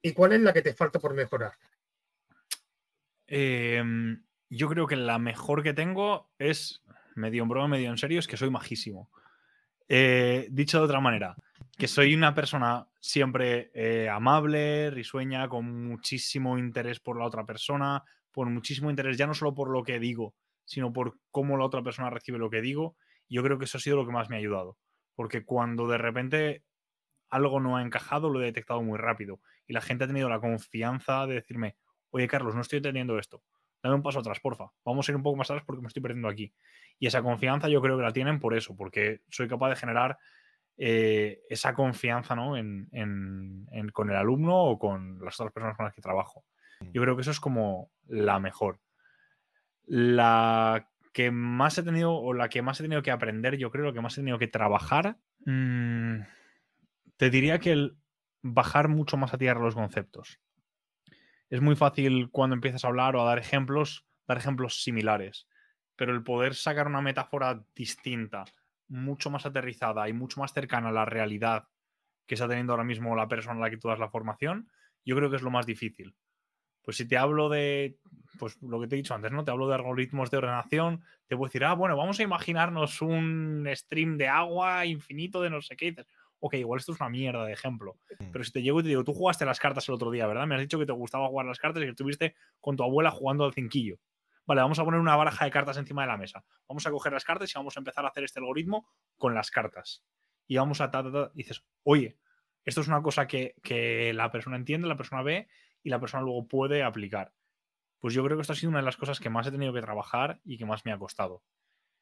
¿Y 0.03 0.13
cuál 0.13 0.33
es 0.33 0.41
la 0.41 0.53
que 0.53 0.63
te 0.63 0.75
falta 0.75 0.99
por 0.99 1.15
mejorar? 1.15 1.53
Em, 3.27 4.25
yo 4.49 4.69
creo 4.69 4.87
que 4.87 4.97
la 4.97 5.19
mejor 5.19 5.63
que 5.63 5.75
tengo 5.75 6.31
es, 6.39 6.83
medio 7.15 7.43
en 7.43 7.49
broma, 7.49 7.69
medio 7.69 7.91
en 7.91 7.99
serio, 7.99 8.19
es 8.19 8.27
que 8.27 8.37
soy 8.37 8.51
majísimo. 8.51 9.11
Eh, 9.87 10.49
dicho 10.51 10.79
de 10.79 10.85
otra 10.85 11.01
manera, 11.01 11.37
que 11.77 11.89
soy 11.89 12.15
una 12.15 12.35
persona 12.35 12.89
siempre 12.99 13.71
eh, 13.75 14.09
amable, 14.09 14.91
risueña, 14.91 15.49
con 15.49 15.87
muchísimo 15.89 16.59
interés 16.59 17.01
por 17.01 17.19
la 17.19 17.27
otra 17.27 17.45
persona, 17.45 18.03
por 18.33 18.49
muchísimo 18.49 18.91
interés 18.91 19.17
ya 19.17 19.27
no 19.27 19.35
solo 19.35 19.55
por 19.55 19.71
lo 19.71 19.83
que 19.83 19.99
digo, 19.99 20.35
sino 20.65 20.93
por 20.93 21.19
cómo 21.31 21.57
la 21.57 21.65
otra 21.65 21.83
persona 21.83 22.11
recibe 22.11 22.39
lo 22.39 22.51
que 22.51 22.61
digo. 22.61 22.97
Yo 23.29 23.43
creo 23.43 23.59
que 23.59 23.65
eso 23.65 23.79
ha 23.79 23.81
sido 23.81 23.97
lo 23.97 24.07
que 24.07 24.13
más 24.13 24.29
me 24.31 24.37
ha 24.37 24.39
ayudado. 24.39 24.77
Porque 25.15 25.45
cuando 25.45 25.87
de 25.89 25.99
repente 25.99 26.65
algo 27.29 27.61
no 27.61 27.77
ha 27.77 27.83
encajado, 27.83 28.31
lo 28.31 28.41
he 28.43 28.47
detectado 28.47 28.83
muy 28.83 28.99
rápido. 28.99 29.41
Y 29.67 29.73
la 29.73 29.81
gente 29.81 30.05
ha 30.05 30.07
tenido 30.07 30.29
la 30.29 30.41
confianza 30.41 31.27
de 31.27 31.35
decirme, 31.35 31.77
oye 32.11 32.27
Carlos, 32.29 32.55
no 32.55 32.61
estoy 32.61 32.79
entendiendo 32.79 33.19
esto. 33.19 33.43
Dame 33.83 33.95
un 33.97 34.03
paso 34.03 34.19
atrás, 34.19 34.41
porfa. 34.41 34.73
Vamos 34.85 35.09
a 35.09 35.13
ir 35.13 35.17
un 35.17 35.23
poco 35.23 35.37
más 35.37 35.51
atrás 35.51 35.65
porque 35.67 35.81
me 35.83 35.89
estoy 35.89 36.03
perdiendo 36.03 36.29
aquí. 36.29 36.53
Y 36.99 37.07
esa 37.07 37.23
confianza 37.23 37.69
yo 37.69 37.81
creo 37.81 37.97
que 37.97 38.03
la 38.03 38.13
tienen 38.13 38.41
por 38.41 38.55
eso, 38.55 38.77
porque 38.77 39.21
soy 39.31 39.49
capaz 39.49 39.71
de 39.71 39.77
generar 39.77 40.19
eh, 40.77 41.43
esa 41.49 41.75
confianza 41.75 42.35
¿no? 42.35 42.57
en- 42.57 42.89
en- 42.93 43.67
con 43.93 44.11
el 44.11 44.17
alumno 44.17 44.57
o 44.65 44.79
con 44.79 45.19
las 45.25 45.39
otras 45.39 45.53
personas 45.53 45.77
con 45.77 45.85
las 45.87 45.95
que 45.95 46.01
trabajo. 46.01 46.45
Yo 46.93 47.03
creo 47.03 47.17
que 47.17 47.23
eso 47.23 47.31
es 47.31 47.41
como 47.41 47.91
la 48.07 48.39
mejor. 48.41 48.81
La 49.87 50.89
que 51.13 51.31
más 51.31 51.77
he 51.79 51.83
tenido, 51.83 52.15
o 52.15 52.33
la 52.33 52.49
que 52.49 52.63
más 52.63 52.81
he 52.81 52.85
tenido 52.85 53.03
que 53.03 53.11
aprender, 53.11 53.57
yo 53.57 53.71
creo, 53.71 53.87
lo 53.87 53.93
que 53.93 54.01
más 54.01 54.17
he 54.17 54.21
tenido 54.21 54.39
que 54.39 54.49
trabajar, 54.49 55.19
mm, 55.45 56.21
te 57.17 57.31
diría 57.31 57.59
que 57.59 57.73
el 57.73 57.97
bajar 58.43 58.89
mucho 58.89 59.17
más 59.17 59.35
a 59.35 59.39
tierra 59.39 59.61
los 59.61 59.75
conceptos. 59.75 60.41
Es 61.51 61.61
muy 61.61 61.77
fácil 61.77 62.31
cuando 62.31 62.55
empiezas 62.55 62.85
a 62.85 62.89
hablar 62.89 63.17
o 63.17 63.23
a 63.23 63.25
dar 63.25 63.39
ejemplos, 63.39 64.07
dar 64.27 64.39
ejemplos 64.39 64.83
similares, 64.83 65.49
pero 65.97 66.15
el 66.15 66.23
poder 66.23 66.55
sacar 66.55 66.87
una 66.87 67.03
metáfora 67.03 67.63
distinta, 67.75 68.45
mucho 68.89 69.31
más 69.31 69.47
aterrizada 69.47 70.09
y 70.09 70.13
mucho 70.13 70.41
más 70.41 70.53
cercana 70.53 70.89
a 70.89 70.93
la 70.93 71.05
realidad 71.05 71.65
que 72.27 72.35
está 72.35 72.49
teniendo 72.49 72.73
ahora 72.73 72.85
mismo 72.85 73.17
la 73.17 73.29
persona 73.29 73.59
a 73.59 73.61
la 73.61 73.71
que 73.71 73.77
tú 73.77 73.89
das 73.89 73.99
la 73.99 74.09
formación, 74.09 74.71
yo 75.05 75.17
creo 75.17 75.31
que 75.31 75.37
es 75.37 75.43
lo 75.43 75.51
más 75.51 75.67
difícil. 75.67 76.15
Pues 76.83 76.97
si 76.97 77.07
te 77.07 77.17
hablo 77.17 77.49
de, 77.49 77.99
pues 78.39 78.61
lo 78.63 78.81
que 78.81 78.87
te 78.87 78.95
he 78.95 78.99
dicho 78.99 79.15
antes, 79.15 79.33
¿no? 79.33 79.45
Te 79.45 79.51
hablo 79.51 79.69
de 79.69 79.75
algoritmos 79.75 80.31
de 80.31 80.39
ordenación, 80.39 81.03
te 81.27 81.37
puedo 81.37 81.49
decir, 81.49 81.65
ah, 81.65 81.75
bueno, 81.75 81.97
vamos 81.97 82.19
a 82.21 82.23
imaginarnos 82.23 83.03
un 83.03 83.69
stream 83.73 84.17
de 84.17 84.29
agua 84.29 84.87
infinito 84.87 85.43
de 85.43 85.51
no 85.51 85.61
sé 85.61 85.77
qué. 85.77 85.87
Y 85.87 85.91
dices, 85.91 86.07
ok, 86.41 86.55
igual 86.55 86.81
esto 86.81 86.93
es 86.93 87.01
una 87.01 87.11
mierda 87.11 87.45
de 87.45 87.53
ejemplo. 87.53 87.99
Mm. 88.19 88.31
Pero 88.33 88.45
si 88.45 88.53
te 88.53 88.63
llego 88.63 88.81
y 88.81 88.83
te 88.83 88.89
digo, 88.89 89.05
tú 89.05 89.13
jugaste 89.13 89.45
las 89.45 89.61
cartas 89.61 89.89
el 89.89 89.95
otro 89.95 90.11
día, 90.11 90.27
¿verdad? 90.27 90.47
Me 90.47 90.55
has 90.55 90.61
dicho 90.61 90.79
que 90.79 90.87
te 90.87 90.93
gustaba 90.93 91.29
jugar 91.29 91.47
las 91.47 91.59
cartas 91.59 91.83
y 91.83 91.87
que 91.87 91.91
estuviste 91.91 92.35
con 92.61 92.77
tu 92.77 92.83
abuela 92.83 93.11
jugando 93.11 93.45
al 93.45 93.53
cinquillo. 93.53 93.99
Vale, 94.47 94.63
vamos 94.63 94.79
a 94.79 94.85
poner 94.85 94.99
una 94.99 95.15
baraja 95.15 95.45
de 95.45 95.51
cartas 95.51 95.77
encima 95.77 96.03
de 96.03 96.09
la 96.09 96.17
mesa. 96.17 96.45
Vamos 96.67 96.87
a 96.87 96.91
coger 96.91 97.13
las 97.13 97.25
cartas 97.25 97.51
y 97.55 97.59
vamos 97.59 97.77
a 97.77 97.81
empezar 97.81 98.05
a 98.05 98.09
hacer 98.09 98.25
este 98.25 98.41
algoritmo 98.41 98.89
con 99.17 99.35
las 99.35 99.51
cartas. 99.51 100.03
Y 100.49 100.57
vamos 100.57 100.81
a... 100.81 100.91
Ta, 100.91 101.05
ta, 101.05 101.13
ta, 101.13 101.31
y 101.35 101.39
dices, 101.39 101.63
oye, 101.85 102.19
esto 102.65 102.81
es 102.81 102.89
una 102.89 103.03
cosa 103.03 103.29
que, 103.29 103.55
que 103.63 104.13
la 104.13 104.33
persona 104.33 104.57
entiende, 104.57 104.89
la 104.89 104.97
persona 104.97 105.23
ve 105.23 105.49
y 105.83 105.91
la 105.91 106.01
persona 106.01 106.23
luego 106.23 106.47
puede 106.47 106.83
aplicar. 106.83 107.33
Pues 107.99 108.15
yo 108.15 108.25
creo 108.25 108.37
que 108.37 108.43
esto 108.43 108.53
ha 108.53 108.57
sido 108.57 108.71
una 108.71 108.79
de 108.81 108.85
las 108.87 108.97
cosas 108.97 109.21
que 109.21 109.31
más 109.31 109.47
he 109.47 109.51
tenido 109.51 109.73
que 109.73 109.81
trabajar 109.83 110.41
y 110.45 110.57
que 110.59 110.65
más 110.65 110.85
me 110.85 110.93
ha 110.93 110.99
costado. 110.99 111.43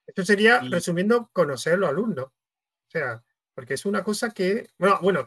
Esto 0.06 0.24
sería, 0.24 0.60
Y- 0.62 0.68
resumiendo, 0.70 1.28
conocer 1.32 1.74
a 1.74 1.76
los 1.76 1.88
alumnos. 1.90 2.26
O 2.26 2.90
sea, 2.90 3.22
porque 3.54 3.74
es 3.74 3.84
una 3.84 4.02
cosa 4.04 4.30
que, 4.30 4.68
bueno, 4.78 4.98
bueno, 5.02 5.24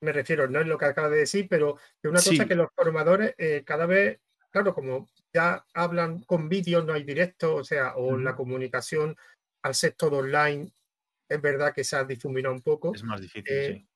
me 0.00 0.12
refiero, 0.12 0.48
no 0.48 0.60
es 0.60 0.66
lo 0.66 0.76
que 0.78 0.86
acabas 0.86 1.10
de 1.12 1.18
decir, 1.18 1.46
pero 1.48 1.78
es 2.02 2.10
una 2.10 2.18
cosa 2.18 2.30
Sí. 2.30 2.48
que 2.48 2.54
los 2.54 2.68
formadores 2.74 3.34
eh, 3.38 3.62
cada 3.64 3.86
vez, 3.86 4.20
claro, 4.50 4.74
como 4.74 5.08
ya 5.32 5.64
hablan 5.74 6.22
con 6.24 6.48
vídeos, 6.48 6.84
no 6.84 6.92
hay 6.94 7.04
directo, 7.04 7.56
o 7.56 7.64
sea, 7.64 7.94
o 7.96 8.16
la 8.18 8.34
comunicación 8.34 9.16
al 9.62 9.74
ser 9.74 9.92
todo 9.92 10.18
online, 10.18 10.72
es 11.28 11.40
verdad 11.40 11.72
que 11.74 11.84
se 11.84 11.96
ha 11.96 12.04
difuminado 12.04 12.54
un 12.54 12.60
poco, 12.62 12.94
Es 12.94 13.02
más 13.04 13.20
difícil, 13.20 13.44
Eh, 13.52 13.74
sí. 13.78 13.88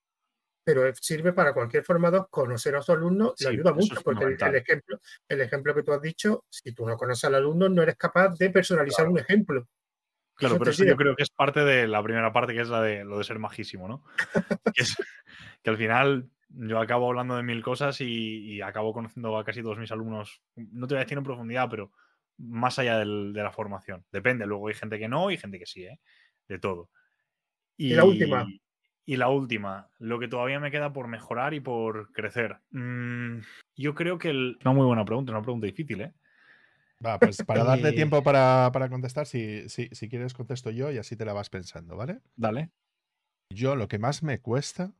Pero 0.73 0.93
sirve 0.93 1.33
para 1.33 1.51
cualquier 1.51 1.83
formador 1.83 2.27
conocer 2.29 2.75
a 2.75 2.81
su 2.83 2.91
alumno, 2.91 3.33
Sí, 3.35 3.45
le 3.45 3.49
ayuda 3.49 3.73
mucho, 3.73 3.95
porque 4.03 4.23
el, 4.25 4.55
ejemplo, 4.55 4.99
el 5.27 5.41
ejemplo 5.41 5.73
que 5.73 5.81
tú 5.81 5.91
has 5.93 6.01
dicho, 6.01 6.45
si 6.47 6.73
tú 6.73 6.85
no 6.85 6.95
conoces 6.95 7.23
al 7.23 7.33
alumno, 7.33 7.69
no 7.69 7.81
eres 7.81 7.95
capaz 7.95 8.35
de 8.37 8.51
personalizar 8.51 9.07
un 9.07 9.17
ejemplo. 9.17 9.67
Claro, 10.35 10.53
Eso 10.55 10.59
pero 10.59 10.71
eso 10.71 10.85
yo 10.85 10.95
creo 10.95 11.15
que 11.15 11.23
es 11.23 11.31
parte 11.31 11.61
de 11.61 11.87
la 11.87 12.03
primera 12.03 12.31
parte, 12.31 12.53
que 12.53 12.61
es 12.61 12.69
la 12.69 12.83
de 12.83 13.03
lo 13.03 13.17
de 13.17 13.23
ser 13.23 13.39
majísimo, 13.39 13.87
¿no? 13.87 14.03
que, 14.75 14.83
es- 14.83 14.95
que 15.63 15.69
al 15.71 15.77
final 15.77 16.29
yo 16.49 16.79
acabo 16.79 17.09
hablando 17.09 17.35
de 17.35 17.41
mil 17.41 17.63
cosas 17.63 17.99
y, 18.01 18.05
y 18.53 18.61
acabo 18.61 18.93
conociendo 18.93 19.35
a 19.39 19.43
casi 19.43 19.63
todos 19.63 19.79
mis 19.79 19.91
alumnos, 19.91 20.43
no 20.55 20.85
te 20.87 20.93
voy 20.93 21.01
a 21.01 21.05
decir 21.05 21.17
en 21.17 21.23
profundidad, 21.23 21.67
pero 21.67 21.91
más 22.37 22.77
allá 22.77 22.99
del- 22.99 23.33
de 23.33 23.41
la 23.41 23.51
formación. 23.51 24.05
Depende, 24.11 24.45
luego 24.45 24.67
hay 24.67 24.75
gente 24.75 24.99
que 24.99 25.07
no 25.07 25.31
y 25.31 25.37
gente 25.37 25.57
que 25.57 25.65
sí, 25.65 25.85
¿eh? 25.85 25.99
De 26.47 26.59
todo. 26.59 26.91
Y 27.75 27.95
la 27.95 28.03
última. 28.05 28.45
Y 29.09 29.17
la 29.17 29.29
última, 29.29 29.89
lo 29.97 30.19
que 30.19 30.27
todavía 30.27 30.59
me 30.59 30.69
queda 30.69 30.93
por 30.93 31.07
mejorar 31.07 31.55
y 31.55 31.59
por 31.59 32.11
crecer. 32.11 32.59
Mm, 32.69 33.39
yo 33.75 33.95
creo 33.95 34.19
que 34.19 34.29
el... 34.29 34.59
Una 34.61 34.71
muy 34.71 34.85
buena 34.85 35.03
pregunta, 35.03 35.31
una 35.31 35.41
pregunta 35.41 35.65
difícil, 35.65 36.01
¿eh? 36.01 36.13
Va, 37.03 37.17
pues 37.17 37.37
para 37.47 37.63
darte 37.63 37.89
Eh, 37.89 37.93
tiempo 37.93 38.21
para, 38.21 38.69
para 38.71 38.87
contestar, 38.87 39.25
si, 39.25 39.67
si, 39.67 39.89
si 39.93 40.09
quieres 40.09 40.35
contesto 40.35 40.69
yo 40.69 40.91
y 40.91 40.99
así 40.99 41.15
te 41.15 41.25
la 41.25 41.33
vas 41.33 41.49
pensando, 41.49 41.97
¿vale? 41.97 42.19
Dale. 42.35 42.69
Yo 43.51 43.75
lo 43.75 43.87
que 43.87 43.97
más 43.97 44.21
me 44.21 44.37
cuesta 44.41 44.93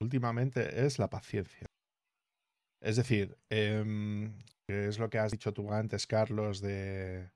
últimamente 0.00 0.86
es 0.86 1.00
la 1.00 1.10
paciencia. 1.10 1.66
Es 2.80 2.94
decir, 2.94 3.36
que 3.48 4.28
es 4.68 5.00
lo 5.00 5.10
que 5.10 5.18
has 5.18 5.32
dicho 5.32 5.52
tú 5.52 5.72
antes, 5.72 6.06
Carlos, 6.06 6.60
de 6.60 7.32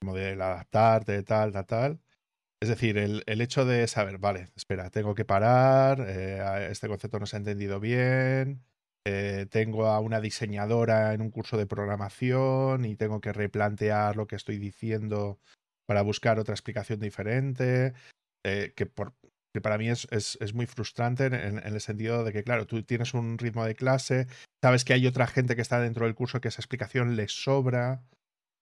como 0.00 0.14
del 0.14 0.40
adaptarte, 0.40 1.22
tal, 1.22 1.52
tal, 1.52 1.66
tal. 1.66 2.00
Es 2.60 2.68
decir, 2.68 2.98
el, 2.98 3.22
el 3.26 3.40
hecho 3.40 3.64
de 3.64 3.86
saber, 3.86 4.18
vale, 4.18 4.48
espera, 4.56 4.90
tengo 4.90 5.14
que 5.14 5.24
parar, 5.24 6.04
eh, 6.08 6.68
este 6.70 6.88
concepto 6.88 7.20
no 7.20 7.26
se 7.26 7.36
ha 7.36 7.38
entendido 7.38 7.78
bien, 7.78 8.64
eh, 9.06 9.46
tengo 9.50 9.86
a 9.86 10.00
una 10.00 10.20
diseñadora 10.20 11.14
en 11.14 11.20
un 11.20 11.30
curso 11.30 11.56
de 11.56 11.66
programación 11.66 12.84
y 12.84 12.96
tengo 12.96 13.20
que 13.20 13.32
replantear 13.32 14.16
lo 14.16 14.26
que 14.26 14.34
estoy 14.36 14.58
diciendo 14.58 15.38
para 15.86 16.02
buscar 16.02 16.40
otra 16.40 16.52
explicación 16.54 16.98
diferente, 16.98 17.94
eh, 18.44 18.72
que, 18.76 18.86
para 19.62 19.78
mí 19.78 19.88
es, 19.88 20.08
es- 20.10 20.36
es 20.40 20.52
muy 20.54 20.66
frustrante 20.66 21.26
en, 21.26 21.34
en 21.34 21.58
el 21.58 21.80
sentido 21.80 22.24
de 22.24 22.32
que, 22.32 22.42
claro, 22.44 22.66
tú 22.66 22.82
tienes 22.82 23.14
un 23.14 23.38
ritmo 23.38 23.64
de 23.64 23.76
clase, 23.76 24.26
sabes 24.62 24.84
que 24.84 24.94
hay 24.94 25.06
otra 25.06 25.28
gente 25.28 25.54
que 25.54 25.62
está 25.62 25.80
dentro 25.80 26.06
del 26.06 26.14
curso 26.16 26.40
que 26.40 26.48
esa 26.48 26.60
explicación 26.60 27.14
les 27.16 27.32
sobra, 27.32 28.02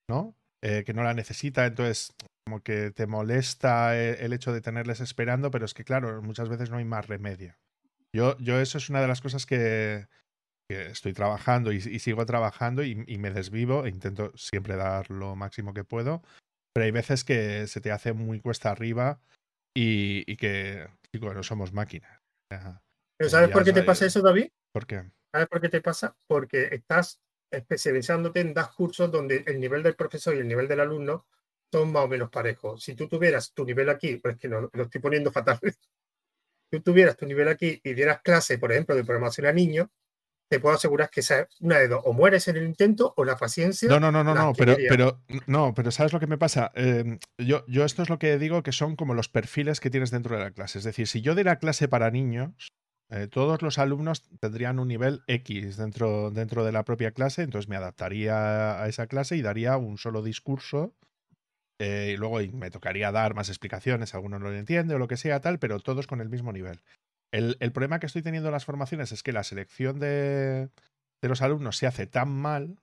¿no? 0.09 0.37
Eh, 0.69 0.83
que 0.83 0.95
no 0.95 1.05
la 1.05 1.15
necesita, 1.15 1.65
entonces 1.65 2.13
como 2.45 2.61
que 2.61 2.91
te 2.91 3.07
molesta 3.07 3.97
el 3.97 4.33
hecho 4.33 4.53
de 4.53 4.61
tenerles 4.61 5.01
esperando, 5.01 5.53
pero 5.53 5.65
es 5.65 5.75
que, 5.75 5.85
claro, 5.85 6.21
muchas 6.23 6.49
veces 6.49 6.71
no 6.71 6.79
hay 6.79 6.85
más 6.85 7.07
remedio. 7.07 7.55
Yo, 8.13 8.37
yo 8.39 8.61
eso 8.61 8.79
es 8.79 8.91
una 8.91 9.01
de 9.01 9.07
las 9.07 9.21
cosas 9.21 9.47
que, 9.47 10.09
que 10.69 10.87
estoy 10.87 11.13
trabajando 11.13 11.73
y, 11.73 11.77
y 11.77 12.01
sigo 12.01 12.27
trabajando 12.27 12.83
y, 12.83 13.05
y 13.07 13.19
me 13.19 13.31
desvivo 13.31 13.85
e 13.85 13.91
intento 13.91 14.37
siempre 14.37 14.75
dar 14.75 15.09
lo 15.09 15.37
máximo 15.37 15.73
que 15.73 15.85
puedo, 15.85 16.25
pero 16.75 16.85
hay 16.85 16.91
veces 16.91 17.23
que 17.23 17.69
se 17.69 17.81
te 17.81 17.93
hace 17.93 18.13
muy 18.13 18.41
cuesta 18.41 18.73
arriba 18.73 19.21
y, 19.73 20.25
y 20.27 20.37
que, 20.37 20.89
chicos, 21.15 21.33
no 21.33 21.45
somos 21.45 21.73
máquinas. 21.73 22.21
Sea, 22.53 22.83
¿Pero 23.19 23.31
sabes 23.31 23.51
por 23.51 23.63
qué 23.63 23.73
te 23.73 23.85
pasa 23.85 24.07
eso, 24.07 24.21
David? 24.21 24.49
¿Por 24.73 24.87
qué? 24.89 25.13
¿Sabes 25.33 25.49
por 25.49 25.61
qué 25.61 25.69
te 25.69 25.81
pasa? 25.81 26.17
Porque 26.27 26.71
estás 26.73 27.21
especializándote 27.51 28.41
en 28.41 28.55
dos 28.55 28.69
cursos 28.75 29.11
donde 29.11 29.45
el 29.47 29.61
nivel 29.61 29.83
del 29.83 29.95
profesor 29.95 30.35
y 30.35 30.41
el 30.41 30.49
nivel 30.49 30.69
del 30.69 30.81
alumno 30.81 31.27
son 31.71 31.93
más 31.93 32.05
o 32.05 32.09
menos 32.09 32.31
parejos. 32.31 32.83
Si 32.83 32.95
tú 32.95 33.09
tuvieras 33.09 33.53
tu 33.53 33.65
nivel 33.65 33.89
aquí, 33.89 34.17
pues 34.17 34.37
que 34.39 34.49
no, 34.49 34.69
lo 34.73 34.83
estoy 34.83 35.01
poniendo 35.01 35.33
fatal, 35.33 35.59
si 35.63 35.71
tú 36.71 36.81
tuvieras 36.81 37.17
tu 37.17 37.27
nivel 37.27 37.49
aquí 37.49 37.81
y 37.83 37.95
dieras 37.95 38.21
clase, 38.23 38.59
por 38.59 38.73
ejemplo, 38.73 38.95
de 38.95 39.05
programación 39.05 39.47
a 39.47 39.53
niños, 39.53 39.89
te 40.49 40.61
puedo 40.61 40.77
asegurar 40.77 41.11
que 41.11 41.21
esa 41.21 41.49
una 41.61 41.79
de 41.79 41.89
dos, 41.89 42.03
o 42.05 42.13
mueres 42.13 42.47
en 42.49 42.57
el 42.57 42.65
intento 42.65 43.13
o 43.17 43.25
la 43.25 43.37
paciencia. 43.37 43.89
No, 43.89 43.99
no, 43.99 44.13
no, 44.13 44.23
no, 44.23 44.35
no, 44.35 44.53
pero, 44.55 44.77
pero, 44.89 45.21
no, 45.47 45.75
pero 45.75 45.91
¿sabes 45.91 46.13
lo 46.13 46.21
que 46.21 46.29
me 46.29 46.39
pasa? 46.39 46.71
Em, 46.75 47.19
yo, 47.37 47.65
yo 47.67 47.85
esto 47.85 48.03
es 48.03 48.09
lo 48.09 48.19
que 48.19 48.39
digo 48.39 48.63
que 48.63 48.73
son 48.73 48.95
como 48.97 49.15
los 49.15 49.29
perfiles 49.29 49.81
que 49.81 49.91
tienes 49.91 50.11
dentro 50.11 50.37
de 50.37 50.45
la 50.45 50.53
clase. 50.53 50.79
Es 50.79 50.85
decir, 50.85 51.09
si 51.09 51.21
yo 51.21 51.35
diera 51.35 51.59
clase 51.59 51.89
para 51.89 52.11
niños, 52.11 52.76
eh, 53.11 53.29
todos 53.29 53.63
los 53.63 53.79
alumnos 53.79 54.29
tendrían 54.41 54.79
un 54.79 54.89
nivel 54.89 55.23
X 55.29 55.77
dentro, 55.77 56.31
dentro 56.31 56.65
de 56.65 56.73
la 56.73 56.85
propia 56.85 57.13
clase, 57.13 57.43
entonces 57.43 57.69
me 57.69 57.77
adaptaría 57.77 58.83
a 58.83 58.89
esa 58.89 59.07
clase 59.07 59.37
y 59.37 59.43
daría 59.43 59.77
un 59.77 59.99
solo 59.99 60.23
discurso. 60.23 60.95
Eh, 61.79 62.13
y 62.15 62.17
luego 62.17 62.39
me 62.57 62.71
tocaría 62.71 63.13
dar 63.13 63.35
más 63.35 63.51
explicaciones, 63.51 64.15
alguno 64.15 64.39
no 64.39 64.49
lo 64.49 64.57
entiende 64.57 64.95
o 64.95 64.99
lo 64.99 65.09
que 65.09 65.19
sea, 65.19 65.41
tal, 65.41 65.59
pero 65.59 65.79
todos 65.79 66.07
con 66.07 66.21
el 66.21 66.31
mismo 66.31 66.53
nivel. 66.53 66.81
El, 67.33 67.73
problema 67.73 68.01
que 68.01 68.07
estoy 68.07 68.23
teniendo 68.23 68.49
en 68.49 68.55
las 68.55 68.65
formaciones 68.65 69.13
es 69.13 69.23
que 69.23 69.33
la 69.33 69.43
selección 69.43 69.99
de, 69.99 70.71
los 71.21 71.43
alumnos 71.43 71.77
se 71.77 71.87
hace 71.87 72.07
tan 72.07 72.31
mal, 72.31 72.79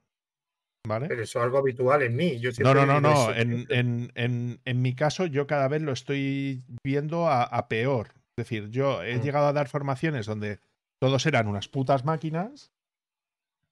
¿Vale? 0.85 1.07
Pero 1.07 1.23
eso 1.23 1.39
es 1.39 1.43
algo 1.45 1.59
habitual 1.59 2.01
en 2.01 2.13
mí. 2.13 2.39
Yo 2.39 2.51
no, 2.59 2.73
no, 2.73 2.85
no, 2.85 2.99
no. 2.99 3.33
En, 3.33 4.81
mi 4.81 4.95
caso, 4.95 5.25
yo 5.25 5.47
cada 5.47 5.69
vez 5.69 5.81
lo 5.81 5.93
estoy 5.93 6.61
viendo 6.83 7.29
a, 7.29 7.67
peor. 7.69 8.09
Es 8.37 8.45
decir, 8.45 8.69
yo 8.69 9.03
he 9.03 9.17
mm. 9.17 9.21
llegado 9.21 9.47
a 9.47 9.53
dar 9.53 9.67
formaciones 9.67 10.25
donde 10.25 10.59
todos 10.99 11.25
eran 11.25 11.47
unas 11.47 11.67
putas 11.67 12.03
máquinas, 12.05 12.71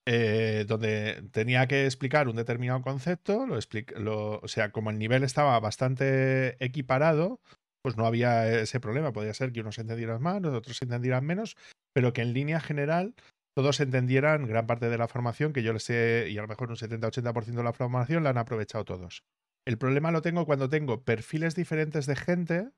eh, 0.06 0.66
donde 0.68 1.24
tenía 1.32 1.68
que 1.68 1.86
explicar 1.86 2.28
un 2.28 2.36
determinado 2.36 2.82
concepto, 2.82 3.46
lo, 3.46 3.58
lo 3.98 4.40
o 4.40 4.48
sea, 4.48 4.72
como 4.72 4.90
el 4.90 5.00
nivel 5.00 5.24
estaba 5.24 5.60
bastante 5.60 6.64
equiparado, 6.64 7.40
pues 7.82 7.98
no 7.98 8.06
había 8.06 8.62
ese 8.62 8.80
problema. 8.80 9.14
Podría 9.14 9.34
ser 9.34 9.52
que 9.52 9.62
unos 9.62 9.80
entendieran 9.80 10.22
más, 10.22 10.44
otros 10.44 10.82
entendieran 10.82 11.26
menos, 11.26 11.56
pero 11.94 12.14
que 12.14 12.22
en 12.22 12.34
línea 12.34 12.60
general 12.60 13.16
todos 13.56 13.80
entendieran 13.80 14.48
gran 14.48 14.68
parte 14.68 14.90
de 14.90 14.98
la 14.98 15.08
formación, 15.08 15.54
que 15.54 15.64
yo 15.64 15.74
les 15.74 15.84
sé, 15.84 16.28
y 16.30 16.38
a 16.38 16.42
lo 16.42 16.48
mejor 16.48 16.70
un 16.70 16.78
70-80% 16.78 17.44
de 17.44 17.64
la 17.64 17.74
formación 17.74 18.24
la 18.24 18.30
han 18.30 18.38
aprovechado 18.38 18.86
todos. 18.86 19.24
El 19.66 19.78
problema 19.78 20.12
lo 20.12 20.22
tengo 20.22 20.46
cuando 20.46 20.70
tengo 20.70 21.04
perfiles 21.04 21.56
diferentes 21.56 22.06
de 22.06 22.16
gente 22.16 22.70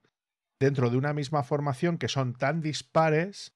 dentro 0.64 0.90
de 0.90 0.98
una 0.98 1.14
misma 1.14 1.44
formación 1.44 1.98
que 1.98 2.08
son 2.08 2.34
tan 2.34 2.62
dispares 2.62 3.54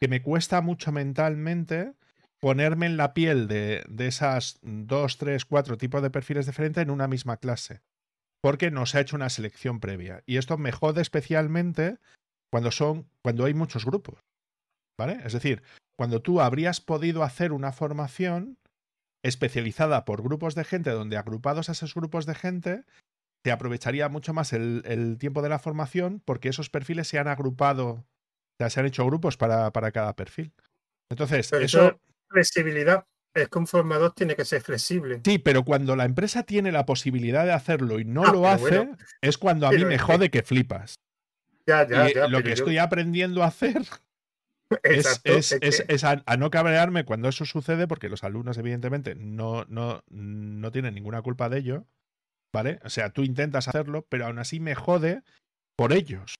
que 0.00 0.08
me 0.08 0.22
cuesta 0.22 0.60
mucho 0.60 0.92
mentalmente 0.92 1.94
ponerme 2.40 2.86
en 2.86 2.96
la 2.96 3.14
piel 3.14 3.48
de, 3.48 3.84
de 3.88 4.06
esas 4.06 4.58
dos, 4.62 5.18
tres, 5.18 5.44
cuatro 5.44 5.76
tipos 5.76 6.02
de 6.02 6.10
perfiles 6.10 6.46
diferentes 6.46 6.82
en 6.82 6.90
una 6.90 7.08
misma 7.08 7.38
clase 7.38 7.82
porque 8.40 8.70
no 8.70 8.86
se 8.86 8.98
ha 8.98 9.00
hecho 9.00 9.16
una 9.16 9.30
selección 9.30 9.80
previa. 9.80 10.22
Y 10.26 10.36
esto 10.36 10.56
me 10.58 10.72
jode 10.72 11.02
especialmente 11.02 11.98
cuando 12.50 12.70
son, 12.70 13.08
cuando 13.22 13.44
hay 13.44 13.54
muchos 13.54 13.84
grupos. 13.84 14.20
¿Vale? 14.98 15.20
Es 15.24 15.32
decir, 15.32 15.62
cuando 15.96 16.22
tú 16.22 16.40
habrías 16.40 16.80
podido 16.80 17.22
hacer 17.22 17.52
una 17.52 17.72
formación 17.72 18.58
especializada 19.22 20.04
por 20.04 20.22
grupos 20.22 20.54
de 20.54 20.64
gente, 20.64 20.90
donde 20.90 21.16
agrupados 21.16 21.68
a 21.68 21.72
esos 21.72 21.94
grupos 21.94 22.26
de 22.26 22.34
gente, 22.34 22.84
te 23.42 23.50
aprovecharía 23.50 24.08
mucho 24.08 24.34
más 24.34 24.52
el, 24.52 25.16
tiempo 25.18 25.42
de 25.42 25.48
la 25.48 25.58
formación 25.58 26.20
porque 26.24 26.48
esos 26.48 26.70
perfiles 26.70 27.08
se 27.08 27.18
han 27.18 27.28
agrupado, 27.28 28.06
sea, 28.58 28.70
se 28.70 28.80
han 28.80 28.86
hecho 28.86 29.06
grupos 29.06 29.36
para, 29.36 29.72
para 29.72 29.92
cada 29.92 30.14
perfil. 30.14 30.52
Entonces, 31.10 31.52
eso... 31.52 32.00
Flexibilidad 32.30 33.06
es 33.34 33.48
que 33.48 33.58
un 33.58 33.66
formador 33.66 34.12
tiene 34.12 34.34
que 34.34 34.44
ser 34.44 34.60
flexible. 34.60 35.20
Sí, 35.24 35.38
pero 35.38 35.64
cuando 35.64 35.96
la 35.96 36.04
empresa 36.04 36.42
tiene 36.42 36.72
la 36.72 36.84
posibilidad 36.84 37.44
de 37.44 37.52
hacerlo 37.52 37.98
y 37.98 38.04
no 38.04 38.24
ah, 38.24 38.32
lo 38.32 38.48
hace, 38.48 38.90
es 39.22 39.38
cuando 39.38 39.66
a 39.66 39.70
mí 39.70 39.84
me 39.84 39.98
jode 39.98 40.30
que 40.30 40.42
flipas. 40.42 40.96
Ya, 41.66 41.86
ya, 41.86 42.12
ya, 42.12 42.28
lo 42.28 42.42
que 42.42 42.52
estoy 42.52 42.78
aprendiendo 42.78 43.42
a 43.42 43.46
hacer 43.46 43.82
es, 44.82 46.04
a, 46.04 46.36
no 46.36 46.50
cabrearme 46.50 47.04
cuando 47.04 47.28
eso 47.28 47.44
sucede, 47.44 47.86
porque 47.86 48.08
los 48.08 48.24
alumnos, 48.24 48.58
evidentemente, 48.58 49.14
no, 49.14 49.64
no, 49.68 50.02
no 50.08 50.70
tienen 50.70 50.94
ninguna 50.94 51.22
culpa 51.22 51.48
de 51.48 51.58
ello. 51.58 51.86
¿Vale? 52.54 52.80
O 52.84 52.90
sea, 52.90 53.10
tú 53.10 53.22
intentas 53.22 53.68
hacerlo, 53.68 54.06
pero 54.08 54.26
aún 54.26 54.38
así 54.38 54.60
me 54.60 54.74
jode 54.74 55.22
por 55.76 55.92
ellos. 55.92 56.34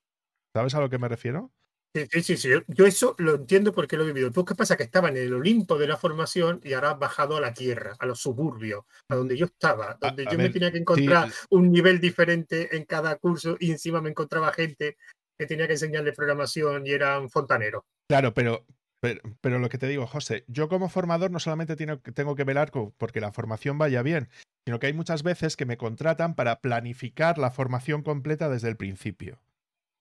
¿Sabes 0.55 0.73
a 0.73 0.81
lo 0.81 0.89
que 0.89 0.97
me 0.97 1.07
refiero? 1.07 1.51
Sí, 1.95 2.21
sí, 2.21 2.37
sí, 2.37 2.49
Yo 2.67 2.85
eso 2.85 3.15
lo 3.17 3.35
entiendo 3.35 3.71
porque 3.71 3.97
lo 3.97 4.03
he 4.03 4.07
vivido. 4.07 4.31
¿Tú 4.31 4.45
qué 4.45 4.53
pasa? 4.53 4.77
Que 4.77 4.83
estaba 4.83 5.09
en 5.09 5.17
el 5.17 5.33
Olimpo 5.33 5.77
de 5.77 5.87
la 5.87 5.97
formación 5.97 6.61
y 6.63 6.73
ahora 6.73 6.91
has 6.91 6.99
bajado 6.99 7.35
a 7.35 7.41
la 7.41 7.53
tierra, 7.53 7.95
a 7.97 8.05
los 8.05 8.19
suburbios, 8.19 8.83
a 9.09 9.15
donde 9.15 9.35
yo 9.35 9.47
estaba, 9.47 9.97
donde 9.99 10.25
yo 10.25 10.37
me 10.37 10.49
tenía 10.49 10.71
que 10.71 10.77
encontrar 10.77 11.31
un 11.49 11.71
nivel 11.71 11.99
diferente 11.99 12.75
en 12.75 12.85
cada 12.85 13.15
curso 13.15 13.57
y 13.59 13.71
encima 13.71 14.01
me 14.01 14.11
encontraba 14.11 14.53
gente 14.53 14.97
que 15.37 15.47
tenía 15.47 15.65
que 15.65 15.73
enseñarle 15.73 16.13
programación 16.13 16.85
y 16.85 16.91
eran 16.91 17.29
fontaneros. 17.29 17.83
Claro, 18.07 18.33
pero, 18.33 18.65
pero, 19.01 19.59
lo 19.59 19.69
que 19.69 19.77
te 19.77 19.87
digo, 19.87 20.05
José, 20.07 20.43
yo 20.47 20.67
como 20.67 20.89
formador 20.89 21.31
no 21.31 21.39
solamente 21.39 21.75
tengo 21.75 22.35
que 22.35 22.43
velar 22.43 22.71
porque 22.97 23.21
la 23.21 23.31
formación 23.31 23.77
vaya 23.77 24.01
bien, 24.01 24.29
sino 24.65 24.79
que 24.79 24.87
hay 24.87 24.93
muchas 24.93 25.23
veces 25.23 25.55
que 25.55 25.65
me 25.65 25.77
contratan 25.77 26.35
para 26.35 26.59
planificar 26.61 27.37
la 27.37 27.51
formación 27.51 28.03
completa 28.03 28.49
desde 28.49 28.69
el 28.69 28.77
principio. 28.77 29.39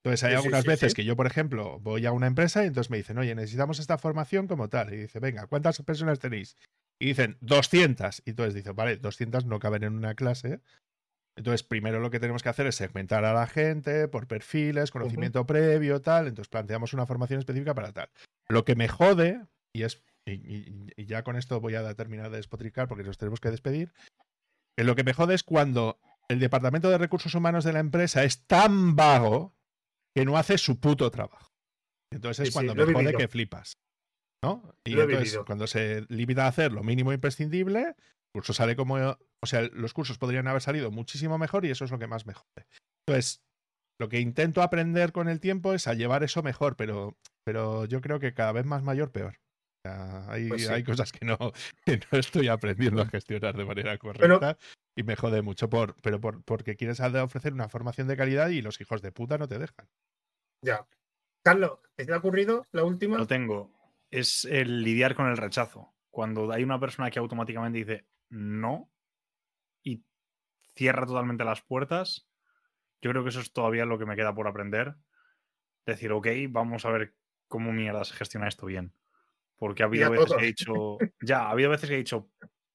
Entonces 0.02 0.24
hay 0.24 0.34
algunas 0.34 0.64
veces 0.64 0.94
que 0.94 1.04
yo, 1.04 1.16
por 1.16 1.26
ejemplo, 1.26 1.80
voy 1.80 2.06
a 2.06 2.12
una 2.12 2.26
empresa 2.26 2.64
y 2.64 2.68
entonces 2.68 2.90
me 2.90 2.96
dicen, 2.96 3.18
oye, 3.18 3.34
necesitamos 3.34 3.78
esta 3.78 3.98
formación 3.98 4.46
como 4.46 4.68
tal. 4.68 4.92
Y 4.92 4.96
dice, 4.96 5.20
venga, 5.20 5.46
¿cuántas 5.46 5.80
personas 5.82 6.18
tenéis? 6.18 6.56
Y 7.00 7.06
dicen, 7.06 7.36
200. 7.40 8.22
Y 8.24 8.30
entonces 8.30 8.54
dice, 8.54 8.72
vale, 8.72 8.96
200 8.96 9.46
no 9.46 9.58
caben 9.58 9.84
en 9.84 9.94
una 9.94 10.14
clase. 10.14 10.60
Entonces, 11.36 11.62
primero 11.62 12.00
lo 12.00 12.10
que 12.10 12.20
tenemos 12.20 12.42
que 12.42 12.48
hacer 12.48 12.66
es 12.66 12.74
segmentar 12.74 13.24
a 13.24 13.32
la 13.32 13.46
gente 13.46 14.08
por 14.08 14.26
perfiles, 14.26 14.90
conocimiento 14.90 15.46
previo, 15.46 16.00
tal. 16.00 16.26
Entonces, 16.26 16.48
planteamos 16.48 16.94
una 16.94 17.06
formación 17.06 17.38
específica 17.40 17.74
para 17.74 17.92
tal. 17.92 18.08
Lo 18.50 18.64
que 18.64 18.76
me 18.76 18.88
jode, 18.88 19.46
y 19.74 19.82
es 19.82 20.02
y, 20.26 21.06
ya 21.06 21.22
con 21.22 21.36
esto 21.36 21.60
voy 21.60 21.74
a 21.74 21.94
terminar 21.94 22.30
de 22.30 22.36
despotricar 22.36 22.88
porque 22.88 23.04
nos 23.04 23.18
tenemos 23.18 23.40
que 23.40 23.50
despedir. 23.50 23.92
lo 24.76 24.94
que 24.94 25.04
me 25.04 25.14
jode 25.14 25.34
es 25.34 25.42
cuando 25.42 26.00
el 26.28 26.38
departamento 26.38 26.90
de 26.90 26.98
recursos 26.98 27.34
humanos 27.34 27.64
de 27.64 27.72
la 27.72 27.80
empresa 27.80 28.24
es 28.24 28.46
tan 28.46 28.94
vago 28.96 29.54
que 30.14 30.24
no 30.24 30.36
hace 30.36 30.58
su 30.58 30.80
puto 30.80 31.10
trabajo. 31.10 31.52
Entonces 32.12 32.48
es 32.48 32.54
cuando 32.54 32.74
me 32.74 32.92
jode 32.92 33.14
que 33.14 33.28
flipas. 33.28 33.78
¿no? 34.42 34.74
Y 34.84 34.98
entonces, 34.98 35.38
cuando 35.46 35.66
se 35.66 36.04
limita 36.08 36.44
a 36.44 36.48
hacer 36.48 36.72
lo 36.72 36.82
mínimo 36.82 37.12
imprescindible, 37.12 37.80
el 37.80 38.32
curso 38.32 38.52
sale 38.52 38.76
como. 38.76 38.96
O 39.40 39.46
sea, 39.46 39.62
los 39.72 39.94
cursos 39.94 40.18
podrían 40.18 40.48
haber 40.48 40.62
salido 40.62 40.90
muchísimo 40.90 41.38
mejor 41.38 41.64
y 41.64 41.70
eso 41.70 41.84
es 41.84 41.90
lo 41.90 41.98
que 41.98 42.06
más 42.06 42.26
me 42.26 42.34
jode. 42.34 42.66
Entonces, 43.06 43.42
lo 44.00 44.08
que 44.08 44.20
intento 44.20 44.62
aprender 44.62 45.12
con 45.12 45.28
el 45.28 45.40
tiempo 45.40 45.74
es 45.74 45.88
a 45.88 45.94
llevar 45.94 46.22
eso 46.22 46.42
mejor, 46.42 46.76
pero, 46.76 47.16
pero 47.48 47.86
yo 47.86 48.02
creo 48.02 48.20
que 48.20 48.34
cada 48.34 48.52
vez 48.52 48.66
más 48.66 48.82
mayor, 48.82 49.10
peor. 49.10 49.40
hay, 49.82 50.48
pues 50.48 50.68
hay, 50.68 50.84
cosas 50.84 51.12
que 51.12 51.24
no, 51.24 51.38
no, 52.12 52.18
estoy 52.18 52.48
aprendiendo 52.48 53.00
a 53.00 53.06
gestionar 53.06 53.56
de 53.56 53.64
manera 53.64 53.96
correcta 53.96 54.58
y 54.94 55.02
me 55.02 55.16
jode 55.16 55.40
mucho 55.40 55.70
por, 55.70 55.96
pero 56.02 56.20
por, 56.20 56.42
porque 56.44 56.76
quieres 56.76 57.00
ofrecer 57.00 57.54
una 57.54 57.70
formación 57.70 58.06
de 58.06 58.18
calidad 58.18 58.50
y 58.50 58.60
los 58.60 58.78
hijos 58.82 59.00
de 59.00 59.12
puta 59.12 59.38
no 59.38 59.48
te 59.48 59.58
dejan. 59.58 59.88
Ya. 60.62 60.86
Carlos, 61.42 61.78
¿te 61.96 62.12
ha 62.12 62.18
ocurrido 62.18 62.66
la 62.70 62.84
última? 62.84 63.16
Lo 63.16 63.26
tengo. 63.26 63.72
Es 64.10 64.44
el 64.44 64.82
lidiar 64.82 65.14
con 65.14 65.28
el 65.28 65.38
rechazo. 65.38 65.94
Cuando 66.10 66.52
hay 66.52 66.62
una 66.62 66.78
persona 66.78 67.10
que 67.10 67.18
automáticamente 67.18 67.78
dice 67.78 68.06
no 68.28 68.90
y 69.82 70.04
cierra 70.76 71.06
totalmente 71.06 71.44
las 71.44 71.62
puertas, 71.62 72.28
yo 73.00 73.10
creo 73.10 73.22
que 73.22 73.30
eso 73.30 73.40
es 73.40 73.54
todavía 73.54 73.86
lo 73.86 73.98
que 73.98 74.04
me 74.04 74.16
queda 74.16 74.34
por 74.34 74.48
aprender. 74.48 74.96
Decir, 75.86 76.12
ok, 76.12 76.26
vamos 76.50 76.84
a 76.84 76.90
ver 76.90 77.14
cómo 77.48 77.72
mierda 77.72 78.04
se 78.04 78.14
gestiona 78.14 78.48
esto 78.48 78.66
bien. 78.66 78.92
Porque 79.56 79.82
ha 79.82 79.86
habido 79.86 80.10
veces 80.10 80.32
que 80.36 80.44
he 80.44 80.46
dicho, 80.46 80.98
ya, 81.20 81.46
ha 81.46 81.50
habido 81.50 81.70
veces 81.70 81.88
que 81.88 81.96
he 81.96 81.98
dicho, 81.98 82.30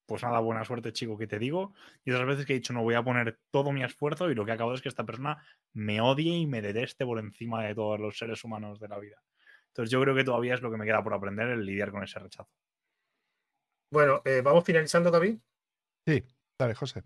pues 0.06 0.22
nada, 0.24 0.40
buena 0.40 0.66
suerte, 0.66 0.92
chico, 0.92 1.18
que 1.18 1.28
te 1.28 1.40
digo. 1.40 1.74
Y 2.04 2.12
otras 2.12 2.28
veces 2.28 2.46
que 2.46 2.54
he 2.54 2.58
dicho, 2.58 2.74
no 2.74 2.84
voy 2.84 2.96
a 2.96 3.04
poner 3.04 3.40
todo 3.52 3.72
mi 3.72 3.84
esfuerzo 3.84 4.30
y 4.30 4.36
lo 4.36 4.44
que 4.44 4.52
ha 4.52 4.56
acabado 4.56 4.76
es 4.76 4.82
que 4.82 4.90
esta 4.90 5.06
persona 5.06 5.42
me 5.72 6.02
odie 6.02 6.36
y 6.36 6.46
me 6.46 6.62
deteste 6.62 7.06
por 7.06 7.20
encima 7.20 7.64
de 7.64 7.74
todos 7.74 8.00
los 8.00 8.18
seres 8.18 8.44
humanos 8.44 8.80
de 8.80 8.90
la 8.90 9.00
vida. 9.00 9.24
Entonces 9.68 9.92
yo 9.92 10.02
creo 10.02 10.14
que 10.14 10.24
todavía 10.24 10.54
es 10.54 10.62
lo 10.62 10.70
que 10.70 10.78
me 10.78 10.86
queda 10.86 11.04
por 11.04 11.14
aprender, 11.14 11.48
el 11.50 11.66
lidiar 11.66 11.92
con 11.92 12.04
ese 12.04 12.20
rechazo. 12.20 12.50
Bueno, 13.92 14.22
eh, 14.26 14.42
¿vamos 14.44 14.64
finalizando, 14.64 15.10
David? 15.10 15.40
Sí, 16.06 16.24
dale, 16.60 16.76
José. 16.76 17.04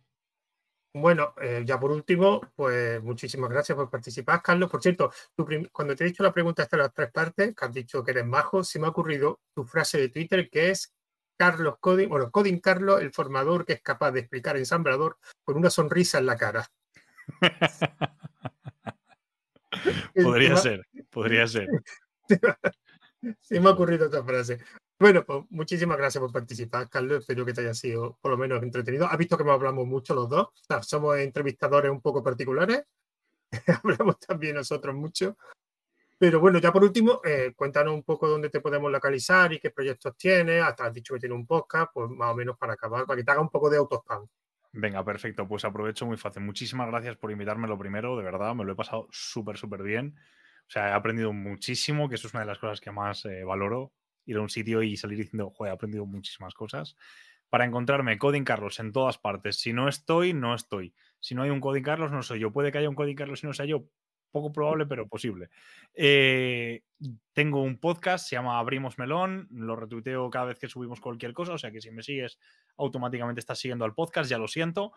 Bueno, 0.93 1.33
eh, 1.41 1.63
ya 1.65 1.79
por 1.79 1.91
último, 1.91 2.41
pues 2.55 3.01
muchísimas 3.03 3.49
gracias 3.49 3.75
por 3.75 3.89
participar, 3.89 4.41
Carlos. 4.41 4.69
Por 4.69 4.81
cierto, 4.81 5.11
cuando 5.71 5.95
te 5.95 6.03
he 6.03 6.07
dicho 6.07 6.23
la 6.23 6.33
pregunta 6.33 6.63
hasta 6.63 6.77
las 6.77 6.93
tres 6.93 7.11
partes, 7.11 7.55
que 7.55 7.65
has 7.65 7.73
dicho 7.73 8.03
que 8.03 8.11
eres 8.11 8.25
majo, 8.25 8.63
se 8.63 8.79
me 8.79 8.87
ha 8.87 8.89
ocurrido 8.89 9.39
tu 9.53 9.63
frase 9.63 9.99
de 9.99 10.09
Twitter 10.09 10.49
que 10.49 10.71
es 10.71 10.93
Carlos 11.37 11.75
Coding, 11.79 12.09
bueno, 12.09 12.31
Coding 12.31 12.59
Carlos, 12.59 13.01
el 13.01 13.11
formador 13.11 13.65
que 13.65 13.73
es 13.73 13.81
capaz 13.81 14.11
de 14.11 14.21
explicar 14.21 14.57
ensamblador 14.57 15.17
con 15.43 15.57
una 15.57 15.69
sonrisa 15.69 16.17
en 16.17 16.25
la 16.25 16.35
cara. 16.35 16.67
podría 20.15 20.57
ser, 20.57 20.81
podría 21.11 21.47
ser. 21.47 21.67
Se 23.41 23.59
me 23.59 23.69
ha 23.69 23.73
ocurrido 23.73 24.05
esta 24.05 24.23
frase. 24.23 24.59
Bueno, 24.99 25.23
pues 25.23 25.43
muchísimas 25.51 25.95
gracias 25.97 26.19
por 26.19 26.31
participar, 26.31 26.89
Carlos. 26.89 27.19
Espero 27.19 27.45
que 27.45 27.53
te 27.53 27.61
haya 27.61 27.75
sido 27.75 28.17
por 28.19 28.31
lo 28.31 28.37
menos 28.37 28.63
entretenido. 28.63 29.05
Has 29.05 29.17
visto 29.17 29.37
que 29.37 29.43
me 29.43 29.51
hablamos 29.51 29.85
mucho 29.85 30.15
los 30.15 30.27
dos. 30.27 30.47
somos 30.81 31.17
entrevistadores 31.19 31.91
un 31.91 32.01
poco 32.01 32.23
particulares. 32.23 32.83
hablamos 33.83 34.19
también 34.19 34.55
nosotros 34.55 34.95
mucho. 34.95 35.37
Pero 36.17 36.39
bueno, 36.39 36.57
ya 36.57 36.73
por 36.73 36.83
último, 36.83 37.21
eh, 37.23 37.53
cuéntanos 37.55 37.93
un 37.93 38.01
poco 38.01 38.27
dónde 38.27 38.49
te 38.49 38.59
podemos 38.59 38.91
localizar 38.91 39.53
y 39.53 39.59
qué 39.59 39.69
proyectos 39.69 40.17
tienes. 40.17 40.63
Hasta 40.63 40.87
has 40.87 40.93
dicho 40.93 41.13
que 41.13 41.19
tiene 41.19 41.35
un 41.35 41.45
podcast, 41.45 41.91
pues 41.93 42.09
más 42.09 42.31
o 42.31 42.35
menos 42.35 42.57
para 42.57 42.73
acabar, 42.73 43.05
para 43.05 43.17
que 43.17 43.23
te 43.23 43.31
haga 43.31 43.41
un 43.41 43.49
poco 43.49 43.69
de 43.69 43.77
autospam. 43.77 44.25
Venga, 44.71 45.05
perfecto. 45.05 45.47
Pues 45.47 45.63
aprovecho 45.63 46.07
muy 46.07 46.17
fácil. 46.17 46.41
Muchísimas 46.41 46.87
gracias 46.87 47.17
por 47.17 47.31
invitarme 47.31 47.67
lo 47.67 47.77
primero, 47.77 48.17
de 48.17 48.23
verdad, 48.23 48.55
me 48.55 48.65
lo 48.65 48.73
he 48.73 48.75
pasado 48.75 49.07
súper, 49.11 49.57
súper 49.57 49.83
bien. 49.83 50.15
O 50.67 50.69
sea, 50.71 50.89
he 50.89 50.93
aprendido 50.93 51.31
muchísimo, 51.33 52.09
que 52.09 52.15
eso 52.15 52.27
es 52.27 52.33
una 52.33 52.41
de 52.41 52.47
las 52.47 52.57
cosas 52.57 52.81
que 52.81 52.91
más 52.91 53.23
eh, 53.25 53.43
valoro 53.43 53.93
ir 54.27 54.37
a 54.37 54.41
un 54.41 54.49
sitio 54.49 54.83
y 54.83 54.95
salir 54.97 55.17
diciendo, 55.17 55.49
joder, 55.49 55.71
he 55.71 55.73
aprendido 55.73 56.05
muchísimas 56.05 56.53
cosas. 56.53 56.95
Para 57.49 57.63
encontrarme 57.65 58.17
Coding 58.17 58.43
Carlos 58.43 58.79
en 58.79 58.91
todas 58.91 59.17
partes. 59.17 59.55
Si 59.59 59.71
no 59.71 59.87
estoy, 59.87 60.33
no 60.33 60.53
estoy. 60.53 60.93
Si 61.19 61.33
no 61.33 61.43
hay 61.43 61.49
un 61.49 61.61
Coding 61.61 61.81
Carlos, 61.81 62.11
no 62.11 62.21
soy 62.21 62.39
yo. 62.39 62.51
Puede 62.51 62.71
que 62.71 62.77
haya 62.77 62.89
un 62.89 62.95
Coding 62.95 63.15
Carlos 63.15 63.43
y 63.43 63.47
no 63.47 63.53
sea 63.53 63.65
yo. 63.65 63.85
Poco 64.31 64.51
probable, 64.51 64.85
pero 64.85 65.07
posible. 65.07 65.49
Eh, 65.93 66.83
tengo 67.31 67.63
un 67.63 67.79
podcast, 67.79 68.27
se 68.27 68.35
llama 68.35 68.59
Abrimos 68.59 68.97
Melón. 68.99 69.47
Lo 69.49 69.77
retuiteo 69.77 70.29
cada 70.29 70.45
vez 70.45 70.59
que 70.59 70.67
subimos 70.67 70.99
cualquier 70.99 71.33
cosa. 71.33 71.53
O 71.53 71.57
sea 71.57 71.71
que 71.71 71.79
si 71.79 71.89
me 71.89 72.03
sigues, 72.03 72.37
automáticamente 72.75 73.39
estás 73.39 73.59
siguiendo 73.59 73.85
al 73.85 73.93
podcast. 73.93 74.29
Ya 74.29 74.37
lo 74.37 74.49
siento. 74.49 74.91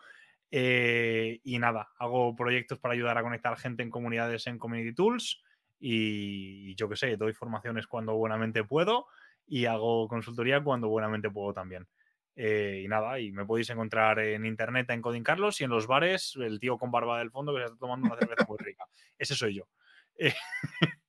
Eh, 0.51 1.39
y 1.45 1.57
nada, 1.57 1.87
hago 1.97 2.35
proyectos 2.35 2.79
para 2.79 2.93
ayudar 2.93 3.17
a 3.17 3.23
conectar 3.23 3.57
gente 3.57 3.81
en 3.81 3.89
comunidades 3.89 4.45
en 4.47 4.59
Community 4.59 4.93
Tools. 4.93 5.41
Y, 5.79 6.71
y 6.71 6.75
yo 6.75 6.89
qué 6.89 6.97
sé, 6.97 7.15
doy 7.15 7.31
formaciones 7.31 7.87
cuando 7.87 8.13
buenamente 8.15 8.65
puedo 8.65 9.07
y 9.47 9.65
hago 9.65 10.07
consultoría 10.07 10.63
cuando 10.63 10.87
buenamente 10.89 11.29
puedo 11.29 11.53
también. 11.53 11.87
Eh, 12.35 12.81
y 12.85 12.87
nada, 12.87 13.19
y 13.19 13.31
me 13.31 13.45
podéis 13.45 13.69
encontrar 13.69 14.19
en 14.19 14.45
internet 14.45 14.89
en 14.89 15.01
Coding 15.01 15.23
Carlos 15.23 15.59
y 15.59 15.65
en 15.65 15.69
los 15.69 15.85
bares 15.85 16.33
el 16.37 16.59
tío 16.59 16.77
con 16.77 16.89
barba 16.91 17.19
del 17.19 17.31
fondo 17.31 17.53
que 17.53 17.59
se 17.59 17.65
está 17.65 17.77
tomando 17.77 18.07
una 18.07 18.17
cerveza 18.17 18.45
muy 18.47 18.57
rica. 18.59 18.85
Ese 19.17 19.35
soy 19.35 19.55
yo. 19.55 19.67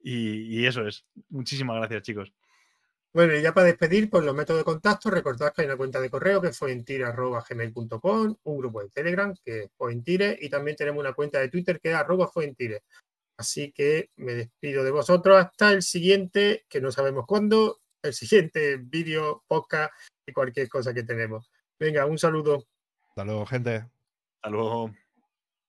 y, 0.00 0.66
eso 0.66 0.86
es. 0.86 1.06
Muchísimas 1.28 1.76
gracias, 1.76 2.02
chicos. 2.02 2.32
Bueno, 3.12 3.34
y 3.36 3.42
ya 3.42 3.54
para 3.54 3.68
despedir, 3.68 4.10
pues 4.10 4.24
los 4.24 4.34
métodos 4.34 4.60
de 4.60 4.64
contacto, 4.64 5.08
recordad 5.08 5.52
que 5.54 5.62
hay 5.62 5.66
una 5.66 5.76
cuenta 5.76 6.00
de 6.00 6.10
correo 6.10 6.40
que 6.40 6.48
es 6.48 6.58
foentire.gmail.com, 6.58 8.36
un 8.42 8.58
grupo 8.58 8.82
de 8.82 8.88
Telegram 8.88 9.32
que 9.44 9.60
es 9.60 9.70
Foentire 9.76 10.36
y 10.40 10.48
también 10.48 10.76
tenemos 10.76 11.00
una 11.00 11.12
cuenta 11.12 11.38
de 11.38 11.48
Twitter 11.48 11.78
que 11.80 11.90
es 11.90 11.94
arroba 11.94 12.26
Foentire. 12.26 12.82
Así 13.36 13.72
que 13.72 14.10
me 14.16 14.34
despido 14.34 14.84
de 14.84 14.90
vosotros 14.90 15.36
hasta 15.36 15.72
el 15.72 15.82
siguiente, 15.82 16.64
que 16.68 16.80
no 16.80 16.92
sabemos 16.92 17.26
cuándo, 17.26 17.80
el 18.02 18.14
siguiente 18.14 18.76
vídeo, 18.76 19.44
podcast 19.46 19.92
y 20.26 20.32
cualquier 20.32 20.68
cosa 20.68 20.94
que 20.94 21.02
tenemos. 21.02 21.50
Venga, 21.78 22.06
un 22.06 22.18
saludo. 22.18 22.66
Hasta 23.08 23.24
luego, 23.24 23.46
gente. 23.46 23.84
Hasta 24.36 24.50
luego. 24.50 24.94